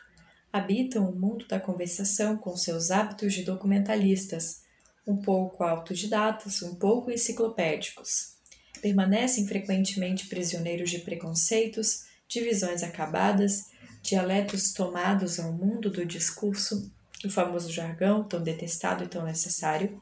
habitam 0.51 1.07
o 1.07 1.15
mundo 1.15 1.47
da 1.47 1.59
conversação 1.59 2.35
com 2.35 2.57
seus 2.57 2.89
hábitos 2.89 3.33
de 3.33 3.43
documentalistas, 3.43 4.61
um 5.07 5.17
pouco 5.17 5.63
autodidatas, 5.63 6.63
um 6.63 6.73
pouco 6.75 7.11
enciclopédicos. 7.11 8.37
Permanecem 8.81 9.45
frequentemente 9.45 10.27
prisioneiros 10.27 10.89
de 10.89 10.99
preconceitos, 10.99 12.05
divisões 12.27 12.81
acabadas, 12.81 13.74
dialetos 14.05 14.71
tomados 14.71 15.39
ao 15.39 15.51
mundo 15.51 15.89
do 15.89 16.05
discurso, 16.05 16.91
o 17.23 17.29
famoso 17.29 17.71
jargão 17.71 18.23
tão 18.23 18.41
detestado 18.41 19.03
e 19.03 19.07
tão 19.07 19.25
necessário, 19.25 20.01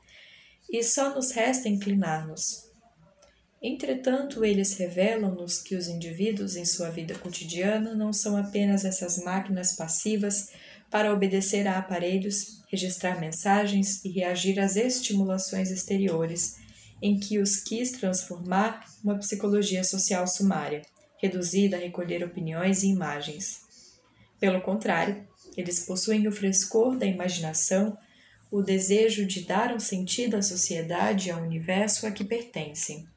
e 0.70 0.84
só 0.84 1.14
nos 1.16 1.32
resta 1.32 1.70
inclinar-nos, 1.70 2.74
Entretanto, 3.64 4.44
eles 4.44 4.76
revelam-nos 4.76 5.62
que 5.62 5.74
os 5.74 5.88
indivíduos 5.88 6.58
em 6.58 6.66
sua 6.66 6.90
vida 6.90 7.16
cotidiana 7.16 7.96
não 7.96 8.12
são 8.12 8.36
apenas 8.36 8.84
essas 8.84 9.24
máquinas 9.24 9.74
passivas 9.74 10.50
para 10.92 11.14
obedecer 11.14 11.66
a 11.66 11.78
aparelhos, 11.78 12.62
registrar 12.70 13.22
mensagens 13.22 14.04
e 14.04 14.10
reagir 14.10 14.60
às 14.60 14.76
estimulações 14.76 15.72
exteriores, 15.72 16.58
em 17.02 17.18
que 17.18 17.40
os 17.40 17.56
quis 17.56 17.92
transformar 17.92 18.86
uma 19.02 19.18
psicologia 19.18 19.84
social 19.86 20.28
sumária, 20.28 20.82
reduzida 21.18 21.78
a 21.78 21.80
recolher 21.80 22.22
opiniões 22.22 22.84
e 22.84 22.88
imagens. 22.88 23.63
Pelo 24.40 24.62
contrário, 24.62 25.28
eles 25.56 25.82
possuem 25.86 26.28
o 26.28 26.32
frescor 26.32 26.98
da 26.98 27.06
imaginação, 27.06 27.98
o 28.52 28.62
desejo 28.62 29.26
de 29.26 29.42
dar 29.42 29.74
um 29.74 29.80
sentido 29.80 30.36
à 30.36 30.42
sociedade 30.42 31.30
e 31.30 31.32
ao 31.32 31.42
universo 31.42 32.06
a 32.06 32.12
que 32.12 32.24
pertencem. 32.24 33.08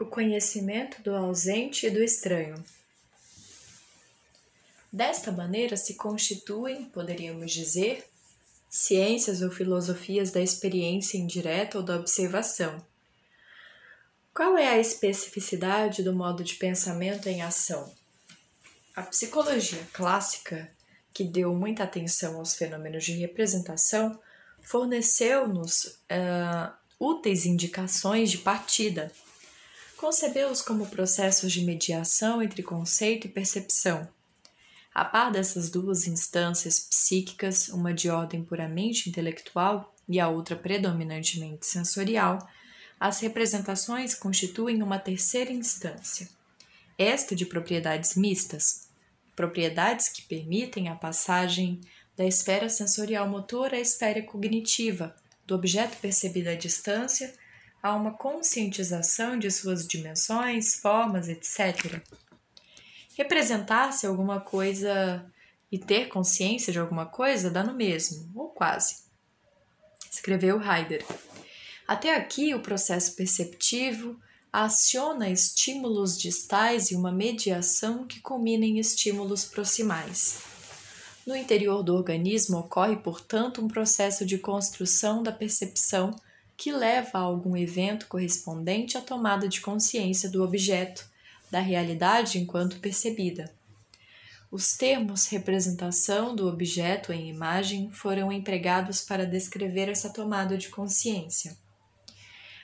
O 0.00 0.06
conhecimento 0.06 1.02
do 1.02 1.14
ausente 1.14 1.86
e 1.86 1.90
do 1.90 2.02
estranho. 2.02 2.62
Desta 4.92 5.32
maneira 5.32 5.76
se 5.76 5.94
constituem, 5.94 6.84
poderíamos 6.86 7.52
dizer, 7.52 8.04
ciências 8.68 9.40
ou 9.42 9.50
filosofias 9.50 10.30
da 10.30 10.40
experiência 10.40 11.16
indireta 11.16 11.78
ou 11.78 11.84
da 11.84 11.96
observação 11.96 12.84
qual 14.34 14.58
é 14.58 14.68
a 14.68 14.80
especificidade 14.80 16.02
do 16.02 16.12
modo 16.12 16.42
de 16.42 16.54
pensamento 16.54 17.28
em 17.28 17.40
ação? 17.40 17.94
A 18.96 19.02
psicologia 19.02 19.86
clássica, 19.92 20.68
que 21.12 21.22
deu 21.22 21.54
muita 21.54 21.84
atenção 21.84 22.38
aos 22.38 22.56
fenômenos 22.56 23.04
de 23.04 23.12
representação, 23.12 24.18
forneceu-nos 24.60 25.84
uh, 25.84 26.72
úteis 26.98 27.46
indicações 27.46 28.28
de 28.28 28.38
partida. 28.38 29.12
Concebeu-os 29.96 30.60
como 30.62 30.88
processos 30.88 31.52
de 31.52 31.64
mediação 31.64 32.42
entre 32.42 32.60
conceito 32.60 33.28
e 33.28 33.30
percepção. 33.30 34.08
A 34.92 35.04
par 35.04 35.30
dessas 35.30 35.70
duas 35.70 36.08
instâncias 36.08 36.80
psíquicas, 36.80 37.68
uma 37.68 37.94
de 37.94 38.10
ordem 38.10 38.44
puramente 38.44 39.08
intelectual 39.08 39.94
e 40.08 40.18
a 40.18 40.28
outra 40.28 40.56
predominantemente 40.56 41.66
sensorial, 41.66 42.38
as 42.98 43.20
representações 43.20 44.14
constituem 44.14 44.82
uma 44.82 44.98
terceira 44.98 45.52
instância, 45.52 46.28
esta 46.98 47.34
de 47.34 47.44
propriedades 47.44 48.14
mistas, 48.14 48.88
propriedades 49.34 50.08
que 50.08 50.22
permitem 50.22 50.88
a 50.88 50.94
passagem 50.94 51.80
da 52.16 52.24
esfera 52.24 52.68
sensorial 52.68 53.28
motora 53.28 53.76
à 53.76 53.80
esfera 53.80 54.22
cognitiva, 54.22 55.14
do 55.46 55.54
objeto 55.54 55.96
percebido 55.98 56.48
à 56.48 56.54
distância 56.54 57.34
a 57.82 57.94
uma 57.94 58.12
conscientização 58.12 59.38
de 59.38 59.50
suas 59.50 59.86
dimensões, 59.86 60.76
formas, 60.76 61.28
etc. 61.28 62.00
Representar-se 63.14 64.06
alguma 64.06 64.40
coisa 64.40 65.30
e 65.70 65.78
ter 65.78 66.08
consciência 66.08 66.72
de 66.72 66.78
alguma 66.78 67.04
coisa 67.04 67.50
dá 67.50 67.62
no 67.62 67.74
mesmo, 67.74 68.30
ou 68.34 68.48
quase. 68.48 69.04
Escreveu 70.10 70.62
Heidegger. 70.62 71.04
Até 71.86 72.16
aqui, 72.16 72.54
o 72.54 72.60
processo 72.60 73.14
perceptivo 73.14 74.18
aciona 74.50 75.28
estímulos 75.28 76.16
distais 76.16 76.90
e 76.90 76.94
uma 76.94 77.12
mediação 77.12 78.06
que 78.06 78.20
culmina 78.20 78.64
em 78.64 78.78
estímulos 78.78 79.44
proximais. 79.44 80.38
No 81.26 81.34
interior 81.36 81.82
do 81.82 81.94
organismo 81.94 82.58
ocorre, 82.58 82.96
portanto, 82.96 83.62
um 83.62 83.68
processo 83.68 84.24
de 84.24 84.38
construção 84.38 85.22
da 85.22 85.32
percepção 85.32 86.14
que 86.56 86.72
leva 86.72 87.18
a 87.18 87.22
algum 87.22 87.56
evento 87.56 88.06
correspondente 88.06 88.96
à 88.96 89.00
tomada 89.00 89.48
de 89.48 89.60
consciência 89.60 90.30
do 90.30 90.42
objeto, 90.42 91.04
da 91.50 91.60
realidade 91.60 92.38
enquanto 92.38 92.78
percebida. 92.78 93.52
Os 94.50 94.76
termos 94.76 95.26
representação 95.26 96.34
do 96.34 96.46
objeto 96.46 97.12
em 97.12 97.28
imagem 97.28 97.90
foram 97.90 98.30
empregados 98.30 99.00
para 99.00 99.26
descrever 99.26 99.88
essa 99.88 100.10
tomada 100.10 100.56
de 100.56 100.68
consciência. 100.68 101.63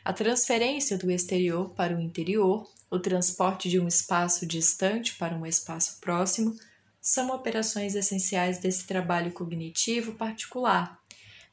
A 0.03 0.13
transferência 0.15 0.97
do 0.97 1.11
exterior 1.11 1.71
para 1.71 1.95
o 1.95 2.01
interior, 2.01 2.67
o 2.91 2.99
transporte 2.99 3.69
de 3.69 3.79
um 3.79 3.87
espaço 3.87 4.47
distante 4.47 5.15
para 5.17 5.37
um 5.37 5.45
espaço 5.45 5.99
próximo, 6.01 6.57
são 7.01 7.31
operações 7.31 7.95
essenciais 7.95 8.59
desse 8.59 8.87
trabalho 8.87 9.33
cognitivo 9.33 10.13
particular, 10.13 10.99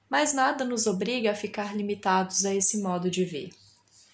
mas 0.09 0.33
nada 0.33 0.63
nos 0.63 0.87
obriga 0.87 1.31
a 1.31 1.35
ficar 1.35 1.75
limitados 1.75 2.45
a 2.45 2.55
esse 2.55 2.81
modo 2.81 3.11
de 3.11 3.25
ver. 3.25 3.49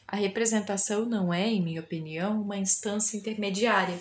A 0.07 0.15
representação 0.15 1.05
não 1.05 1.33
é, 1.33 1.47
em 1.47 1.61
minha 1.61 1.81
opinião, 1.81 2.41
uma 2.41 2.57
instância 2.57 3.17
intermediária, 3.17 3.99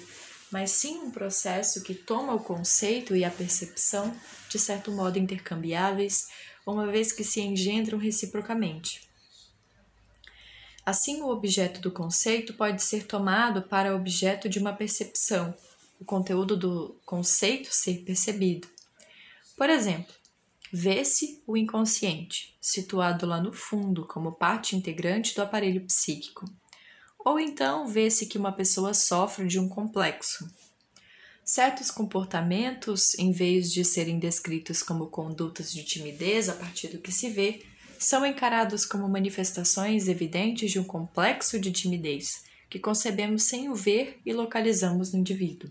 mas 0.50 0.70
sim 0.70 0.98
um 0.98 1.10
processo 1.10 1.82
que 1.82 1.94
toma 1.94 2.34
o 2.34 2.40
conceito 2.40 3.14
e 3.14 3.24
a 3.24 3.30
percepção, 3.30 4.14
de 4.48 4.58
certo 4.58 4.92
modo 4.92 5.18
intercambiáveis, 5.18 6.26
uma 6.66 6.86
vez 6.86 7.12
que 7.12 7.24
se 7.24 7.40
engendram 7.40 7.98
reciprocamente. 7.98 9.11
Assim, 10.84 11.22
o 11.22 11.28
objeto 11.28 11.80
do 11.80 11.92
conceito 11.92 12.54
pode 12.54 12.82
ser 12.82 13.06
tomado 13.06 13.62
para 13.62 13.94
objeto 13.94 14.48
de 14.48 14.58
uma 14.58 14.72
percepção, 14.72 15.54
o 16.00 16.04
conteúdo 16.04 16.56
do 16.56 16.96
conceito 17.06 17.72
ser 17.72 17.98
percebido. 17.98 18.66
Por 19.56 19.70
exemplo, 19.70 20.12
vê-se 20.72 21.40
o 21.46 21.56
inconsciente, 21.56 22.56
situado 22.60 23.26
lá 23.26 23.40
no 23.40 23.52
fundo 23.52 24.04
como 24.06 24.32
parte 24.32 24.74
integrante 24.74 25.36
do 25.36 25.42
aparelho 25.42 25.84
psíquico. 25.86 26.50
Ou 27.24 27.38
então 27.38 27.86
vê-se 27.86 28.26
que 28.26 28.36
uma 28.36 28.50
pessoa 28.50 28.92
sofre 28.92 29.46
de 29.46 29.60
um 29.60 29.68
complexo. 29.68 30.50
Certos 31.44 31.92
comportamentos, 31.92 33.16
em 33.16 33.30
vez 33.30 33.70
de 33.70 33.84
serem 33.84 34.18
descritos 34.18 34.82
como 34.82 35.06
condutas 35.06 35.72
de 35.72 35.84
timidez 35.84 36.48
a 36.48 36.54
partir 36.54 36.88
do 36.88 36.98
que 36.98 37.12
se 37.12 37.30
vê, 37.30 37.64
são 38.04 38.26
encarados 38.26 38.84
como 38.84 39.08
manifestações 39.08 40.08
evidentes 40.08 40.70
de 40.70 40.78
um 40.80 40.84
complexo 40.84 41.58
de 41.58 41.70
timidez 41.70 42.44
que 42.68 42.78
concebemos 42.78 43.44
sem 43.44 43.68
o 43.68 43.74
ver 43.74 44.18
e 44.24 44.32
localizamos 44.32 45.12
no 45.12 45.18
indivíduo. 45.18 45.70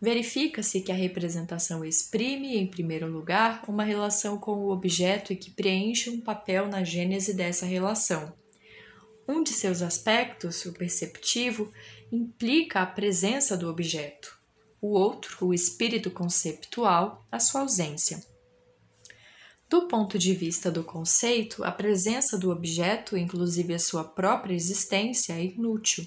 Verifica-se 0.00 0.80
que 0.80 0.90
a 0.90 0.94
representação 0.94 1.84
exprime, 1.84 2.56
em 2.56 2.66
primeiro 2.66 3.06
lugar, 3.06 3.62
uma 3.68 3.84
relação 3.84 4.38
com 4.38 4.52
o 4.52 4.70
objeto 4.70 5.32
e 5.32 5.36
que 5.36 5.50
preenche 5.50 6.10
um 6.10 6.20
papel 6.20 6.68
na 6.68 6.82
gênese 6.82 7.34
dessa 7.34 7.66
relação. 7.66 8.32
Um 9.28 9.42
de 9.42 9.50
seus 9.50 9.82
aspectos, 9.82 10.64
o 10.64 10.72
perceptivo, 10.72 11.70
implica 12.10 12.80
a 12.80 12.86
presença 12.86 13.56
do 13.56 13.68
objeto. 13.68 14.38
O 14.80 14.88
outro, 14.88 15.46
o 15.46 15.54
espírito 15.54 16.10
conceptual, 16.10 17.24
a 17.30 17.38
sua 17.38 17.60
ausência. 17.60 18.20
Do 19.70 19.86
ponto 19.86 20.18
de 20.18 20.34
vista 20.34 20.68
do 20.68 20.82
conceito, 20.82 21.62
a 21.62 21.70
presença 21.70 22.36
do 22.36 22.50
objeto, 22.50 23.16
inclusive 23.16 23.72
a 23.72 23.78
sua 23.78 24.02
própria 24.02 24.52
existência, 24.52 25.32
é 25.34 25.44
inútil. 25.44 26.04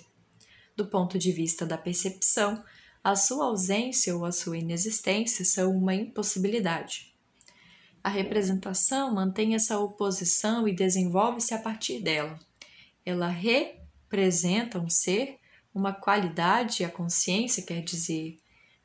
Do 0.75 0.85
ponto 0.85 1.17
de 1.17 1.31
vista 1.31 1.65
da 1.65 1.77
percepção, 1.77 2.61
a 3.01 3.15
sua 3.15 3.45
ausência 3.45 4.13
ou 4.13 4.25
a 4.25 4.33
sua 4.33 4.57
inexistência 4.57 5.45
são 5.45 5.71
uma 5.71 5.95
impossibilidade. 5.95 7.15
A 8.03 8.09
representação 8.09 9.15
mantém 9.15 9.55
essa 9.55 9.79
oposição 9.79 10.67
e 10.67 10.75
desenvolve-se 10.75 11.53
a 11.53 11.57
partir 11.57 12.01
dela. 12.01 12.37
Ela 13.05 13.29
representa 13.29 14.77
um 14.77 14.89
ser, 14.89 15.37
uma 15.73 15.93
qualidade, 15.93 16.83
a 16.83 16.89
consciência 16.89 17.63
quer 17.63 17.81
dizer, 17.81 18.37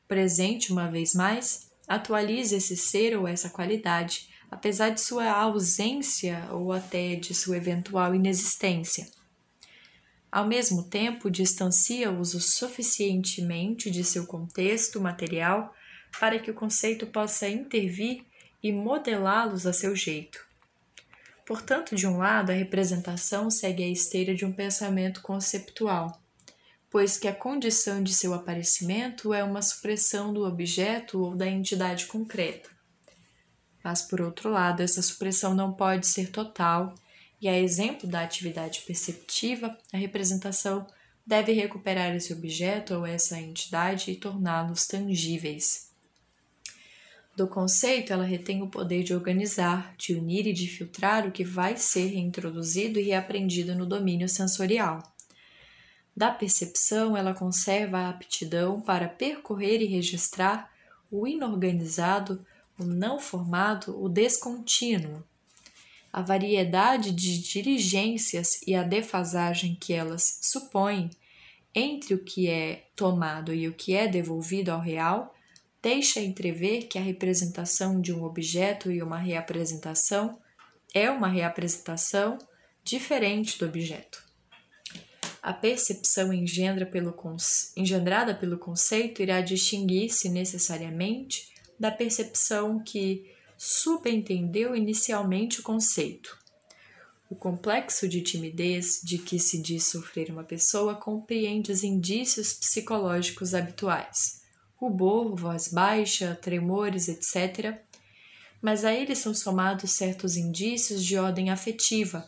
presente 0.07 0.71
uma 0.71 0.89
vez 0.89 1.15
mais, 1.15 1.69
atualiza 1.89 2.57
esse 2.57 2.77
ser 2.77 3.19
ou 3.19 3.27
essa 3.27 3.51
qualidade, 3.51 4.38
apesar 4.51 4.91
de 4.91 5.01
sua 5.01 5.31
ausência 5.31 6.49
ou 6.51 6.73
até 6.73 7.15
de 7.15 7.35
sua 7.35 7.57
eventual 7.57 8.15
inexistência. 8.15 9.07
Ao 10.31 10.47
mesmo 10.47 10.83
tempo, 10.85 11.31
distancia-os 11.31 12.35
o 12.35 12.41
suficientemente 12.41 13.91
de 13.91 14.05
seu 14.05 14.27
contexto 14.27 15.01
material 15.01 15.75
para 16.21 16.39
que 16.39 16.51
o 16.51 16.55
conceito 16.55 17.07
possa 17.07 17.49
intervir 17.49 18.25
e 18.63 18.73
modelá-los 18.73 19.67
a 19.67 19.73
seu 19.73 19.95
jeito. 19.97 20.47
Portanto, 21.47 21.97
de 21.97 22.07
um 22.07 22.19
lado, 22.19 22.51
a 22.51 22.55
representação 22.55 23.51
segue 23.51 23.83
a 23.83 23.89
esteira 23.89 24.35
de 24.35 24.45
um 24.45 24.53
pensamento 24.53 25.23
conceptual, 25.23 26.21
pois 26.91 27.17
que 27.17 27.27
a 27.27 27.35
condição 27.35 28.03
de 28.03 28.13
seu 28.13 28.35
aparecimento 28.35 29.33
é 29.33 29.43
uma 29.43 29.63
supressão 29.63 30.33
do 30.33 30.45
objeto 30.45 31.23
ou 31.23 31.35
da 31.35 31.47
entidade 31.47 32.05
concreta. 32.05 32.78
Mas, 33.83 34.03
por 34.03 34.21
outro 34.21 34.51
lado, 34.51 34.83
essa 34.83 35.01
supressão 35.03 35.55
não 35.55 35.73
pode 35.73 36.07
ser 36.07 36.31
total 36.31 36.95
e 37.41 37.49
a 37.49 37.59
exemplo 37.59 38.09
da 38.09 38.23
atividade 38.23 38.83
perceptiva, 38.87 39.77
a 39.93 39.97
representação 39.97 40.87
deve 41.25 41.53
recuperar 41.53 42.15
esse 42.15 42.33
objeto 42.33 42.95
ou 42.95 43.07
essa 43.07 43.39
entidade 43.39 44.11
e 44.11 44.17
torná-los 44.17 44.87
tangíveis. 44.87 45.89
Do 47.37 47.47
conceito, 47.47 48.13
ela 48.13 48.25
retém 48.25 48.63
o 48.63 48.69
poder 48.69 49.05
de 49.05 49.15
organizar, 49.15 49.95
de 49.97 50.15
unir 50.15 50.49
e 50.49 50.53
de 50.53 50.67
filtrar 50.67 51.25
o 51.25 51.31
que 51.31 51.45
vai 51.45 51.77
ser 51.77 52.07
reintroduzido 52.07 52.99
e 52.99 53.05
reaprendido 53.05 53.77
no 53.77 53.87
domínio 53.87 54.29
sensorial. 54.29 55.01
Da 56.17 56.33
percepção, 56.33 57.17
ela 57.17 57.33
conserva 57.33 57.99
a 57.99 58.09
aptidão 58.09 58.81
para 58.81 59.07
percorrer 59.07 59.81
e 59.81 59.87
registrar 59.87 60.69
o 61.09 61.29
inorganizado, 61.29 62.45
o 62.79 62.85
não 62.85 63.19
formado, 63.19 64.01
o 64.01 64.09
descontínuo, 64.09 65.25
a 66.13 66.23
variedade 66.23 67.11
de 67.13 67.39
dirigências 67.43 68.61
e 68.67 68.75
a 68.75 68.83
defasagem 68.83 69.75
que 69.75 69.93
elas 69.93 70.39
supõem 70.43 71.11
entre 71.75 72.15
o 72.15 72.25
que 72.25 72.49
é 72.49 72.87
tomado 72.97 73.53
e 73.53 73.69
o 73.69 73.75
que 73.75 73.95
é 73.95 74.09
devolvido 74.09 74.71
ao 74.71 74.81
real 74.81 75.35
deixa 75.83 76.21
entrever 76.21 76.89
que 76.89 76.99
a 76.99 77.03
representação 77.03 78.01
de 78.01 78.13
um 78.13 78.25
objeto 78.25 78.91
e 78.91 79.03
uma 79.03 79.19
reapresentação 79.19 80.39
é 80.93 81.11
uma 81.11 81.29
reapresentação 81.29 82.39
diferente 82.83 83.59
do 83.59 83.67
objeto. 83.67 84.27
a 85.43 85.53
percepção 85.53 86.33
engendra 86.33 86.85
pelo, 86.85 87.15
engendrada 87.77 88.35
pelo 88.35 88.59
conceito 88.59 89.23
irá 89.23 89.41
distinguir-se 89.41 90.29
necessariamente 90.29 91.49
da 91.79 91.91
percepção 91.91 92.81
que 92.81 93.31
subentendeu 93.57 94.75
inicialmente 94.75 95.61
o 95.61 95.63
conceito. 95.63 96.39
O 97.31 97.35
complexo 97.35 98.09
de 98.09 98.23
timidez 98.23 99.01
de 99.03 99.19
que 99.19 99.39
se 99.39 99.61
diz 99.61 99.87
sofrer 99.87 100.31
uma 100.31 100.45
pessoa 100.45 100.95
compreende 100.95 101.71
os 101.71 101.83
indícios 101.83 102.55
psicológicos 102.55 103.53
habituais, 103.53 104.43
rubor, 104.77 105.37
voz 105.37 105.69
baixa, 105.69 106.39
tremores, 106.41 107.09
etc. 107.09 107.77
Mas 108.63 108.85
a 108.85 108.95
eles 108.95 109.19
são 109.19 109.35
somados 109.35 109.93
certos 109.93 110.37
indícios 110.37 111.05
de 111.05 111.19
ordem 111.19 111.51
afetiva, 111.51 112.25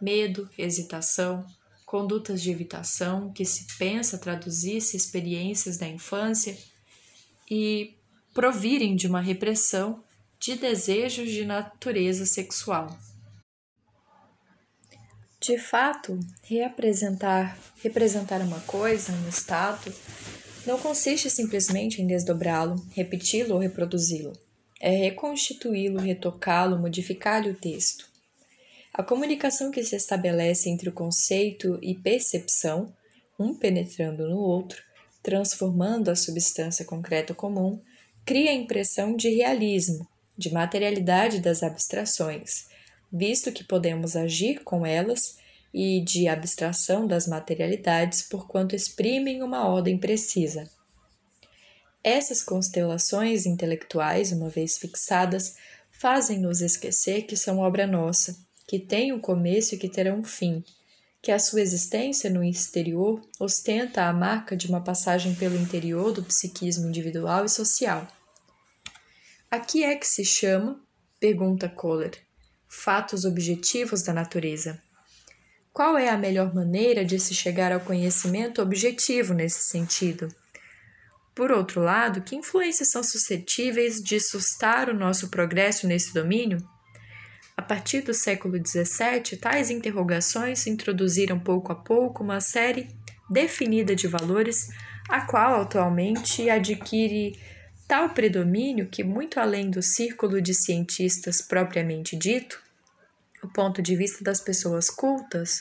medo, 0.00 0.48
hesitação, 0.56 1.44
condutas 1.84 2.40
de 2.40 2.52
evitação 2.52 3.32
que 3.32 3.44
se 3.44 3.66
pensa 3.76 4.16
traduzir-se 4.16 4.96
experiências 4.96 5.76
da 5.76 5.88
infância 5.88 6.56
e 7.50 7.96
provirem 8.32 8.96
de 8.96 9.06
uma 9.06 9.20
repressão 9.20 10.02
de 10.38 10.54
desejos 10.56 11.30
de 11.30 11.44
natureza 11.44 12.24
sexual. 12.24 12.96
De 15.40 15.58
fato, 15.58 16.20
reapresentar, 16.42 17.58
representar 17.82 18.40
uma 18.42 18.60
coisa, 18.60 19.12
um 19.12 19.28
estado, 19.28 19.92
não 20.66 20.78
consiste 20.78 21.30
simplesmente 21.30 22.02
em 22.02 22.06
desdobrá-lo, 22.06 22.76
repeti-lo 22.90 23.54
ou 23.54 23.60
reproduzi-lo. 23.60 24.32
É 24.78 24.90
reconstituí-lo, 24.90 25.98
retocá-lo, 25.98 26.78
modificar-lhe 26.78 27.50
o 27.50 27.54
texto. 27.54 28.08
A 28.92 29.02
comunicação 29.02 29.70
que 29.70 29.82
se 29.82 29.96
estabelece 29.96 30.68
entre 30.68 30.88
o 30.88 30.92
conceito 30.92 31.78
e 31.80 31.94
percepção, 31.94 32.92
um 33.38 33.54
penetrando 33.54 34.28
no 34.28 34.38
outro, 34.38 34.82
transformando 35.22 36.10
a 36.10 36.16
substância 36.16 36.84
concreta 36.84 37.34
comum, 37.34 37.80
cria 38.24 38.50
a 38.50 38.54
impressão 38.54 39.16
de 39.16 39.28
realismo, 39.28 40.06
de 40.36 40.52
materialidade 40.52 41.40
das 41.40 41.62
abstrações, 41.62 42.68
visto 43.12 43.52
que 43.52 43.64
podemos 43.64 44.16
agir 44.16 44.62
com 44.62 44.86
elas, 44.86 45.38
e 45.72 46.00
de 46.00 46.26
abstração 46.26 47.06
das 47.06 47.26
materialidades, 47.26 48.22
porquanto 48.22 48.74
exprimem 48.74 49.42
uma 49.42 49.68
ordem 49.68 49.96
precisa. 49.96 50.68
Essas 52.02 52.42
constelações 52.42 53.46
intelectuais, 53.46 54.32
uma 54.32 54.48
vez 54.48 54.78
fixadas, 54.78 55.56
fazem-nos 55.92 56.60
esquecer 56.60 57.22
que 57.22 57.36
são 57.36 57.58
obra 57.58 57.86
nossa 57.86 58.36
que 58.66 58.78
têm 58.78 59.12
um 59.12 59.18
começo 59.18 59.74
e 59.74 59.78
que 59.78 59.88
terão 59.88 60.20
um 60.20 60.24
fim, 60.24 60.64
que 61.22 61.30
a 61.30 61.38
sua 61.38 61.60
existência 61.60 62.30
no 62.30 62.42
exterior 62.42 63.20
ostenta 63.38 64.04
a 64.04 64.12
marca 64.12 64.56
de 64.56 64.66
uma 64.68 64.80
passagem 64.80 65.34
pelo 65.34 65.56
interior 65.56 66.12
do 66.12 66.22
psiquismo 66.22 66.88
individual 66.88 67.44
e 67.44 67.48
social. 67.48 68.08
A 69.50 69.58
que 69.58 69.84
é 69.84 69.94
que 69.96 70.06
se 70.06 70.24
chama, 70.24 70.80
pergunta 71.18 71.68
Kohler, 71.68 72.18
fatos 72.66 73.24
objetivos 73.24 74.02
da 74.02 74.12
natureza? 74.12 74.80
Qual 75.72 75.98
é 75.98 76.08
a 76.08 76.16
melhor 76.16 76.54
maneira 76.54 77.04
de 77.04 77.18
se 77.20 77.34
chegar 77.34 77.70
ao 77.70 77.80
conhecimento 77.80 78.62
objetivo 78.62 79.34
nesse 79.34 79.68
sentido? 79.68 80.28
Por 81.34 81.52
outro 81.52 81.80
lado, 81.80 82.22
que 82.22 82.34
influências 82.34 82.90
são 82.90 83.02
suscetíveis 83.02 83.96
de 83.96 84.18
sustar 84.20 84.88
o 84.88 84.94
nosso 84.94 85.28
progresso 85.28 85.86
nesse 85.86 86.12
domínio? 86.12 86.66
A 87.60 87.62
partir 87.62 88.00
do 88.00 88.14
século 88.14 88.56
XVII, 88.56 89.36
tais 89.38 89.68
interrogações 89.68 90.66
introduziram 90.66 91.38
pouco 91.38 91.70
a 91.70 91.74
pouco 91.74 92.24
uma 92.24 92.40
série 92.40 92.88
definida 93.28 93.94
de 93.94 94.08
valores, 94.08 94.70
a 95.10 95.26
qual 95.26 95.60
atualmente 95.60 96.48
adquire 96.48 97.38
tal 97.86 98.08
predomínio 98.08 98.88
que, 98.88 99.04
muito 99.04 99.38
além 99.38 99.70
do 99.70 99.82
círculo 99.82 100.40
de 100.40 100.54
cientistas 100.54 101.42
propriamente 101.42 102.16
dito, 102.16 102.58
o 103.44 103.48
ponto 103.48 103.82
de 103.82 103.94
vista 103.94 104.24
das 104.24 104.40
pessoas 104.40 104.88
cultas 104.88 105.60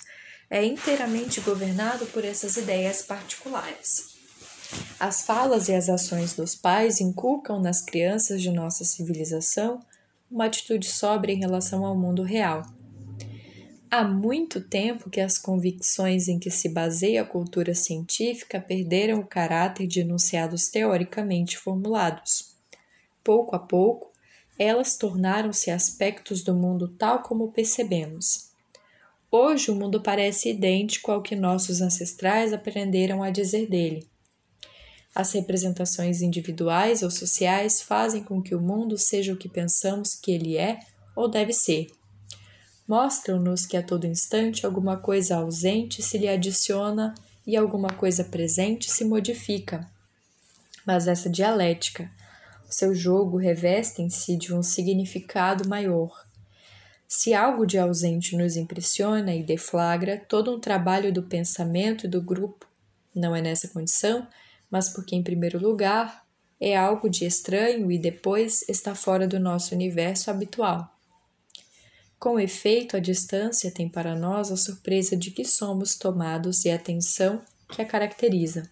é 0.49 0.63
inteiramente 0.63 1.41
governado 1.41 2.05
por 2.05 2.23
essas 2.23 2.55
ideias 2.55 3.01
particulares. 3.01 4.15
As 4.97 5.23
falas 5.25 5.67
e 5.67 5.75
as 5.75 5.89
ações 5.89 6.31
dos 6.31 6.55
pais 6.55 7.01
inculcam 7.01 7.61
nas 7.61 7.81
crianças 7.81 8.41
de 8.41 8.51
nossa 8.51 8.85
civilização 8.85 9.81
uma 10.31 10.45
atitude 10.45 10.87
sóbria 10.87 11.33
em 11.33 11.39
relação 11.39 11.85
ao 11.85 11.97
mundo 11.97 12.23
real. 12.23 12.61
Há 13.89 14.03
muito 14.03 14.61
tempo 14.61 15.09
que 15.09 15.19
as 15.19 15.39
convicções 15.39 16.27
em 16.27 16.37
que 16.37 16.51
se 16.51 16.69
baseia 16.69 17.23
a 17.23 17.25
cultura 17.25 17.73
científica 17.73 18.61
perderam 18.61 19.19
o 19.19 19.25
caráter 19.25 19.87
de 19.87 20.01
enunciados 20.01 20.69
teoricamente 20.69 21.57
formulados. 21.57 22.55
Pouco 23.23 23.55
a 23.55 23.59
pouco, 23.59 24.11
elas 24.59 24.97
tornaram-se 24.97 25.71
aspectos 25.71 26.43
do 26.43 26.53
mundo 26.53 26.87
tal 26.87 27.23
como 27.23 27.51
percebemos. 27.51 28.49
Hoje 29.31 29.71
o 29.71 29.75
mundo 29.75 30.01
parece 30.01 30.49
idêntico 30.49 31.11
ao 31.11 31.21
que 31.21 31.35
nossos 31.35 31.81
ancestrais 31.81 32.51
aprenderam 32.51 33.21
a 33.23 33.29
dizer 33.29 33.67
dele. 33.69 34.08
As 35.13 35.31
representações 35.33 36.21
individuais 36.21 37.01
ou 37.01 37.09
sociais 37.09 37.81
fazem 37.81 38.23
com 38.23 38.41
que 38.41 38.53
o 38.53 38.61
mundo 38.61 38.97
seja 38.97 39.33
o 39.33 39.37
que 39.37 39.49
pensamos 39.49 40.13
que 40.13 40.31
ele 40.31 40.57
é 40.57 40.79
ou 41.15 41.27
deve 41.27 41.51
ser. 41.51 41.87
Mostram-nos 42.87 43.65
que 43.65 43.77
a 43.77 43.83
todo 43.83 44.07
instante 44.07 44.65
alguma 44.65 44.97
coisa 44.97 45.37
ausente 45.37 46.01
se 46.01 46.17
lhe 46.17 46.27
adiciona 46.27 47.13
e 47.45 47.55
alguma 47.55 47.89
coisa 47.89 48.23
presente 48.23 48.89
se 48.91 49.03
modifica. 49.03 49.87
Mas 50.85 51.07
essa 51.07 51.29
dialética, 51.29 52.09
o 52.67 52.73
seu 52.73 52.93
jogo 52.95 53.37
reveste 53.37 54.01
em 54.01 54.09
si 54.09 54.37
de 54.37 54.53
um 54.53 54.63
significado 54.63 55.67
maior. 55.67 56.25
Se 57.07 57.33
algo 57.33 57.65
de 57.65 57.77
ausente 57.77 58.35
nos 58.35 58.55
impressiona 58.55 59.33
e 59.33 59.43
deflagra 59.43 60.23
todo 60.27 60.55
um 60.55 60.59
trabalho 60.59 61.11
do 61.11 61.23
pensamento 61.23 62.05
e 62.05 62.09
do 62.09 62.21
grupo, 62.21 62.67
não 63.13 63.35
é 63.35 63.41
nessa 63.41 63.67
condição 63.67 64.27
mas 64.69 64.89
porque, 64.89 65.15
em 65.15 65.23
primeiro 65.23 65.59
lugar, 65.59 66.23
é 66.59 66.75
algo 66.75 67.09
de 67.09 67.25
estranho 67.25 67.91
e 67.91 67.97
depois 67.97 68.67
está 68.67 68.93
fora 68.93 69.27
do 69.27 69.39
nosso 69.39 69.73
universo 69.73 70.29
habitual. 70.29 70.93
Com 72.19 72.37
efeito, 72.37 72.97
a 72.97 72.99
distância 72.99 73.71
tem 73.71 73.87
para 73.87 74.13
nós 74.13 74.51
a 74.51 74.57
surpresa 74.57 75.15
de 75.15 75.31
que 75.31 75.45
somos 75.45 75.95
tomados 75.95 76.65
e 76.65 76.69
a 76.69 76.75
atenção 76.75 77.41
que 77.69 77.81
a 77.81 77.85
caracteriza. 77.85 78.69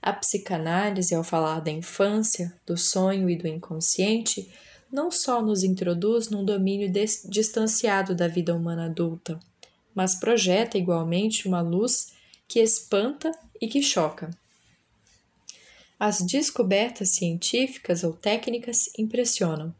A 0.00 0.12
psicanálise, 0.12 1.14
ao 1.14 1.24
falar 1.24 1.60
da 1.60 1.70
infância, 1.70 2.54
do 2.64 2.76
sonho 2.76 3.28
e 3.28 3.36
do 3.36 3.48
inconsciente, 3.48 4.48
não 4.90 5.10
só 5.10 5.42
nos 5.42 5.64
introduz 5.64 6.30
num 6.30 6.44
domínio 6.44 6.90
distanciado 7.28 8.14
da 8.14 8.28
vida 8.28 8.54
humana 8.54 8.86
adulta, 8.86 9.38
mas 9.94 10.14
projeta 10.14 10.78
igualmente 10.78 11.48
uma 11.48 11.60
luz 11.60 12.12
que 12.46 12.60
espanta 12.60 13.32
e 13.60 13.68
que 13.68 13.82
choca. 13.82 14.30
As 16.00 16.22
descobertas 16.22 17.10
científicas 17.10 18.02
ou 18.02 18.14
técnicas 18.14 18.88
impressionam. 18.96 19.74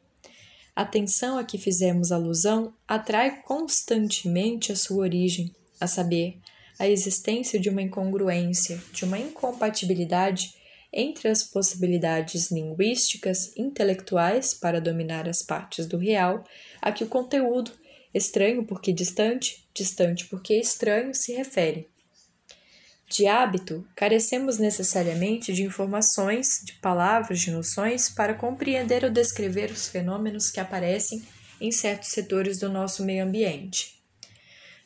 A 0.76 0.84
tensão 0.84 1.38
a 1.38 1.44
que 1.44 1.56
fizemos 1.56 2.12
alusão 2.12 2.74
atrai 2.86 3.40
constantemente 3.40 4.70
a 4.70 4.76
sua 4.76 4.98
origem, 4.98 5.50
a 5.80 5.86
saber, 5.86 6.36
a 6.78 6.86
existência 6.86 7.58
de 7.58 7.70
uma 7.70 7.80
incongruência, 7.80 8.78
de 8.92 9.06
uma 9.06 9.18
incompatibilidade 9.18 10.54
entre 10.92 11.26
as 11.26 11.42
possibilidades 11.42 12.50
linguísticas 12.50 13.56
intelectuais 13.56 14.52
para 14.52 14.78
dominar 14.78 15.26
as 15.26 15.42
partes 15.42 15.86
do 15.86 15.96
real 15.96 16.44
a 16.82 16.92
que 16.92 17.02
o 17.02 17.08
conteúdo, 17.08 17.72
estranho 18.12 18.62
porque 18.66 18.92
distante, 18.92 19.66
distante 19.72 20.26
porque 20.26 20.52
estranho, 20.52 21.14
se 21.14 21.32
refere. 21.32 21.88
De 23.10 23.26
hábito, 23.26 23.84
carecemos 23.96 24.58
necessariamente 24.58 25.52
de 25.52 25.64
informações, 25.64 26.60
de 26.62 26.74
palavras, 26.74 27.40
de 27.40 27.50
noções 27.50 28.08
para 28.08 28.34
compreender 28.34 29.02
ou 29.02 29.10
descrever 29.10 29.68
os 29.72 29.88
fenômenos 29.88 30.48
que 30.48 30.60
aparecem 30.60 31.20
em 31.60 31.72
certos 31.72 32.10
setores 32.10 32.60
do 32.60 32.68
nosso 32.68 33.04
meio 33.04 33.24
ambiente. 33.24 34.00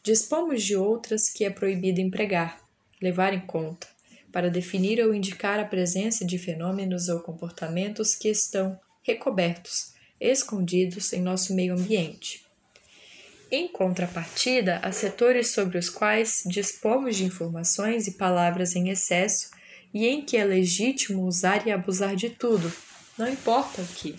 Dispomos 0.02 0.62
de 0.62 0.74
outras 0.74 1.30
que 1.30 1.44
é 1.44 1.51
proibido 1.51 2.01
empregar, 2.01 2.59
levar 3.01 3.34
em 3.34 3.40
conta, 3.40 3.86
para 4.32 4.48
definir 4.51 5.05
ou 5.05 5.14
indicar 5.14 5.60
a 5.60 5.66
presença 5.66 6.24
de 6.24 6.38
fenômenos 6.38 7.10
ou 7.10 7.20
comportamentos 7.20 8.14
que 8.14 8.28
estão 8.28 8.80
recobertos, 9.02 9.92
escondidos 10.18 11.12
em 11.12 11.20
nosso 11.20 11.55
meio 11.55 11.74
ambiente. 11.74 12.44
Em 13.56 13.68
contrapartida, 13.68 14.81
há 14.82 14.90
setores 14.90 15.52
sobre 15.52 15.78
os 15.78 15.89
quais 15.89 16.43
dispomos 16.44 17.14
de 17.14 17.22
informações 17.24 18.09
e 18.09 18.10
palavras 18.10 18.74
em 18.74 18.89
excesso 18.89 19.48
e 19.94 20.09
em 20.09 20.24
que 20.24 20.36
é 20.36 20.44
legítimo 20.44 21.24
usar 21.24 21.64
e 21.64 21.70
abusar 21.70 22.16
de 22.16 22.31
tudo, 22.31 22.72
não 23.16 23.28
importa 23.28 23.81
o 23.81 23.86
que. 23.86 24.18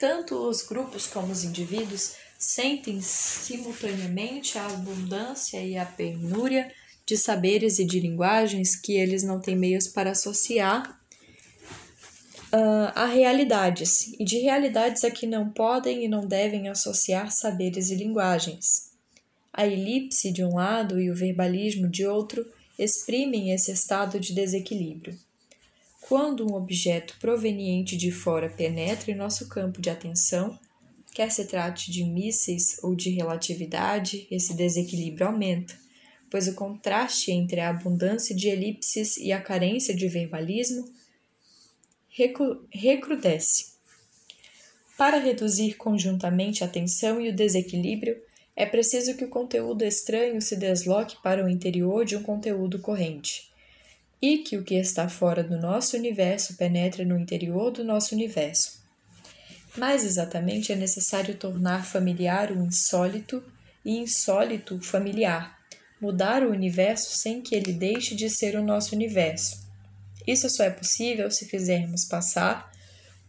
Tanto 0.00 0.34
os 0.34 0.62
grupos 0.62 1.06
como 1.06 1.30
os 1.30 1.44
indivíduos 1.44 2.16
sentem 2.36 3.00
simultaneamente 3.00 4.58
a 4.58 4.66
abundância 4.66 5.62
e 5.62 5.78
a 5.78 5.86
penúria 5.86 6.68
de 7.06 7.16
saberes 7.16 7.78
e 7.78 7.84
de 7.84 8.00
linguagens 8.00 8.74
que 8.74 8.94
eles 8.94 9.22
não 9.22 9.40
têm 9.40 9.54
meios 9.54 9.86
para 9.86 10.10
associar 10.10 11.00
uh, 12.56 12.92
a 12.94 13.06
realidades, 13.06 14.14
e 14.18 14.24
de 14.24 14.38
realidades 14.38 15.04
a 15.04 15.10
que 15.10 15.26
não 15.26 15.50
podem 15.50 16.04
e 16.04 16.08
não 16.08 16.26
devem 16.26 16.68
associar 16.68 17.30
saberes 17.30 17.90
e 17.90 17.94
linguagens. 17.94 18.90
A 19.52 19.66
elipse 19.66 20.32
de 20.32 20.44
um 20.44 20.54
lado 20.54 21.00
e 21.00 21.10
o 21.10 21.14
verbalismo 21.14 21.88
de 21.88 22.06
outro 22.06 22.46
exprimem 22.78 23.52
esse 23.52 23.70
estado 23.70 24.18
de 24.18 24.34
desequilíbrio. 24.34 25.18
Quando 26.00 26.46
um 26.50 26.54
objeto 26.54 27.16
proveniente 27.18 27.96
de 27.96 28.12
fora 28.12 28.48
penetra 28.48 29.10
em 29.10 29.14
nosso 29.14 29.48
campo 29.48 29.80
de 29.80 29.90
atenção, 29.90 30.58
quer 31.12 31.30
se 31.32 31.46
trate 31.46 31.90
de 31.90 32.04
mísseis 32.04 32.78
ou 32.82 32.94
de 32.94 33.10
relatividade, 33.10 34.26
esse 34.30 34.54
desequilíbrio 34.54 35.26
aumenta, 35.26 35.74
pois 36.30 36.46
o 36.46 36.54
contraste 36.54 37.32
entre 37.32 37.60
a 37.60 37.70
abundância 37.70 38.36
de 38.36 38.48
elipses 38.48 39.16
e 39.16 39.32
a 39.32 39.40
carência 39.40 39.94
de 39.94 40.06
verbalismo 40.06 40.86
recrudesce. 42.70 43.76
Para 44.96 45.18
reduzir 45.18 45.74
conjuntamente 45.74 46.64
a 46.64 46.68
tensão 46.68 47.20
e 47.20 47.28
o 47.28 47.34
desequilíbrio, 47.34 48.16
é 48.56 48.64
preciso 48.64 49.14
que 49.14 49.24
o 49.26 49.28
conteúdo 49.28 49.84
estranho 49.84 50.40
se 50.40 50.56
desloque 50.56 51.16
para 51.22 51.44
o 51.44 51.48
interior 51.48 52.06
de 52.06 52.16
um 52.16 52.22
conteúdo 52.22 52.78
corrente, 52.78 53.50
e 54.22 54.38
que 54.38 54.56
o 54.56 54.64
que 54.64 54.76
está 54.76 55.10
fora 55.10 55.44
do 55.44 55.58
nosso 55.58 55.94
universo 55.94 56.56
penetre 56.56 57.04
no 57.04 57.18
interior 57.18 57.70
do 57.70 57.84
nosso 57.84 58.14
universo. 58.14 58.82
Mais 59.76 60.02
exatamente, 60.02 60.72
é 60.72 60.76
necessário 60.76 61.34
tornar 61.34 61.84
familiar 61.84 62.50
o 62.50 62.64
insólito 62.64 63.44
e 63.84 63.98
insólito 63.98 64.80
familiar, 64.80 65.58
mudar 66.00 66.42
o 66.42 66.50
universo 66.50 67.14
sem 67.18 67.42
que 67.42 67.54
ele 67.54 67.74
deixe 67.74 68.14
de 68.14 68.30
ser 68.30 68.56
o 68.56 68.64
nosso 68.64 68.94
universo. 68.94 69.65
Isso 70.26 70.48
só 70.50 70.64
é 70.64 70.70
possível 70.70 71.30
se 71.30 71.46
fizermos 71.46 72.04
passar, 72.04 72.72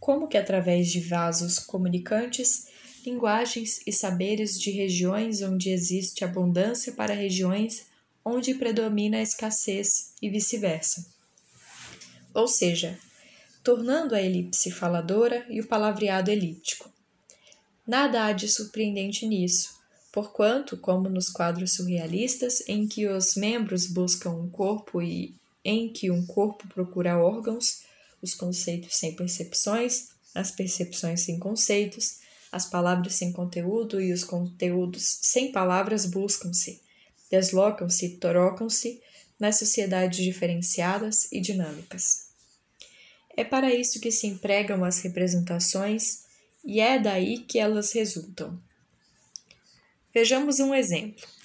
como 0.00 0.28
que 0.28 0.36
através 0.36 0.88
de 0.88 1.00
vasos 1.00 1.58
comunicantes, 1.58 2.66
linguagens 3.04 3.80
e 3.86 3.92
saberes 3.92 4.60
de 4.60 4.70
regiões 4.70 5.42
onde 5.42 5.70
existe 5.70 6.24
abundância 6.24 6.92
para 6.92 7.14
regiões 7.14 7.86
onde 8.24 8.54
predomina 8.54 9.18
a 9.18 9.22
escassez 9.22 10.12
e 10.20 10.28
vice-versa. 10.28 11.06
Ou 12.34 12.46
seja, 12.46 12.98
tornando 13.62 14.14
a 14.14 14.20
elipse 14.20 14.70
faladora 14.70 15.46
e 15.48 15.60
o 15.60 15.66
palavreado 15.66 16.30
elíptico. 16.30 16.90
Nada 17.86 18.26
há 18.26 18.32
de 18.32 18.48
surpreendente 18.48 19.26
nisso, 19.26 19.78
porquanto, 20.12 20.76
como 20.76 21.08
nos 21.08 21.30
quadros 21.30 21.74
surrealistas, 21.74 22.62
em 22.68 22.86
que 22.86 23.06
os 23.06 23.34
membros 23.34 23.86
buscam 23.86 24.30
um 24.30 24.48
corpo 24.48 25.00
e 25.00 25.34
em 25.68 25.92
que 25.92 26.10
um 26.10 26.24
corpo 26.24 26.66
procura 26.68 27.18
órgãos, 27.18 27.82
os 28.22 28.34
conceitos 28.34 28.96
sem 28.96 29.14
percepções, 29.14 30.08
as 30.34 30.50
percepções 30.50 31.20
sem 31.20 31.38
conceitos, 31.38 32.20
as 32.50 32.64
palavras 32.64 33.14
sem 33.14 33.32
conteúdo 33.32 34.00
e 34.00 34.12
os 34.12 34.24
conteúdos 34.24 35.18
sem 35.20 35.52
palavras 35.52 36.06
buscam-se, 36.06 36.80
deslocam-se, 37.30 38.16
trocam-se 38.16 39.02
nas 39.38 39.58
sociedades 39.58 40.24
diferenciadas 40.24 41.30
e 41.30 41.38
dinâmicas. 41.38 42.28
É 43.36 43.44
para 43.44 43.72
isso 43.72 44.00
que 44.00 44.10
se 44.10 44.26
empregam 44.26 44.84
as 44.84 45.00
representações 45.00 46.24
e 46.64 46.80
é 46.80 46.98
daí 46.98 47.40
que 47.40 47.58
elas 47.58 47.92
resultam. 47.92 48.58
Vejamos 50.14 50.58
um 50.60 50.74
exemplo. 50.74 51.37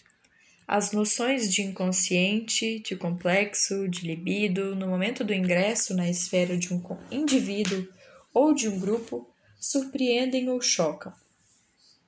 As 0.76 0.92
noções 0.92 1.54
de 1.54 1.62
inconsciente, 1.62 2.80
de 2.80 2.96
complexo, 2.96 3.88
de 3.88 4.08
libido, 4.08 4.76
no 4.76 4.88
momento 4.88 5.24
do 5.24 5.32
ingresso 5.32 5.94
na 5.94 6.10
esfera 6.10 6.58
de 6.58 6.74
um 6.74 6.82
indivíduo 7.12 7.88
ou 8.34 8.56
de 8.56 8.68
um 8.68 8.80
grupo, 8.80 9.30
surpreendem 9.60 10.50
ou 10.50 10.60
chocam. 10.60 11.14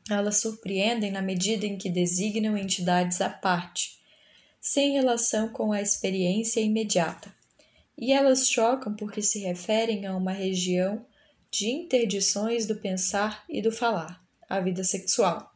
Elas 0.09 0.39
surpreendem 0.39 1.11
na 1.11 1.21
medida 1.21 1.67
em 1.67 1.77
que 1.77 1.91
designam 1.91 2.57
entidades 2.57 3.21
à 3.21 3.29
parte, 3.29 3.99
sem 4.59 4.93
relação 4.93 5.49
com 5.49 5.71
a 5.71 5.79
experiência 5.79 6.59
imediata, 6.59 7.31
e 7.95 8.11
elas 8.11 8.49
chocam 8.49 8.95
porque 8.95 9.21
se 9.21 9.37
referem 9.41 10.07
a 10.07 10.17
uma 10.17 10.31
região 10.31 11.05
de 11.51 11.69
interdições 11.69 12.65
do 12.65 12.75
pensar 12.77 13.45
e 13.47 13.61
do 13.61 13.71
falar, 13.71 14.25
a 14.49 14.59
vida 14.59 14.83
sexual. 14.83 15.54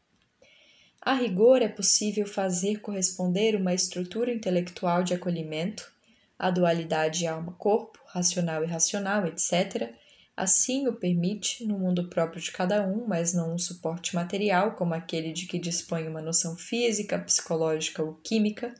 A 1.09 1.13
rigor, 1.15 1.63
é 1.63 1.67
possível 1.67 2.27
fazer 2.27 2.81
corresponder 2.81 3.55
uma 3.55 3.73
estrutura 3.73 4.31
intelectual 4.31 5.01
de 5.01 5.15
acolhimento, 5.15 5.91
a 6.37 6.51
dualidade 6.51 7.25
alma-corpo, 7.25 7.97
racional 8.05 8.61
e 8.61 8.67
irracional, 8.67 9.25
etc., 9.25 9.91
assim 10.37 10.87
o 10.87 10.93
permite 10.93 11.65
no 11.65 11.79
mundo 11.79 12.07
próprio 12.09 12.39
de 12.39 12.51
cada 12.51 12.87
um, 12.87 13.07
mas 13.07 13.33
não 13.33 13.55
um 13.55 13.57
suporte 13.57 14.13
material 14.13 14.75
como 14.75 14.93
aquele 14.93 15.33
de 15.33 15.47
que 15.47 15.57
dispõe 15.57 16.07
uma 16.07 16.21
noção 16.21 16.55
física, 16.55 17.17
psicológica 17.17 18.03
ou 18.03 18.13
química. 18.13 18.71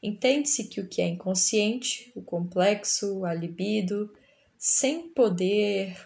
Entende-se 0.00 0.68
que 0.68 0.80
o 0.80 0.88
que 0.88 1.02
é 1.02 1.08
inconsciente, 1.08 2.12
o 2.14 2.22
complexo, 2.22 3.24
a 3.24 3.34
libido, 3.34 4.12
sem 4.56 5.08
poder 5.08 5.96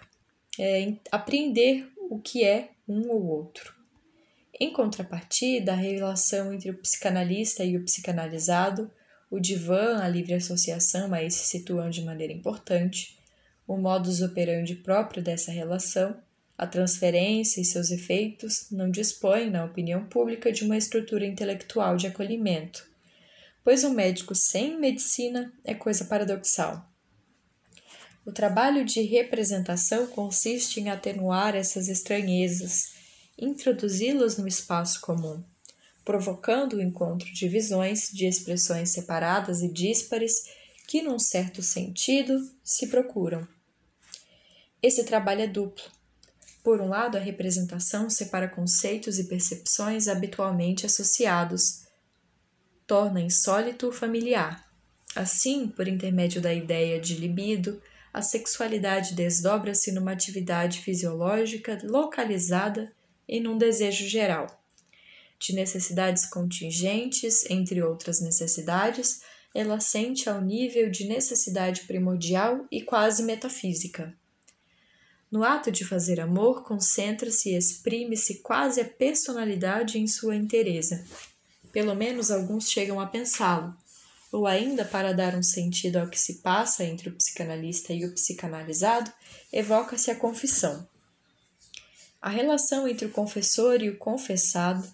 é, 0.58 0.94
apreender 1.12 1.92
o 2.08 2.18
que 2.18 2.42
é 2.42 2.70
um 2.88 3.10
ou 3.10 3.26
outro. 3.26 3.75
Em 4.58 4.72
contrapartida, 4.72 5.72
a 5.72 5.76
relação 5.76 6.52
entre 6.52 6.70
o 6.70 6.78
psicanalista 6.78 7.62
e 7.62 7.76
o 7.76 7.84
psicanalizado, 7.84 8.90
o 9.30 9.38
divã, 9.38 9.98
a 9.98 10.08
livre 10.08 10.32
associação 10.32 11.12
aí 11.12 11.30
se 11.30 11.46
situam 11.46 11.90
de 11.90 12.02
maneira 12.02 12.32
importante, 12.32 13.18
o 13.66 13.76
modus 13.76 14.22
operandi 14.22 14.74
próprio 14.76 15.22
dessa 15.22 15.50
relação, 15.50 16.16
a 16.56 16.66
transferência 16.66 17.60
e 17.60 17.64
seus 17.66 17.90
efeitos 17.90 18.68
não 18.70 18.90
dispõem, 18.90 19.50
na 19.50 19.64
opinião 19.64 20.06
pública, 20.06 20.50
de 20.50 20.64
uma 20.64 20.78
estrutura 20.78 21.26
intelectual 21.26 21.96
de 21.98 22.06
acolhimento, 22.06 22.88
pois 23.62 23.84
um 23.84 23.92
médico 23.92 24.34
sem 24.34 24.78
medicina 24.80 25.52
é 25.64 25.74
coisa 25.74 26.06
paradoxal. 26.06 26.90
O 28.24 28.32
trabalho 28.32 28.86
de 28.86 29.02
representação 29.02 30.06
consiste 30.06 30.80
em 30.80 30.88
atenuar 30.88 31.54
essas 31.54 31.88
estranhezas 31.88 32.95
introduzi-los 33.38 34.38
no 34.38 34.48
espaço 34.48 35.00
comum, 35.00 35.42
provocando 36.04 36.74
o 36.74 36.82
encontro 36.82 37.32
de 37.32 37.48
visões 37.48 38.08
de 38.12 38.26
expressões 38.26 38.90
separadas 38.90 39.60
e 39.60 39.68
díspares 39.68 40.32
que, 40.86 41.02
num 41.02 41.18
certo 41.18 41.62
sentido, 41.62 42.38
se 42.62 42.86
procuram. 42.86 43.46
Esse 44.82 45.04
trabalho 45.04 45.42
é 45.42 45.46
duplo. 45.46 45.84
Por 46.62 46.80
um 46.80 46.88
lado, 46.88 47.16
a 47.16 47.20
representação 47.20 48.08
separa 48.08 48.48
conceitos 48.48 49.18
e 49.18 49.24
percepções 49.24 50.08
habitualmente 50.08 50.86
associados, 50.86 51.86
torna 52.86 53.20
insólito 53.20 53.88
o 53.88 53.92
familiar. 53.92 54.64
Assim, 55.14 55.68
por 55.68 55.88
intermédio 55.88 56.40
da 56.40 56.52
ideia 56.52 57.00
de 57.00 57.14
libido, 57.14 57.82
a 58.12 58.22
sexualidade 58.22 59.14
desdobra-se 59.14 59.92
numa 59.92 60.12
atividade 60.12 60.80
fisiológica 60.80 61.78
localizada 61.84 62.92
e 63.28 63.40
num 63.40 63.58
desejo 63.58 64.06
geral, 64.06 64.46
de 65.38 65.54
necessidades 65.54 66.26
contingentes, 66.26 67.48
entre 67.50 67.82
outras 67.82 68.20
necessidades, 68.20 69.20
ela 69.54 69.80
sente 69.80 70.28
ao 70.28 70.40
nível 70.40 70.90
de 70.90 71.04
necessidade 71.04 71.82
primordial 71.82 72.66
e 72.70 72.82
quase 72.82 73.22
metafísica. 73.22 74.14
No 75.30 75.42
ato 75.42 75.72
de 75.72 75.84
fazer 75.84 76.20
amor, 76.20 76.62
concentra-se 76.62 77.50
e 77.50 77.56
exprime-se 77.56 78.36
quase 78.42 78.80
a 78.80 78.84
personalidade 78.84 79.98
em 79.98 80.06
sua 80.06 80.36
inteireza. 80.36 81.04
Pelo 81.72 81.94
menos 81.94 82.30
alguns 82.30 82.70
chegam 82.70 83.00
a 83.00 83.06
pensá-lo, 83.06 83.74
ou 84.30 84.46
ainda 84.46 84.84
para 84.84 85.12
dar 85.12 85.34
um 85.34 85.42
sentido 85.42 85.96
ao 85.96 86.08
que 86.08 86.18
se 86.18 86.34
passa 86.36 86.84
entre 86.84 87.08
o 87.08 87.14
psicanalista 87.14 87.92
e 87.92 88.04
o 88.04 88.12
psicanalizado, 88.12 89.12
evoca-se 89.52 90.10
a 90.10 90.16
confissão. 90.16 90.86
A 92.20 92.30
relação 92.30 92.88
entre 92.88 93.06
o 93.06 93.10
confessor 93.10 93.82
e 93.82 93.88
o 93.88 93.98
confessado 93.98 94.86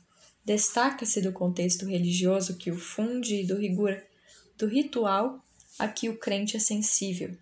destaca-se 0.44 1.20
do 1.20 1.32
contexto 1.32 1.86
religioso 1.86 2.57
que 2.57 2.70
o 2.70 2.78
funde 2.78 3.36
e 3.36 3.47
do 3.47 3.57
rigor 3.57 4.03
do 4.59 4.66
ritual 4.66 5.43
a 5.78 5.89
que 5.89 6.09
o 6.09 6.19
crente 6.19 6.57
é 6.57 6.61
sensível. 6.61 7.36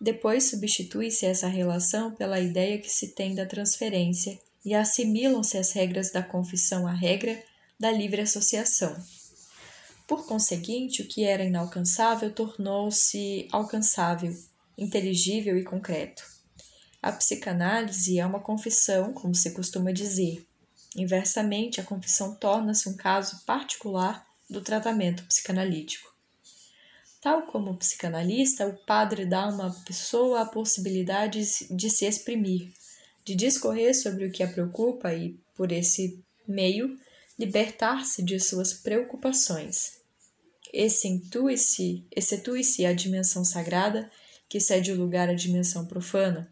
Depois 0.00 0.50
substitui-se 0.50 1.26
essa 1.26 1.48
relação 1.48 2.14
pela 2.14 2.40
ideia 2.40 2.78
que 2.78 2.90
se 2.90 3.08
tem 3.08 3.34
da 3.34 3.46
transferência 3.46 4.38
e 4.64 4.74
assimilam-se 4.74 5.56
as 5.56 5.72
regras 5.72 6.12
da 6.12 6.22
confissão 6.22 6.86
à 6.86 6.92
regra 6.92 7.42
da 7.78 7.90
livre 7.90 8.20
associação. 8.20 8.96
Por 10.06 10.26
conseguinte, 10.26 11.02
o 11.02 11.08
que 11.08 11.24
era 11.24 11.44
inalcançável 11.44 12.32
tornou-se 12.32 13.48
alcançável, 13.52 14.34
inteligível 14.76 15.56
e 15.58 15.64
concreto. 15.64 16.37
A 17.00 17.12
psicanálise 17.12 18.18
é 18.18 18.26
uma 18.26 18.40
confissão, 18.40 19.12
como 19.12 19.34
se 19.34 19.52
costuma 19.52 19.92
dizer. 19.92 20.44
Inversamente, 20.96 21.80
a 21.80 21.84
confissão 21.84 22.34
torna-se 22.34 22.88
um 22.88 22.96
caso 22.96 23.44
particular 23.44 24.26
do 24.50 24.60
tratamento 24.60 25.22
psicanalítico. 25.24 26.12
Tal 27.20 27.42
como 27.42 27.72
o 27.72 27.76
psicanalista, 27.76 28.66
o 28.66 28.76
padre 28.84 29.26
dá 29.26 29.44
a 29.44 29.48
uma 29.48 29.70
pessoa 29.84 30.40
a 30.40 30.46
possibilidade 30.46 31.40
de 31.70 31.90
se 31.90 32.04
exprimir, 32.04 32.72
de 33.24 33.34
discorrer 33.34 33.94
sobre 33.94 34.26
o 34.26 34.32
que 34.32 34.42
a 34.42 34.48
preocupa 34.48 35.12
e, 35.12 35.38
por 35.54 35.70
esse 35.70 36.22
meio, 36.46 36.98
libertar-se 37.38 38.22
de 38.22 38.40
suas 38.40 38.72
preocupações. 38.72 39.98
Exceptue-se 40.72 42.04
exceptue 42.14 42.86
a 42.86 42.92
dimensão 42.92 43.44
sagrada, 43.44 44.10
que 44.48 44.60
cede 44.60 44.92
o 44.92 44.96
lugar 44.96 45.28
à 45.28 45.34
dimensão 45.34 45.86
profana. 45.86 46.50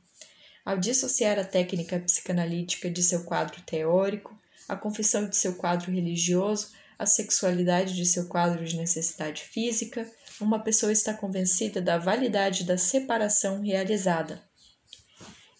Ao 0.66 0.76
dissociar 0.76 1.38
a 1.38 1.44
técnica 1.44 1.96
psicanalítica 2.00 2.90
de 2.90 3.00
seu 3.00 3.22
quadro 3.22 3.62
teórico, 3.62 4.36
a 4.68 4.74
confissão 4.74 5.28
de 5.28 5.36
seu 5.36 5.54
quadro 5.54 5.92
religioso, 5.92 6.72
a 6.98 7.06
sexualidade 7.06 7.94
de 7.94 8.04
seu 8.04 8.26
quadro 8.26 8.64
de 8.64 8.76
necessidade 8.76 9.44
física, 9.44 10.10
uma 10.40 10.58
pessoa 10.58 10.90
está 10.90 11.14
convencida 11.14 11.80
da 11.80 11.98
validade 11.98 12.64
da 12.64 12.76
separação 12.76 13.62
realizada. 13.62 14.42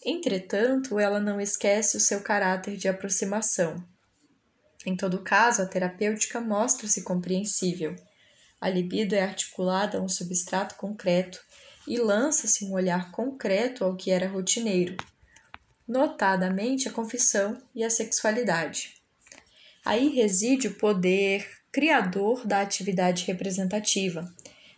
Entretanto, 0.04 0.98
ela 0.98 1.20
não 1.20 1.40
esquece 1.40 1.96
o 1.96 2.00
seu 2.00 2.20
caráter 2.20 2.76
de 2.76 2.88
aproximação. 2.88 3.76
Em 4.84 4.96
todo 4.96 5.22
caso, 5.22 5.62
a 5.62 5.66
terapêutica 5.66 6.40
mostra-se 6.40 7.04
compreensível. 7.04 7.94
A 8.60 8.68
libido 8.68 9.14
é 9.14 9.22
articulada 9.22 9.98
a 9.98 10.00
um 10.00 10.08
substrato 10.08 10.74
concreto 10.74 11.40
e 11.86 11.98
lança-se 11.98 12.64
um 12.64 12.72
olhar 12.72 13.10
concreto 13.10 13.84
ao 13.84 13.96
que 13.96 14.10
era 14.10 14.28
rotineiro, 14.28 14.96
notadamente 15.86 16.88
a 16.88 16.92
confissão 16.92 17.56
e 17.74 17.84
a 17.84 17.90
sexualidade. 17.90 18.94
Aí 19.84 20.08
reside 20.08 20.68
o 20.68 20.74
poder 20.74 21.48
criador 21.70 22.46
da 22.46 22.60
atividade 22.60 23.24
representativa, 23.24 24.34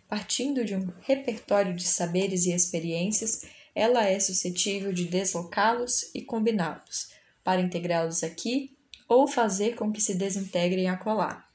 Partindo 0.09 0.65
de 0.65 0.75
um 0.75 0.91
repertório 1.03 1.75
de 1.77 1.87
saberes 1.87 2.47
e 2.47 2.53
experiências, 2.53 3.43
ela 3.75 4.07
é 4.07 4.19
suscetível 4.19 4.91
de 4.91 5.05
deslocá-los 5.05 6.11
e 6.15 6.23
combiná-los, 6.23 7.11
para 7.45 7.61
integrá-los 7.61 8.25
aqui 8.25 8.75
ou 9.07 9.29
fazer 9.29 9.77
com 9.77 9.93
que 9.93 10.01
se 10.01 10.15
desintegrem 10.15 10.89
acolá. 10.89 11.47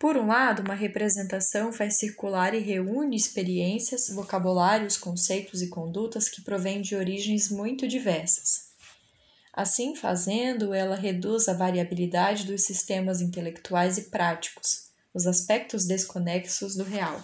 Por 0.00 0.16
um 0.16 0.28
lado, 0.28 0.62
uma 0.62 0.72
representação 0.72 1.74
faz 1.74 1.98
circular 1.98 2.54
e 2.54 2.58
reúne 2.58 3.14
experiências, 3.14 4.08
vocabulários, 4.08 4.96
conceitos 4.96 5.60
e 5.60 5.68
condutas 5.68 6.26
que 6.26 6.40
provêm 6.40 6.80
de 6.80 6.96
origens 6.96 7.50
muito 7.50 7.86
diversas. 7.86 8.70
Assim 9.52 9.94
fazendo, 9.94 10.72
ela 10.72 10.96
reduz 10.96 11.48
a 11.48 11.52
variabilidade 11.52 12.46
dos 12.46 12.62
sistemas 12.62 13.20
intelectuais 13.20 13.98
e 13.98 14.04
práticos, 14.04 14.86
os 15.12 15.26
aspectos 15.26 15.84
desconexos 15.84 16.74
do 16.76 16.82
real. 16.82 17.22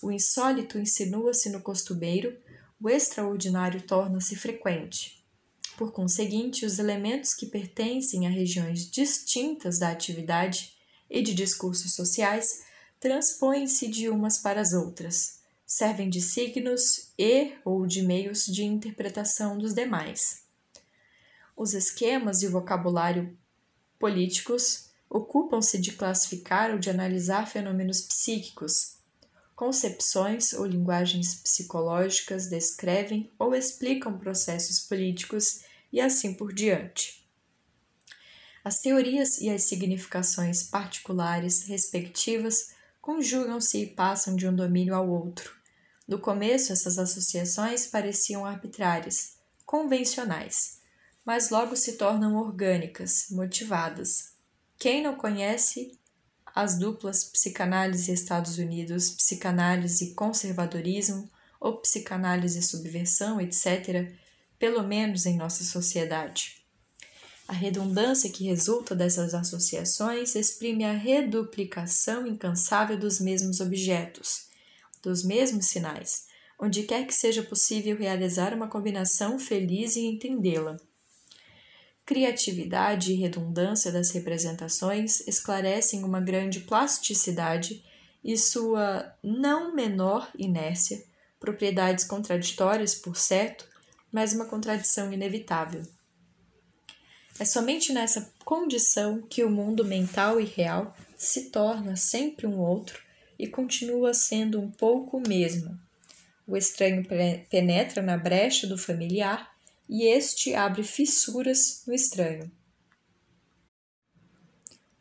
O 0.00 0.12
insólito 0.12 0.78
insinua-se 0.78 1.50
no 1.50 1.60
costumeiro, 1.60 2.38
o 2.80 2.88
extraordinário 2.88 3.82
torna-se 3.82 4.36
frequente. 4.36 5.20
Por 5.76 5.90
conseguinte, 5.90 6.64
os 6.64 6.78
elementos 6.78 7.34
que 7.34 7.46
pertencem 7.46 8.24
a 8.28 8.30
regiões 8.30 8.88
distintas 8.88 9.80
da 9.80 9.90
atividade 9.90 10.74
e 11.08 11.22
de 11.22 11.34
discursos 11.34 11.94
sociais 11.94 12.64
transpõem-se 13.00 13.88
de 13.88 14.08
umas 14.08 14.38
para 14.38 14.60
as 14.60 14.72
outras, 14.72 15.40
servem 15.66 16.08
de 16.08 16.20
signos 16.20 17.12
e 17.18 17.52
ou 17.64 17.86
de 17.86 18.02
meios 18.02 18.46
de 18.46 18.64
interpretação 18.64 19.58
dos 19.58 19.74
demais. 19.74 20.44
Os 21.56 21.74
esquemas 21.74 22.42
e 22.42 22.46
o 22.46 22.50
vocabulário 22.50 23.36
políticos 23.98 24.90
ocupam-se 25.08 25.78
de 25.78 25.92
classificar 25.92 26.72
ou 26.72 26.78
de 26.78 26.90
analisar 26.90 27.46
fenômenos 27.46 28.00
psíquicos. 28.00 28.96
Concepções 29.54 30.52
ou 30.52 30.66
linguagens 30.66 31.36
psicológicas 31.36 32.48
descrevem 32.48 33.30
ou 33.38 33.54
explicam 33.54 34.18
processos 34.18 34.80
políticos 34.80 35.60
e 35.92 36.00
assim 36.00 36.34
por 36.34 36.52
diante. 36.52 37.23
As 38.64 38.80
teorias 38.80 39.38
e 39.42 39.50
as 39.50 39.64
significações 39.64 40.62
particulares 40.62 41.64
respectivas 41.68 42.70
conjugam-se 42.98 43.82
e 43.82 43.86
passam 43.86 44.34
de 44.34 44.48
um 44.48 44.56
domínio 44.56 44.94
ao 44.94 45.06
outro. 45.06 45.54
No 46.08 46.18
começo, 46.18 46.72
essas 46.72 46.98
associações 46.98 47.86
pareciam 47.86 48.46
arbitrárias, 48.46 49.36
convencionais, 49.66 50.80
mas 51.24 51.50
logo 51.50 51.76
se 51.76 51.98
tornam 51.98 52.36
orgânicas, 52.36 53.26
motivadas, 53.30 54.34
quem 54.78 55.02
não 55.02 55.14
conhece 55.14 55.98
as 56.54 56.78
duplas 56.78 57.24
psicanálise 57.24 58.12
Estados 58.12 58.58
Unidos, 58.58 59.10
psicanálise 59.10 60.14
conservadorismo 60.14 61.30
ou 61.60 61.80
psicanálise 61.80 62.62
subversão, 62.62 63.40
etc., 63.40 64.10
pelo 64.58 64.82
menos 64.82 65.26
em 65.26 65.36
nossa 65.36 65.64
sociedade? 65.64 66.63
A 67.46 67.52
redundância 67.52 68.30
que 68.30 68.44
resulta 68.44 68.94
dessas 68.94 69.34
associações 69.34 70.34
exprime 70.34 70.84
a 70.84 70.92
reduplicação 70.92 72.26
incansável 72.26 72.98
dos 72.98 73.20
mesmos 73.20 73.60
objetos, 73.60 74.48
dos 75.02 75.22
mesmos 75.22 75.66
sinais, 75.66 76.26
onde 76.58 76.84
quer 76.84 77.06
que 77.06 77.14
seja 77.14 77.42
possível 77.42 77.96
realizar 77.96 78.54
uma 78.54 78.68
combinação 78.68 79.38
feliz 79.38 79.96
e 79.96 80.06
entendê-la 80.06 80.78
criatividade 82.04 83.12
e 83.12 83.16
redundância 83.16 83.90
das 83.90 84.10
representações 84.10 85.26
esclarecem 85.26 86.04
uma 86.04 86.20
grande 86.20 86.60
plasticidade 86.60 87.82
e 88.22 88.36
sua 88.36 89.14
não 89.22 89.74
menor 89.74 90.30
inércia, 90.38 91.02
propriedades 91.40 92.04
contraditórias, 92.04 92.94
por 92.94 93.16
certo, 93.16 93.66
mas 94.12 94.32
uma 94.32 94.46
contradição 94.46 95.12
inevitável. 95.12 95.82
É 97.38 97.44
somente 97.44 97.92
nessa 97.92 98.32
condição 98.44 99.20
que 99.22 99.42
o 99.42 99.50
mundo 99.50 99.84
mental 99.84 100.40
e 100.40 100.44
real 100.44 100.96
se 101.16 101.50
torna 101.50 101.96
sempre 101.96 102.46
um 102.46 102.58
outro 102.58 103.02
e 103.38 103.48
continua 103.48 104.14
sendo 104.14 104.60
um 104.60 104.70
pouco 104.70 105.16
o 105.16 105.28
mesmo. 105.28 105.78
O 106.46 106.56
estranho 106.56 107.04
penetra 107.50 108.02
na 108.02 108.16
brecha 108.16 108.66
do 108.66 108.78
familiar 108.78 109.52
e 109.88 110.04
este 110.04 110.54
abre 110.54 110.82
fissuras 110.84 111.82
no 111.86 111.94
estranho. 111.94 112.50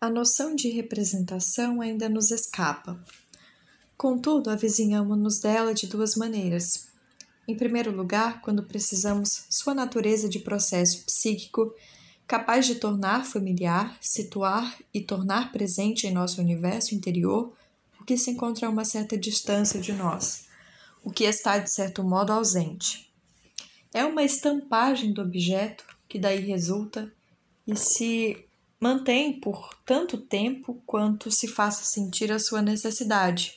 A 0.01 0.09
noção 0.09 0.55
de 0.55 0.69
representação 0.69 1.81
ainda 1.81 2.09
nos 2.09 2.31
escapa. 2.31 3.01
Contudo, 3.95 4.49
avizinhamos-nos 4.49 5.39
dela 5.39 5.73
de 5.73 5.87
duas 5.87 6.15
maneiras. 6.15 6.87
Em 7.47 7.55
primeiro 7.55 7.91
lugar, 7.91 8.41
quando 8.41 8.63
precisamos 8.63 9.45
sua 9.49 9.73
natureza 9.73 10.27
de 10.27 10.39
processo 10.39 11.05
psíquico 11.05 11.73
capaz 12.27 12.65
de 12.65 12.75
tornar 12.75 13.25
familiar, 13.25 13.97
situar 14.01 14.77
e 14.93 15.01
tornar 15.01 15.51
presente 15.51 16.07
em 16.07 16.11
nosso 16.11 16.41
universo 16.41 16.95
interior 16.95 17.53
o 17.99 18.05
que 18.05 18.17
se 18.17 18.31
encontra 18.31 18.67
a 18.67 18.69
uma 18.69 18.85
certa 18.85 19.17
distância 19.17 19.79
de 19.79 19.93
nós, 19.93 20.45
o 21.03 21.11
que 21.11 21.23
está 21.23 21.57
de 21.57 21.71
certo 21.71 22.03
modo 22.03 22.33
ausente 22.33 23.13
é 23.93 24.03
uma 24.03 24.23
estampagem 24.23 25.13
do 25.13 25.21
objeto 25.21 25.85
que 26.09 26.17
daí 26.17 26.39
resulta 26.39 27.13
e 27.65 27.75
se 27.75 28.43
mantém 28.79 29.39
por 29.39 29.73
tanto 29.85 30.17
tempo 30.17 30.81
quanto 30.85 31.31
se 31.31 31.47
faça 31.47 31.83
sentir 31.85 32.31
a 32.31 32.39
sua 32.39 32.61
necessidade. 32.61 33.53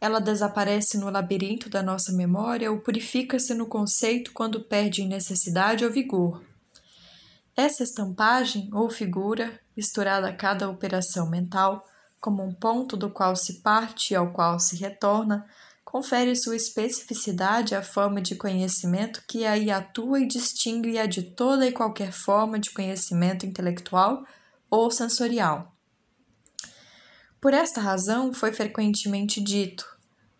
Ela 0.00 0.18
desaparece 0.18 0.98
no 0.98 1.08
labirinto 1.08 1.70
da 1.70 1.82
nossa 1.82 2.12
memória 2.12 2.70
ou 2.70 2.80
purifica-se 2.80 3.54
no 3.54 3.66
conceito 3.66 4.32
quando 4.32 4.60
perde 4.60 5.04
necessidade 5.04 5.84
ou 5.84 5.90
vigor. 5.90 6.42
Essa 7.56 7.84
estampagem 7.84 8.68
ou 8.72 8.90
figura, 8.90 9.60
misturada 9.76 10.28
a 10.28 10.32
cada 10.34 10.68
operação 10.68 11.30
mental, 11.30 11.86
como 12.20 12.42
um 12.42 12.52
ponto 12.52 12.96
do 12.96 13.10
qual 13.10 13.36
se 13.36 13.60
parte 13.60 14.12
e 14.12 14.16
ao 14.16 14.32
qual 14.32 14.58
se 14.58 14.76
retorna, 14.76 15.46
confere 15.84 16.34
sua 16.34 16.56
especificidade 16.56 17.74
à 17.74 17.82
forma 17.82 18.20
de 18.20 18.34
conhecimento 18.34 19.22
que 19.28 19.46
aí 19.46 19.70
atua 19.70 20.20
e 20.20 20.26
distingue-a 20.26 21.06
de 21.06 21.22
toda 21.22 21.64
e 21.66 21.70
qualquer 21.70 22.10
forma 22.10 22.58
de 22.58 22.70
conhecimento 22.70 23.46
intelectual 23.46 24.24
ou 24.68 24.90
sensorial. 24.90 25.72
Por 27.40 27.54
esta 27.54 27.80
razão, 27.80 28.32
foi 28.32 28.52
frequentemente 28.52 29.40
dito: 29.40 29.86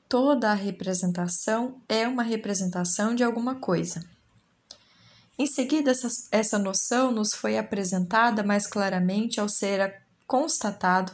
toda 0.09 0.51
a 0.51 0.55
representação 0.55 1.81
é 1.89 2.09
uma 2.09 2.24
representação 2.24 3.15
de 3.15 3.23
alguma 3.23 3.55
coisa. 3.55 4.14
Em 5.36 5.47
seguida, 5.47 5.90
essa, 5.90 6.09
essa 6.31 6.59
noção 6.59 7.11
nos 7.11 7.35
foi 7.35 7.59
apresentada 7.59 8.43
mais 8.43 8.66
claramente 8.66 9.40
ao 9.40 9.48
ser 9.48 10.02
constatado 10.27 11.12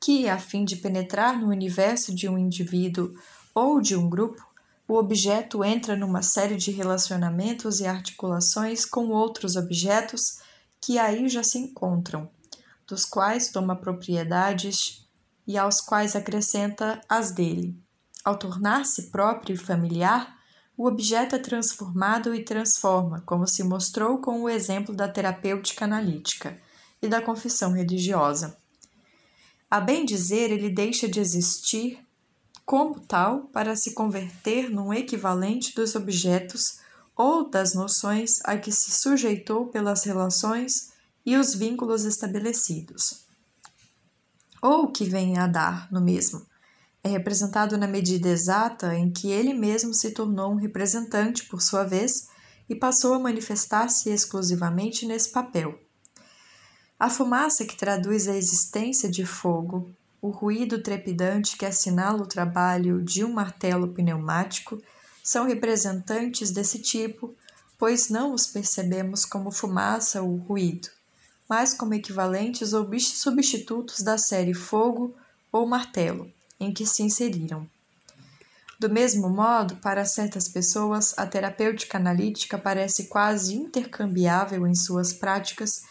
que, 0.00 0.28
a 0.28 0.38
fim 0.38 0.64
de 0.64 0.76
penetrar 0.76 1.38
no 1.38 1.48
universo 1.48 2.14
de 2.14 2.28
um 2.28 2.38
indivíduo 2.38 3.12
ou 3.54 3.80
de 3.80 3.94
um 3.94 4.08
grupo, 4.08 4.42
o 4.88 4.94
objeto 4.94 5.62
entra 5.62 5.94
numa 5.94 6.22
série 6.22 6.56
de 6.56 6.70
relacionamentos 6.70 7.80
e 7.80 7.86
articulações 7.86 8.84
com 8.84 9.08
outros 9.08 9.54
objetos 9.54 10.40
que 10.80 10.98
aí 10.98 11.28
já 11.28 11.44
se 11.44 11.58
encontram, 11.58 12.28
dos 12.86 13.04
quais 13.04 13.50
toma 13.50 13.76
propriedades 13.76 15.06
e 15.46 15.56
aos 15.56 15.80
quais 15.80 16.16
acrescenta 16.16 17.00
as 17.08 17.30
dele. 17.32 17.78
Ao 18.24 18.36
tornar-se 18.36 19.10
próprio 19.10 19.54
e 19.54 19.58
familiar, 19.58 20.36
o 20.82 20.88
objeto 20.88 21.36
é 21.36 21.38
transformado 21.38 22.34
e 22.34 22.42
transforma, 22.42 23.22
como 23.24 23.46
se 23.46 23.62
mostrou 23.62 24.18
com 24.18 24.42
o 24.42 24.48
exemplo 24.48 24.92
da 24.92 25.06
terapêutica 25.06 25.84
analítica 25.84 26.58
e 27.00 27.06
da 27.06 27.22
confissão 27.22 27.70
religiosa. 27.70 28.56
A 29.70 29.80
bem 29.80 30.04
dizer, 30.04 30.50
ele 30.50 30.68
deixa 30.68 31.08
de 31.08 31.20
existir 31.20 32.04
como 32.66 32.98
tal 32.98 33.42
para 33.52 33.76
se 33.76 33.94
converter 33.94 34.70
num 34.70 34.92
equivalente 34.92 35.72
dos 35.72 35.94
objetos 35.94 36.80
ou 37.14 37.48
das 37.48 37.74
noções 37.74 38.40
a 38.42 38.58
que 38.58 38.72
se 38.72 38.90
sujeitou 38.90 39.66
pelas 39.66 40.02
relações 40.02 40.90
e 41.24 41.36
os 41.36 41.54
vínculos 41.54 42.04
estabelecidos, 42.04 43.24
ou 44.60 44.90
que 44.90 45.04
vem 45.04 45.38
a 45.38 45.46
dar 45.46 45.86
no 45.92 46.00
mesmo. 46.00 46.44
É 47.04 47.08
representado 47.08 47.76
na 47.76 47.88
medida 47.88 48.28
exata 48.28 48.94
em 48.94 49.10
que 49.10 49.30
ele 49.30 49.52
mesmo 49.52 49.92
se 49.92 50.12
tornou 50.12 50.52
um 50.52 50.56
representante, 50.56 51.44
por 51.46 51.60
sua 51.60 51.82
vez, 51.82 52.28
e 52.68 52.76
passou 52.76 53.14
a 53.14 53.18
manifestar-se 53.18 54.08
exclusivamente 54.08 55.04
nesse 55.04 55.30
papel. 55.30 55.78
A 56.98 57.10
fumaça 57.10 57.64
que 57.64 57.76
traduz 57.76 58.28
a 58.28 58.36
existência 58.36 59.10
de 59.10 59.26
fogo, 59.26 59.90
o 60.20 60.30
ruído 60.30 60.80
trepidante 60.80 61.56
que 61.56 61.66
assinala 61.66 62.22
o 62.22 62.28
trabalho 62.28 63.02
de 63.02 63.24
um 63.24 63.32
martelo 63.32 63.88
pneumático 63.88 64.80
são 65.24 65.44
representantes 65.44 66.52
desse 66.52 66.78
tipo, 66.78 67.34
pois 67.76 68.08
não 68.08 68.32
os 68.32 68.46
percebemos 68.46 69.24
como 69.24 69.50
fumaça 69.50 70.22
ou 70.22 70.36
ruído, 70.36 70.88
mas 71.48 71.74
como 71.74 71.94
equivalentes 71.94 72.72
ou 72.72 72.88
substitutos 73.00 73.98
da 73.98 74.16
série 74.16 74.54
fogo 74.54 75.16
ou 75.50 75.66
martelo, 75.66 76.32
em 76.62 76.72
que 76.72 76.86
se 76.86 77.02
inseriram. 77.02 77.68
Do 78.78 78.90
mesmo 78.90 79.28
modo, 79.28 79.76
para 79.76 80.04
certas 80.04 80.48
pessoas, 80.48 81.14
a 81.16 81.26
terapêutica 81.26 81.98
analítica 81.98 82.58
parece 82.58 83.04
quase 83.04 83.54
intercambiável 83.54 84.66
em 84.66 84.74
suas 84.74 85.12
práticas 85.12 85.82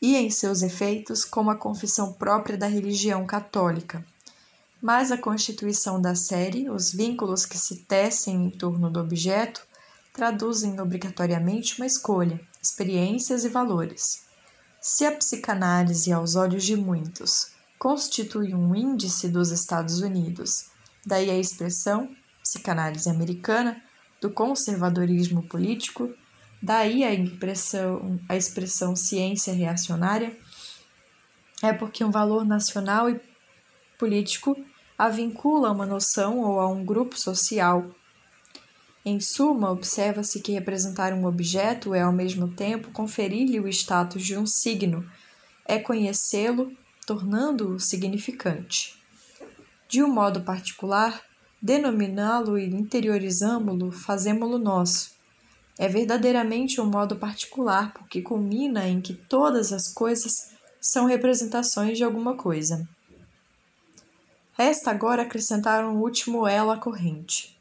e 0.00 0.16
em 0.16 0.30
seus 0.30 0.62
efeitos 0.62 1.24
como 1.24 1.50
a 1.50 1.56
confissão 1.56 2.12
própria 2.12 2.56
da 2.56 2.66
religião 2.66 3.26
católica. 3.26 4.04
Mas 4.80 5.10
a 5.10 5.18
constituição 5.18 6.00
da 6.00 6.14
série, 6.14 6.70
os 6.70 6.92
vínculos 6.92 7.44
que 7.44 7.58
se 7.58 7.84
tecem 7.84 8.46
em 8.46 8.50
torno 8.50 8.90
do 8.90 9.00
objeto, 9.00 9.66
traduzem 10.12 10.80
obrigatoriamente 10.80 11.78
uma 11.78 11.86
escolha, 11.86 12.40
experiências 12.62 13.44
e 13.44 13.48
valores. 13.48 14.22
Se 14.80 15.04
a 15.04 15.12
psicanálise, 15.12 16.12
aos 16.12 16.36
olhos 16.36 16.64
de 16.64 16.76
muitos, 16.76 17.55
constitui 17.78 18.54
um 18.54 18.74
índice 18.74 19.28
dos 19.28 19.50
Estados 19.50 20.00
Unidos, 20.00 20.70
daí 21.04 21.30
a 21.30 21.38
expressão 21.38 22.08
psicanálise 22.42 23.08
americana 23.08 23.82
do 24.20 24.30
conservadorismo 24.30 25.42
político, 25.42 26.14
Daí 26.62 27.04
a 27.04 27.14
impressão, 27.14 28.18
a 28.28 28.36
expressão 28.36 28.96
ciência 28.96 29.52
reacionária. 29.52 30.36
É 31.62 31.72
porque 31.72 32.04
um 32.04 32.10
valor 32.10 32.44
nacional 32.44 33.08
e 33.08 33.20
político 33.98 34.56
a 34.98 35.08
vincula 35.08 35.68
a 35.68 35.72
uma 35.72 35.86
noção 35.86 36.40
ou 36.40 36.58
a 36.58 36.68
um 36.68 36.84
grupo 36.84 37.18
social. 37.18 37.90
Em 39.04 39.20
suma, 39.20 39.70
observa-se 39.70 40.40
que 40.40 40.52
representar 40.52 41.12
um 41.12 41.26
objeto 41.26 41.94
é 41.94 42.02
ao 42.02 42.12
mesmo 42.12 42.48
tempo 42.48 42.90
conferir-lhe 42.90 43.60
o 43.60 43.68
status 43.68 44.24
de 44.24 44.36
um 44.36 44.46
signo, 44.46 45.08
é 45.64 45.78
conhecê-lo, 45.78 46.72
tornando-o 47.06 47.80
significante. 47.80 48.94
De 49.88 50.02
um 50.02 50.12
modo 50.12 50.42
particular, 50.42 51.22
denominá-lo 51.62 52.58
e 52.58 52.66
interiorizamo-lo, 52.66 53.92
fazemo-lo 53.92 54.58
nosso 54.58 55.16
é 55.78 55.88
verdadeiramente 55.88 56.80
um 56.80 56.86
modo 56.86 57.16
particular, 57.16 57.92
porque 57.92 58.22
culmina 58.22 58.88
em 58.88 59.00
que 59.00 59.12
todas 59.12 59.72
as 59.72 59.92
coisas 59.92 60.52
são 60.80 61.04
representações 61.04 61.98
de 61.98 62.04
alguma 62.04 62.34
coisa. 62.34 62.88
Resta 64.54 64.90
agora 64.90 65.22
acrescentar 65.22 65.84
um 65.84 66.00
último 66.00 66.46
elo 66.46 66.70
à 66.70 66.78
corrente, 66.78 67.58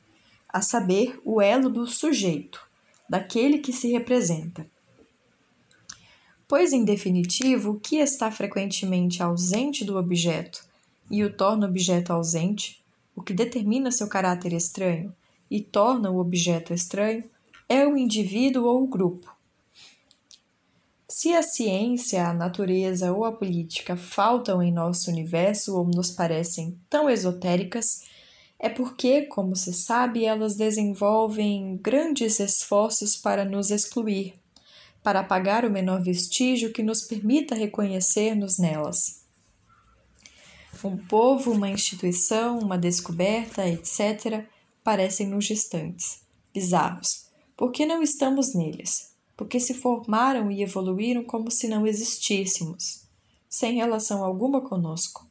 a 0.48 0.62
saber, 0.62 1.20
o 1.26 1.42
elo 1.42 1.70
do 1.70 1.86
sujeito, 1.86 2.66
daquele 3.10 3.58
que 3.58 3.74
se 3.74 3.92
representa. 3.92 4.66
Pois, 6.48 6.74
em 6.74 6.86
definitivo, 6.86 7.72
o 7.72 7.80
que 7.80 7.98
está 7.98 8.30
frequentemente 8.30 9.24
ausente 9.24 9.84
do 9.84 9.98
objeto 9.98 10.64
e 11.10 11.24
o 11.24 11.34
torna 11.34 11.68
objeto 11.68 12.14
ausente, 12.14 12.84
o 13.16 13.22
que 13.22 13.34
determina 13.34 13.92
seu 13.92 14.08
caráter 14.08 14.54
estranho 14.54 15.14
e 15.50 15.62
torna 15.62 16.12
o 16.12 16.20
objeto 16.20 16.74
estranho, 16.74 17.24
é 17.68 17.86
o 17.86 17.98
indivíduo 17.98 18.66
ou 18.66 18.84
o 18.84 18.88
grupo. 18.88 19.34
Se 21.08 21.34
a 21.34 21.42
ciência, 21.42 22.28
a 22.28 22.34
natureza 22.34 23.12
ou 23.12 23.26
a 23.26 23.32
política 23.32 23.96
faltam 23.96 24.62
em 24.62 24.72
nosso 24.72 25.10
universo 25.10 25.76
ou 25.76 25.86
nos 25.86 26.12
parecem 26.12 26.78
tão 26.90 27.10
esotéricas, 27.10 28.04
é 28.60 28.70
porque, 28.70 29.24
como 29.24 29.56
se 29.56 29.74
sabe, 29.74 30.26
elas 30.26 30.56
desenvolvem 30.56 31.78
grandes 31.78 32.40
esforços 32.40 33.16
para 33.16 33.46
nos 33.46 33.72
excluir, 33.72 34.34
para 35.06 35.22
apagar 35.22 35.64
o 35.64 35.72
menor 35.72 36.02
vestígio 36.02 36.74
que 36.74 36.84
nos 36.84 37.04
permita 37.04 37.56
reconhecer-nos 37.56 38.58
nelas. 38.58 39.24
Um 40.84 40.98
povo, 40.98 41.52
uma 41.52 41.70
instituição, 41.70 42.60
uma 42.60 42.78
descoberta, 42.78 43.66
etc., 43.66 44.46
parecem-nos 44.84 45.46
distantes, 45.46 46.20
bizarros 46.54 47.26
porque 47.56 47.86
não 47.86 48.04
estamos 48.04 48.54
neles, 48.54 49.14
porque 49.38 49.60
se 49.60 49.74
formaram 49.74 50.52
e 50.52 50.62
evoluíram 50.62 51.24
como 51.24 51.50
se 51.50 51.68
não 51.68 51.88
existíssemos, 51.88 53.08
sem 53.50 53.76
relação 53.76 54.24
alguma 54.24 54.62
conosco. 54.62 55.26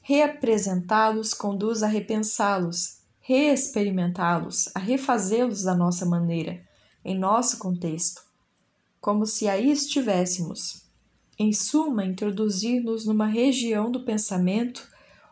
Reapresentá-los 0.00 1.34
conduz 1.34 1.82
a 1.82 1.86
repensá-los, 1.86 3.00
reexperimentá-los, 3.20 4.70
a 4.74 4.78
refazê-los 4.78 5.62
da 5.62 5.74
nossa 5.74 6.06
maneira, 6.06 6.66
em 7.04 7.18
nosso 7.18 7.58
contexto, 7.58 8.22
como 9.00 9.26
se 9.26 9.48
aí 9.48 9.70
estivéssemos. 9.70 10.82
Em 11.38 11.52
suma, 11.52 12.04
introduzir-nos 12.04 13.06
numa 13.06 13.26
região 13.26 13.90
do 13.90 14.04
pensamento 14.04 14.86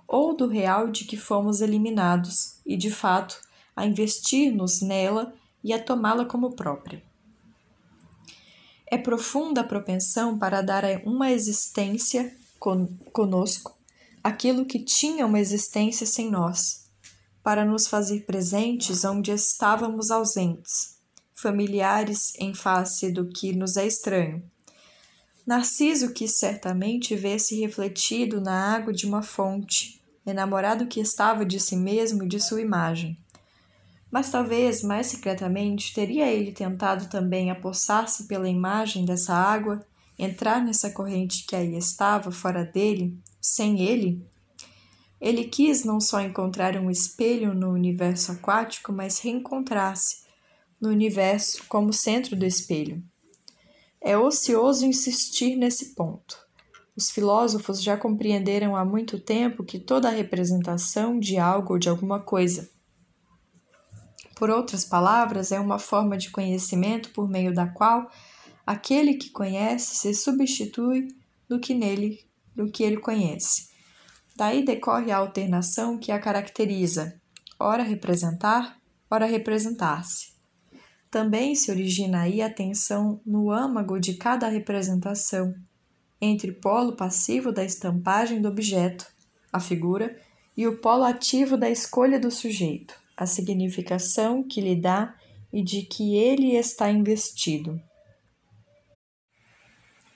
ou 0.07 0.35
do 0.35 0.47
real 0.47 0.89
de 0.89 1.05
que 1.05 1.16
fomos 1.16 1.61
eliminados 1.61 2.61
e, 2.65 2.77
de 2.77 2.90
fato, 2.90 3.39
a 3.77 3.86
investir-nos 3.86 4.81
nela 4.81 5.35
e 5.62 5.73
a 5.73 5.82
tomá-la 5.82 6.24
como 6.24 6.57
própria. 6.57 7.03
É 8.86 8.97
profunda 8.97 9.61
a 9.61 9.65
propensão 9.65 10.39
para 10.39 10.62
dar 10.62 10.85
uma 11.05 11.31
existência 11.31 12.35
conosco 13.12 13.78
aquilo 14.23 14.66
que 14.66 14.78
tinha 14.78 15.27
uma 15.27 15.40
existência 15.40 16.07
sem 16.07 16.31
nós, 16.31 16.90
para 17.43 17.65
nos 17.65 17.86
fazer 17.86 18.27
presentes 18.27 19.05
onde 19.05 19.31
estávamos 19.31 20.11
ausentes, 20.11 20.98
familiares 21.40 22.32
em 22.36 22.52
face 22.52 23.12
do 23.12 23.27
que 23.27 23.52
nos 23.52 23.77
é 23.77 23.86
estranho. 23.86 24.43
Narciso 25.47 26.12
quis 26.12 26.36
certamente 26.36 27.15
ver-se 27.15 27.60
refletido 27.60 28.40
na 28.40 28.74
água 28.74 28.93
de 28.93 29.06
uma 29.06 29.23
fonte, 29.23 30.02
enamorado 30.27 30.89
que 30.89 30.98
estava 31.01 31.47
de 31.47 31.60
si 31.60 31.77
mesmo 31.77 32.24
e 32.24 32.28
de 32.28 32.40
sua 32.40 32.60
imagem. 32.60 33.16
Mas 34.10 34.31
talvez, 34.31 34.82
mais 34.82 35.06
secretamente, 35.06 35.94
teria 35.94 36.27
ele 36.27 36.51
tentado 36.51 37.09
também 37.09 37.52
apossar-se 37.52 38.27
pela 38.27 38.48
imagem 38.48 39.05
dessa 39.05 39.32
água, 39.32 39.86
entrar 40.19 40.60
nessa 40.60 40.90
corrente 40.90 41.47
que 41.47 41.55
aí 41.55 41.77
estava, 41.77 42.32
fora 42.32 42.65
dele, 42.65 43.16
sem 43.40 43.81
ele? 43.81 44.27
Ele 45.20 45.44
quis 45.44 45.85
não 45.85 46.01
só 46.01 46.20
encontrar 46.20 46.77
um 46.77 46.90
espelho 46.90 47.55
no 47.55 47.70
universo 47.70 48.32
aquático, 48.32 48.93
mas 48.93 49.20
reencontrar-se 49.20 50.28
no 50.81 50.89
universo 50.89 51.65
como 51.69 51.93
centro 51.93 52.37
do 52.37 52.47
espelho. 52.47 53.03
É 54.01 54.17
ocioso 54.17 54.87
insistir 54.87 55.57
nesse 55.57 55.95
ponto. 55.95 56.39
Os 56.97 57.11
filósofos 57.11 57.83
já 57.83 57.97
compreenderam 57.97 58.77
há 58.77 58.85
muito 58.85 59.19
tempo 59.19 59.65
que 59.65 59.79
toda 59.79 60.09
representação 60.11 61.19
de 61.19 61.39
algo 61.39 61.75
ou 61.75 61.79
de 61.79 61.89
alguma 61.89 62.21
coisa 62.21 62.69
por 64.39 64.51
outras 64.51 64.85
palavras, 64.85 65.51
é 65.51 65.59
uma 65.59 65.81
forma 65.81 66.17
de 66.17 66.31
conhecimento 66.31 67.11
por 67.11 67.29
meio 67.29 67.53
da 67.53 67.67
qual 67.67 68.09
aquele 68.65 69.15
que 69.15 69.31
conhece 69.31 69.97
se 69.97 70.15
substitui 70.15 71.09
do 71.49 71.59
que 71.59 71.75
nele, 71.75 72.25
do 72.55 72.71
que 72.71 72.85
ele 72.85 72.99
conhece. 72.99 73.69
Daí 74.37 74.65
decorre 74.65 75.11
a 75.11 75.17
alternação 75.17 75.99
que 75.99 76.13
a 76.13 76.21
caracteriza, 76.21 77.21
ora 77.59 77.83
representar, 77.83 78.79
ora 79.11 79.27
representar-se. 79.27 80.38
Também 81.10 81.55
se 81.55 81.70
origina 81.70 82.22
aí 82.22 82.43
a 82.43 82.52
tensão 82.52 83.20
no 83.24 83.51
âmago 83.51 83.98
de 83.98 84.14
cada 84.14 84.48
representação, 84.48 85.55
entre 86.20 86.51
o 86.51 86.55
polo 86.55 86.97
passivo 86.97 87.51
da 87.51 87.64
estampagem 87.64 88.43
do 88.43 88.48
objeto, 88.48 89.06
a 89.52 89.59
figura, 89.59 90.20
e 90.56 90.66
o 90.66 90.78
polo 90.78 91.05
ativo 91.05 91.56
da 91.56 91.70
escolha 91.70 92.18
do 92.18 92.30
sujeito, 92.30 92.94
a 93.16 93.26
significação 93.26 94.43
que 94.43 94.60
lhe 94.60 94.74
dá 94.74 95.14
e 95.52 95.62
de 95.62 95.82
que 95.82 96.16
ele 96.16 96.56
está 96.56 96.90
investido. 96.90 97.80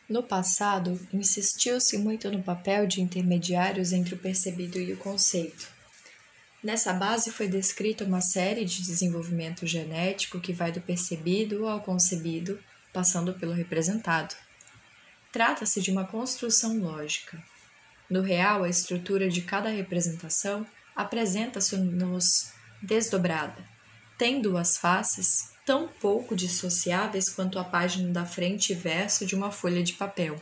No 0.09 0.23
passado, 0.23 1.01
insistiu-se 1.11 1.97
muito 1.97 2.31
no 2.31 2.43
papel 2.43 2.87
de 2.87 3.01
intermediários 3.01 3.93
entre 3.93 4.15
o 4.15 4.19
percebido 4.19 4.79
e 4.79 4.93
o 4.93 4.99
conceito. 4.99 5.72
Nessa 6.63 6.93
base 6.93 7.33
foi 7.33 7.49
descrita 7.49 8.05
uma 8.05 8.21
série 8.21 8.65
de 8.65 8.83
desenvolvimento 8.83 9.67
genético 9.67 10.39
que 10.41 10.53
vai 10.53 10.71
do 10.71 10.81
percebido 10.81 11.67
ao 11.67 11.81
concebido, 11.81 12.59
passando 12.93 13.35
pelo 13.35 13.53
representado. 13.53 14.37
Trata-se 15.33 15.81
de 15.81 15.91
uma 15.91 16.07
construção 16.07 16.79
lógica. 16.79 17.43
No 18.09 18.21
real, 18.21 18.63
a 18.63 18.69
estrutura 18.69 19.29
de 19.29 19.43
cada 19.43 19.71
representação 19.71 20.65
apresenta-se-nos 20.95 22.53
desdobrada. 22.81 23.65
Tem 24.17 24.41
duas 24.41 24.77
faces, 24.77 25.51
tão 25.67 25.89
pouco 25.89 26.37
dissociáveis 26.37 27.29
quanto 27.29 27.59
a 27.59 27.65
página 27.65 28.13
da 28.13 28.25
frente 28.25 28.73
e 28.73 28.77
verso 28.77 29.27
de 29.27 29.35
uma 29.35 29.51
folha 29.51 29.83
de 29.83 29.95
papel. 29.95 30.41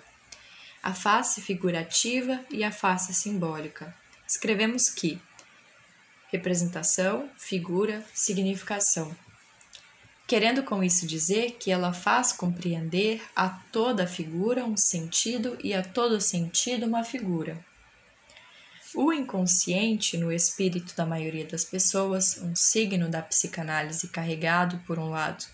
A 0.83 0.93
face 0.93 1.41
figurativa 1.41 2.45
e 2.51 2.63
a 2.63 2.73
face 2.73 3.15
simbólica. 3.15 3.95
Escrevemos 4.27 4.91
que 4.91 5.21
representação, 6.31 7.29
figura, 7.37 8.05
significação 8.15 9.15
querendo 10.31 10.63
com 10.63 10.81
isso 10.81 11.09
dizer 11.09 11.57
que 11.59 11.73
ela 11.73 11.93
faz 11.93 12.33
compreender 12.33 13.21
a 13.35 13.49
toda 13.49 14.07
figura 14.07 14.65
um 14.65 14.77
sentido 14.77 15.59
e 15.61 15.75
a 15.75 15.83
todo 15.83 16.21
sentido 16.21 16.87
uma 16.87 17.03
figura. 17.03 17.59
O 18.95 19.13
inconsciente, 19.13 20.17
no 20.17 20.31
espírito 20.31 20.95
da 20.95 21.05
maioria 21.05 21.45
das 21.45 21.65
pessoas, 21.65 22.39
um 22.39 22.55
signo 22.55 23.09
da 23.09 23.21
psicanálise 23.21 24.07
carregado, 24.07 24.79
por 24.87 25.01
um 25.01 25.11
lado, 25.11 25.45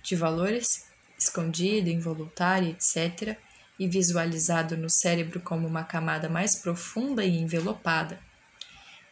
de 0.00 0.14
valores, 0.14 0.84
escondido, 1.18 1.90
involuntário, 1.90 2.68
etc., 2.68 3.36
e 3.80 3.88
visualizado 3.88 4.76
no 4.76 4.88
cérebro 4.88 5.40
como 5.40 5.66
uma 5.66 5.82
camada 5.82 6.28
mais 6.28 6.54
profunda 6.54 7.24
e 7.24 7.36
envelopada. 7.36 8.20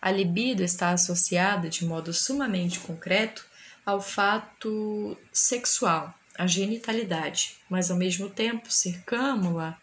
A 0.03 0.11
libido 0.11 0.65
está 0.65 0.91
associada 0.91 1.69
de 1.69 1.85
modo 1.85 2.13
sumamente 2.13 2.81
concreto 2.81 3.47
ao 3.87 4.01
fato 4.01 5.17
sexual, 5.33 6.13
à 6.37 6.45
genitalidade, 6.45 7.59
mas 7.71 7.89
ao 7.89 7.97
mesmo 7.97 8.29
tempo 8.29 8.69
cercamo-la 8.69 9.79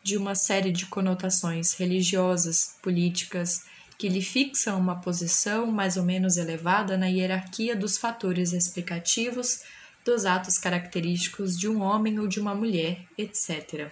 de 0.00 0.16
uma 0.16 0.36
série 0.36 0.70
de 0.70 0.86
conotações 0.86 1.72
religiosas, 1.74 2.76
políticas, 2.80 3.64
que 3.98 4.08
lhe 4.08 4.22
fixam 4.22 4.78
uma 4.78 5.00
posição 5.00 5.66
mais 5.66 5.96
ou 5.96 6.04
menos 6.04 6.36
elevada 6.36 6.96
na 6.96 7.06
hierarquia 7.06 7.74
dos 7.74 7.98
fatores 7.98 8.52
explicativos 8.52 9.62
dos 10.04 10.24
atos 10.24 10.56
característicos 10.56 11.58
de 11.58 11.68
um 11.68 11.82
homem 11.82 12.20
ou 12.20 12.28
de 12.28 12.38
uma 12.38 12.54
mulher, 12.54 13.02
etc. 13.18 13.90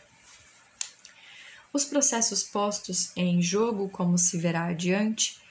Os 1.72 1.84
processos 1.84 2.44
postos 2.44 3.10
em 3.16 3.42
jogo, 3.42 3.88
como 3.88 4.16
se 4.16 4.38
verá 4.38 4.66
adiante, 4.66 5.41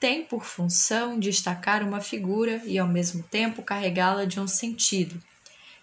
tem 0.00 0.24
por 0.24 0.46
função 0.46 1.20
destacar 1.20 1.86
uma 1.86 2.00
figura 2.00 2.62
e, 2.64 2.78
ao 2.78 2.88
mesmo 2.88 3.22
tempo, 3.22 3.62
carregá-la 3.62 4.24
de 4.24 4.40
um 4.40 4.48
sentido, 4.48 5.22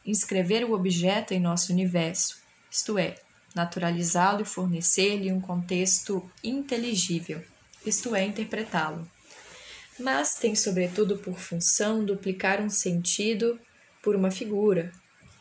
inscrever 0.04 0.66
o 0.66 0.74
objeto 0.74 1.36
em 1.36 1.40
nosso 1.40 1.72
universo, 1.72 2.42
isto 2.72 2.98
é, 2.98 3.16
naturalizá-lo 3.54 4.42
e 4.42 4.46
fornecer-lhe 4.46 5.32
um 5.32 5.40
contexto 5.40 6.28
inteligível, 6.44 7.44
isto 7.86 8.16
é, 8.16 8.26
interpretá-lo. 8.26 9.08
Mas 10.00 10.34
tem, 10.34 10.56
sobretudo, 10.56 11.20
por 11.20 11.38
função 11.38 12.04
duplicar 12.04 12.60
um 12.60 12.70
sentido 12.70 13.60
por 14.02 14.16
uma 14.16 14.32
figura. 14.32 14.92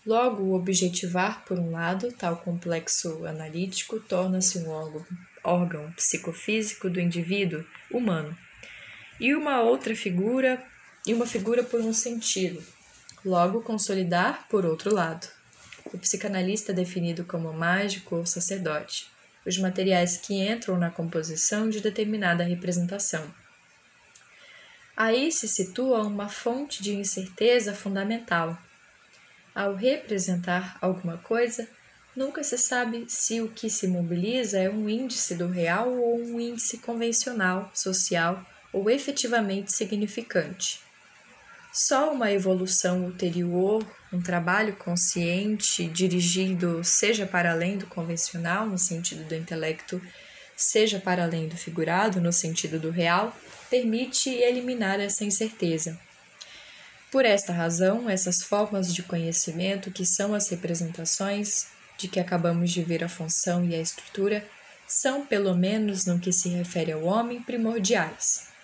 Logo, 0.05 0.55
objetivar, 0.55 1.45
por 1.47 1.59
um 1.59 1.71
lado, 1.71 2.13
tal 2.13 2.37
complexo 2.37 3.25
analítico, 3.27 4.01
torna-se 4.01 4.59
um 4.59 4.69
órgão, 4.69 5.05
órgão 5.43 5.93
psicofísico 5.93 6.89
do 6.89 7.01
indivíduo 7.01 7.65
humano 7.91 8.37
e 9.19 9.35
uma 9.35 9.61
outra 9.61 9.95
figura 9.95 10.63
e 11.07 11.15
uma 11.15 11.27
figura 11.27 11.63
por 11.63 11.81
um 11.81 11.93
sentido, 11.93 12.63
logo 13.25 13.63
consolidar 13.63 14.47
por 14.49 14.67
outro 14.67 14.93
lado. 14.93 15.29
O 15.93 15.99
psicanalista 15.99 16.73
é 16.73 16.75
definido 16.75 17.25
como 17.25 17.53
mágico 17.53 18.17
ou 18.17 18.27
sacerdote, 18.27 19.09
os 19.47 19.57
materiais 19.59 20.17
que 20.17 20.35
entram 20.35 20.77
na 20.77 20.91
composição 20.91 21.71
de 21.71 21.81
determinada 21.81 22.43
representação. 22.43 23.33
Aí 24.97 25.31
se 25.31 25.47
situa 25.47 26.03
uma 26.03 26.29
fonte 26.29 26.83
de 26.83 26.95
incerteza 26.95 27.75
fundamental. 27.75 28.59
Ao 29.55 29.75
representar 29.75 30.77
alguma 30.81 31.19
coisa, 31.19 31.69
nunca 32.17 32.43
se 32.43 32.59
sabe 32.59 33.05
se 33.09 33.41
o 33.41 33.49
que 33.49 33.71
se 33.71 33.87
mobiliza 33.87 34.59
é 34.59 34.69
um 34.69 34.89
índice 34.89 35.35
do 35.35 35.47
real 35.47 35.93
ou 35.93 36.19
um 36.19 36.41
índice 36.41 36.79
convencional, 36.79 37.71
social 37.75 38.45
ou 38.77 38.91
efetivamente 38.91 39.73
significante. 39.73 40.81
Só 41.73 42.13
uma 42.13 42.31
evolução 42.31 43.05
ulterior, 43.05 43.83
um 44.13 44.21
trabalho 44.21 44.77
consciente, 44.77 45.89
dirigido 45.89 46.85
seja 46.85 47.25
para 47.25 47.53
além 47.53 47.79
do 47.79 47.87
convencional, 47.87 48.67
no 48.67 48.77
sentido 48.77 49.25
do 49.25 49.35
intelecto, 49.35 50.01
seja 50.55 51.01
para 51.01 51.25
além 51.25 51.49
do 51.49 51.57
figurado, 51.57 52.21
no 52.21 52.31
sentido 52.31 52.79
do 52.79 52.91
real, 52.91 53.35
permite 53.71 54.29
eliminar 54.29 55.01
essa 55.01 55.25
incerteza. 55.25 55.99
Por 57.11 57.25
esta 57.25 57.55
razão, 57.55 58.11
essas 58.11 58.43
formas 58.43 58.93
de 58.95 59.03
conhecimento, 59.03 59.91
que 59.91 60.05
são 60.05 60.35
as 60.35 60.51
representações 60.51 61.69
de 61.97 62.09
que 62.09 62.21
acabamos 62.21 62.71
de 62.71 62.83
ver 62.83 63.03
a 63.03 63.09
função 63.09 63.65
e 63.65 63.75
a 63.75 63.81
estrutura, 63.81 64.47
são, 64.87 65.25
pelo 65.25 65.55
menos 65.55 66.05
no 66.05 66.19
que 66.19 66.31
se 66.31 66.51
refere 66.51 66.93
ao 66.93 67.05
homem, 67.05 67.41
primordiais. 67.41 68.55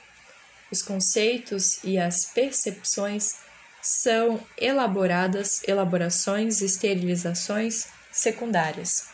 Os 0.73 0.81
conceitos 0.81 1.85
e 1.85 1.99
as 1.99 2.25
percepções 2.25 3.35
são 3.83 4.41
elaboradas, 4.57 5.61
elaborações, 5.69 6.63
esterilizações 6.63 7.89
secundárias, 8.11 9.09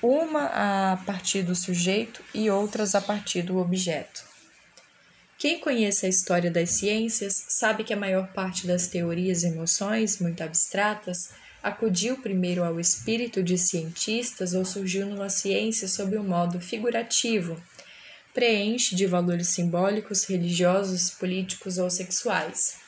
uma 0.00 0.92
a 0.92 0.96
partir 0.98 1.42
do 1.42 1.56
sujeito 1.56 2.22
e 2.32 2.48
outras 2.48 2.94
a 2.94 3.00
partir 3.00 3.42
do 3.42 3.58
objeto. 3.58 4.22
Quem 5.36 5.58
conhece 5.58 6.06
a 6.06 6.08
história 6.08 6.52
das 6.52 6.70
ciências 6.70 7.46
sabe 7.48 7.82
que 7.82 7.92
a 7.92 7.96
maior 7.96 8.28
parte 8.28 8.64
das 8.64 8.86
teorias 8.86 9.42
e 9.42 9.50
noções, 9.50 10.20
muito 10.20 10.40
abstratas, 10.40 11.30
acudiu 11.60 12.16
primeiro 12.18 12.62
ao 12.62 12.78
espírito 12.78 13.42
de 13.42 13.58
cientistas 13.58 14.54
ou 14.54 14.64
surgiu 14.64 15.06
numa 15.06 15.28
ciência 15.28 15.88
sob 15.88 16.16
um 16.16 16.22
modo 16.22 16.60
figurativo, 16.60 17.60
preenche 18.34 18.96
de 18.96 19.06
valores 19.06 19.48
simbólicos, 19.48 20.24
religiosos, 20.24 21.10
políticos 21.10 21.76
ou 21.76 21.90
sexuais. 21.90 22.80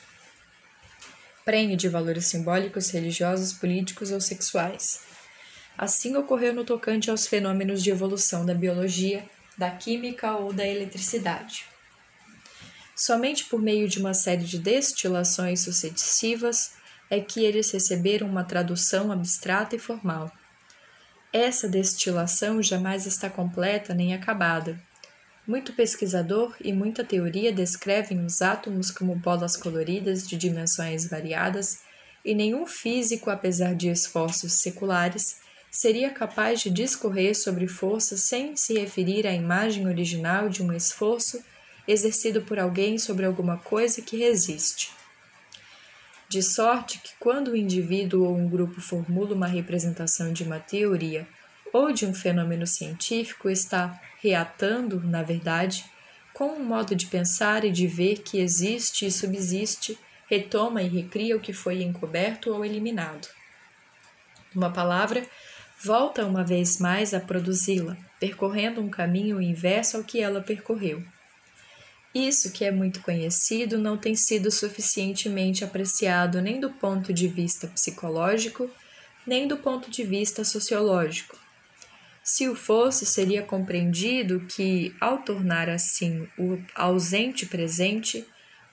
Prenhe 1.43 1.75
de 1.75 1.87
valores 1.87 2.25
simbólicos, 2.25 2.89
religiosos, 2.89 3.53
políticos 3.53 4.11
ou 4.11 4.19
sexuais. 4.19 5.01
Assim 5.77 6.15
ocorreu 6.15 6.53
no 6.53 6.63
tocante 6.63 7.11
aos 7.11 7.27
fenômenos 7.27 7.83
de 7.83 7.91
evolução 7.91 8.43
da 8.45 8.55
biologia, 8.55 9.23
da 9.55 9.69
química 9.69 10.35
ou 10.35 10.51
da 10.51 10.65
eletricidade. 10.65 11.65
Somente 12.95 13.45
por 13.45 13.61
meio 13.61 13.87
de 13.87 13.99
uma 13.99 14.13
série 14.13 14.45
de 14.45 14.57
destilações 14.57 15.59
sucessivas 15.59 16.73
é 17.09 17.19
que 17.19 17.43
eles 17.43 17.69
receberam 17.69 18.27
uma 18.27 18.43
tradução 18.43 19.11
abstrata 19.11 19.75
e 19.75 19.79
formal. 19.79 20.31
Essa 21.31 21.67
destilação 21.67 22.63
jamais 22.63 23.05
está 23.05 23.29
completa 23.29 23.93
nem 23.93 24.13
acabada, 24.13 24.81
muito 25.47 25.73
pesquisador 25.73 26.55
e 26.59 26.73
muita 26.73 27.03
teoria 27.03 27.51
descrevem 27.51 28.25
os 28.25 28.41
átomos 28.41 28.89
como 28.89 29.15
bolas 29.15 29.55
coloridas 29.55 30.27
de 30.27 30.35
dimensões 30.35 31.07
variadas, 31.07 31.81
e 32.23 32.33
nenhum 32.33 32.65
físico, 32.65 33.29
apesar 33.29 33.75
de 33.75 33.89
esforços 33.89 34.53
seculares, 34.53 35.37
seria 35.69 36.09
capaz 36.09 36.61
de 36.61 36.69
discorrer 36.69 37.35
sobre 37.35 37.67
força 37.67 38.17
sem 38.17 38.55
se 38.55 38.79
referir 38.79 39.27
à 39.27 39.33
imagem 39.33 39.85
original 39.87 40.49
de 40.49 40.63
um 40.63 40.73
esforço 40.73 41.43
exercido 41.87 42.41
por 42.41 42.57
alguém 42.57 42.97
sobre 42.97 43.25
alguma 43.25 43.57
coisa 43.57 44.01
que 44.01 44.17
resiste. 44.17 44.91
De 46.27 46.41
sorte 46.41 46.99
que, 46.99 47.11
quando 47.19 47.49
o 47.49 47.55
indivíduo 47.55 48.25
ou 48.25 48.35
um 48.35 48.49
grupo 48.49 48.81
formula 48.81 49.35
uma 49.35 49.47
representação 49.47 50.33
de 50.33 50.43
uma 50.43 50.59
teoria 50.59 51.27
ou 51.71 51.91
de 51.91 52.05
um 52.05 52.13
fenômeno 52.13 52.65
científico 52.65 53.49
está 53.49 54.01
reatando, 54.25 54.99
na 55.03 55.21
verdade, 55.21 55.85
com 56.33 56.47
um 56.47 56.65
modo 56.65 56.95
de 56.95 57.05
pensar 57.05 57.63
e 57.63 57.71
de 57.71 57.85
ver 57.85 58.23
que 58.23 58.39
existe 58.39 59.05
e 59.05 59.11
subsiste, 59.11 59.99
retoma 60.27 60.81
e 60.81 60.87
recria 60.87 61.37
o 61.37 61.39
que 61.39 61.53
foi 61.53 61.83
encoberto 61.83 62.51
ou 62.51 62.65
eliminado. 62.65 63.27
Uma 64.55 64.71
palavra, 64.71 65.23
volta 65.83 66.25
uma 66.25 66.43
vez 66.43 66.79
mais 66.79 67.13
a 67.13 67.19
produzi-la, 67.19 67.95
percorrendo 68.19 68.81
um 68.81 68.89
caminho 68.89 69.39
inverso 69.39 69.97
ao 69.97 70.03
que 70.03 70.19
ela 70.19 70.41
percorreu. 70.41 71.03
Isso, 72.13 72.51
que 72.51 72.65
é 72.65 72.71
muito 72.71 73.01
conhecido, 73.01 73.77
não 73.77 73.95
tem 73.95 74.15
sido 74.15 74.49
suficientemente 74.49 75.63
apreciado 75.63 76.41
nem 76.41 76.59
do 76.59 76.71
ponto 76.71 77.13
de 77.13 77.27
vista 77.27 77.67
psicológico, 77.67 78.71
nem 79.27 79.47
do 79.47 79.57
ponto 79.57 79.91
de 79.91 80.03
vista 80.03 80.43
sociológico. 80.43 81.44
Se 82.27 82.49
o 82.49 82.55
fosse, 82.55 83.05
seria 83.05 83.43
compreendido 83.43 84.47
que, 84.47 84.95
ao 84.99 85.19
tornar 85.19 85.69
assim 85.69 86.27
o 86.39 86.57
ausente 86.73 87.45
presente, 87.45 88.27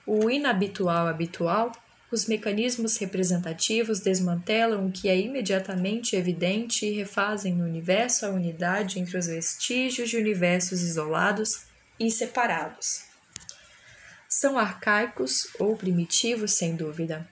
o 0.07 0.27
inabitual 0.27 1.05
habitual, 1.05 1.71
os 2.11 2.25
mecanismos 2.25 2.97
representativos 2.97 3.99
desmantelam 3.99 4.87
o 4.87 4.91
que 4.91 5.07
é 5.07 5.15
imediatamente 5.15 6.15
evidente 6.15 6.87
e 6.87 6.93
refazem 6.93 7.53
no 7.53 7.63
universo 7.63 8.25
a 8.25 8.29
unidade 8.29 8.99
entre 8.99 9.19
os 9.19 9.27
vestígios 9.27 10.09
de 10.09 10.17
universos 10.17 10.81
isolados 10.81 11.67
e 11.99 12.09
separados. 12.09 13.03
São 14.27 14.57
arcaicos 14.57 15.47
ou 15.59 15.77
primitivos, 15.77 16.53
sem 16.53 16.75
dúvida. 16.75 17.29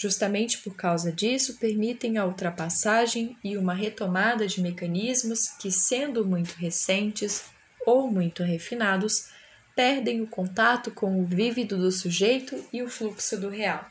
Justamente 0.00 0.56
por 0.56 0.74
causa 0.74 1.12
disso, 1.12 1.58
permitem 1.58 2.16
a 2.16 2.24
ultrapassagem 2.24 3.36
e 3.44 3.58
uma 3.58 3.74
retomada 3.74 4.46
de 4.46 4.62
mecanismos 4.62 5.48
que, 5.48 5.70
sendo 5.70 6.24
muito 6.24 6.54
recentes 6.54 7.44
ou 7.84 8.10
muito 8.10 8.42
refinados, 8.42 9.28
perdem 9.76 10.22
o 10.22 10.26
contato 10.26 10.90
com 10.90 11.20
o 11.20 11.26
vívido 11.26 11.76
do 11.76 11.92
sujeito 11.92 12.64
e 12.72 12.82
o 12.82 12.88
fluxo 12.88 13.38
do 13.38 13.50
real. 13.50 13.84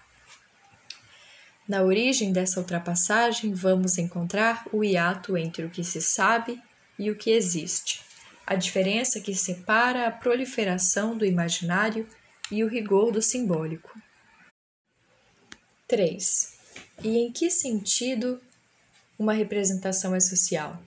Na 1.68 1.84
origem 1.84 2.34
dessa 2.34 2.60
ultrapassagem, 2.60 3.53
vamos 3.53 3.99
encontrar 3.99 4.65
o 4.73 4.84
hiato 4.84 5.38
entre 5.38 5.64
o 5.64 5.69
que 5.69 5.84
se 5.84 6.02
sabe 6.02 6.60
e 6.98 7.11
o 7.11 7.15
que 7.15 7.30
existe, 7.30 8.02
a 8.48 8.56
diferença 8.56 9.22
que 9.22 9.36
separa 9.36 10.07
a 10.07 10.11
proliferação 10.11 11.15
do 11.15 11.23
imaginário 11.23 12.07
e 12.52 12.64
o 12.64 12.68
rigor 12.68 13.11
do 13.11 13.22
simbólico. 13.22 13.91
3. 15.90 16.53
E 17.03 17.18
em 17.18 17.32
que 17.32 17.49
sentido 17.49 18.40
uma 19.18 19.34
representação 19.34 20.14
é 20.14 20.20
social? 20.20 20.80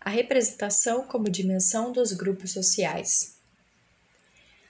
A 0.00 0.08
representação 0.08 1.02
como 1.02 1.28
dimensão 1.28 1.92
dos 1.92 2.14
grupos 2.14 2.52
sociais. 2.52 3.36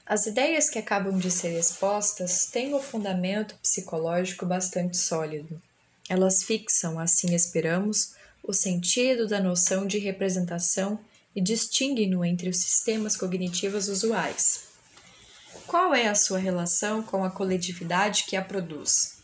As 0.05 0.27
ideias 0.27 0.69
que 0.69 0.81
acabam 0.81 1.17
de 1.17 1.31
ser 1.31 1.57
expostas 1.57 2.47
têm 2.47 2.75
um 2.75 2.83
fundamento 2.83 3.55
psicológico 3.63 4.45
bastante 4.45 4.97
sólido. 4.97 5.63
Elas 6.09 6.43
fixam, 6.43 6.99
assim 6.99 7.37
esperamos, 7.37 8.15
o 8.43 8.53
sentido 8.53 9.29
da 9.29 9.39
noção 9.39 9.87
de 9.87 9.99
representação 9.99 10.99
e 11.37 11.41
distinguem-no 11.41 12.25
entre 12.25 12.49
os 12.49 12.57
sistemas 12.57 13.17
cognitivos 13.17 13.87
usuais. 13.87 14.68
Qual 15.69 15.95
é 15.95 16.09
a 16.09 16.15
sua 16.15 16.39
relação 16.39 17.03
com 17.03 17.23
a 17.23 17.31
coletividade 17.31 18.25
que 18.25 18.37
a 18.37 18.43
produz? 18.43 19.19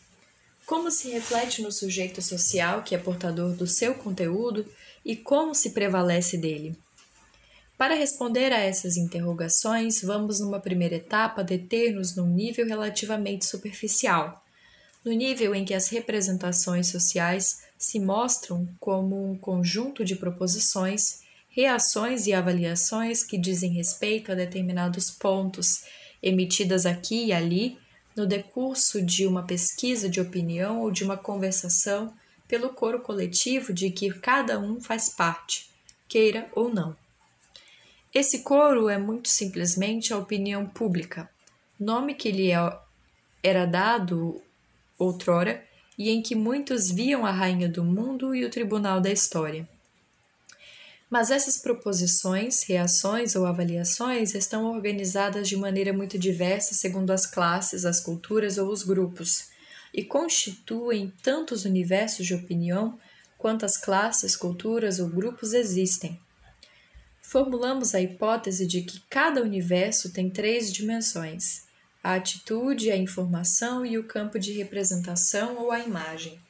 Como 0.67 0.91
se 0.91 1.09
reflete 1.09 1.63
no 1.63 1.73
sujeito 1.73 2.21
social 2.21 2.83
que 2.83 2.95
é 2.95 2.99
portador 2.99 3.55
do 3.55 3.67
seu 3.67 3.95
conteúdo 3.95 4.67
e 5.03 5.17
como 5.17 5.55
se 5.55 5.71
prevalece 5.71 6.37
dele? 6.37 6.77
Para 7.79 7.95
responder 7.95 8.53
a 8.53 8.59
essas 8.59 8.99
interrogações, 8.99 10.03
vamos, 10.03 10.39
numa 10.39 10.61
primeira 10.61 10.97
etapa, 10.97 11.43
deter-nos 11.43 12.15
num 12.15 12.29
nível 12.29 12.67
relativamente 12.67 13.47
superficial, 13.47 14.45
no 15.03 15.13
nível 15.13 15.55
em 15.55 15.65
que 15.65 15.73
as 15.73 15.89
representações 15.89 16.89
sociais 16.89 17.63
se 17.79 17.99
mostram 17.99 18.69
como 18.79 19.31
um 19.31 19.35
conjunto 19.35 20.05
de 20.05 20.15
proposições, 20.15 21.23
reações 21.49 22.27
e 22.27 22.35
avaliações 22.35 23.25
que 23.25 23.39
dizem 23.39 23.73
respeito 23.73 24.31
a 24.31 24.35
determinados 24.35 25.11
pontos 25.11 25.85
emitidas 26.25 26.87
aqui 26.87 27.27
e 27.27 27.33
ali 27.35 27.79
no 28.17 28.27
decurso 28.27 29.03
de 29.03 29.27
uma 29.27 29.43
pesquisa 29.43 30.09
de 30.09 30.21
opinião 30.21 30.81
ou 30.81 30.91
de 30.91 31.05
uma 31.05 31.19
conversação 31.19 32.15
pelo 32.49 32.71
coro 32.71 33.01
coletivo 33.01 33.75
de 33.75 33.91
que 33.91 34.11
cada 34.11 34.59
um 34.59 34.81
faz 34.81 35.11
parte, 35.11 35.69
queira 36.09 36.49
ou 36.55 36.73
não. 36.73 36.97
Esse 38.13 38.39
coro 38.43 38.89
é 38.89 38.97
muito 38.97 39.29
simplesmente 39.29 40.15
a 40.15 40.19
opinião 40.19 40.67
pública, 40.67 41.29
nome 41.79 42.15
que 42.15 42.31
lhe 42.31 42.53
é, 42.53 42.79
era 43.43 43.67
dado 43.67 44.41
outrora 44.99 45.63
e 45.99 46.09
em 46.09 46.23
que 46.23 46.35
muitos 46.35 46.91
viam 46.91 47.27
a 47.27 47.31
rainha 47.31 47.69
do 47.69 47.85
mundo 47.85 48.35
e 48.35 48.45
o 48.45 48.51
tribunal 48.51 49.01
da 49.01 49.11
história. 49.11 49.69
Mas 51.15 51.31
essas 51.31 51.57
proposições, 51.57 52.65
reações 52.65 53.37
ou 53.37 53.47
avaliações 53.47 54.35
estão 54.35 54.65
organizadas 54.65 55.49
de 55.49 55.57
maneira 55.57 55.93
muito 55.93 56.19
diversa 56.19 56.75
segundo 56.75 57.13
as 57.13 57.25
classes, 57.25 57.85
as 57.85 58.01
culturas 58.01 58.59
ou 58.59 58.69
os 58.69 58.83
grupos, 58.83 59.47
e 59.95 60.03
constituem 60.03 61.13
tantos 61.23 61.65
universos 61.65 62.27
de 62.27 62.35
opinião 62.35 62.99
quantas 63.39 63.77
classes, 63.77 64.35
culturas 64.35 64.99
ou 64.99 65.09
grupos 65.09 65.53
existem. 65.53 66.19
Formulamos 67.23 67.95
a 67.95 68.01
hipótese 68.01 68.67
de 68.67 68.83
que 68.83 69.01
cada 69.09 69.41
universo 69.41 70.13
tem 70.13 70.29
três 70.29 70.73
dimensões: 70.73 71.63
a 72.03 72.15
atitude, 72.15 72.91
a 72.91 72.97
informação 72.97 73.87
e 73.87 73.97
o 73.97 74.03
campo 74.03 74.37
de 74.37 74.53
representação 74.55 75.59
ou 75.59 75.71
a 75.71 75.79
imagem. 75.79 76.41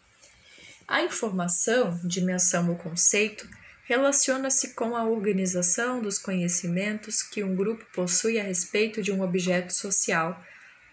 A 0.88 1.02
informação, 1.02 2.00
dimensão 2.02 2.70
ou 2.70 2.76
conceito, 2.76 3.46
relaciona-se 3.84 4.74
com 4.74 4.96
a 4.96 5.04
organização 5.04 6.00
dos 6.00 6.18
conhecimentos 6.18 7.22
que 7.22 7.44
um 7.44 7.54
grupo 7.54 7.84
possui 7.94 8.40
a 8.40 8.42
respeito 8.42 9.02
de 9.02 9.12
um 9.12 9.22
objeto 9.22 9.72
social, 9.72 10.42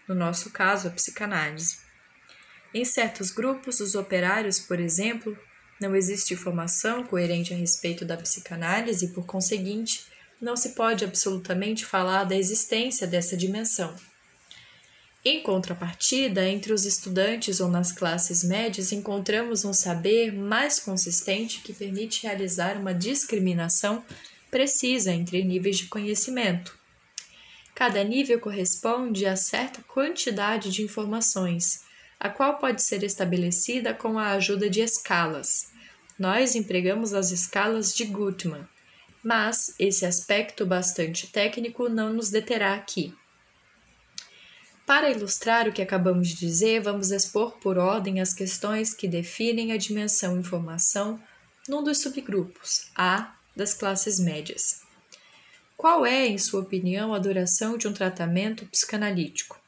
no 0.06 0.14
nosso 0.14 0.50
caso, 0.50 0.88
a 0.88 0.90
psicanálise. 0.90 1.78
Em 2.74 2.84
certos 2.84 3.30
grupos, 3.30 3.80
os 3.80 3.94
operários, 3.94 4.58
por 4.58 4.78
exemplo, 4.78 5.36
não 5.80 5.96
existe 5.96 6.34
informação 6.34 7.04
coerente 7.04 7.52
a 7.52 7.56
respeito 7.56 8.04
da 8.04 8.16
psicanálise 8.16 9.06
e, 9.06 9.08
por 9.08 9.26
conseguinte, 9.26 10.06
não 10.40 10.56
se 10.56 10.70
pode 10.70 11.04
absolutamente 11.04 11.84
falar 11.84 12.24
da 12.24 12.36
existência 12.36 13.06
dessa 13.06 13.36
dimensão. 13.36 13.94
Em 15.24 15.40
contrapartida, 15.40 16.48
entre 16.48 16.72
os 16.72 16.84
estudantes 16.84 17.60
ou 17.60 17.68
nas 17.68 17.92
classes 17.92 18.42
médias, 18.42 18.90
encontramos 18.90 19.64
um 19.64 19.72
saber 19.72 20.32
mais 20.32 20.80
consistente 20.80 21.60
que 21.60 21.72
permite 21.72 22.24
realizar 22.24 22.76
uma 22.76 22.92
discriminação 22.92 24.04
precisa 24.50 25.12
entre 25.12 25.44
níveis 25.44 25.78
de 25.78 25.86
conhecimento. 25.86 26.76
Cada 27.72 28.02
nível 28.02 28.40
corresponde 28.40 29.24
a 29.24 29.36
certa 29.36 29.80
quantidade 29.82 30.70
de 30.70 30.82
informações, 30.82 31.84
a 32.18 32.28
qual 32.28 32.58
pode 32.58 32.82
ser 32.82 33.04
estabelecida 33.04 33.94
com 33.94 34.18
a 34.18 34.32
ajuda 34.32 34.68
de 34.68 34.80
escalas. 34.80 35.70
Nós 36.18 36.56
empregamos 36.56 37.14
as 37.14 37.30
escalas 37.30 37.94
de 37.94 38.04
Gutmann, 38.04 38.66
mas 39.22 39.74
esse 39.78 40.04
aspecto 40.04 40.66
bastante 40.66 41.28
técnico 41.28 41.88
não 41.88 42.12
nos 42.12 42.28
deterá 42.28 42.74
aqui. 42.74 43.14
Para 44.86 45.10
ilustrar 45.10 45.68
o 45.68 45.72
que 45.72 45.80
acabamos 45.80 46.28
de 46.28 46.36
dizer, 46.36 46.80
vamos 46.80 47.12
expor 47.12 47.52
por 47.58 47.78
ordem 47.78 48.20
as 48.20 48.34
questões 48.34 48.92
que 48.92 49.06
definem 49.06 49.72
a 49.72 49.76
dimensão 49.76 50.38
informação 50.38 51.20
num 51.68 51.82
dos 51.82 51.98
subgrupos, 51.98 52.90
A, 52.96 53.34
das 53.54 53.72
classes 53.74 54.18
médias. 54.18 54.82
Qual 55.76 56.04
é, 56.04 56.26
em 56.26 56.36
sua 56.36 56.60
opinião, 56.60 57.14
a 57.14 57.18
duração 57.18 57.78
de 57.78 57.86
um 57.86 57.92
tratamento 57.92 58.66
psicanalítico? 58.66 59.60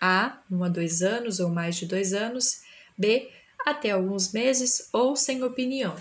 A, 0.00 0.38
um 0.50 0.62
a 0.62 0.68
dois 0.68 1.02
anos 1.02 1.40
ou 1.40 1.48
mais 1.48 1.76
de 1.76 1.86
dois 1.86 2.12
anos, 2.12 2.62
B, 2.96 3.30
até 3.66 3.90
alguns 3.90 4.32
meses 4.32 4.88
ou 4.92 5.16
sem 5.16 5.42
opinião. 5.42 5.96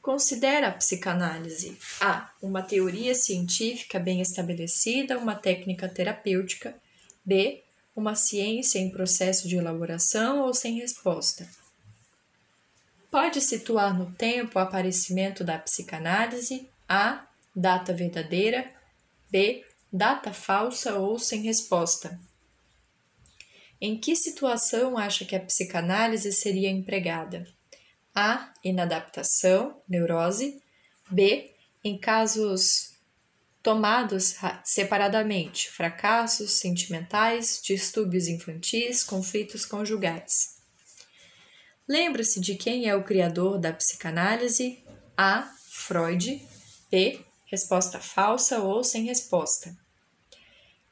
Considera 0.00 0.68
a 0.68 0.72
psicanálise 0.72 1.76
A, 2.00 2.30
uma 2.40 2.62
teoria 2.62 3.14
científica 3.14 3.98
bem 3.98 4.20
estabelecida, 4.20 5.18
uma 5.18 5.34
técnica 5.34 5.88
terapêutica 5.88 6.74
B. 7.28 7.62
Uma 7.94 8.14
ciência 8.14 8.78
em 8.78 8.88
processo 8.88 9.46
de 9.46 9.56
elaboração 9.56 10.40
ou 10.40 10.54
sem 10.54 10.80
resposta. 10.80 11.46
Pode 13.10 13.42
situar 13.42 13.92
no 13.92 14.10
tempo 14.12 14.58
o 14.58 14.62
aparecimento 14.62 15.44
da 15.44 15.58
psicanálise 15.58 16.66
A. 16.88 17.26
Data 17.54 17.92
verdadeira. 17.92 18.72
B. 19.30 19.62
Data 19.92 20.32
falsa 20.32 20.94
ou 20.94 21.18
sem 21.18 21.42
resposta. 21.42 22.18
Em 23.78 23.98
que 23.98 24.16
situação 24.16 24.96
acha 24.96 25.26
que 25.26 25.36
a 25.36 25.40
psicanálise 25.40 26.32
seria 26.32 26.70
empregada? 26.70 27.46
A. 28.14 28.54
Inadaptação, 28.64 29.82
neurose. 29.86 30.62
B. 31.10 31.52
Em 31.84 31.98
casos 31.98 32.97
tomados 33.62 34.36
separadamente, 34.64 35.70
fracassos 35.70 36.52
sentimentais, 36.52 37.60
distúrbios 37.62 38.28
infantis, 38.28 39.02
conflitos 39.02 39.66
conjugais. 39.66 40.58
Lembra-se 41.88 42.40
de 42.40 42.54
quem 42.54 42.86
é 42.86 42.94
o 42.94 43.04
criador 43.04 43.58
da 43.58 43.72
psicanálise? 43.72 44.84
A. 45.16 45.50
Freud. 45.70 46.46
B. 46.90 47.24
Resposta 47.46 47.98
falsa 47.98 48.58
ou 48.60 48.84
sem 48.84 49.04
resposta. 49.04 49.74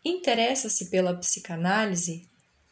Interessa-se 0.04 0.88
pela 0.88 1.14
psicanálise? 1.14 2.28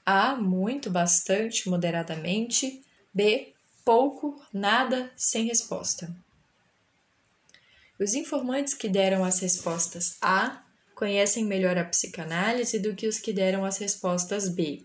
A. 0.07 0.35
Muito, 0.37 0.91
bastante, 0.91 1.69
moderadamente. 1.69 2.83
B. 3.13 3.53
Pouco, 3.85 4.43
nada, 4.53 5.13
sem 5.17 5.47
resposta. 5.47 6.24
Os 7.99 8.15
informantes 8.15 8.75
que 8.75 8.89
deram 8.89 9.25
as 9.25 9.39
respostas 9.39 10.17
A 10.21 10.63
conhecem 10.97 11.45
melhor 11.45 11.79
a 11.79 11.85
psicanálise 11.85 12.79
do 12.79 12.95
que 12.95 13.07
os 13.07 13.19
que 13.19 13.33
deram 13.33 13.65
as 13.65 13.79
respostas 13.79 14.49
B. 14.49 14.85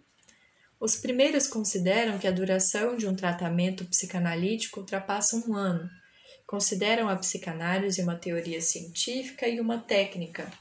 Os 0.80 0.96
primeiros 0.96 1.48
consideram 1.48 2.20
que 2.20 2.28
a 2.28 2.32
duração 2.32 2.96
de 2.96 3.08
um 3.08 3.16
tratamento 3.16 3.84
psicanalítico 3.86 4.80
ultrapassa 4.80 5.36
um 5.36 5.56
ano. 5.56 5.90
Consideram 6.46 7.10
a 7.10 7.16
psicanálise 7.16 8.02
uma 8.02 8.16
teoria 8.16 8.62
científica 8.62 9.48
e 9.48 9.60
uma 9.60 9.80
técnica. 9.80 10.52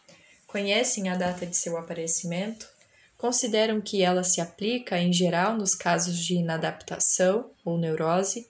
Conhecem 0.47 1.09
a 1.09 1.15
data 1.15 1.47
de 1.47 1.57
seu 1.57 1.77
aparecimento. 1.77 2.67
Consideram 3.17 3.81
que 3.81 4.03
ela 4.03 4.25
se 4.25 4.41
aplica, 4.41 4.99
em 4.99 5.13
geral, 5.13 5.57
nos 5.57 5.75
casos 5.75 6.19
de 6.19 6.35
inadaptação 6.35 7.51
ou 7.65 7.79
neurose. 7.79 8.49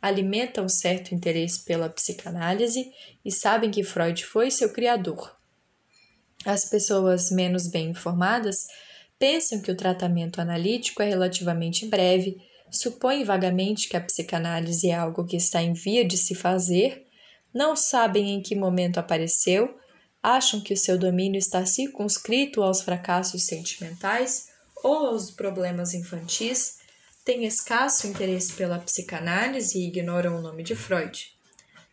Alimentam 0.00 0.68
certo 0.68 1.14
interesse 1.14 1.64
pela 1.64 1.88
psicanálise 1.88 2.90
e 3.24 3.32
sabem 3.32 3.70
que 3.70 3.82
Freud 3.82 4.24
foi 4.24 4.50
seu 4.50 4.72
criador. 4.72 5.36
As 6.44 6.64
pessoas 6.64 7.30
menos 7.30 7.66
bem 7.66 7.90
informadas 7.90 8.66
pensam 9.18 9.60
que 9.60 9.70
o 9.70 9.76
tratamento 9.76 10.40
analítico 10.40 11.02
é 11.02 11.08
relativamente 11.08 11.86
breve, 11.86 12.36
supõem 12.70 13.24
vagamente 13.24 13.88
que 13.88 13.96
a 13.96 14.00
psicanálise 14.00 14.88
é 14.88 14.94
algo 14.94 15.24
que 15.24 15.36
está 15.36 15.60
em 15.60 15.72
via 15.72 16.04
de 16.04 16.16
se 16.16 16.34
fazer, 16.34 17.04
não 17.52 17.74
sabem 17.74 18.30
em 18.30 18.40
que 18.40 18.54
momento 18.54 18.98
apareceu, 18.98 19.76
acham 20.22 20.60
que 20.60 20.74
o 20.74 20.76
seu 20.76 20.98
domínio 20.98 21.38
está 21.38 21.64
circunscrito 21.64 22.62
aos 22.62 22.82
fracassos 22.82 23.44
sentimentais 23.44 24.48
ou 24.82 25.08
aos 25.08 25.30
problemas 25.30 25.94
infantis, 25.94 26.77
têm 27.28 27.44
escasso 27.44 28.06
interesse 28.06 28.54
pela 28.54 28.78
psicanálise 28.78 29.78
e 29.78 29.88
ignoram 29.88 30.38
o 30.38 30.40
nome 30.40 30.62
de 30.62 30.74
Freud. 30.74 31.36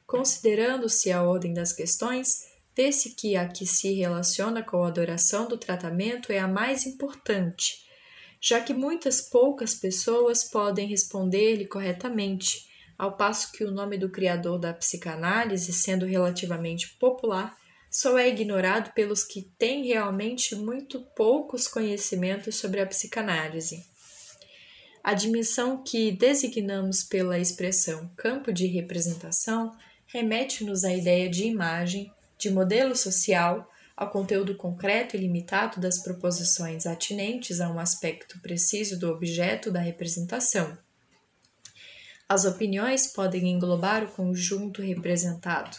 Considerando-se 0.07 1.11
a 1.11 1.23
ordem 1.23 1.53
das 1.53 1.73
questões, 1.73 2.55
Vê-se 2.75 3.11
que 3.11 3.37
a 3.37 3.47
que 3.47 3.65
se 3.65 3.93
relaciona 3.93 4.61
com 4.61 4.83
a 4.83 4.89
adoração 4.89 5.47
do 5.47 5.57
tratamento 5.57 6.31
é 6.31 6.39
a 6.39 6.47
mais 6.47 6.85
importante, 6.85 7.85
já 8.41 8.59
que 8.59 8.73
muitas 8.73 9.21
poucas 9.21 9.73
pessoas 9.73 10.43
podem 10.43 10.85
responder-lhe 10.85 11.65
corretamente, 11.65 12.67
ao 12.97 13.15
passo 13.15 13.53
que 13.53 13.63
o 13.63 13.71
nome 13.71 13.97
do 13.97 14.09
criador 14.09 14.59
da 14.59 14.73
psicanálise, 14.73 15.71
sendo 15.71 16.05
relativamente 16.05 16.97
popular, 16.99 17.55
só 17.89 18.17
é 18.17 18.27
ignorado 18.27 18.91
pelos 18.93 19.23
que 19.23 19.43
têm 19.57 19.85
realmente 19.85 20.53
muito 20.53 20.99
poucos 21.15 21.65
conhecimentos 21.65 22.57
sobre 22.57 22.81
a 22.81 22.85
psicanálise. 22.85 23.85
A 25.07 25.14
dimensão 25.14 25.84
que 25.84 26.11
designamos 26.11 27.03
pela 27.03 27.38
expressão 27.38 28.10
campo 28.18 28.52
de 28.52 28.65
representação 28.65 29.72
remete-nos 30.07 30.84
à 30.84 30.91
ideia 30.95 31.30
de 31.30 31.44
imagem 31.44 32.11
de 32.40 32.49
modelo 32.49 32.95
social 32.95 33.72
ao 33.95 34.09
conteúdo 34.09 34.56
concreto 34.56 35.16
e 35.16 35.19
limitado 35.19 35.80
das 35.80 36.00
proposições 36.01 36.88
atinentes 36.88 37.61
a 37.61 37.72
um 37.72 37.77
aspecto 37.77 38.40
preciso 38.40 39.00
do 39.00 39.08
objeto 39.11 39.69
da 39.69 39.80
representação. 39.80 40.75
As 42.27 42.43
opiniões 42.43 43.06
podem 43.06 43.51
englobar 43.51 44.03
o 44.03 44.11
conjunto 44.11 44.82
representado, 44.82 45.77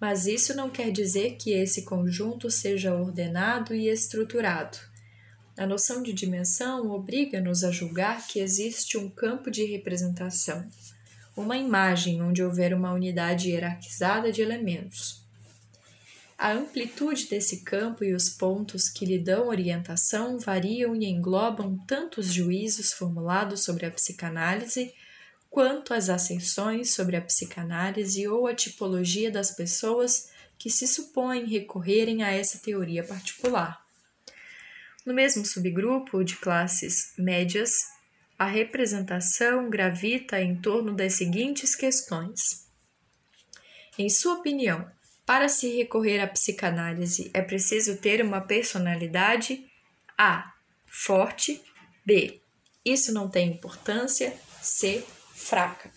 mas 0.00 0.24
isso 0.26 0.56
não 0.56 0.70
quer 0.70 0.90
dizer 0.90 1.36
que 1.36 1.52
esse 1.52 1.84
conjunto 1.84 2.50
seja 2.50 2.94
ordenado 2.94 3.74
e 3.74 3.90
estruturado. 3.90 4.93
A 5.56 5.66
noção 5.68 6.02
de 6.02 6.12
dimensão 6.12 6.90
obriga-nos 6.90 7.62
a 7.62 7.70
julgar 7.70 8.26
que 8.26 8.40
existe 8.40 8.98
um 8.98 9.08
campo 9.08 9.52
de 9.52 9.64
representação, 9.64 10.68
uma 11.36 11.56
imagem 11.56 12.20
onde 12.20 12.42
houver 12.42 12.74
uma 12.74 12.92
unidade 12.92 13.50
hierarquizada 13.50 14.32
de 14.32 14.42
elementos. 14.42 15.22
A 16.36 16.52
amplitude 16.52 17.28
desse 17.28 17.62
campo 17.62 18.02
e 18.02 18.12
os 18.12 18.28
pontos 18.28 18.88
que 18.88 19.06
lhe 19.06 19.18
dão 19.18 19.46
orientação 19.46 20.40
variam 20.40 20.96
e 20.96 21.06
englobam 21.06 21.78
tanto 21.86 22.18
os 22.18 22.26
juízos 22.26 22.92
formulados 22.92 23.62
sobre 23.62 23.86
a 23.86 23.92
psicanálise, 23.92 24.92
quanto 25.48 25.94
as 25.94 26.08
ascensões 26.10 26.92
sobre 26.92 27.16
a 27.16 27.22
psicanálise 27.22 28.26
ou 28.26 28.48
a 28.48 28.54
tipologia 28.54 29.30
das 29.30 29.52
pessoas 29.52 30.30
que 30.58 30.68
se 30.68 30.88
supõem 30.88 31.46
recorrerem 31.46 32.24
a 32.24 32.32
essa 32.32 32.58
teoria 32.58 33.04
particular. 33.04 33.83
No 35.04 35.12
mesmo 35.12 35.44
subgrupo 35.44 36.24
de 36.24 36.36
classes 36.36 37.12
médias, 37.18 37.72
a 38.38 38.46
representação 38.46 39.68
gravita 39.68 40.40
em 40.40 40.56
torno 40.56 40.94
das 40.94 41.14
seguintes 41.14 41.74
questões. 41.74 42.68
Em 43.98 44.08
sua 44.08 44.34
opinião, 44.34 44.90
para 45.26 45.48
se 45.48 45.68
recorrer 45.76 46.20
à 46.20 46.26
psicanálise, 46.26 47.30
é 47.34 47.42
preciso 47.42 47.96
ter 47.98 48.22
uma 48.22 48.40
personalidade 48.40 49.66
A. 50.16 50.52
forte, 50.86 51.62
B. 52.04 52.40
Isso 52.84 53.12
não 53.12 53.28
tem 53.28 53.50
importância, 53.50 54.34
C. 54.62 55.04
fraca. 55.34 55.90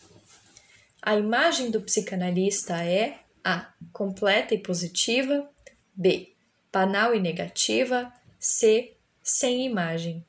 A 1.02 1.16
imagem 1.16 1.72
do 1.72 1.82
psicanalista 1.82 2.84
é 2.84 3.20
A. 3.44 3.74
completa 3.94 4.54
e 4.54 4.58
positiva, 4.58 5.50
B. 5.96 6.34
banal 6.72 7.16
e 7.16 7.20
negativa, 7.20 8.12
C. 8.40 8.97
sem 9.28 9.66
imagem. 9.66 10.26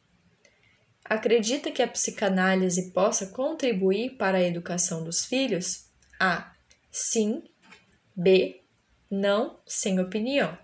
Acredita 1.05 1.71
que 1.71 1.83
a 1.83 1.89
psicanálise 1.89 2.91
possa 2.91 3.29
contribuir 3.29 4.17
para 4.17 4.39
a 4.39 4.43
educação 4.43 5.05
dos 5.05 5.25
filhos? 5.25 5.87
A. 6.21 6.53
Sim. 6.91 7.45
B 8.15 8.63
não 9.11 9.59
sem 9.67 10.01
opinião. 10.01 10.57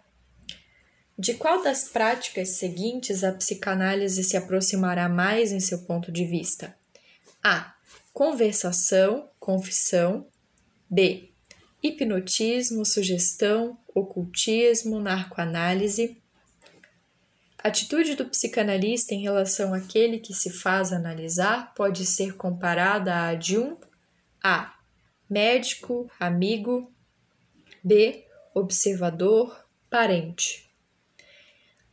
De 1.17 1.35
qual 1.35 1.63
das 1.63 1.89
práticas 1.89 2.51
seguintes 2.57 3.23
a 3.23 3.33
psicanálise 3.33 4.23
se 4.25 4.37
aproximará 4.37 5.09
mais 5.09 5.53
em 5.53 5.61
seu 5.61 5.85
ponto 5.85 6.11
de 6.11 6.25
vista? 6.25 6.77
A. 7.43 7.75
Conversação, 8.13 9.31
confissão. 9.39 10.27
B. 10.91 11.31
Hipnotismo, 11.83 12.85
sugestão, 12.85 13.79
ocultismo, 13.95 14.99
narcoanálise. 15.01 16.21
Atitude 17.65 18.15
do 18.15 18.27
psicanalista 18.27 19.15
em 19.15 19.23
relação 19.23 19.75
àquele 19.75 20.19
que 20.19 20.33
se 20.33 20.51
faz 20.51 20.93
analisar 20.93 21.75
pode 21.75 22.07
ser 22.07 22.37
comparada 22.37 23.27
à 23.27 23.35
de 23.35 23.59
um 23.59 23.77
A. 24.43 24.75
Médico, 25.29 26.09
amigo. 26.21 26.93
B 27.83 28.25
observador, 28.55 29.67
parente. 29.91 30.71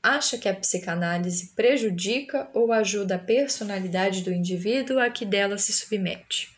Acha 0.01 0.37
que 0.37 0.47
a 0.47 0.55
psicanálise 0.55 1.53
prejudica 1.55 2.49
ou 2.53 2.71
ajuda 2.71 3.15
a 3.15 3.19
personalidade 3.19 4.23
do 4.23 4.31
indivíduo 4.31 4.99
a 4.99 5.09
que 5.09 5.25
dela 5.25 5.57
se 5.57 5.73
submete? 5.73 6.55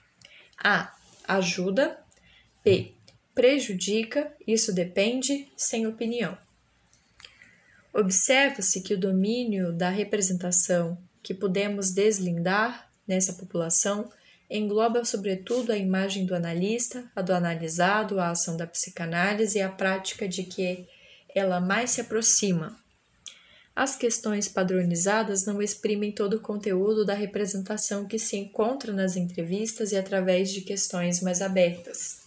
A. 0.61 0.93
Ajuda. 1.27 1.97
B. 2.63 2.93
Prejudica, 3.33 4.31
isso 4.45 4.73
depende, 4.73 5.51
sem 5.57 5.87
opinião. 5.87 6.37
Observa-se 7.93 8.81
que 8.81 8.95
o 8.95 8.99
domínio 8.99 9.71
da 9.71 9.89
representação 9.89 10.97
que 11.21 11.33
podemos 11.33 11.91
deslindar 11.91 12.89
nessa 13.07 13.33
população 13.33 14.09
engloba 14.49 15.05
sobretudo 15.05 15.71
a 15.71 15.77
imagem 15.77 16.25
do 16.25 16.33
analista, 16.33 17.09
a 17.15 17.21
do 17.21 17.33
analisado, 17.33 18.19
a 18.19 18.31
ação 18.31 18.57
da 18.57 18.65
psicanálise 18.65 19.59
e 19.59 19.61
a 19.61 19.69
prática 19.69 20.27
de 20.27 20.43
que 20.43 20.87
ela 21.35 21.59
mais 21.59 21.91
se 21.91 22.01
aproxima. 22.01 22.75
As 23.75 23.95
questões 23.95 24.47
padronizadas 24.47 25.45
não 25.45 25.61
exprimem 25.61 26.11
todo 26.11 26.35
o 26.35 26.41
conteúdo 26.41 27.05
da 27.05 27.13
representação 27.13 28.07
que 28.07 28.19
se 28.19 28.37
encontra 28.37 28.91
nas 28.91 29.15
entrevistas 29.15 29.91
e 29.91 29.97
através 29.97 30.51
de 30.51 30.61
questões 30.61 31.21
mais 31.21 31.41
abertas. 31.41 32.22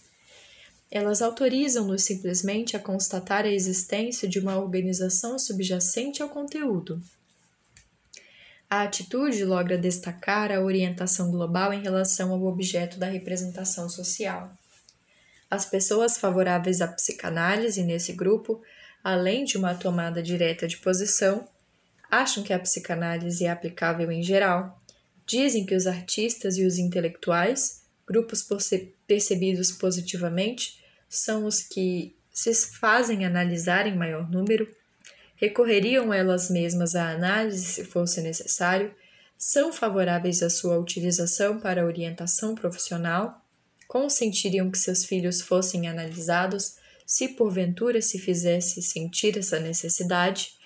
Elas 0.89 1.21
autorizam-nos 1.21 2.03
simplesmente 2.03 2.75
a 2.75 2.79
constatar 2.79 3.43
a 3.43 3.51
existência 3.51 4.27
de 4.27 4.39
uma 4.39 4.57
organização 4.57 5.37
subjacente 5.37 6.21
ao 6.21 6.29
conteúdo. 6.29 7.01
A 8.69 8.83
atitude 8.83 9.43
logra 9.45 9.77
destacar 9.77 10.51
a 10.51 10.61
orientação 10.61 11.31
global 11.31 11.73
em 11.73 11.81
relação 11.81 12.31
ao 12.31 12.45
objeto 12.45 12.97
da 12.97 13.07
representação 13.07 13.89
social. 13.89 14.51
As 15.49 15.65
pessoas 15.65 16.17
favoráveis 16.17 16.81
à 16.81 16.87
psicanálise 16.87 17.83
nesse 17.83 18.13
grupo, 18.13 18.61
além 19.03 19.45
de 19.45 19.57
uma 19.57 19.75
tomada 19.75 20.21
direta 20.21 20.67
de 20.67 20.77
posição, 20.77 21.47
acham 22.11 22.43
que 22.43 22.51
a 22.51 22.59
psicanálise 22.59 23.45
é 23.45 23.49
aplicável 23.49 24.11
em 24.11 24.21
geral, 24.21 24.77
Dizem 25.27 25.65
que 25.65 25.75
os 25.75 25.85
artistas 25.85 26.57
e 26.57 26.65
os 26.65 26.77
intelectuais, 26.77 27.81
grupos 28.07 28.41
percebidos 29.07 29.71
positivamente, 29.71 30.83
são 31.09 31.45
os 31.45 31.61
que 31.61 32.15
se 32.31 32.53
fazem 32.79 33.25
analisar 33.25 33.87
em 33.87 33.95
maior 33.95 34.29
número, 34.29 34.67
recorreriam 35.35 36.13
elas 36.13 36.49
mesmas 36.49 36.95
à 36.95 37.09
análise 37.11 37.65
se 37.65 37.85
fosse 37.85 38.21
necessário, 38.21 38.93
são 39.37 39.71
favoráveis 39.71 40.43
à 40.43 40.49
sua 40.49 40.77
utilização 40.77 41.59
para 41.59 41.85
orientação 41.85 42.53
profissional, 42.53 43.41
consentiriam 43.87 44.69
que 44.69 44.77
seus 44.77 45.05
filhos 45.05 45.41
fossem 45.41 45.87
analisados 45.87 46.75
se 47.05 47.29
porventura 47.29 48.01
se 48.01 48.19
fizesse 48.19 48.81
sentir 48.81 49.37
essa 49.37 49.59
necessidade, 49.59 50.57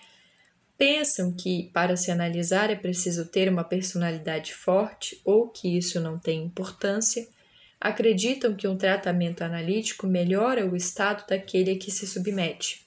pensam 0.76 1.32
que 1.32 1.70
para 1.72 1.95
se 1.95 2.10
analisar 2.10 2.72
é 2.72 2.76
preciso 2.76 3.26
ter 3.26 3.48
uma 3.48 3.64
personalidade 3.64 4.56
forte 4.56 5.22
ou 5.24 5.48
que 5.48 5.78
isso 5.78 6.00
não 6.00 6.18
tem 6.18 6.44
importância, 6.44 7.28
acreditam 7.82 8.53
que 8.53 8.68
um 8.68 8.77
tratamento 8.77 9.42
analítico 9.42 10.06
melhora 10.06 10.66
o 10.68 10.76
estado 10.76 11.26
daquele 11.27 11.72
a 11.72 11.77
que 11.77 11.90
se 11.90 12.06
submete. 12.06 12.85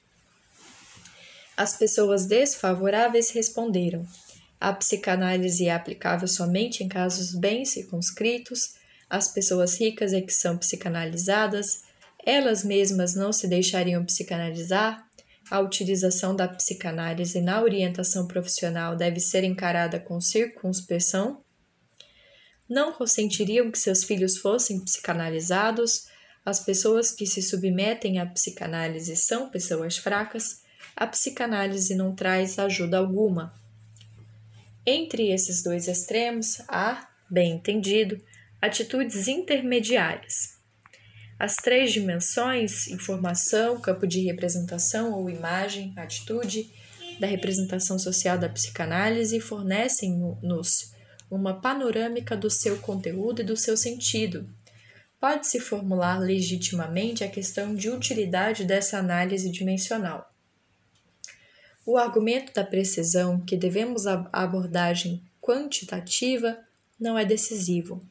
As 1.56 1.76
pessoas 1.76 2.26
desfavoráveis 2.26 3.31
responderam: 3.31 4.06
a 4.60 4.73
psicanálise 4.73 5.66
é 5.66 5.74
aplicável 5.74 6.28
somente 6.28 6.84
em 6.84 6.89
casos 6.89 7.34
bem 7.34 7.64
circunscritos, 7.64 8.76
as 9.10 9.28
pessoas 9.28 9.78
ricas 9.78 10.12
é 10.12 10.20
que 10.20 10.32
são 10.32 10.56
psicanalizadas, 10.56 11.82
elas 12.24 12.64
mesmas 12.64 13.14
não 13.14 13.32
se 13.32 13.47
deixariam 13.47 14.05
psicanalizar, 14.05 15.05
a 15.50 15.60
utilização 15.60 16.34
da 16.34 16.48
psicanálise 16.48 17.40
na 17.40 17.60
orientação 17.60 18.26
profissional 18.26 18.97
deve 18.97 19.20
ser 19.20 19.44
encarada 19.44 20.00
com 20.00 20.20
circunspeção, 20.20 21.43
não 22.68 22.92
consentiriam 22.92 23.70
que 23.70 23.78
seus 23.78 24.04
filhos 24.04 24.38
fossem 24.38 24.80
psicanalizados, 24.80 26.06
as 26.44 26.60
pessoas 26.60 27.10
que 27.10 27.26
se 27.26 27.42
submetem 27.42 28.18
à 28.18 28.26
psicanálise 28.26 29.16
são 29.16 29.50
pessoas 29.50 29.96
fracas, 29.96 30.62
a 30.94 31.06
psicanálise 31.06 31.94
não 31.94 32.14
traz 32.14 32.58
ajuda 32.58 32.98
alguma. 32.98 33.54
Entre 34.86 35.32
esses 35.32 35.62
dois 35.62 35.88
extremos 35.88 36.60
há, 36.68 37.08
bem 37.30 37.52
entendido, 37.52 38.20
atitudes 38.60 39.26
intermediárias. 39.28 40.54
As 41.38 41.56
três 41.56 41.92
dimensões, 41.92 42.86
informação, 42.88 43.80
campo 43.80 44.06
de 44.06 44.20
representação 44.20 45.12
ou 45.12 45.28
imagem, 45.28 45.92
atitude, 45.96 46.70
da 47.18 47.26
representação 47.26 47.98
social 47.98 48.38
da 48.38 48.48
psicanálise 48.48 49.40
fornecem-nos 49.40 50.93
uma 51.36 51.60
panorâmica 51.60 52.36
do 52.36 52.50
seu 52.50 52.78
conteúdo 52.78 53.42
e 53.42 53.44
do 53.44 53.56
seu 53.56 53.76
sentido. 53.76 54.48
Pode-se 55.20 55.58
formular 55.58 56.18
legitimamente 56.18 57.24
a 57.24 57.28
questão 57.28 57.74
de 57.74 57.88
utilidade 57.88 58.64
dessa 58.64 58.98
análise 58.98 59.50
dimensional. 59.50 60.30
O 61.86 61.96
argumento 61.98 62.52
da 62.52 62.64
precisão 62.64 63.40
que 63.40 63.56
devemos 63.56 64.06
a 64.06 64.28
abordagem 64.32 65.22
quantitativa 65.40 66.58
não 66.98 67.18
é 67.18 67.24
decisivo. 67.24 68.02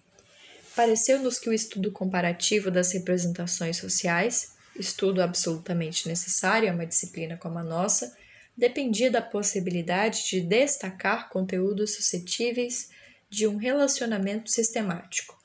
Pareceu-nos 0.76 1.40
que 1.40 1.50
o 1.50 1.54
estudo 1.54 1.92
comparativo 1.92 2.70
das 2.70 2.92
representações 2.94 3.78
sociais, 3.78 4.54
estudo 4.76 5.22
absolutamente 5.22 6.08
necessário 6.08 6.70
a 6.70 6.74
uma 6.74 6.86
disciplina 6.86 7.38
como 7.38 7.60
a 7.60 7.64
nossa, 7.64 8.16
dependia 8.56 9.10
da 9.10 9.22
possibilidade 9.22 10.26
de 10.30 10.42
destacar 10.42 11.30
conteúdos 11.30 11.96
suscetíveis 11.96 12.90
de 13.34 13.48
um 13.48 13.58
relacionamento 13.58 14.52
sistemático. 14.52 15.38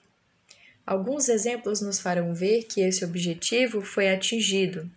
Alguns 0.86 1.28
exemplos 1.28 1.80
nos 1.80 1.98
farão 1.98 2.34
ver 2.34 2.64
que 2.64 2.80
esse 2.80 3.04
objetivo 3.04 3.80
foi 3.80 4.08
atingido. 4.08 4.90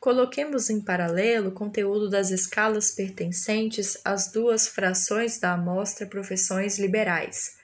Coloquemos 0.00 0.70
em 0.70 0.80
paralelo 0.80 1.48
o 1.48 1.52
conteúdo 1.52 2.10
das 2.10 2.30
escalas 2.30 2.90
pertencentes 2.90 3.96
às 4.04 4.30
duas 4.30 4.66
frações 4.66 5.38
da 5.38 5.52
amostra 5.52 6.06
profissões 6.06 6.78
liberais 6.78 7.62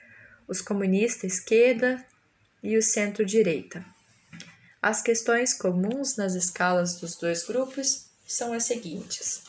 os 0.49 0.61
comunistas 0.61 1.33
esquerda 1.33 2.03
e 2.63 2.75
o 2.75 2.81
centro-direita. 2.81 3.85
As 4.81 4.99
questões 4.99 5.53
comuns 5.53 6.17
nas 6.17 6.33
escalas 6.33 6.99
dos 6.99 7.15
dois 7.15 7.45
grupos 7.45 8.07
são 8.25 8.51
as 8.51 8.63
seguintes. 8.63 9.43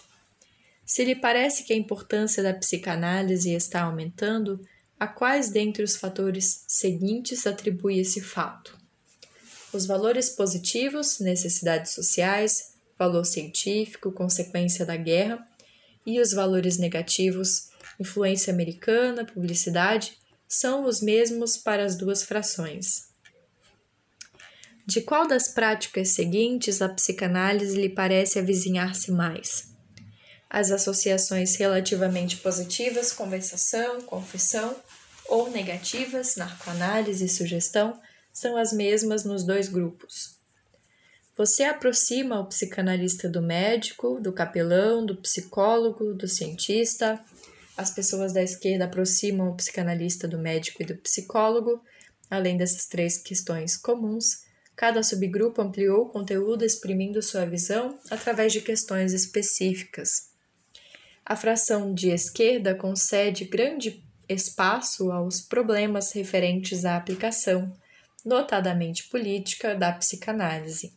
Se 0.90 1.04
lhe 1.04 1.14
parece 1.14 1.62
que 1.62 1.72
a 1.72 1.76
importância 1.76 2.42
da 2.42 2.52
psicanálise 2.52 3.54
está 3.54 3.82
aumentando, 3.82 4.60
a 4.98 5.06
quais 5.06 5.48
dentre 5.48 5.84
os 5.84 5.94
fatores 5.94 6.64
seguintes 6.66 7.46
atribui 7.46 8.00
esse 8.00 8.20
fato? 8.20 8.76
Os 9.72 9.86
valores 9.86 10.30
positivos, 10.30 11.20
necessidades 11.20 11.92
sociais, 11.92 12.74
valor 12.98 13.24
científico, 13.24 14.10
consequência 14.10 14.84
da 14.84 14.96
guerra, 14.96 15.46
e 16.04 16.20
os 16.20 16.32
valores 16.32 16.76
negativos, 16.76 17.68
influência 18.00 18.52
americana, 18.52 19.24
publicidade 19.24 20.18
são 20.48 20.84
os 20.86 21.00
mesmos 21.00 21.56
para 21.56 21.84
as 21.84 21.94
duas 21.94 22.24
frações. 22.24 23.10
De 24.84 25.00
qual 25.00 25.28
das 25.28 25.46
práticas 25.46 26.08
seguintes 26.08 26.82
a 26.82 26.88
psicanálise 26.88 27.80
lhe 27.80 27.90
parece 27.90 28.40
avizinhar-se 28.40 29.12
mais? 29.12 29.69
As 30.50 30.72
associações 30.72 31.54
relativamente 31.54 32.38
positivas, 32.38 33.12
conversação, 33.12 34.00
confissão, 34.00 34.74
ou 35.28 35.48
negativas, 35.48 36.34
narcoanálise 36.34 37.24
e 37.24 37.28
sugestão, 37.28 38.00
são 38.32 38.56
as 38.56 38.72
mesmas 38.72 39.24
nos 39.24 39.44
dois 39.44 39.68
grupos. 39.68 40.36
Você 41.36 41.62
aproxima 41.62 42.40
o 42.40 42.46
psicanalista 42.46 43.28
do 43.28 43.40
médico, 43.40 44.20
do 44.20 44.32
capelão, 44.32 45.06
do 45.06 45.16
psicólogo, 45.16 46.12
do 46.14 46.26
cientista, 46.26 47.24
as 47.80 47.90
pessoas 47.90 48.34
da 48.34 48.42
esquerda 48.42 48.84
aproximam 48.84 49.48
o 49.48 49.56
psicanalista 49.56 50.28
do 50.28 50.36
médico 50.36 50.82
e 50.82 50.84
do 50.84 50.96
psicólogo. 50.96 51.82
Além 52.28 52.56
dessas 52.56 52.84
três 52.86 53.16
questões 53.16 53.76
comuns, 53.76 54.42
cada 54.76 55.02
subgrupo 55.02 55.62
ampliou 55.62 56.02
o 56.02 56.08
conteúdo 56.10 56.62
exprimindo 56.62 57.22
sua 57.22 57.46
visão 57.46 57.98
através 58.10 58.52
de 58.52 58.60
questões 58.60 59.14
específicas. 59.14 60.29
A 61.30 61.36
fração 61.36 61.94
de 61.94 62.10
esquerda 62.10 62.74
concede 62.74 63.44
grande 63.44 64.02
espaço 64.28 65.12
aos 65.12 65.40
problemas 65.40 66.10
referentes 66.10 66.84
à 66.84 66.96
aplicação, 66.96 67.72
notadamente 68.26 69.08
política, 69.08 69.76
da 69.76 69.92
psicanálise. 69.92 70.92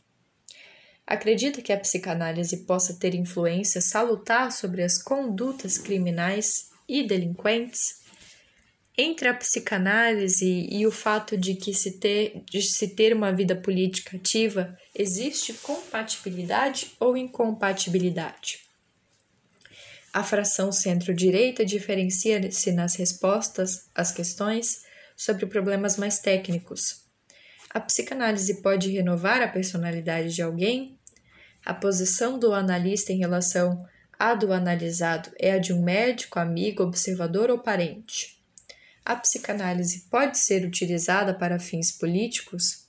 Acredita 1.06 1.62
que 1.62 1.72
a 1.72 1.80
psicanálise 1.80 2.66
possa 2.66 2.96
ter 2.96 3.14
influência 3.14 3.80
salutar 3.80 4.52
sobre 4.52 4.82
as 4.82 4.98
condutas 4.98 5.78
criminais 5.78 6.72
e 6.90 7.04
delinquentes, 7.04 8.02
entre 8.98 9.28
a 9.28 9.36
psicanálise 9.36 10.68
e 10.68 10.88
o 10.88 10.92
fato 10.92 11.38
de 11.38 11.54
que 11.54 11.76
se 11.76 12.00
ter, 12.00 12.42
de 12.50 12.64
se 12.64 12.96
ter 12.96 13.16
uma 13.16 13.32
vida 13.32 13.56
política 13.56 14.18
ativa, 14.18 14.76
existe 14.96 15.54
compatibilidade 15.54 16.92
ou 17.00 17.16
incompatibilidade? 17.16 18.73
A 20.14 20.24
fração 20.24 20.72
centro-direita 20.72 21.66
diferencia-se 21.66 22.72
nas 22.72 22.96
respostas 22.96 23.90
às 23.96 24.12
questões 24.12 24.84
sobre 25.18 25.48
problemas 25.48 25.98
mais 25.98 26.20
técnicos. 26.20 27.04
A 27.72 27.80
psicanálise 27.80 28.62
pode 28.62 28.92
renovar 28.92 29.42
a 29.42 29.48
personalidade 29.48 30.36
de 30.36 30.44
alguém? 30.44 31.00
A 31.66 31.74
posição 31.74 32.38
do 32.38 32.54
analista 32.54 33.12
em 33.12 33.18
relação 33.18 33.84
a 34.20 34.36
do 34.36 34.54
analisado 34.54 35.32
é 35.40 35.54
a 35.54 35.58
de 35.58 35.74
um 35.74 35.82
médico, 35.82 36.38
amigo, 36.38 36.84
observador 36.84 37.50
ou 37.50 37.58
parente. 37.58 38.40
A 39.04 39.16
psicanálise 39.16 40.08
pode 40.12 40.38
ser 40.38 40.64
utilizada 40.64 41.34
para 41.34 41.60
fins 41.60 41.92
políticos? 41.92 42.88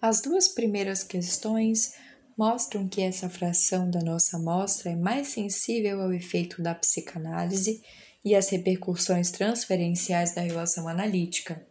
As 0.00 0.20
duas 0.20 0.46
primeiras 0.46 1.02
questões 1.02 1.94
mostram 2.36 2.88
que 2.88 3.00
essa 3.00 3.28
fração 3.28 3.90
da 3.90 4.00
nossa 4.00 4.36
amostra 4.36 4.90
é 4.90 4.96
mais 4.96 5.28
sensível 5.28 6.00
ao 6.00 6.12
efeito 6.12 6.62
da 6.62 6.74
psicanálise 6.74 7.82
e 8.24 8.34
às 8.34 8.48
repercussões 8.48 9.30
transferenciais 9.30 10.34
da 10.34 10.40
relação 10.40 10.88
analítica. 10.88 11.66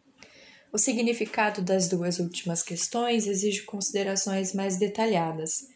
O 0.72 0.77
significado 0.77 1.61
das 1.61 1.88
duas 1.88 2.19
últimas 2.19 2.64
questões 2.64 3.27
exige 3.27 3.64
considerações 3.64 4.53
mais 4.53 4.77
detalhadas 4.77 5.69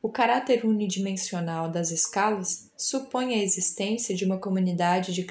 o 0.00 0.08
caráter 0.08 0.64
unidimensional 0.64 1.68
das 1.68 1.90
escalas 1.90 2.70
supõe 2.76 3.34
a 3.34 3.42
existência 3.42 4.14
de 4.14 4.24
uma 4.24 4.38
comunidade 4.38 5.12
de, 5.12 5.26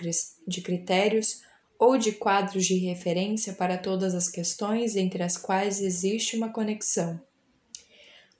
de 0.45 0.61
critérios 0.61 1.41
ou 1.79 1.97
de 1.97 2.11
quadros 2.11 2.65
de 2.65 2.75
referência 2.75 3.53
para 3.53 3.77
todas 3.77 4.13
as 4.13 4.27
questões 4.27 4.97
entre 4.97 5.23
as 5.23 5.37
quais 5.37 5.79
existe 5.79 6.35
uma 6.35 6.49
conexão. 6.49 7.19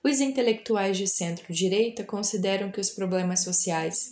Os 0.03 0.21
intelectuais 0.21 0.97
de 0.97 1.07
centro-direita 1.07 2.03
consideram 2.03 2.71
que 2.71 2.79
os 2.79 2.89
problemas 2.89 3.41
sociais, 3.41 4.11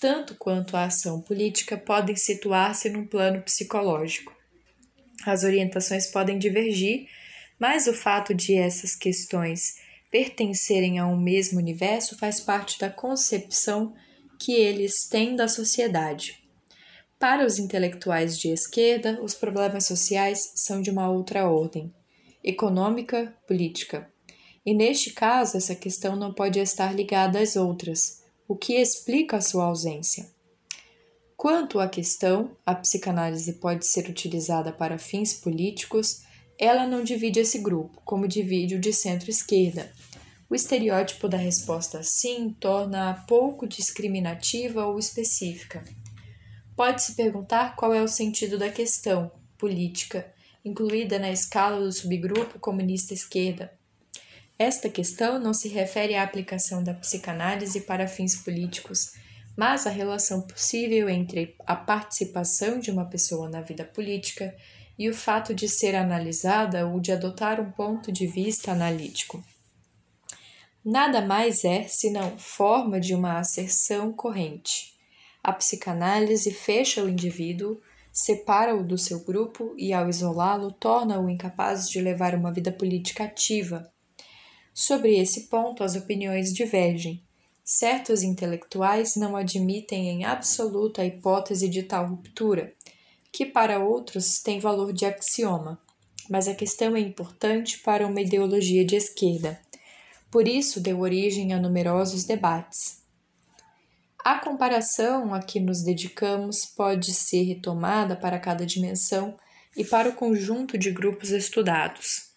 tanto 0.00 0.34
quanto 0.36 0.76
a 0.76 0.84
ação 0.84 1.20
política, 1.20 1.76
podem 1.76 2.16
situar-se 2.16 2.88
num 2.88 3.06
plano 3.06 3.42
psicológico. 3.42 4.34
As 5.26 5.42
orientações 5.42 6.06
podem 6.06 6.38
divergir, 6.38 7.08
mas 7.58 7.86
o 7.86 7.94
fato 7.94 8.34
de 8.34 8.54
essas 8.54 8.94
questões 8.94 9.76
pertencerem 10.10 10.98
a 10.98 11.06
um 11.06 11.16
mesmo 11.16 11.58
universo 11.58 12.16
faz 12.16 12.40
parte 12.40 12.78
da 12.78 12.90
concepção 12.90 13.94
que 14.38 14.52
eles 14.52 15.08
têm 15.08 15.34
da 15.34 15.48
sociedade. 15.48 16.42
Para 17.18 17.46
os 17.46 17.58
intelectuais 17.58 18.38
de 18.38 18.48
esquerda, 18.50 19.20
os 19.22 19.34
problemas 19.34 19.86
sociais 19.86 20.52
são 20.54 20.82
de 20.82 20.90
uma 20.90 21.10
outra 21.10 21.48
ordem, 21.48 21.92
econômica, 22.42 23.34
política. 23.46 24.12
E 24.64 24.72
neste 24.72 25.10
caso, 25.10 25.56
essa 25.56 25.74
questão 25.74 26.16
não 26.16 26.32
pode 26.32 26.58
estar 26.58 26.94
ligada 26.94 27.38
às 27.38 27.54
outras, 27.54 28.22
o 28.48 28.56
que 28.56 28.74
explica 28.74 29.36
a 29.36 29.40
sua 29.40 29.64
ausência. 29.64 30.26
Quanto 31.36 31.80
à 31.80 31.88
questão, 31.88 32.56
a 32.64 32.74
psicanálise 32.74 33.54
pode 33.54 33.86
ser 33.86 34.08
utilizada 34.08 34.72
para 34.72 34.96
fins 34.96 35.34
políticos, 35.34 36.22
ela 36.58 36.86
não 36.86 37.04
divide 37.04 37.40
esse 37.40 37.58
grupo, 37.58 38.00
como 38.04 38.28
divide 38.28 38.76
o 38.76 38.80
de 38.80 38.92
centro-esquerda. 38.92 39.92
O 40.48 40.54
estereótipo 40.54 41.28
da 41.28 41.36
resposta 41.36 42.02
sim 42.02 42.56
torna-a 42.60 43.14
pouco 43.14 43.66
discriminativa 43.66 44.86
ou 44.86 44.98
específica. 44.98 45.84
Pode-se 46.76 47.14
perguntar 47.14 47.76
qual 47.76 47.92
é 47.92 48.02
o 48.02 48.08
sentido 48.08 48.58
da 48.58 48.70
questão 48.70 49.30
política, 49.58 50.32
incluída 50.64 51.18
na 51.18 51.30
escala 51.30 51.80
do 51.80 51.92
subgrupo 51.92 52.58
comunista 52.58 53.12
esquerda. 53.12 53.72
Esta 54.58 54.88
questão 54.88 55.38
não 55.38 55.52
se 55.52 55.68
refere 55.68 56.14
à 56.14 56.22
aplicação 56.22 56.82
da 56.82 56.94
psicanálise 56.94 57.80
para 57.80 58.06
fins 58.06 58.36
políticos, 58.36 59.12
mas 59.56 59.86
à 59.86 59.90
relação 59.90 60.42
possível 60.42 61.08
entre 61.08 61.56
a 61.66 61.74
participação 61.74 62.78
de 62.78 62.90
uma 62.90 63.04
pessoa 63.04 63.48
na 63.48 63.60
vida 63.60 63.84
política 63.84 64.54
e 64.96 65.08
o 65.08 65.14
fato 65.14 65.52
de 65.52 65.68
ser 65.68 65.96
analisada 65.96 66.86
ou 66.86 67.00
de 67.00 67.10
adotar 67.10 67.60
um 67.60 67.70
ponto 67.70 68.12
de 68.12 68.26
vista 68.26 68.70
analítico. 68.70 69.42
Nada 70.84 71.20
mais 71.20 71.64
é 71.64 71.84
senão 71.84 72.38
forma 72.38 73.00
de 73.00 73.14
uma 73.14 73.38
asserção 73.38 74.12
corrente. 74.12 74.94
A 75.42 75.52
psicanálise 75.52 76.52
fecha 76.52 77.02
o 77.02 77.08
indivíduo, 77.08 77.80
separa-o 78.12 78.84
do 78.84 78.96
seu 78.96 79.24
grupo 79.24 79.74
e, 79.76 79.92
ao 79.92 80.08
isolá-lo, 80.08 80.70
torna-o 80.70 81.28
incapaz 81.28 81.88
de 81.88 82.00
levar 82.00 82.34
uma 82.34 82.52
vida 82.52 82.70
política 82.70 83.24
ativa. 83.24 83.90
Sobre 84.74 85.16
esse 85.16 85.42
ponto, 85.42 85.84
as 85.84 85.94
opiniões 85.94 86.52
divergem. 86.52 87.22
Certos 87.64 88.24
intelectuais 88.24 89.14
não 89.14 89.36
admitem 89.36 90.08
em 90.08 90.24
absoluto 90.24 91.00
a 91.00 91.06
hipótese 91.06 91.68
de 91.68 91.84
tal 91.84 92.08
ruptura, 92.08 92.74
que 93.32 93.46
para 93.46 93.78
outros 93.78 94.42
tem 94.42 94.58
valor 94.58 94.92
de 94.92 95.06
axioma, 95.06 95.80
mas 96.28 96.48
a 96.48 96.54
questão 96.54 96.96
é 96.96 97.00
importante 97.00 97.78
para 97.78 98.04
uma 98.04 98.20
ideologia 98.20 98.84
de 98.84 98.96
esquerda. 98.96 99.60
Por 100.28 100.48
isso 100.48 100.80
deu 100.80 100.98
origem 100.98 101.54
a 101.54 101.60
numerosos 101.60 102.24
debates. 102.24 103.00
A 104.18 104.40
comparação 104.40 105.32
a 105.32 105.40
que 105.40 105.60
nos 105.60 105.84
dedicamos 105.84 106.66
pode 106.66 107.14
ser 107.14 107.44
retomada 107.44 108.16
para 108.16 108.40
cada 108.40 108.66
dimensão 108.66 109.36
e 109.76 109.84
para 109.84 110.08
o 110.08 110.14
conjunto 110.14 110.76
de 110.76 110.90
grupos 110.90 111.30
estudados. 111.30 112.33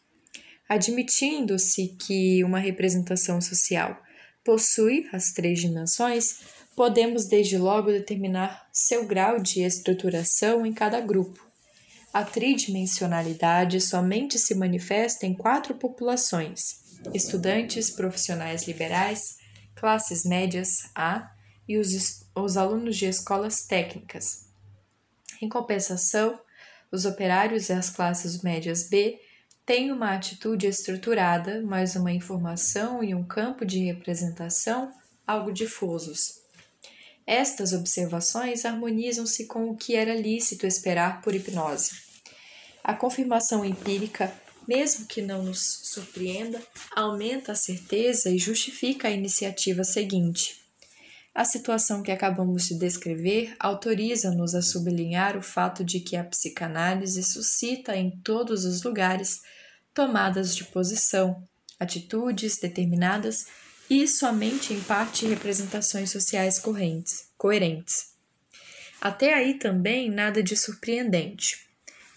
Admitindo-se 0.68 1.96
que 2.00 2.44
uma 2.44 2.60
representação 2.60 3.40
social 3.40 4.02
possui 4.44 5.08
as 5.14 5.32
três 5.32 5.60
dimensões, 5.60 6.40
podemos 6.76 7.26
desde 7.26 7.58
logo 7.58 7.92
determinar 7.92 8.68
seu 8.72 9.06
grau 9.06 9.40
de 9.40 9.62
estruturação 9.62 10.66
em 10.66 10.74
cada 10.74 11.00
grupo. 11.02 11.46
A 12.14 12.24
tridimensionalidade 12.24 13.80
somente 13.82 14.40
se 14.40 14.56
manifesta 14.56 15.26
em 15.26 15.34
quatro 15.34 15.76
populações: 15.76 16.82
estudantes, 17.14 17.90
profissionais 17.90 18.68
liberais, 18.68 19.38
classes 19.76 20.26
médias 20.26 20.90
A 20.96 21.30
e 21.68 21.78
os, 21.78 22.26
os 22.36 22.58
alunos 22.58 22.96
de 22.96 23.06
escolas 23.06 23.66
técnicas. 23.66 24.48
Em 25.42 25.50
compensação, 25.50 26.40
os 26.92 27.06
operários 27.06 27.70
e 27.70 27.74
as 27.74 27.90
classes 27.90 28.42
médias 28.42 28.90
B 28.90 29.20
têm 29.68 29.92
uma 29.92 30.14
atitude 30.14 30.66
estruturada, 30.66 31.62
mas 31.62 31.98
uma 31.98 32.14
informação 32.14 33.04
e 33.04 33.14
um 33.14 33.22
campo 33.22 33.66
de 33.66 33.84
representação 33.84 34.94
algo 35.28 35.52
difusos. 35.52 36.40
Estas 37.28 37.74
observações 37.74 38.64
harmonizam-se 38.64 39.46
com 39.46 39.70
o 39.70 39.76
que 39.76 39.94
era 39.94 40.16
lícito 40.16 40.66
esperar 40.66 41.22
por 41.22 41.36
hipnose. 41.36 41.92
A 42.82 42.94
confirmação 42.94 43.66
empírica, 43.66 44.34
mesmo 44.66 45.06
que 45.06 45.22
não 45.22 45.44
nos 45.44 45.82
surpreenda, 45.84 46.64
aumenta 46.96 47.52
a 47.52 47.56
certeza 47.56 48.30
e 48.30 48.38
justifica 48.38 49.10
a 49.10 49.12
iniciativa 49.12 49.84
seguinte. 49.84 50.66
A 51.36 51.44
situação 51.44 52.02
que 52.02 52.12
acabamos 52.12 52.64
de 52.68 52.80
descrever 52.80 53.54
autoriza-nos 53.60 54.56
a 54.56 54.62
sublinhar 54.62 55.38
o 55.38 55.42
fato 55.42 55.84
de 55.84 56.00
que 56.00 56.16
a 56.16 56.24
psicanálise 56.24 57.22
suscita 57.22 57.98
em 57.98 58.10
todos 58.10 58.64
os 58.64 58.82
lugares 58.82 59.42
tomadas 59.98 60.56
de 60.56 60.64
posição, 60.66 61.42
atitudes 61.80 62.59
determinadas 62.59 63.48
e 63.90 64.08
somente 64.08 64.72
em 64.72 64.80
parte 64.80 65.26
representações 65.26 66.11
sociais 66.11 66.59
correntes, 66.59 67.30
coerentes. 67.35 68.14
Até 69.01 69.34
aí 69.34 69.56
também 69.56 70.11
nada 70.11 70.43
de 70.43 70.56
surpreendente. 70.56 71.66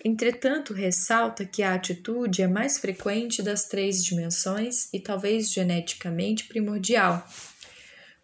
Entretanto, 0.04 0.74
ressalta 0.74 1.46
que 1.46 1.62
a 1.62 1.72
atitude 1.72 2.42
é 2.42 2.46
mais 2.46 2.76
frequente 2.78 3.42
das 3.42 3.64
três 3.64 4.04
dimensões 4.04 4.92
e 4.92 5.00
talvez 5.00 5.50
geneticamente 5.50 6.44
primordial 6.48 7.26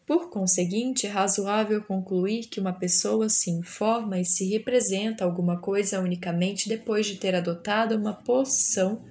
por 0.06 0.30
conseguinte, 0.30 1.04
é 1.04 1.10
razoável 1.10 1.82
concluir 1.82 2.44
que 2.44 2.60
uma 2.60 2.72
pessoa 2.72 3.28
se 3.28 3.50
informa 3.50 4.20
e 4.20 4.24
se 4.24 4.48
representa 4.48 5.24
alguma 5.24 5.60
coisa 5.60 5.98
unicamente 5.98 6.68
depois 6.68 7.06
de 7.06 7.16
ter 7.16 7.34
adotado 7.34 7.96
uma 7.96 8.14
posição 8.14 9.02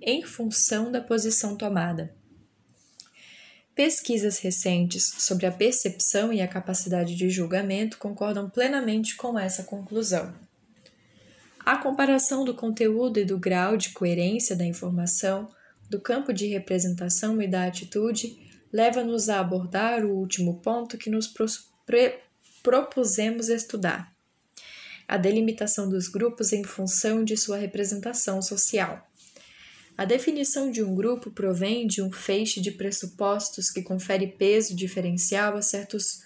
em 0.00 0.22
função 0.22 0.90
da 0.90 1.00
posição 1.00 1.56
tomada. 1.56 2.14
Pesquisas 3.74 4.38
recentes 4.38 5.04
sobre 5.18 5.46
a 5.46 5.52
percepção 5.52 6.32
e 6.32 6.40
a 6.40 6.48
capacidade 6.48 7.14
de 7.14 7.30
julgamento 7.30 7.96
concordam 7.98 8.50
plenamente 8.50 9.16
com 9.16 9.38
essa 9.38 9.62
conclusão. 9.62 10.34
A 11.60 11.76
comparação 11.76 12.44
do 12.44 12.54
conteúdo 12.54 13.20
e 13.20 13.24
do 13.24 13.38
grau 13.38 13.76
de 13.76 13.90
coerência 13.90 14.56
da 14.56 14.64
informação, 14.64 15.48
do 15.88 16.00
campo 16.00 16.32
de 16.32 16.46
representação 16.46 17.40
e 17.40 17.46
da 17.46 17.66
atitude 17.66 18.38
leva-nos 18.72 19.28
a 19.28 19.40
abordar 19.40 20.04
o 20.04 20.10
último 20.10 20.60
ponto 20.60 20.98
que 20.98 21.08
nos 21.08 21.32
propusemos 22.62 23.48
estudar: 23.48 24.12
a 25.06 25.16
delimitação 25.16 25.88
dos 25.88 26.08
grupos 26.08 26.52
em 26.52 26.64
função 26.64 27.24
de 27.24 27.36
sua 27.36 27.56
representação 27.56 28.42
social. 28.42 29.07
A 29.98 30.04
definição 30.04 30.70
de 30.70 30.80
um 30.80 30.94
grupo 30.94 31.28
provém 31.28 31.84
de 31.84 32.00
um 32.00 32.12
feixe 32.12 32.60
de 32.60 32.70
pressupostos 32.70 33.68
que 33.68 33.82
confere 33.82 34.28
peso 34.28 34.76
diferencial 34.76 35.56
a, 35.56 35.60
certos, 35.60 36.22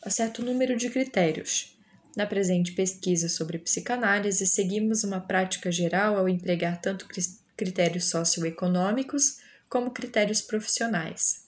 a 0.00 0.08
certo 0.08 0.42
número 0.42 0.74
de 0.74 0.88
critérios. 0.88 1.76
Na 2.16 2.26
presente 2.26 2.72
pesquisa 2.72 3.28
sobre 3.28 3.58
psicanálise, 3.58 4.46
seguimos 4.46 5.04
uma 5.04 5.20
prática 5.20 5.70
geral 5.70 6.16
ao 6.16 6.26
empregar 6.30 6.80
tanto 6.80 7.06
critérios 7.54 8.08
socioeconômicos 8.08 9.36
como 9.68 9.90
critérios 9.90 10.40
profissionais. 10.40 11.44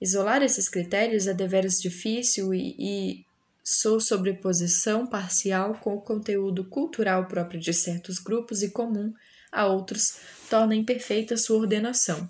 Isolar 0.00 0.42
esses 0.42 0.68
critérios 0.68 1.28
é 1.28 1.34
deveras 1.34 1.80
difícil 1.80 2.52
e, 2.52 2.74
e 2.76 3.26
sua 3.62 4.00
sobreposição 4.00 5.06
parcial 5.06 5.74
com 5.74 5.94
o 5.94 6.00
conteúdo 6.00 6.64
cultural 6.64 7.28
próprio 7.28 7.60
de 7.60 7.72
certos 7.72 8.18
grupos 8.18 8.60
e 8.60 8.70
comum 8.70 9.14
a 9.54 9.66
outros 9.66 10.16
torna 10.50 10.74
imperfeita 10.74 11.36
sua 11.36 11.58
ordenação. 11.58 12.28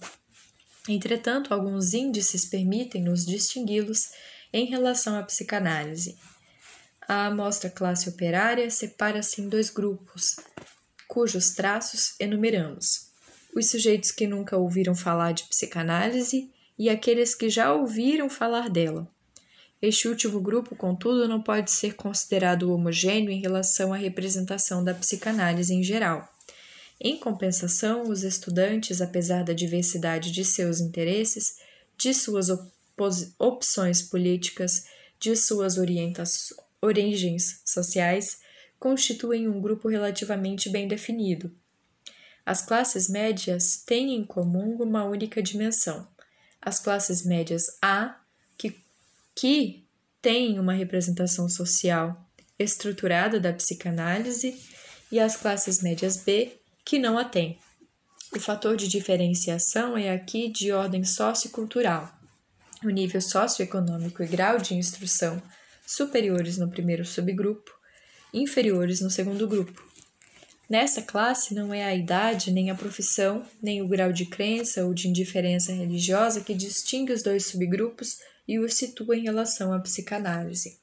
Entretanto, 0.88 1.54
alguns 1.54 1.94
índices 1.94 2.44
permitem-nos 2.44 3.24
distingui-los 3.24 4.10
em 4.52 4.66
relação 4.66 5.16
à 5.16 5.22
psicanálise. 5.22 6.18
A 7.08 7.26
amostra 7.26 7.70
classe 7.70 8.08
operária 8.08 8.70
separa-se 8.70 9.40
em 9.40 9.48
dois 9.48 9.70
grupos, 9.70 10.36
cujos 11.08 11.50
traços 11.50 12.14
enumeramos: 12.20 13.08
os 13.56 13.70
sujeitos 13.70 14.10
que 14.10 14.26
nunca 14.26 14.56
ouviram 14.56 14.94
falar 14.94 15.32
de 15.32 15.44
psicanálise 15.44 16.50
e 16.78 16.90
aqueles 16.90 17.34
que 17.34 17.48
já 17.48 17.72
ouviram 17.72 18.28
falar 18.28 18.68
dela. 18.68 19.08
Este 19.80 20.08
último 20.08 20.40
grupo, 20.40 20.74
contudo, 20.74 21.28
não 21.28 21.42
pode 21.42 21.70
ser 21.70 21.94
considerado 21.94 22.72
homogêneo 22.72 23.30
em 23.30 23.40
relação 23.40 23.92
à 23.92 23.96
representação 23.96 24.82
da 24.82 24.94
psicanálise 24.94 25.74
em 25.74 25.82
geral. 25.82 26.33
Em 27.00 27.18
compensação, 27.18 28.08
os 28.08 28.22
estudantes, 28.22 29.00
apesar 29.00 29.44
da 29.44 29.52
diversidade 29.52 30.30
de 30.30 30.44
seus 30.44 30.80
interesses, 30.80 31.58
de 31.96 32.14
suas 32.14 32.48
opções 33.38 34.02
políticas, 34.02 34.86
de 35.18 35.34
suas 35.36 35.76
origens 36.80 37.60
sociais, 37.64 38.38
constituem 38.78 39.48
um 39.48 39.60
grupo 39.60 39.88
relativamente 39.88 40.68
bem 40.68 40.86
definido. 40.86 41.50
As 42.44 42.60
classes 42.60 43.08
médias 43.08 43.82
têm 43.84 44.14
em 44.14 44.24
comum 44.24 44.76
uma 44.82 45.04
única 45.04 45.42
dimensão. 45.42 46.06
As 46.60 46.78
classes 46.78 47.24
médias 47.24 47.64
A, 47.80 48.20
que, 48.58 48.76
que 49.34 49.86
têm 50.20 50.58
uma 50.58 50.74
representação 50.74 51.48
social 51.48 52.28
estruturada 52.58 53.40
da 53.40 53.52
psicanálise, 53.52 54.54
e 55.10 55.18
as 55.18 55.36
classes 55.36 55.82
médias 55.82 56.16
B, 56.16 56.60
que 56.84 56.98
não 56.98 57.18
a 57.18 57.24
têm. 57.24 57.58
O 58.34 58.40
fator 58.40 58.76
de 58.76 58.88
diferenciação 58.88 59.96
é 59.96 60.10
aqui 60.10 60.48
de 60.48 60.72
ordem 60.72 61.04
sociocultural. 61.04 62.12
O 62.84 62.90
nível 62.90 63.20
socioeconômico 63.20 64.22
e 64.22 64.26
grau 64.26 64.58
de 64.58 64.74
instrução 64.74 65.40
superiores 65.86 66.58
no 66.58 66.68
primeiro 66.68 67.04
subgrupo, 67.04 67.72
inferiores 68.32 69.00
no 69.00 69.10
segundo 69.10 69.46
grupo. 69.46 69.82
Nessa 70.68 71.02
classe 71.02 71.54
não 71.54 71.72
é 71.72 71.84
a 71.84 71.94
idade, 71.94 72.50
nem 72.50 72.70
a 72.70 72.74
profissão, 72.74 73.46
nem 73.62 73.82
o 73.82 73.88
grau 73.88 74.12
de 74.12 74.26
crença 74.26 74.84
ou 74.84 74.92
de 74.92 75.08
indiferença 75.08 75.72
religiosa 75.72 76.40
que 76.40 76.54
distingue 76.54 77.12
os 77.12 77.22
dois 77.22 77.46
subgrupos 77.46 78.18
e 78.48 78.58
os 78.58 78.74
situa 78.74 79.16
em 79.16 79.22
relação 79.22 79.72
à 79.72 79.78
psicanálise. 79.78 80.78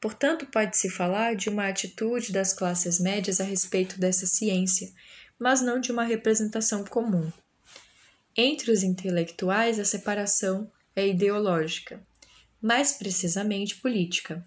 Portanto, 0.00 0.46
pode-se 0.46 0.90
falar 0.90 1.34
de 1.34 1.48
uma 1.48 1.68
atitude 1.68 2.32
das 2.32 2.52
classes 2.52 3.00
médias 3.00 3.40
a 3.40 3.44
respeito 3.44 3.98
dessa 3.98 4.26
ciência, 4.26 4.92
mas 5.38 5.60
não 5.60 5.80
de 5.80 5.92
uma 5.92 6.04
representação 6.04 6.84
comum. 6.84 7.30
Entre 8.36 8.70
os 8.70 8.82
intelectuais, 8.82 9.78
a 9.78 9.84
separação 9.84 10.70
é 10.94 11.06
ideológica, 11.08 12.00
mais 12.60 12.92
precisamente 12.92 13.76
política. 13.76 14.46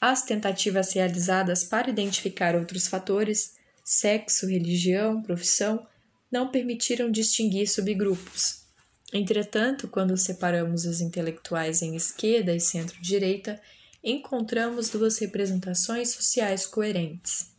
As 0.00 0.22
tentativas 0.22 0.92
realizadas 0.92 1.64
para 1.64 1.90
identificar 1.90 2.54
outros 2.54 2.86
fatores, 2.86 3.54
sexo, 3.82 4.46
religião, 4.46 5.22
profissão, 5.22 5.86
não 6.30 6.50
permitiram 6.50 7.10
distinguir 7.10 7.68
subgrupos. 7.68 8.66
Entretanto, 9.12 9.88
quando 9.88 10.16
separamos 10.16 10.84
os 10.84 11.00
intelectuais 11.00 11.80
em 11.80 11.94
esquerda 11.94 12.54
e 12.54 12.60
centro-direita, 12.60 13.60
encontramos 14.02 14.90
duas 14.90 15.18
representações 15.18 16.10
sociais 16.10 16.66
coerentes. 16.66 17.55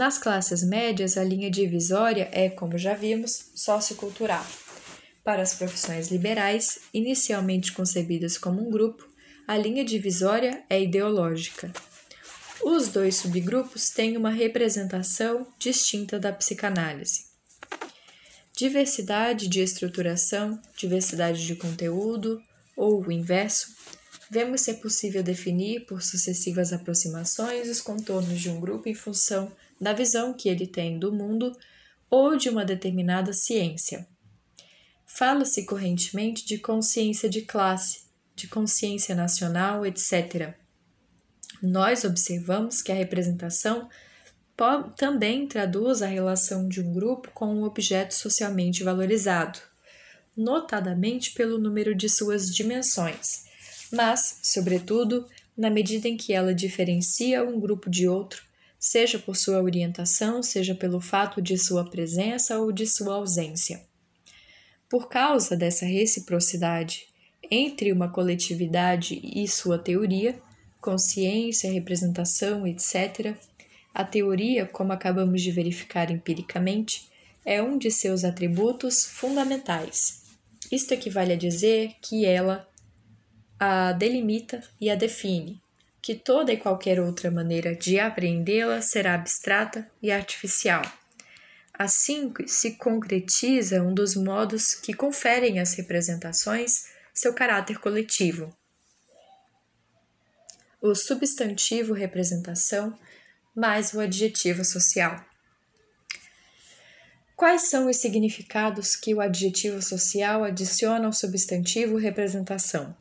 Nas 0.00 0.16
classes 0.16 0.62
médias, 0.64 1.18
a 1.18 1.22
linha 1.22 1.50
divisória 1.50 2.26
é, 2.32 2.48
como 2.48 2.78
já 2.78 2.94
vimos, 2.94 3.50
sociocultural. 3.54 4.46
Para 5.22 5.42
as 5.42 5.52
profissões 5.52 6.08
liberais, 6.08 6.80
inicialmente 6.94 7.70
concebidas 7.72 8.38
como 8.38 8.66
um 8.66 8.70
grupo, 8.70 9.06
a 9.46 9.58
linha 9.58 9.84
divisória 9.84 10.64
é 10.70 10.82
ideológica. 10.82 11.70
Os 12.64 12.88
dois 12.88 13.16
subgrupos 13.16 13.90
têm 13.90 14.16
uma 14.16 14.30
representação 14.30 15.46
distinta 15.58 16.18
da 16.18 16.32
psicanálise. 16.32 17.26
Diversidade 18.56 19.48
de 19.48 19.60
estruturação, 19.60 20.58
diversidade 20.78 21.46
de 21.46 21.54
conteúdo, 21.56 22.42
ou 22.74 23.06
o 23.06 23.12
inverso, 23.12 23.66
vemos 24.30 24.62
ser 24.62 24.76
possível 24.76 25.22
definir 25.22 25.84
por 25.84 26.00
sucessivas 26.00 26.72
aproximações 26.72 27.68
os 27.68 27.82
contornos 27.82 28.40
de 28.40 28.48
um 28.48 28.58
grupo 28.58 28.88
em 28.88 28.94
função 28.94 29.52
da 29.80 29.92
visão 29.92 30.34
que 30.34 30.48
ele 30.48 30.66
tem 30.66 30.98
do 30.98 31.12
mundo 31.12 31.56
ou 32.10 32.36
de 32.36 32.48
uma 32.48 32.64
determinada 32.64 33.32
ciência. 33.32 34.06
Fala-se 35.06 35.64
correntemente 35.64 36.44
de 36.46 36.58
consciência 36.58 37.28
de 37.28 37.42
classe, 37.42 38.02
de 38.36 38.46
consciência 38.46 39.14
nacional, 39.14 39.86
etc. 39.86 40.54
Nós 41.62 42.04
observamos 42.04 42.82
que 42.82 42.92
a 42.92 42.94
representação 42.94 43.88
também 44.96 45.46
traduz 45.46 46.02
a 46.02 46.06
relação 46.06 46.68
de 46.68 46.82
um 46.82 46.92
grupo 46.92 47.30
com 47.32 47.46
um 47.46 47.64
objeto 47.64 48.14
socialmente 48.14 48.84
valorizado, 48.84 49.58
notadamente 50.36 51.32
pelo 51.32 51.58
número 51.58 51.94
de 51.94 52.08
suas 52.08 52.54
dimensões, 52.54 53.44
mas, 53.90 54.38
sobretudo, 54.42 55.26
na 55.56 55.70
medida 55.70 56.08
em 56.08 56.16
que 56.16 56.34
ela 56.34 56.54
diferencia 56.54 57.42
um 57.42 57.58
grupo 57.58 57.88
de 57.88 58.06
outro 58.06 58.49
seja 58.80 59.18
por 59.18 59.36
sua 59.36 59.62
orientação, 59.62 60.42
seja 60.42 60.74
pelo 60.74 61.02
fato 61.02 61.42
de 61.42 61.58
sua 61.58 61.84
presença 61.84 62.58
ou 62.58 62.72
de 62.72 62.86
sua 62.86 63.16
ausência. 63.16 63.82
Por 64.88 65.08
causa 65.10 65.54
dessa 65.54 65.84
reciprocidade 65.84 67.06
entre 67.50 67.92
uma 67.92 68.08
coletividade 68.08 69.20
e 69.22 69.46
sua 69.46 69.78
teoria, 69.78 70.40
consciência, 70.80 71.70
representação, 71.70 72.66
etc., 72.66 73.36
a 73.92 74.04
teoria, 74.04 74.66
como 74.66 74.92
acabamos 74.92 75.42
de 75.42 75.50
verificar 75.50 76.10
empiricamente, 76.10 77.10
é 77.44 77.62
um 77.62 77.76
de 77.76 77.90
seus 77.90 78.24
atributos 78.24 79.04
fundamentais. 79.04 80.22
Isto 80.70 80.94
equivale 80.94 81.32
a 81.32 81.36
dizer 81.36 81.94
que 82.00 82.24
ela 82.24 82.66
a 83.58 83.92
delimita 83.92 84.62
e 84.80 84.88
a 84.88 84.94
define, 84.94 85.59
que 86.02 86.14
toda 86.14 86.52
e 86.52 86.56
qualquer 86.56 86.98
outra 86.98 87.30
maneira 87.30 87.74
de 87.74 87.98
apreendê-la 87.98 88.80
será 88.80 89.14
abstrata 89.14 89.90
e 90.02 90.10
artificial. 90.10 90.82
Assim 91.74 92.32
se 92.46 92.72
concretiza 92.76 93.82
um 93.82 93.94
dos 93.94 94.14
modos 94.14 94.74
que 94.74 94.94
conferem 94.94 95.58
às 95.58 95.74
representações 95.74 96.84
seu 97.12 97.34
caráter 97.34 97.78
coletivo. 97.78 98.54
O 100.80 100.94
substantivo 100.94 101.92
representação 101.92 102.98
mais 103.54 103.92
o 103.92 104.00
adjetivo 104.00 104.64
social. 104.64 105.22
Quais 107.36 107.68
são 107.68 107.88
os 107.88 107.96
significados 107.96 108.96
que 108.96 109.14
o 109.14 109.20
adjetivo 109.20 109.82
social 109.82 110.44
adiciona 110.44 111.06
ao 111.06 111.12
substantivo 111.12 111.96
representação? 111.96 112.94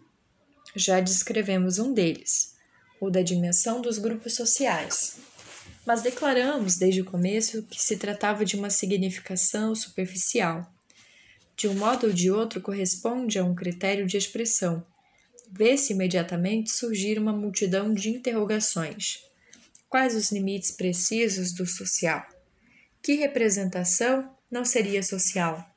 Já 0.75 0.99
descrevemos 0.99 1.79
um 1.79 1.93
deles 1.93 2.58
ou 2.99 3.09
da 3.09 3.21
dimensão 3.21 3.81
dos 3.81 3.97
grupos 3.97 4.35
sociais. 4.35 5.17
Mas 5.85 6.01
declaramos 6.01 6.77
desde 6.77 7.01
o 7.01 7.05
começo 7.05 7.63
que 7.63 7.81
se 7.81 7.97
tratava 7.97 8.45
de 8.45 8.55
uma 8.55 8.69
significação 8.69 9.73
superficial. 9.73 10.71
De 11.55 11.67
um 11.67 11.73
modo 11.73 12.07
ou 12.07 12.13
de 12.13 12.29
outro, 12.29 12.61
corresponde 12.61 13.39
a 13.39 13.43
um 13.43 13.55
critério 13.55 14.05
de 14.05 14.17
expressão. 14.17 14.85
Vê-se 15.51 15.93
imediatamente 15.93 16.71
surgir 16.71 17.17
uma 17.17 17.33
multidão 17.33 17.93
de 17.93 18.09
interrogações. 18.09 19.23
Quais 19.89 20.15
os 20.15 20.31
limites 20.31 20.71
precisos 20.71 21.51
do 21.51 21.65
social? 21.65 22.23
Que 23.01 23.15
representação 23.15 24.29
não 24.51 24.63
seria 24.63 25.01
social? 25.01 25.67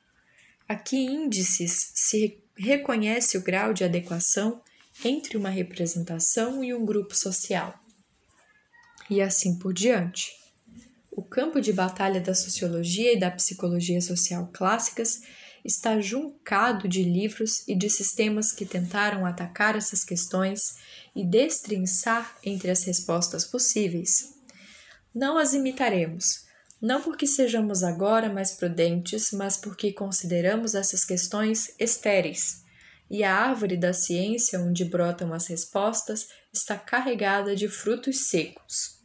A 0.67 0.75
que 0.75 0.95
índices 0.95 1.91
se 1.95 2.37
reconhece 2.55 3.37
o 3.37 3.41
grau 3.41 3.73
de 3.73 3.83
adequação 3.83 4.61
entre 5.03 5.37
uma 5.37 5.49
representação 5.49 6.63
e 6.63 6.73
um 6.73 6.85
grupo 6.85 7.15
social. 7.15 7.73
E 9.09 9.21
assim 9.21 9.57
por 9.57 9.73
diante. 9.73 10.31
O 11.11 11.23
campo 11.23 11.61
de 11.61 11.71
batalha 11.71 12.19
da 12.19 12.33
sociologia 12.33 13.13
e 13.13 13.19
da 13.19 13.29
psicologia 13.29 14.01
social 14.01 14.49
clássicas 14.53 15.21
está 15.63 15.99
juncado 15.99 16.87
de 16.87 17.03
livros 17.03 17.67
e 17.67 17.75
de 17.75 17.89
sistemas 17.89 18.51
que 18.51 18.65
tentaram 18.65 19.25
atacar 19.25 19.75
essas 19.75 20.03
questões 20.03 20.59
e 21.15 21.25
destrinçar 21.25 22.35
entre 22.43 22.71
as 22.71 22.83
respostas 22.83 23.45
possíveis. 23.45 24.33
Não 25.13 25.37
as 25.37 25.53
imitaremos, 25.53 26.45
não 26.81 27.01
porque 27.01 27.27
sejamos 27.27 27.83
agora 27.83 28.33
mais 28.33 28.51
prudentes, 28.51 29.31
mas 29.31 29.55
porque 29.55 29.93
consideramos 29.93 30.75
essas 30.75 31.05
questões 31.05 31.73
estéreis 31.79 32.62
e 33.13 33.23
a 33.23 33.31
árvore 33.31 33.77
da 33.77 33.93
ciência 33.93 34.59
onde 34.59 34.83
brotam 34.83 35.35
as 35.35 35.45
respostas 35.45 36.29
está 36.51 36.75
carregada 36.75 37.55
de 37.55 37.67
frutos 37.67 38.27
secos. 38.27 38.97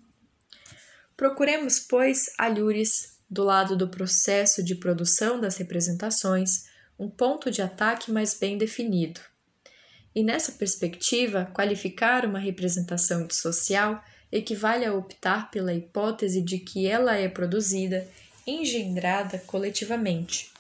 Procuremos, 1.14 1.78
pois, 1.78 2.30
alhures 2.38 3.18
do 3.28 3.44
lado 3.44 3.76
do 3.76 3.86
processo 3.86 4.62
de 4.62 4.74
produção 4.74 5.38
das 5.38 5.58
representações, 5.58 6.64
um 6.98 7.10
ponto 7.10 7.50
de 7.50 7.60
ataque 7.60 8.10
mais 8.10 8.32
bem 8.32 8.56
definido. 8.56 9.20
E 10.14 10.22
nessa 10.22 10.52
perspectiva, 10.52 11.44
qualificar 11.52 12.24
uma 12.24 12.38
representação 12.38 13.26
de 13.26 13.34
social 13.34 14.02
equivale 14.32 14.86
a 14.86 14.94
optar 14.94 15.50
pela 15.50 15.74
hipótese 15.74 16.40
de 16.40 16.58
que 16.58 16.86
ela 16.86 17.14
é 17.14 17.28
produzida, 17.28 18.08
engendrada 18.46 19.38
coletivamente, 19.40 20.50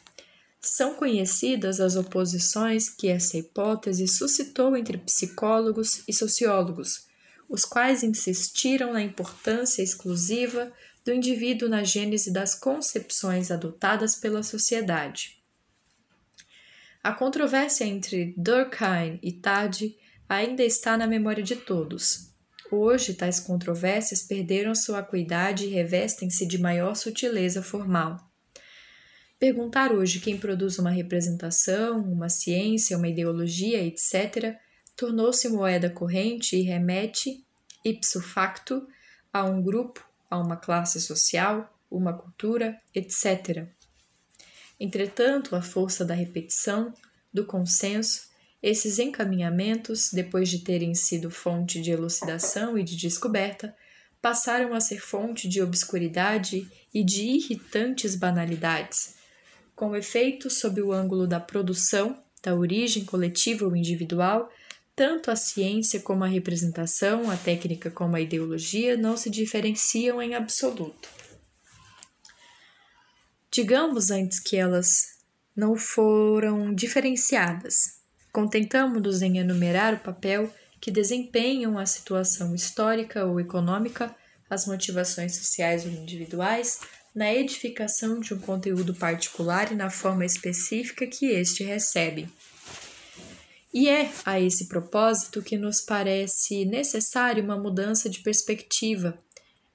são 0.60 0.94
conhecidas 0.94 1.80
as 1.80 1.96
oposições 1.96 2.88
que 2.88 3.08
essa 3.08 3.38
hipótese 3.38 4.08
suscitou 4.08 4.76
entre 4.76 4.98
psicólogos 4.98 6.02
e 6.08 6.12
sociólogos, 6.12 7.06
os 7.48 7.64
quais 7.64 8.02
insistiram 8.02 8.92
na 8.92 9.02
importância 9.02 9.82
exclusiva 9.82 10.72
do 11.04 11.12
indivíduo 11.12 11.68
na 11.68 11.84
gênese 11.84 12.32
das 12.32 12.54
concepções 12.54 13.50
adotadas 13.50 14.14
pela 14.16 14.42
sociedade. 14.42 15.38
A 17.02 17.12
controvérsia 17.12 17.84
entre 17.84 18.34
Durkheim 18.36 19.18
e 19.22 19.32
Tarde 19.32 19.96
ainda 20.28 20.62
está 20.62 20.96
na 20.98 21.06
memória 21.06 21.42
de 21.42 21.56
todos. 21.56 22.28
Hoje, 22.70 23.14
tais 23.14 23.40
controvérsias 23.40 24.22
perderam 24.22 24.74
sua 24.74 24.98
acuidade 24.98 25.64
e 25.64 25.68
revestem-se 25.68 26.44
de 26.44 26.58
maior 26.58 26.94
sutileza 26.94 27.62
formal. 27.62 28.27
Perguntar 29.38 29.92
hoje 29.92 30.18
quem 30.18 30.36
produz 30.36 30.80
uma 30.80 30.90
representação, 30.90 32.00
uma 32.00 32.28
ciência, 32.28 32.96
uma 32.96 33.06
ideologia, 33.06 33.80
etc., 33.84 34.56
tornou-se 34.96 35.48
moeda 35.48 35.88
corrente 35.88 36.56
e 36.56 36.62
remete, 36.62 37.44
ipso 37.84 38.20
facto, 38.20 38.84
a 39.32 39.44
um 39.44 39.62
grupo, 39.62 40.04
a 40.28 40.36
uma 40.38 40.56
classe 40.56 41.00
social, 41.00 41.72
uma 41.88 42.12
cultura, 42.12 42.80
etc. 42.92 43.68
Entretanto, 44.80 45.54
a 45.54 45.62
força 45.62 46.04
da 46.04 46.14
repetição, 46.14 46.92
do 47.32 47.46
consenso, 47.46 48.28
esses 48.60 48.98
encaminhamentos, 48.98 50.10
depois 50.12 50.48
de 50.48 50.64
terem 50.64 50.96
sido 50.96 51.30
fonte 51.30 51.80
de 51.80 51.92
elucidação 51.92 52.76
e 52.76 52.82
de 52.82 52.96
descoberta, 52.96 53.72
passaram 54.20 54.74
a 54.74 54.80
ser 54.80 55.00
fonte 55.00 55.48
de 55.48 55.62
obscuridade 55.62 56.68
e 56.92 57.04
de 57.04 57.22
irritantes 57.22 58.16
banalidades, 58.16 59.17
com 59.78 59.94
efeito 59.94 60.50
sob 60.50 60.82
o 60.82 60.92
ângulo 60.92 61.24
da 61.24 61.38
produção, 61.38 62.20
da 62.42 62.52
origem 62.52 63.04
coletiva 63.04 63.64
ou 63.64 63.76
individual, 63.76 64.52
tanto 64.96 65.30
a 65.30 65.36
ciência 65.36 66.00
como 66.00 66.24
a 66.24 66.26
representação, 66.26 67.30
a 67.30 67.36
técnica 67.36 67.88
como 67.88 68.16
a 68.16 68.20
ideologia 68.20 68.96
não 68.96 69.16
se 69.16 69.30
diferenciam 69.30 70.20
em 70.20 70.34
absoluto. 70.34 71.08
Digamos 73.52 74.10
antes 74.10 74.40
que 74.40 74.56
elas 74.56 75.20
não 75.54 75.76
foram 75.76 76.74
diferenciadas. 76.74 78.00
Contentamos-nos 78.32 79.22
em 79.22 79.38
enumerar 79.38 79.94
o 79.94 80.00
papel 80.00 80.52
que 80.80 80.90
desempenham 80.90 81.78
a 81.78 81.86
situação 81.86 82.52
histórica 82.52 83.24
ou 83.24 83.38
econômica, 83.38 84.12
as 84.50 84.66
motivações 84.66 85.36
sociais 85.36 85.84
ou 85.84 85.92
individuais, 85.92 86.80
na 87.18 87.34
edificação 87.34 88.20
de 88.20 88.32
um 88.32 88.38
conteúdo 88.38 88.94
particular 88.94 89.72
e 89.72 89.74
na 89.74 89.90
forma 89.90 90.24
específica 90.24 91.04
que 91.04 91.26
este 91.26 91.64
recebe. 91.64 92.28
E 93.74 93.88
é 93.88 94.08
a 94.24 94.38
esse 94.38 94.68
propósito 94.68 95.42
que 95.42 95.58
nos 95.58 95.80
parece 95.80 96.64
necessário 96.64 97.42
uma 97.42 97.58
mudança 97.58 98.08
de 98.08 98.20
perspectiva. 98.20 99.18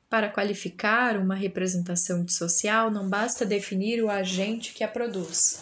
Para 0.10 0.30
qualificar 0.30 1.18
uma 1.18 1.36
representação 1.36 2.26
social, 2.30 2.90
não 2.90 3.10
basta 3.10 3.46
definir 3.46 4.02
o 4.02 4.10
agente 4.10 4.72
que 4.72 4.82
a 4.82 4.88
produz. 4.88 5.60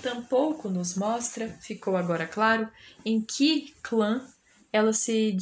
Tampouco 0.00 0.68
nos 0.68 0.94
mostra, 0.94 1.48
ficou 1.60 1.96
agora 1.96 2.28
claro, 2.28 2.68
em 3.04 3.20
que 3.20 3.74
clã 3.82 4.24
ela 4.72 4.92
se 4.92 5.36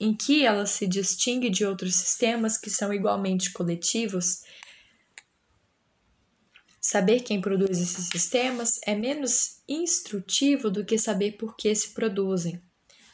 em 0.00 0.12
que 0.14 0.44
ela 0.44 0.66
se 0.66 0.86
distingue 0.86 1.48
de 1.48 1.64
outros 1.64 1.94
sistemas 1.94 2.58
que 2.58 2.68
são 2.68 2.92
igualmente 2.92 3.52
coletivos 3.52 4.42
Saber 6.86 7.20
quem 7.20 7.40
produz 7.40 7.80
esses 7.80 8.08
sistemas 8.08 8.78
é 8.84 8.94
menos 8.94 9.62
instrutivo 9.66 10.70
do 10.70 10.84
que 10.84 10.98
saber 10.98 11.32
por 11.32 11.56
que 11.56 11.74
se 11.74 11.94
produzem. 11.94 12.60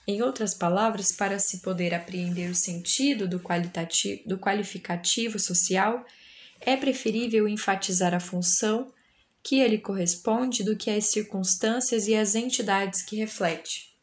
Em 0.09 0.23
outras 0.23 0.55
palavras, 0.55 1.13
para 1.13 1.39
se 1.39 1.61
poder 1.61 1.95
apreender 1.95 2.51
o 2.51 2.55
sentido 2.55 3.29
do, 3.29 3.39
qualitativo, 3.39 4.23
do 4.27 4.37
qualificativo 4.37 5.39
social, 5.39 6.05
é 6.61 6.77
preferível 6.77 7.47
enfatizar 7.47 8.13
a 8.13 8.19
função 8.19 8.93
que 9.41 9.61
ele 9.61 9.79
corresponde 9.79 10.65
do 10.65 10.77
que 10.77 10.91
as 10.91 11.07
circunstâncias 11.07 12.09
e 12.09 12.17
as 12.17 12.35
entidades 12.35 13.03
que 13.03 13.15
reflete. 13.15 13.95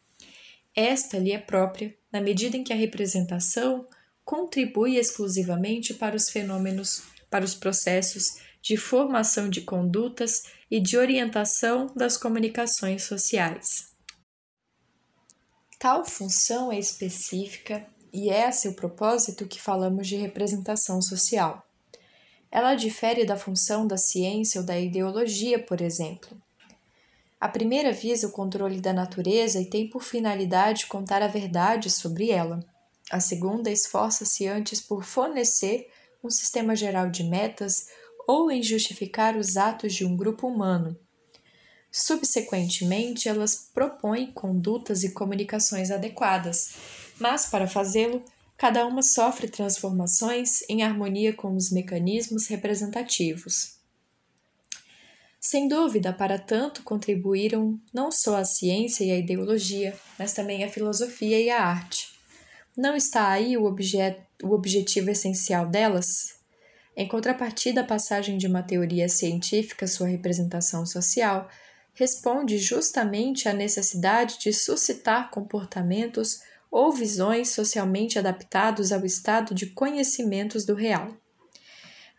Esta 0.74 1.20
lhe 1.20 1.34
é 1.34 1.40
própria 1.40 1.94
na 2.10 2.22
medida 2.22 2.56
em 2.56 2.64
que 2.64 2.72
a 2.72 2.78
representação 2.78 3.86
contribui 4.24 4.96
exclusivamente 4.96 5.94
para 5.94 6.16
os 6.16 6.30
fenômenos, 6.30 7.04
para 7.30 7.44
os 7.44 7.54
processos 7.54 8.47
de 8.62 8.78
formação 8.78 9.50
de 9.50 9.62
condutas 9.62 10.44
e 10.70 10.80
de 10.80 10.98
orientação 10.98 11.88
das 11.96 12.18
comunicações 12.18 13.04
sociais. 13.04 13.92
Tal 15.80 16.04
função 16.04 16.72
é 16.72 16.80
específica 16.80 17.86
e 18.12 18.30
é 18.30 18.48
a 18.48 18.52
seu 18.52 18.74
propósito 18.74 19.46
que 19.46 19.62
falamos 19.62 20.08
de 20.08 20.16
representação 20.16 21.02
social. 21.02 21.64
Ela 22.52 22.76
difere 22.76 23.26
da 23.26 23.38
função 23.38 23.86
da 23.86 23.98
ciência 23.98 24.60
ou 24.60 24.66
da 24.66 24.80
ideologia, 24.80 25.60
por 25.60 25.82
exemplo. 25.82 26.36
A 27.40 27.48
primeira 27.48 27.92
visa 27.92 28.28
o 28.28 28.32
controle 28.32 28.82
da 28.82 28.92
natureza 28.92 29.62
e 29.62 29.70
tem 29.70 29.88
por 29.88 30.02
finalidade 30.02 30.88
contar 30.88 31.22
a 31.22 31.28
verdade 31.28 31.92
sobre 31.92 32.32
ela. 32.32 32.60
A 33.12 33.20
segunda 33.20 33.70
esforça-se 33.70 34.48
antes 34.48 34.82
por 34.82 35.04
fornecer 35.04 35.88
um 36.24 36.30
sistema 36.32 36.76
geral 36.76 37.10
de 37.10 37.24
metas 37.24 37.88
ou 38.28 38.52
em 38.52 38.62
justificar 38.62 39.38
os 39.38 39.56
atos 39.56 39.94
de 39.94 40.06
um 40.06 40.16
grupo 40.16 40.46
humano. 40.46 41.00
Subsequentemente, 41.90 43.30
elas 43.30 43.72
propõem 43.74 44.32
condutas 44.32 45.04
e 45.04 45.14
comunicações 45.14 45.90
adequadas, 45.90 46.76
mas 47.18 47.48
para 47.48 47.68
fazê-lo, 47.68 48.24
cada 48.58 48.86
uma 48.86 49.02
sofre 49.02 49.48
transformações 49.48 50.62
em 50.70 50.84
harmonia 50.84 51.32
com 51.34 51.56
os 51.56 51.72
mecanismos 51.72 52.48
representativos. 52.48 53.78
Sem 55.40 55.68
dúvida, 55.68 56.12
para 56.12 56.38
tanto 56.38 56.84
contribuíram 56.84 57.80
não 57.94 58.12
só 58.12 58.36
a 58.36 58.44
ciência 58.44 59.06
e 59.06 59.12
a 59.12 59.18
ideologia, 59.18 59.98
mas 60.20 60.34
também 60.34 60.64
a 60.64 60.70
filosofia 60.70 61.40
e 61.40 61.50
a 61.50 61.64
arte. 61.64 62.10
Não 62.76 62.96
está 62.96 63.30
aí 63.30 63.56
o, 63.58 63.64
objet 63.64 64.20
o 64.44 64.52
objetivo 64.52 65.10
essencial 65.10 65.66
delas? 65.66 66.37
Em 67.00 67.08
contrapartida, 67.08 67.82
a 67.82 67.84
passagem 67.84 68.40
de 68.40 68.48
uma 68.48 68.64
teoria 68.64 69.08
científica 69.08 69.86
à 69.86 69.88
sua 69.88 70.08
representação 70.08 70.84
social 70.84 71.48
responde 71.94 72.58
justamente 72.58 73.48
à 73.48 73.54
necessidade 73.54 74.40
de 74.40 74.52
suscitar 74.52 75.30
comportamentos 75.30 76.40
ou 76.72 76.92
visões 76.92 77.50
socialmente 77.50 78.18
adaptados 78.18 78.92
ao 78.92 79.06
estado 79.06 79.54
de 79.54 79.68
conhecimentos 79.68 80.66
do 80.66 80.74
real. 80.74 81.16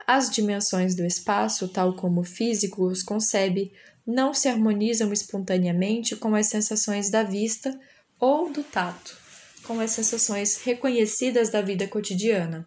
As 0.07 0.31
dimensões 0.31 0.95
do 0.95 1.05
espaço, 1.05 1.67
tal 1.67 1.97
como 1.97 2.21
o 2.21 2.25
físico 2.25 2.87
os 2.87 3.03
concebe, 3.03 3.73
não 4.07 4.33
se 4.33 4.49
harmonizam 4.49 5.13
espontaneamente 5.13 6.15
com 6.15 6.37
as 6.37 6.47
sensações 6.47 7.11
da 7.11 7.25
vista 7.25 7.77
ou 8.21 8.49
do 8.53 8.63
tato, 8.63 9.19
com 9.65 9.81
as 9.81 9.91
sensações 9.91 10.57
reconhecidas 10.63 11.51
da 11.51 11.61
vida 11.61 11.89
cotidiana. 11.89 12.65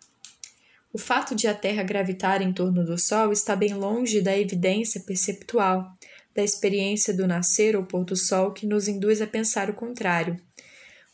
O 0.94 0.98
fato 0.98 1.34
de 1.34 1.48
a 1.48 1.54
Terra 1.54 1.84
gravitar 1.84 2.42
em 2.42 2.52
torno 2.52 2.86
do 2.86 2.98
Sol 2.98 3.32
está 3.32 3.56
bem 3.56 3.74
longe 3.74 4.22
da 4.22 4.38
evidência 4.38 5.00
perceptual, 5.00 5.98
da 6.36 6.44
experiência 6.44 7.14
do 7.14 7.26
nascer 7.26 7.78
ou 7.78 7.86
pôr 7.86 8.04
do 8.04 8.16
Sol 8.16 8.52
que 8.52 8.66
nos 8.66 8.90
induz 8.90 9.22
a 9.22 9.28
pensar 9.28 9.70
o 9.70 9.74
contrário. 9.74 10.38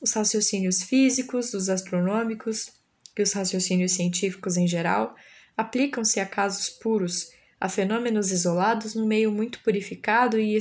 Os 0.02 0.14
raciocínios 0.14 0.82
físicos, 0.82 1.54
os 1.54 1.70
astronômicos 1.70 2.72
e 3.16 3.22
os 3.22 3.34
raciocínios 3.34 3.92
científicos 3.92 4.58
em 4.58 4.68
geral 4.68 5.16
aplicam-se 5.56 6.20
a 6.20 6.26
casos 6.26 6.70
puros, 6.70 7.30
a 7.60 7.70
fenômenos 7.70 8.32
isolados 8.32 8.96
no 8.96 9.06
meio 9.06 9.32
muito 9.32 9.60
purificado 9.64 10.40
e 10.40 10.58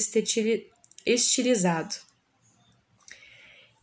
estilizado. 1.07 2.06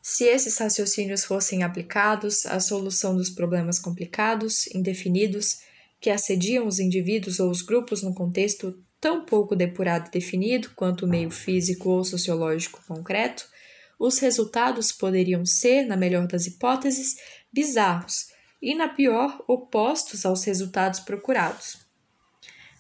Se 0.06 0.26
esses 0.26 0.58
raciocínios 0.58 1.24
fossem 1.24 1.64
aplicados 1.64 2.46
à 2.46 2.60
solução 2.60 3.16
dos 3.16 3.30
problemas 3.30 3.80
complicados, 3.80 4.68
indefinidos, 4.76 5.60
que 6.02 6.10
assediam 6.10 6.68
os 6.68 6.78
indivíduos 6.78 7.40
ou 7.40 7.50
os 7.50 7.62
grupos 7.62 8.04
num 8.04 8.14
contexto 8.14 8.78
tão 9.00 9.24
pouco 9.24 9.56
depurado 9.56 10.10
e 10.10 10.12
definido 10.12 10.72
quanto 10.76 11.06
o 11.06 11.08
meio 11.08 11.32
físico 11.32 11.90
ou 11.90 12.04
sociológico 12.04 12.84
concreto, 12.86 13.48
os 13.98 14.20
resultados 14.20 14.92
poderiam 14.92 15.46
ser, 15.46 15.86
na 15.86 15.96
melhor 15.96 16.28
das 16.28 16.48
hipóteses, 16.48 17.16
bizarros 17.54 18.28
e, 18.62 18.76
na 18.76 18.90
pior, 18.90 19.42
opostos 19.48 20.26
aos 20.26 20.44
resultados 20.44 21.00
procurados. 21.00 21.78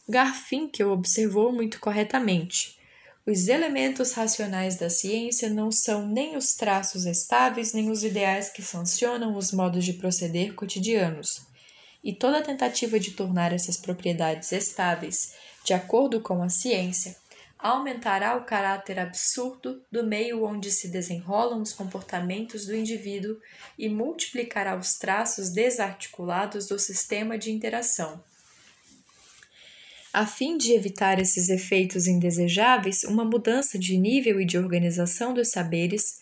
Garfinkel 0.10 0.92
observou 0.92 1.54
muito 1.54 1.80
corretamente 1.80 2.73
os 3.26 3.48
elementos 3.48 4.12
racionais 4.12 4.76
da 4.76 4.90
ciência 4.90 5.50
não 5.50 5.72
são 5.72 6.06
nem 6.06 6.36
os 6.36 6.56
traços 6.56 7.06
estáveis, 7.06 7.72
nem 7.72 7.90
os 7.90 8.04
ideais 8.04 8.50
que 8.50 8.62
sancionam 8.62 9.38
os 9.38 9.54
modos 9.54 9.86
de 9.86 9.94
proceder 9.94 10.54
cotidianos. 10.54 11.42
E 12.04 12.12
toda 12.12 12.42
tentativa 12.42 13.00
de 13.00 13.12
tornar 13.12 13.54
essas 13.54 13.78
propriedades 13.78 14.52
estáveis, 14.52 15.36
de 15.64 15.74
acordo 15.74 16.20
com 16.20 16.44
a 16.44 16.50
ciência, 16.50 17.16
aumentará 17.58 18.36
o 18.36 18.44
caráter 18.44 19.00
absurdo 19.00 19.82
do 19.90 20.06
meio 20.06 20.44
onde 20.44 20.70
se 20.70 20.90
desenrolam 20.90 21.62
os 21.62 21.72
comportamentos 21.72 22.66
do 22.66 22.76
indivíduo 22.76 23.38
e 23.80 23.88
multiplicará 23.88 24.76
os 24.76 24.96
traços 24.96 25.50
desarticulados 25.50 26.68
do 26.68 26.78
sistema 26.78 27.38
de 27.38 27.54
interação. 27.54 28.22
A 30.14 30.28
fim 30.28 30.60
de 30.60 30.74
evitar 30.74 31.20
esses 31.20 31.50
efeitos 31.50 32.06
indesejáveis, 32.06 33.04
uma 33.04 33.26
mudança 33.26 33.80
de 33.80 33.98
nível 33.98 34.40
e 34.40 34.46
de 34.46 34.60
organização 34.60 35.34
dos 35.34 35.50
saberes 35.50 36.20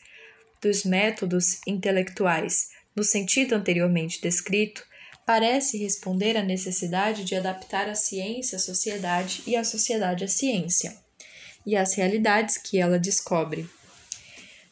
dos 0.62 0.86
métodos 0.86 1.60
intelectuais, 1.68 2.70
no 2.96 3.04
sentido 3.04 3.54
anteriormente 3.54 4.22
descrito, 4.22 4.82
parece 5.26 5.78
responder 5.78 6.38
à 6.38 6.42
necessidade 6.42 7.26
de 7.26 7.36
adaptar 7.36 7.90
a 7.90 7.96
ciência 7.96 8.56
à 8.56 8.60
sociedade 8.60 9.44
e 9.46 9.58
a 9.58 9.64
sociedade 9.66 10.24
à 10.24 10.28
ciência, 10.30 10.96
e 11.66 11.76
às 11.76 11.94
realidades 11.94 12.58
que 12.58 12.78
ela 12.80 12.98
descobre. 12.98 13.70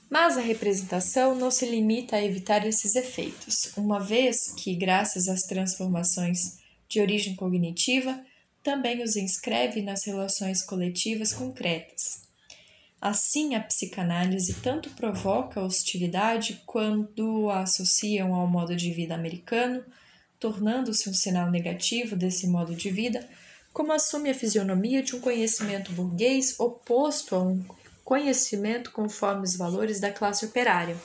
Mas 0.10 0.38
a 0.38 0.42
representação 0.42 1.36
não 1.36 1.52
se 1.52 1.66
limita 1.66 2.16
a 2.16 2.24
evitar 2.24 2.66
esses 2.66 2.96
efeitos, 2.96 3.74
uma 3.76 4.00
vez 4.00 4.54
que, 4.54 4.74
graças 4.76 5.28
às 5.28 5.42
transformações 5.42 6.58
de 6.88 7.02
origem 7.02 7.36
cognitiva, 7.36 8.26
também 8.64 9.02
os 9.02 9.16
inscreve 9.16 9.82
nas 9.82 10.06
relações 10.06 10.62
coletivas 10.62 11.34
concretas. 11.34 12.28
Assim, 13.02 13.56
a 13.56 13.62
psicanálise 13.62 14.56
tanto 14.56 14.90
provoca 14.90 15.62
hostilidade 15.62 16.62
quando 16.66 17.50
a 17.50 17.62
associam 17.62 18.36
ao 18.36 18.46
modo 18.46 18.76
de 18.76 18.92
vida 18.92 19.16
americano, 19.16 19.84
tornando-se 20.38 21.10
um 21.10 21.14
sinal 21.14 21.50
negativo 21.50 22.16
desse 22.16 22.48
modo 22.48 22.76
de 22.76 22.90
vida, 22.90 23.28
como 23.72 23.94
assume 23.94 24.30
a 24.30 24.36
fisionomia 24.36 25.02
de 25.02 25.16
um 25.16 25.22
conhecimento 25.22 25.94
burguês 25.94 26.60
oposto 26.60 27.36
a 27.36 27.42
um 27.42 27.64
conhecimento 28.04 28.92
conforme 28.92 29.44
os 29.44 29.56
valores 29.56 30.00
da 30.00 30.12
classe 30.12 30.46
operária. 30.46 30.98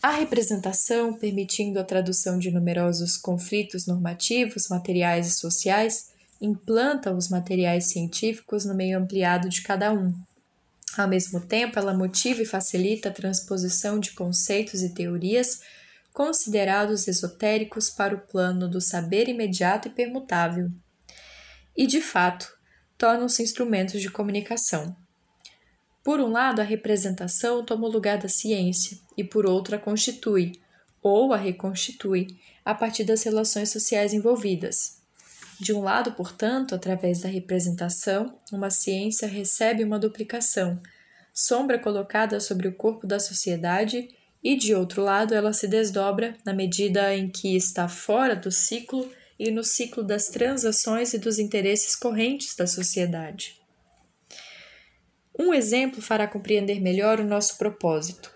A 0.00 0.12
representação, 0.12 1.12
permitindo 1.12 1.80
a 1.80 1.84
tradução 1.84 2.38
de 2.38 2.52
numerosos 2.52 3.16
conflitos 3.16 3.86
normativos, 3.86 4.68
materiais 4.68 5.26
e 5.26 5.30
sociais, 5.32 6.10
implanta 6.40 7.12
os 7.12 7.28
materiais 7.28 7.88
científicos 7.90 8.64
no 8.64 8.74
meio 8.74 8.96
ampliado 8.96 9.48
de 9.48 9.60
cada 9.60 9.92
um. 9.92 10.14
Ao 10.96 11.08
mesmo 11.08 11.40
tempo, 11.40 11.80
ela 11.80 11.92
motiva 11.92 12.42
e 12.42 12.46
facilita 12.46 13.08
a 13.08 13.12
transposição 13.12 13.98
de 13.98 14.12
conceitos 14.12 14.82
e 14.82 14.94
teorias 14.94 15.60
considerados 16.12 17.08
esotéricos 17.08 17.90
para 17.90 18.14
o 18.14 18.20
plano 18.20 18.68
do 18.68 18.80
saber 18.80 19.28
imediato 19.28 19.88
e 19.88 19.90
permutável. 19.90 20.70
E, 21.76 21.88
de 21.88 22.00
fato, 22.00 22.56
tornam-se 22.96 23.42
instrumentos 23.42 24.00
de 24.00 24.10
comunicação. 24.10 24.96
Por 26.08 26.22
um 26.22 26.28
lado, 26.28 26.62
a 26.62 26.64
representação 26.64 27.62
toma 27.62 27.86
o 27.86 27.90
lugar 27.90 28.16
da 28.16 28.30
ciência, 28.30 28.98
e 29.14 29.22
por 29.22 29.44
outro, 29.44 29.76
a 29.76 29.78
constitui, 29.78 30.52
ou 31.02 31.34
a 31.34 31.36
reconstitui, 31.36 32.28
a 32.64 32.74
partir 32.74 33.04
das 33.04 33.22
relações 33.24 33.70
sociais 33.70 34.14
envolvidas. 34.14 35.02
De 35.60 35.70
um 35.70 35.82
lado, 35.82 36.12
portanto, 36.12 36.74
através 36.74 37.20
da 37.20 37.28
representação, 37.28 38.38
uma 38.50 38.70
ciência 38.70 39.28
recebe 39.28 39.84
uma 39.84 39.98
duplicação, 39.98 40.80
sombra 41.34 41.78
colocada 41.78 42.40
sobre 42.40 42.68
o 42.68 42.74
corpo 42.74 43.06
da 43.06 43.20
sociedade, 43.20 44.08
e 44.42 44.56
de 44.56 44.74
outro 44.74 45.02
lado, 45.02 45.34
ela 45.34 45.52
se 45.52 45.68
desdobra 45.68 46.34
na 46.42 46.54
medida 46.54 47.14
em 47.14 47.28
que 47.28 47.54
está 47.54 47.86
fora 47.86 48.34
do 48.34 48.50
ciclo 48.50 49.12
e 49.38 49.50
no 49.50 49.62
ciclo 49.62 50.02
das 50.02 50.28
transações 50.28 51.12
e 51.12 51.18
dos 51.18 51.38
interesses 51.38 51.94
correntes 51.94 52.56
da 52.56 52.66
sociedade. 52.66 53.57
Um 55.38 55.54
exemplo 55.54 56.02
fará 56.02 56.26
compreender 56.26 56.80
melhor 56.80 57.20
o 57.20 57.24
nosso 57.24 57.56
propósito. 57.56 58.30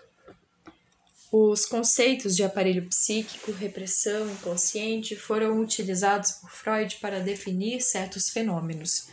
Os 1.32 1.66
conceitos 1.66 2.36
de 2.36 2.44
aparelho 2.44 2.86
psíquico, 2.88 3.50
repressão 3.52 4.30
inconsciente 4.30 5.16
foram 5.16 5.58
utilizados 5.58 6.32
por 6.32 6.50
Freud 6.50 6.98
para 7.00 7.20
definir 7.20 7.80
certos 7.80 8.28
fenômenos. 8.28 9.08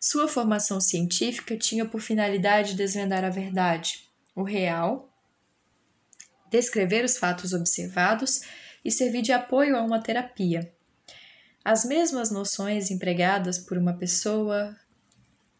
Sua 0.00 0.28
formação 0.28 0.80
científica 0.80 1.56
tinha 1.56 1.86
por 1.86 2.00
finalidade 2.00 2.74
desvendar 2.74 3.24
a 3.24 3.30
verdade, 3.30 4.06
o 4.34 4.42
real, 4.42 5.08
descrever 6.50 7.04
os 7.04 7.16
fatos 7.16 7.52
observados 7.52 8.42
e 8.84 8.90
servir 8.90 9.22
de 9.22 9.32
apoio 9.32 9.76
a 9.76 9.82
uma 9.82 10.02
terapia. 10.02 10.70
As 11.64 11.84
mesmas 11.84 12.30
noções 12.30 12.90
empregadas 12.90 13.58
por 13.58 13.78
uma 13.78 13.96
pessoa 13.96 14.76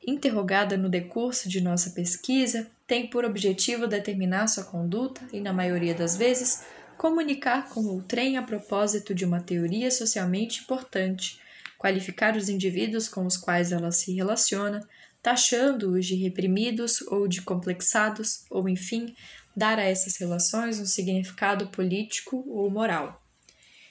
interrogada 0.07 0.77
no 0.77 0.89
decurso 0.89 1.49
de 1.49 1.61
nossa 1.61 1.91
pesquisa, 1.91 2.67
tem 2.87 3.07
por 3.07 3.25
objetivo 3.25 3.87
determinar 3.87 4.47
sua 4.47 4.65
conduta 4.65 5.21
e, 5.33 5.41
na 5.41 5.53
maioria 5.53 5.95
das 5.95 6.17
vezes, 6.17 6.65
comunicar 6.97 7.69
com 7.69 7.81
o 7.81 8.03
trem 8.03 8.37
a 8.37 8.43
propósito 8.43 9.15
de 9.15 9.25
uma 9.25 9.41
teoria 9.41 9.91
socialmente 9.91 10.63
importante, 10.63 11.41
qualificar 11.79 12.37
os 12.37 12.49
indivíduos 12.49 13.09
com 13.09 13.27
os 13.27 13.37
quais 13.37 13.73
ela 13.73 13.91
se 13.91 14.13
relaciona, 14.13 14.87
taxando-os 15.23 16.07
de 16.07 16.15
reprimidos 16.15 17.01
ou 17.03 17.27
de 17.27 17.43
complexados, 17.43 18.45
ou 18.51 18.69
enfim, 18.69 19.15
dar 19.57 19.79
a 19.79 19.85
essas 19.85 20.17
relações 20.17 20.79
um 20.79 20.87
significado 20.87 21.69
político 21.69 22.45
ou 22.49 22.71
moral. 22.71 23.23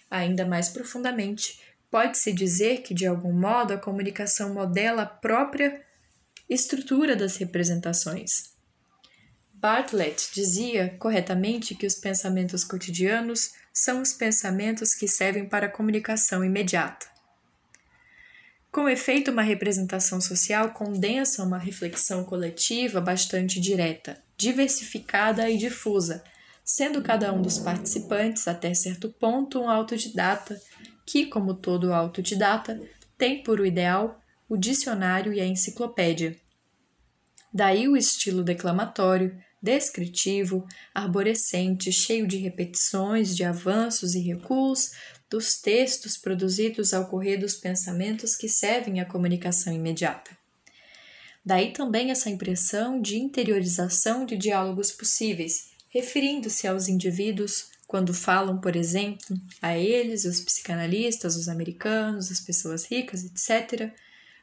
Ainda 0.09 0.45
mais 0.45 0.69
profundamente, 0.69 1.59
pode-se 1.89 2.31
dizer 2.33 2.81
que, 2.81 2.93
de 2.93 3.05
algum 3.05 3.33
modo, 3.33 3.73
a 3.73 3.77
comunicação 3.77 4.53
modela 4.53 5.03
a 5.03 5.07
própria 5.07 5.82
estrutura 6.53 7.15
das 7.15 7.37
representações. 7.37 8.53
Bartlett 9.53 10.29
dizia 10.33 10.95
corretamente 10.99 11.73
que 11.73 11.87
os 11.87 11.95
pensamentos 11.95 12.63
cotidianos 12.63 13.51
são 13.73 14.01
os 14.01 14.13
pensamentos 14.13 14.93
que 14.93 15.07
servem 15.07 15.47
para 15.47 15.65
a 15.65 15.69
comunicação 15.69 16.43
imediata. 16.43 17.07
Com 18.71 18.89
efeito, 18.89 19.31
uma 19.31 19.43
representação 19.43 20.19
social 20.19 20.71
condensa 20.71 21.43
uma 21.43 21.57
reflexão 21.57 22.23
coletiva 22.23 22.99
bastante 22.99 23.59
direta, 23.59 24.21
diversificada 24.35 25.49
e 25.49 25.57
difusa, 25.57 26.23
sendo 26.65 27.01
cada 27.01 27.31
um 27.31 27.41
dos 27.41 27.59
participantes, 27.59 28.47
até 28.47 28.73
certo 28.73 29.09
ponto, 29.09 29.61
um 29.61 29.69
autodidata 29.69 30.59
que, 31.05 31.27
como 31.27 31.53
todo 31.53 31.93
autodidata, 31.93 32.81
tem 33.17 33.43
por 33.43 33.65
ideal 33.65 34.19
o 34.49 34.57
dicionário 34.57 35.33
e 35.33 35.39
a 35.39 35.45
enciclopédia. 35.45 36.35
Daí 37.53 37.87
o 37.87 37.95
estilo 37.95 38.43
declamatório, 38.43 39.37
descritivo, 39.61 40.67
arborescente, 40.93 41.91
cheio 41.91 42.27
de 42.27 42.37
repetições, 42.37 43.35
de 43.35 43.43
avanços 43.43 44.15
e 44.15 44.19
recuos 44.19 44.91
dos 45.29 45.61
textos 45.61 46.17
produzidos 46.17 46.93
ao 46.93 47.07
correr 47.07 47.37
dos 47.37 47.55
pensamentos 47.55 48.35
que 48.35 48.49
servem 48.49 48.99
à 48.99 49.05
comunicação 49.05 49.71
imediata. 49.71 50.31
Daí 51.45 51.73
também 51.73 52.11
essa 52.11 52.29
impressão 52.29 53.01
de 53.01 53.17
interiorização 53.17 54.25
de 54.25 54.37
diálogos 54.37 54.91
possíveis, 54.91 55.71
referindo-se 55.89 56.67
aos 56.67 56.87
indivíduos 56.87 57.67
quando 57.85 58.13
falam, 58.13 58.59
por 58.59 58.75
exemplo, 58.75 59.37
a 59.61 59.77
eles, 59.77 60.25
os 60.25 60.39
psicanalistas, 60.41 61.35
os 61.35 61.47
americanos, 61.47 62.31
as 62.31 62.39
pessoas 62.39 62.85
ricas, 62.85 63.23
etc., 63.23 63.93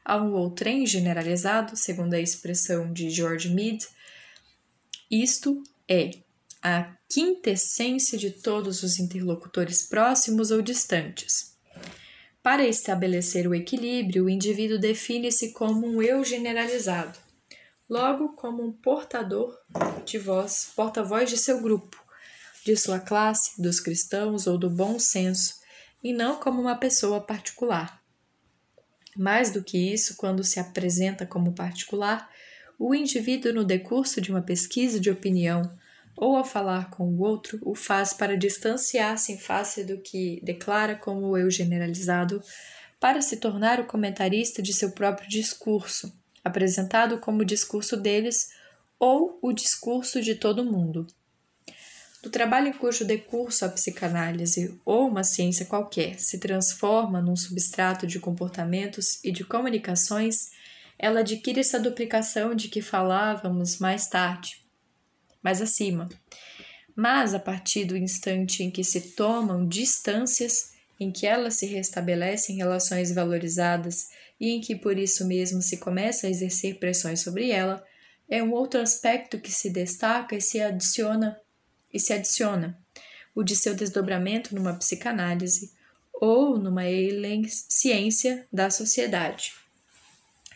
a 0.03 0.17
um 0.17 0.33
outrem 0.33 0.85
generalizado, 0.85 1.75
segundo 1.75 2.13
a 2.13 2.19
expressão 2.19 2.91
de 2.91 3.09
George 3.09 3.49
Mead, 3.49 3.87
isto 5.09 5.61
é 5.87 6.11
a 6.63 6.95
quintessência 7.09 8.17
de 8.17 8.31
todos 8.31 8.83
os 8.83 8.99
interlocutores 8.99 9.87
próximos 9.87 10.51
ou 10.51 10.61
distantes. 10.61 11.57
Para 12.41 12.67
estabelecer 12.67 13.47
o 13.47 13.53
equilíbrio, 13.53 14.25
o 14.25 14.29
indivíduo 14.29 14.79
define-se 14.79 15.53
como 15.53 15.85
um 15.85 16.01
eu 16.01 16.23
generalizado, 16.23 17.19
logo 17.89 18.29
como 18.29 18.63
um 18.63 18.71
portador 18.71 19.55
de 20.05 20.17
voz, 20.17 20.71
porta-voz 20.75 21.29
de 21.29 21.37
seu 21.37 21.61
grupo, 21.61 22.01
de 22.65 22.75
sua 22.75 22.99
classe, 22.99 23.61
dos 23.61 23.79
cristãos 23.79 24.47
ou 24.47 24.57
do 24.57 24.69
bom 24.69 24.97
senso, 24.97 25.55
e 26.03 26.13
não 26.13 26.37
como 26.37 26.61
uma 26.61 26.75
pessoa 26.75 27.21
particular. 27.21 28.00
Mais 29.15 29.51
do 29.51 29.63
que 29.63 29.77
isso, 29.77 30.15
quando 30.15 30.43
se 30.43 30.59
apresenta 30.59 31.25
como 31.25 31.53
particular, 31.53 32.29
o 32.79 32.95
indivíduo, 32.95 33.53
no 33.53 33.63
decurso 33.63 34.21
de 34.21 34.31
uma 34.31 34.41
pesquisa 34.41 34.99
de 34.99 35.09
opinião 35.09 35.61
ou 36.15 36.35
ao 36.35 36.45
falar 36.45 36.89
com 36.89 37.05
o 37.05 37.21
outro, 37.21 37.59
o 37.63 37.75
faz 37.75 38.13
para 38.13 38.37
distanciar-se 38.37 39.33
em 39.33 39.37
face 39.37 39.83
do 39.83 39.97
que 39.99 40.41
declara 40.43 40.95
como 40.95 41.37
eu 41.37 41.49
generalizado, 41.49 42.41
para 42.99 43.21
se 43.21 43.37
tornar 43.37 43.79
o 43.79 43.85
comentarista 43.85 44.61
de 44.61 44.73
seu 44.73 44.91
próprio 44.91 45.27
discurso, 45.29 46.13
apresentado 46.43 47.19
como 47.19 47.41
o 47.41 47.45
discurso 47.45 47.97
deles 47.97 48.49
ou 48.99 49.39
o 49.41 49.51
discurso 49.51 50.21
de 50.21 50.35
todo 50.35 50.65
mundo 50.65 51.07
do 52.21 52.29
trabalho 52.29 52.73
cujo 52.77 53.03
decurso 53.03 53.65
a 53.65 53.69
psicanálise 53.69 54.79
ou 54.85 55.07
uma 55.07 55.23
ciência 55.23 55.65
qualquer 55.65 56.19
se 56.19 56.37
transforma 56.37 57.19
num 57.19 57.35
substrato 57.35 58.05
de 58.05 58.19
comportamentos 58.19 59.19
e 59.23 59.31
de 59.31 59.43
comunicações, 59.43 60.51
ela 60.99 61.21
adquire 61.21 61.59
essa 61.59 61.79
duplicação 61.79 62.53
de 62.53 62.67
que 62.67 62.81
falávamos 62.81 63.79
mais 63.79 64.07
tarde, 64.07 64.63
mais 65.41 65.61
acima. 65.61 66.07
Mas 66.95 67.33
a 67.33 67.39
partir 67.39 67.85
do 67.85 67.97
instante 67.97 68.61
em 68.61 68.69
que 68.69 68.83
se 68.83 69.01
tomam 69.15 69.67
distâncias, 69.67 70.73
em 70.99 71.11
que 71.11 71.25
ela 71.25 71.49
se 71.49 71.65
restabelece 71.65 72.51
em 72.51 72.57
relações 72.57 73.11
valorizadas 73.11 74.09
e 74.39 74.49
em 74.49 74.61
que 74.61 74.75
por 74.75 74.99
isso 74.99 75.25
mesmo 75.25 75.59
se 75.63 75.77
começa 75.77 76.27
a 76.27 76.29
exercer 76.29 76.77
pressões 76.77 77.21
sobre 77.21 77.49
ela, 77.49 77.83
é 78.29 78.43
um 78.43 78.51
outro 78.51 78.79
aspecto 78.79 79.39
que 79.39 79.51
se 79.51 79.71
destaca 79.71 80.35
e 80.35 80.41
se 80.41 80.61
adiciona 80.61 81.40
e 81.93 81.99
se 81.99 82.13
adiciona, 82.13 82.77
o 83.33 83.43
de 83.43 83.55
seu 83.55 83.73
desdobramento 83.73 84.53
numa 84.53 84.73
psicanálise 84.73 85.71
ou 86.13 86.57
numa 86.57 86.83
ciência 87.47 88.47
da 88.51 88.69
sociedade. 88.69 89.53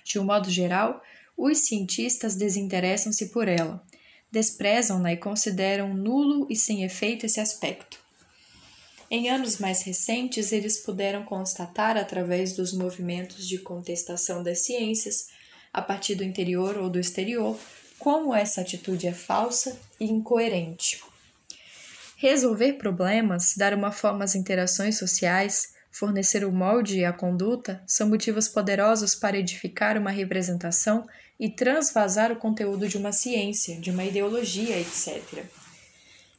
De 0.04 0.20
um 0.20 0.24
modo 0.24 0.50
geral, 0.50 1.02
os 1.38 1.60
cientistas 1.68 2.36
desinteressam-se 2.36 3.30
por 3.30 3.48
ela, 3.48 3.84
desprezam-na 4.32 5.14
e 5.14 5.18
consideram 5.18 5.94
nulo 5.94 6.46
e 6.50 6.56
sem 6.56 6.84
efeito 6.84 7.26
esse 7.26 7.40
aspecto. 7.40 8.00
Em 9.10 9.30
anos 9.30 9.60
mais 9.60 9.84
recentes, 9.84 10.52
eles 10.52 10.78
puderam 10.78 11.24
constatar, 11.24 11.96
através 11.96 12.54
dos 12.54 12.74
movimentos 12.74 13.48
de 13.48 13.60
contestação 13.60 14.44
das 14.44 14.60
ciências, 14.60 15.30
a 15.72 15.82
partir 15.82 16.16
do 16.16 16.24
interior 16.24 16.78
ou 16.78 16.90
do 16.90 17.00
exterior, 17.00 17.58
como 18.00 18.34
essa 18.34 18.62
atitude 18.62 19.08
é 19.08 19.14
falsa 19.14 19.80
e 20.00 20.06
incoerente. 20.06 21.02
Resolver 22.18 22.74
problemas, 22.74 23.54
dar 23.58 23.74
uma 23.74 23.92
forma 23.92 24.24
às 24.24 24.36
interações 24.36 24.98
sociais, 24.98 25.74
fornecer 25.92 26.46
o 26.46 26.52
molde 26.52 27.00
e 27.00 27.06
a 27.06 27.14
conduta 27.14 27.84
são 27.86 28.10
motivos 28.10 28.48
poderosos 28.48 29.16
para 29.16 29.38
edificar 29.38 29.98
uma 29.98 30.12
representação 30.12 31.08
e 31.40 31.50
transvasar 31.50 32.32
o 32.32 32.38
conteúdo 32.38 32.88
de 32.88 32.98
uma 32.98 33.12
ciência, 33.12 33.80
de 33.80 33.92
uma 33.92 34.04
ideologia, 34.04 34.80
etc. 34.80 35.44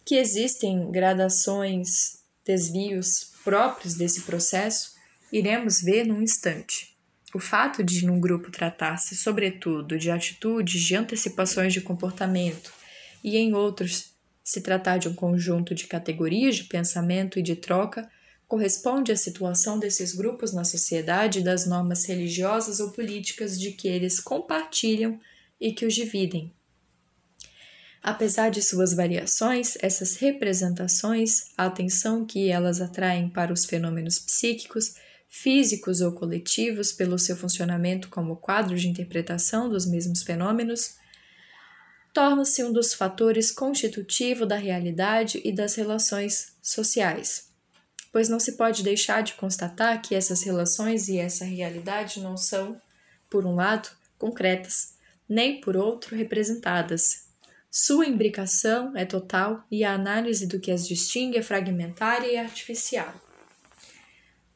Que 0.04 0.16
existem 0.16 0.90
gradações 0.90 2.20
desvios 2.44 3.32
próprios 3.44 3.94
desse 3.94 4.22
processo, 4.22 4.92
iremos 5.32 5.82
ver 5.82 6.06
num 6.06 6.22
instante. 6.22 6.96
O 7.34 7.38
fato 7.38 7.82
de, 7.82 8.06
num 8.06 8.20
grupo, 8.20 8.50
tratar-se, 8.50 9.14
sobretudo, 9.16 9.98
de 9.98 10.10
atitudes, 10.10 10.80
de 10.82 10.96
antecipações 10.96 11.72
de 11.72 11.80
comportamento, 11.80 12.72
e 13.22 13.36
em 13.36 13.52
outros, 13.52 14.15
se 14.46 14.60
tratar 14.60 14.98
de 14.98 15.08
um 15.08 15.12
conjunto 15.12 15.74
de 15.74 15.88
categorias 15.88 16.54
de 16.54 16.64
pensamento 16.64 17.36
e 17.36 17.42
de 17.42 17.56
troca, 17.56 18.08
corresponde 18.46 19.10
à 19.10 19.16
situação 19.16 19.76
desses 19.76 20.14
grupos 20.14 20.52
na 20.52 20.62
sociedade 20.62 21.40
e 21.40 21.42
das 21.42 21.66
normas 21.66 22.04
religiosas 22.04 22.78
ou 22.78 22.92
políticas 22.92 23.58
de 23.58 23.72
que 23.72 23.88
eles 23.88 24.20
compartilham 24.20 25.18
e 25.60 25.72
que 25.72 25.84
os 25.84 25.92
dividem. 25.92 26.52
Apesar 28.00 28.50
de 28.50 28.62
suas 28.62 28.94
variações, 28.94 29.76
essas 29.80 30.14
representações, 30.14 31.46
a 31.58 31.66
atenção 31.66 32.24
que 32.24 32.48
elas 32.48 32.80
atraem 32.80 33.28
para 33.28 33.52
os 33.52 33.64
fenômenos 33.64 34.20
psíquicos, 34.20 34.94
físicos 35.28 36.00
ou 36.00 36.12
coletivos 36.12 36.92
pelo 36.92 37.18
seu 37.18 37.36
funcionamento 37.36 38.08
como 38.08 38.36
quadro 38.36 38.76
de 38.76 38.86
interpretação 38.86 39.68
dos 39.68 39.84
mesmos 39.86 40.22
fenômenos, 40.22 40.98
torna-se 42.16 42.64
um 42.64 42.72
dos 42.72 42.94
fatores 42.94 43.50
constitutivos 43.50 44.48
da 44.48 44.56
realidade 44.56 45.38
e 45.44 45.52
das 45.52 45.74
relações 45.74 46.54
sociais. 46.62 47.50
Pois 48.10 48.26
não 48.26 48.40
se 48.40 48.52
pode 48.52 48.82
deixar 48.82 49.22
de 49.22 49.34
constatar 49.34 50.00
que 50.00 50.14
essas 50.14 50.42
relações 50.42 51.08
e 51.08 51.18
essa 51.18 51.44
realidade 51.44 52.20
não 52.20 52.34
são, 52.34 52.80
por 53.28 53.44
um 53.44 53.54
lado, 53.54 53.90
concretas, 54.16 54.94
nem 55.28 55.60
por 55.60 55.76
outro 55.76 56.16
representadas, 56.16 57.26
sua 57.70 58.06
imbricação 58.06 58.96
é 58.96 59.04
total 59.04 59.62
e 59.70 59.84
a 59.84 59.92
análise 59.92 60.46
do 60.46 60.58
que 60.58 60.70
as 60.70 60.88
distingue 60.88 61.36
é 61.36 61.42
fragmentária 61.42 62.32
e 62.32 62.38
artificial. 62.38 63.12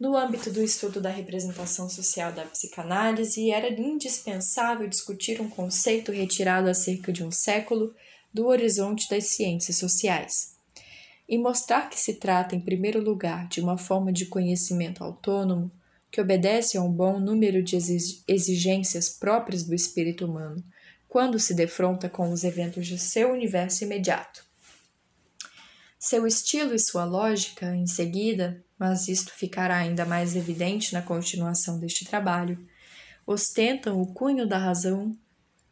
No 0.00 0.16
âmbito 0.16 0.50
do 0.50 0.62
estudo 0.62 0.98
da 0.98 1.10
representação 1.10 1.90
social 1.90 2.32
da 2.32 2.46
psicanálise, 2.46 3.50
era 3.50 3.68
indispensável 3.68 4.88
discutir 4.88 5.42
um 5.42 5.50
conceito 5.50 6.10
retirado 6.10 6.70
há 6.70 6.74
cerca 6.74 7.12
de 7.12 7.22
um 7.22 7.30
século 7.30 7.94
do 8.32 8.46
horizonte 8.46 9.10
das 9.10 9.26
ciências 9.26 9.76
sociais 9.76 10.56
e 11.28 11.36
mostrar 11.36 11.90
que 11.90 12.00
se 12.00 12.14
trata, 12.14 12.56
em 12.56 12.60
primeiro 12.60 12.98
lugar, 12.98 13.46
de 13.48 13.60
uma 13.60 13.76
forma 13.76 14.10
de 14.10 14.24
conhecimento 14.24 15.04
autônomo 15.04 15.70
que 16.10 16.18
obedece 16.18 16.78
a 16.78 16.82
um 16.82 16.90
bom 16.90 17.20
número 17.20 17.62
de 17.62 17.76
exigências 18.26 19.10
próprias 19.10 19.64
do 19.64 19.74
espírito 19.74 20.24
humano 20.24 20.64
quando 21.06 21.38
se 21.38 21.52
defronta 21.52 22.08
com 22.08 22.32
os 22.32 22.42
eventos 22.42 22.86
de 22.86 22.98
seu 22.98 23.32
universo 23.32 23.84
imediato. 23.84 24.46
Seu 25.98 26.26
estilo 26.26 26.74
e 26.74 26.78
sua 26.78 27.04
lógica, 27.04 27.76
em 27.76 27.86
seguida, 27.86 28.64
mas 28.80 29.08
isto 29.08 29.30
ficará 29.34 29.76
ainda 29.76 30.06
mais 30.06 30.34
evidente 30.34 30.94
na 30.94 31.02
continuação 31.02 31.78
deste 31.78 32.06
trabalho, 32.06 32.58
ostentam 33.26 34.00
o 34.00 34.06
cunho 34.06 34.48
da 34.48 34.56
razão, 34.56 35.14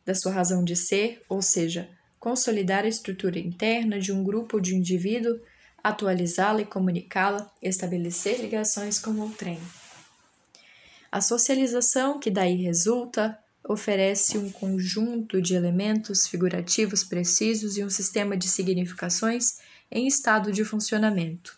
da 0.04 0.14
sua 0.14 0.30
razão 0.30 0.62
de 0.62 0.76
ser, 0.76 1.22
ou 1.26 1.40
seja, 1.40 1.88
consolidar 2.20 2.84
a 2.84 2.88
estrutura 2.88 3.38
interna 3.38 3.98
de 3.98 4.12
um 4.12 4.22
grupo 4.22 4.60
de 4.60 4.76
indivíduo, 4.76 5.40
atualizá-la 5.82 6.60
e 6.60 6.66
comunicá-la, 6.66 7.50
estabelecer 7.62 8.42
ligações 8.42 8.98
com 8.98 9.12
o 9.12 9.30
trem. 9.30 9.58
A 11.10 11.22
socialização 11.22 12.20
que 12.20 12.30
daí 12.30 12.56
resulta 12.56 13.38
oferece 13.66 14.36
um 14.36 14.50
conjunto 14.50 15.40
de 15.40 15.54
elementos 15.54 16.26
figurativos 16.26 17.02
precisos 17.04 17.78
e 17.78 17.84
um 17.84 17.88
sistema 17.88 18.36
de 18.36 18.48
significações 18.48 19.60
em 19.90 20.06
estado 20.06 20.52
de 20.52 20.62
funcionamento. 20.62 21.57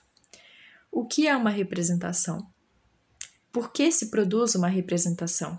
O 0.93 1.07
que 1.07 1.29
é 1.29 1.37
uma 1.37 1.51
representação? 1.51 2.45
Por 3.53 3.73
que 3.73 3.91
se 3.93 4.11
produz 4.11 4.55
uma 4.55 4.69
representação? 4.69 5.57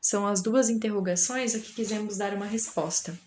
São 0.00 0.26
as 0.26 0.42
duas 0.42 0.68
interrogações 0.68 1.54
a 1.54 1.58
que 1.58 1.72
quisemos 1.72 2.18
dar 2.18 2.34
uma 2.34 2.44
resposta. 2.44 3.18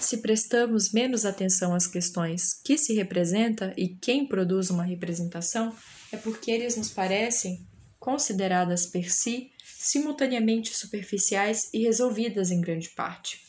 Se 0.00 0.18
prestamos 0.18 0.92
menos 0.92 1.24
atenção 1.24 1.74
às 1.74 1.86
questões 1.86 2.54
que 2.54 2.78
se 2.78 2.94
representa 2.94 3.74
e 3.76 3.88
quem 3.88 4.26
produz 4.26 4.70
uma 4.70 4.84
representação, 4.84 5.74
é 6.10 6.16
porque 6.16 6.50
eles 6.50 6.76
nos 6.76 6.90
parecem, 6.90 7.66
consideradas 7.98 8.86
per 8.86 9.12
si, 9.12 9.50
simultaneamente 9.64 10.74
superficiais 10.74 11.68
e 11.72 11.82
resolvidas 11.82 12.50
em 12.50 12.60
grande 12.60 12.88
parte. 12.90 13.45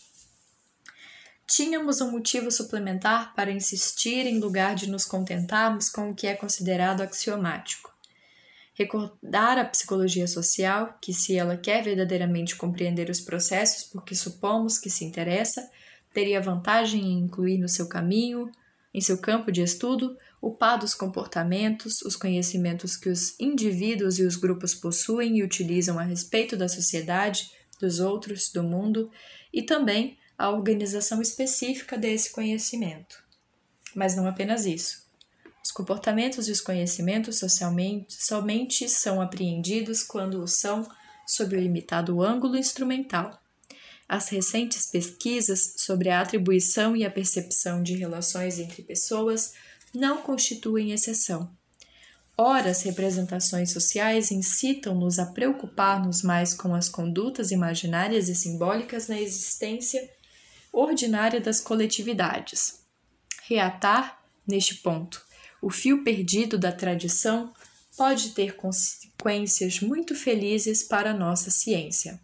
Tínhamos 1.48 2.02
um 2.02 2.12
motivo 2.12 2.52
suplementar 2.52 3.34
para 3.34 3.50
insistir 3.50 4.28
em 4.28 4.38
lugar 4.38 4.76
de 4.76 4.90
nos 4.90 5.06
contentarmos 5.06 5.88
com 5.88 6.10
o 6.10 6.14
que 6.14 6.28
é 6.28 6.36
considerado 6.36 7.00
axiomático. 7.00 7.96
Recordar 8.74 9.58
a 9.58 9.64
psicologia 9.64 10.28
social, 10.28 10.98
que, 11.02 11.14
se 11.14 11.38
ela 11.38 11.56
quer 11.56 11.82
verdadeiramente 11.82 12.58
compreender 12.58 13.10
os 13.10 13.22
processos 13.22 13.86
por 13.86 14.04
que 14.04 14.14
supomos 14.14 14.78
que 14.78 14.90
se 14.90 15.06
interessa, 15.06 15.68
teria 16.14 16.42
vantagem 16.42 17.02
em 17.02 17.20
incluir 17.20 17.58
no 17.58 17.70
seu 17.70 17.88
caminho, 17.88 18.52
em 18.94 19.00
seu 19.00 19.18
campo 19.18 19.50
de 19.50 19.62
estudo, 19.62 20.18
o 20.42 20.52
par 20.52 20.78
dos 20.78 20.94
comportamentos, 20.94 22.02
os 22.02 22.18
conhecimentos 22.18 22.98
que 22.98 23.10
os 23.10 23.40
indivíduos 23.40 24.20
e 24.20 24.24
os 24.24 24.36
grupos 24.36 24.76
possuem 24.76 25.38
e 25.38 25.44
utilizam 25.44 25.98
a 25.98 26.04
respeito 26.04 26.58
da 26.58 26.68
sociedade, 26.68 27.52
dos 27.80 28.00
outros, 28.00 28.52
do 28.52 28.64
mundo, 28.64 29.10
e 29.54 29.64
também 29.64 30.18
a 30.38 30.50
organização 30.50 31.22
específica 31.22 31.98
desse 31.98 32.32
conhecimento. 32.32 33.24
Mas 33.96 34.16
não 34.16 34.28
apenas 34.28 34.66
isso. 34.66 35.08
Os 35.64 35.72
comportamentos 35.72 36.48
e 36.48 36.52
os 36.52 36.62
conhecimentos 36.62 37.40
socialmente 37.40 38.14
somente 38.24 38.88
são 38.88 39.20
apreendidos 39.20 40.04
quando 40.04 40.42
o 40.42 40.48
são 40.48 40.88
sob 41.26 41.58
o 41.58 41.60
limitado 41.60 42.22
ângulo 42.22 42.56
instrumental. 42.56 43.38
As 44.08 44.30
recentes 44.30 44.86
pesquisas 44.86 45.74
sobre 45.78 46.10
a 46.10 46.22
atribuição 46.22 46.96
e 46.96 47.04
a 47.06 47.12
percepção 47.12 47.84
de 47.84 47.96
relações 47.96 48.60
entre 48.60 48.82
pessoas 48.82 49.54
não 49.94 50.22
constituem 50.22 50.92
exceção. 50.92 51.52
Ora, 52.38 52.70
as 52.70 52.84
representações 52.84 53.72
sociais 53.72 54.32
incitam-nos 54.32 55.18
a 55.18 55.26
preocupar-nos 55.26 56.22
mais 56.22 56.54
com 56.54 56.74
as 56.76 56.88
condutas 56.88 57.52
imaginárias 57.52 58.30
e 58.30 58.36
simbólicas 58.36 59.08
na 59.08 59.20
existência 59.20 60.08
ordinária 60.80 61.42
das 61.42 61.60
coletividades. 61.60 62.82
Reatar, 63.44 64.22
neste 64.46 64.76
ponto, 64.76 65.26
o 65.62 65.70
fio 65.72 66.04
perdido 66.04 66.58
da 66.58 66.72
tradição 66.72 67.52
pode 67.96 68.32
ter 68.32 68.56
consequências 68.56 69.80
muito 69.80 70.14
felizes 70.14 70.84
para 70.84 71.12
a 71.12 71.14
nossa 71.14 71.50
ciência. 71.50 72.20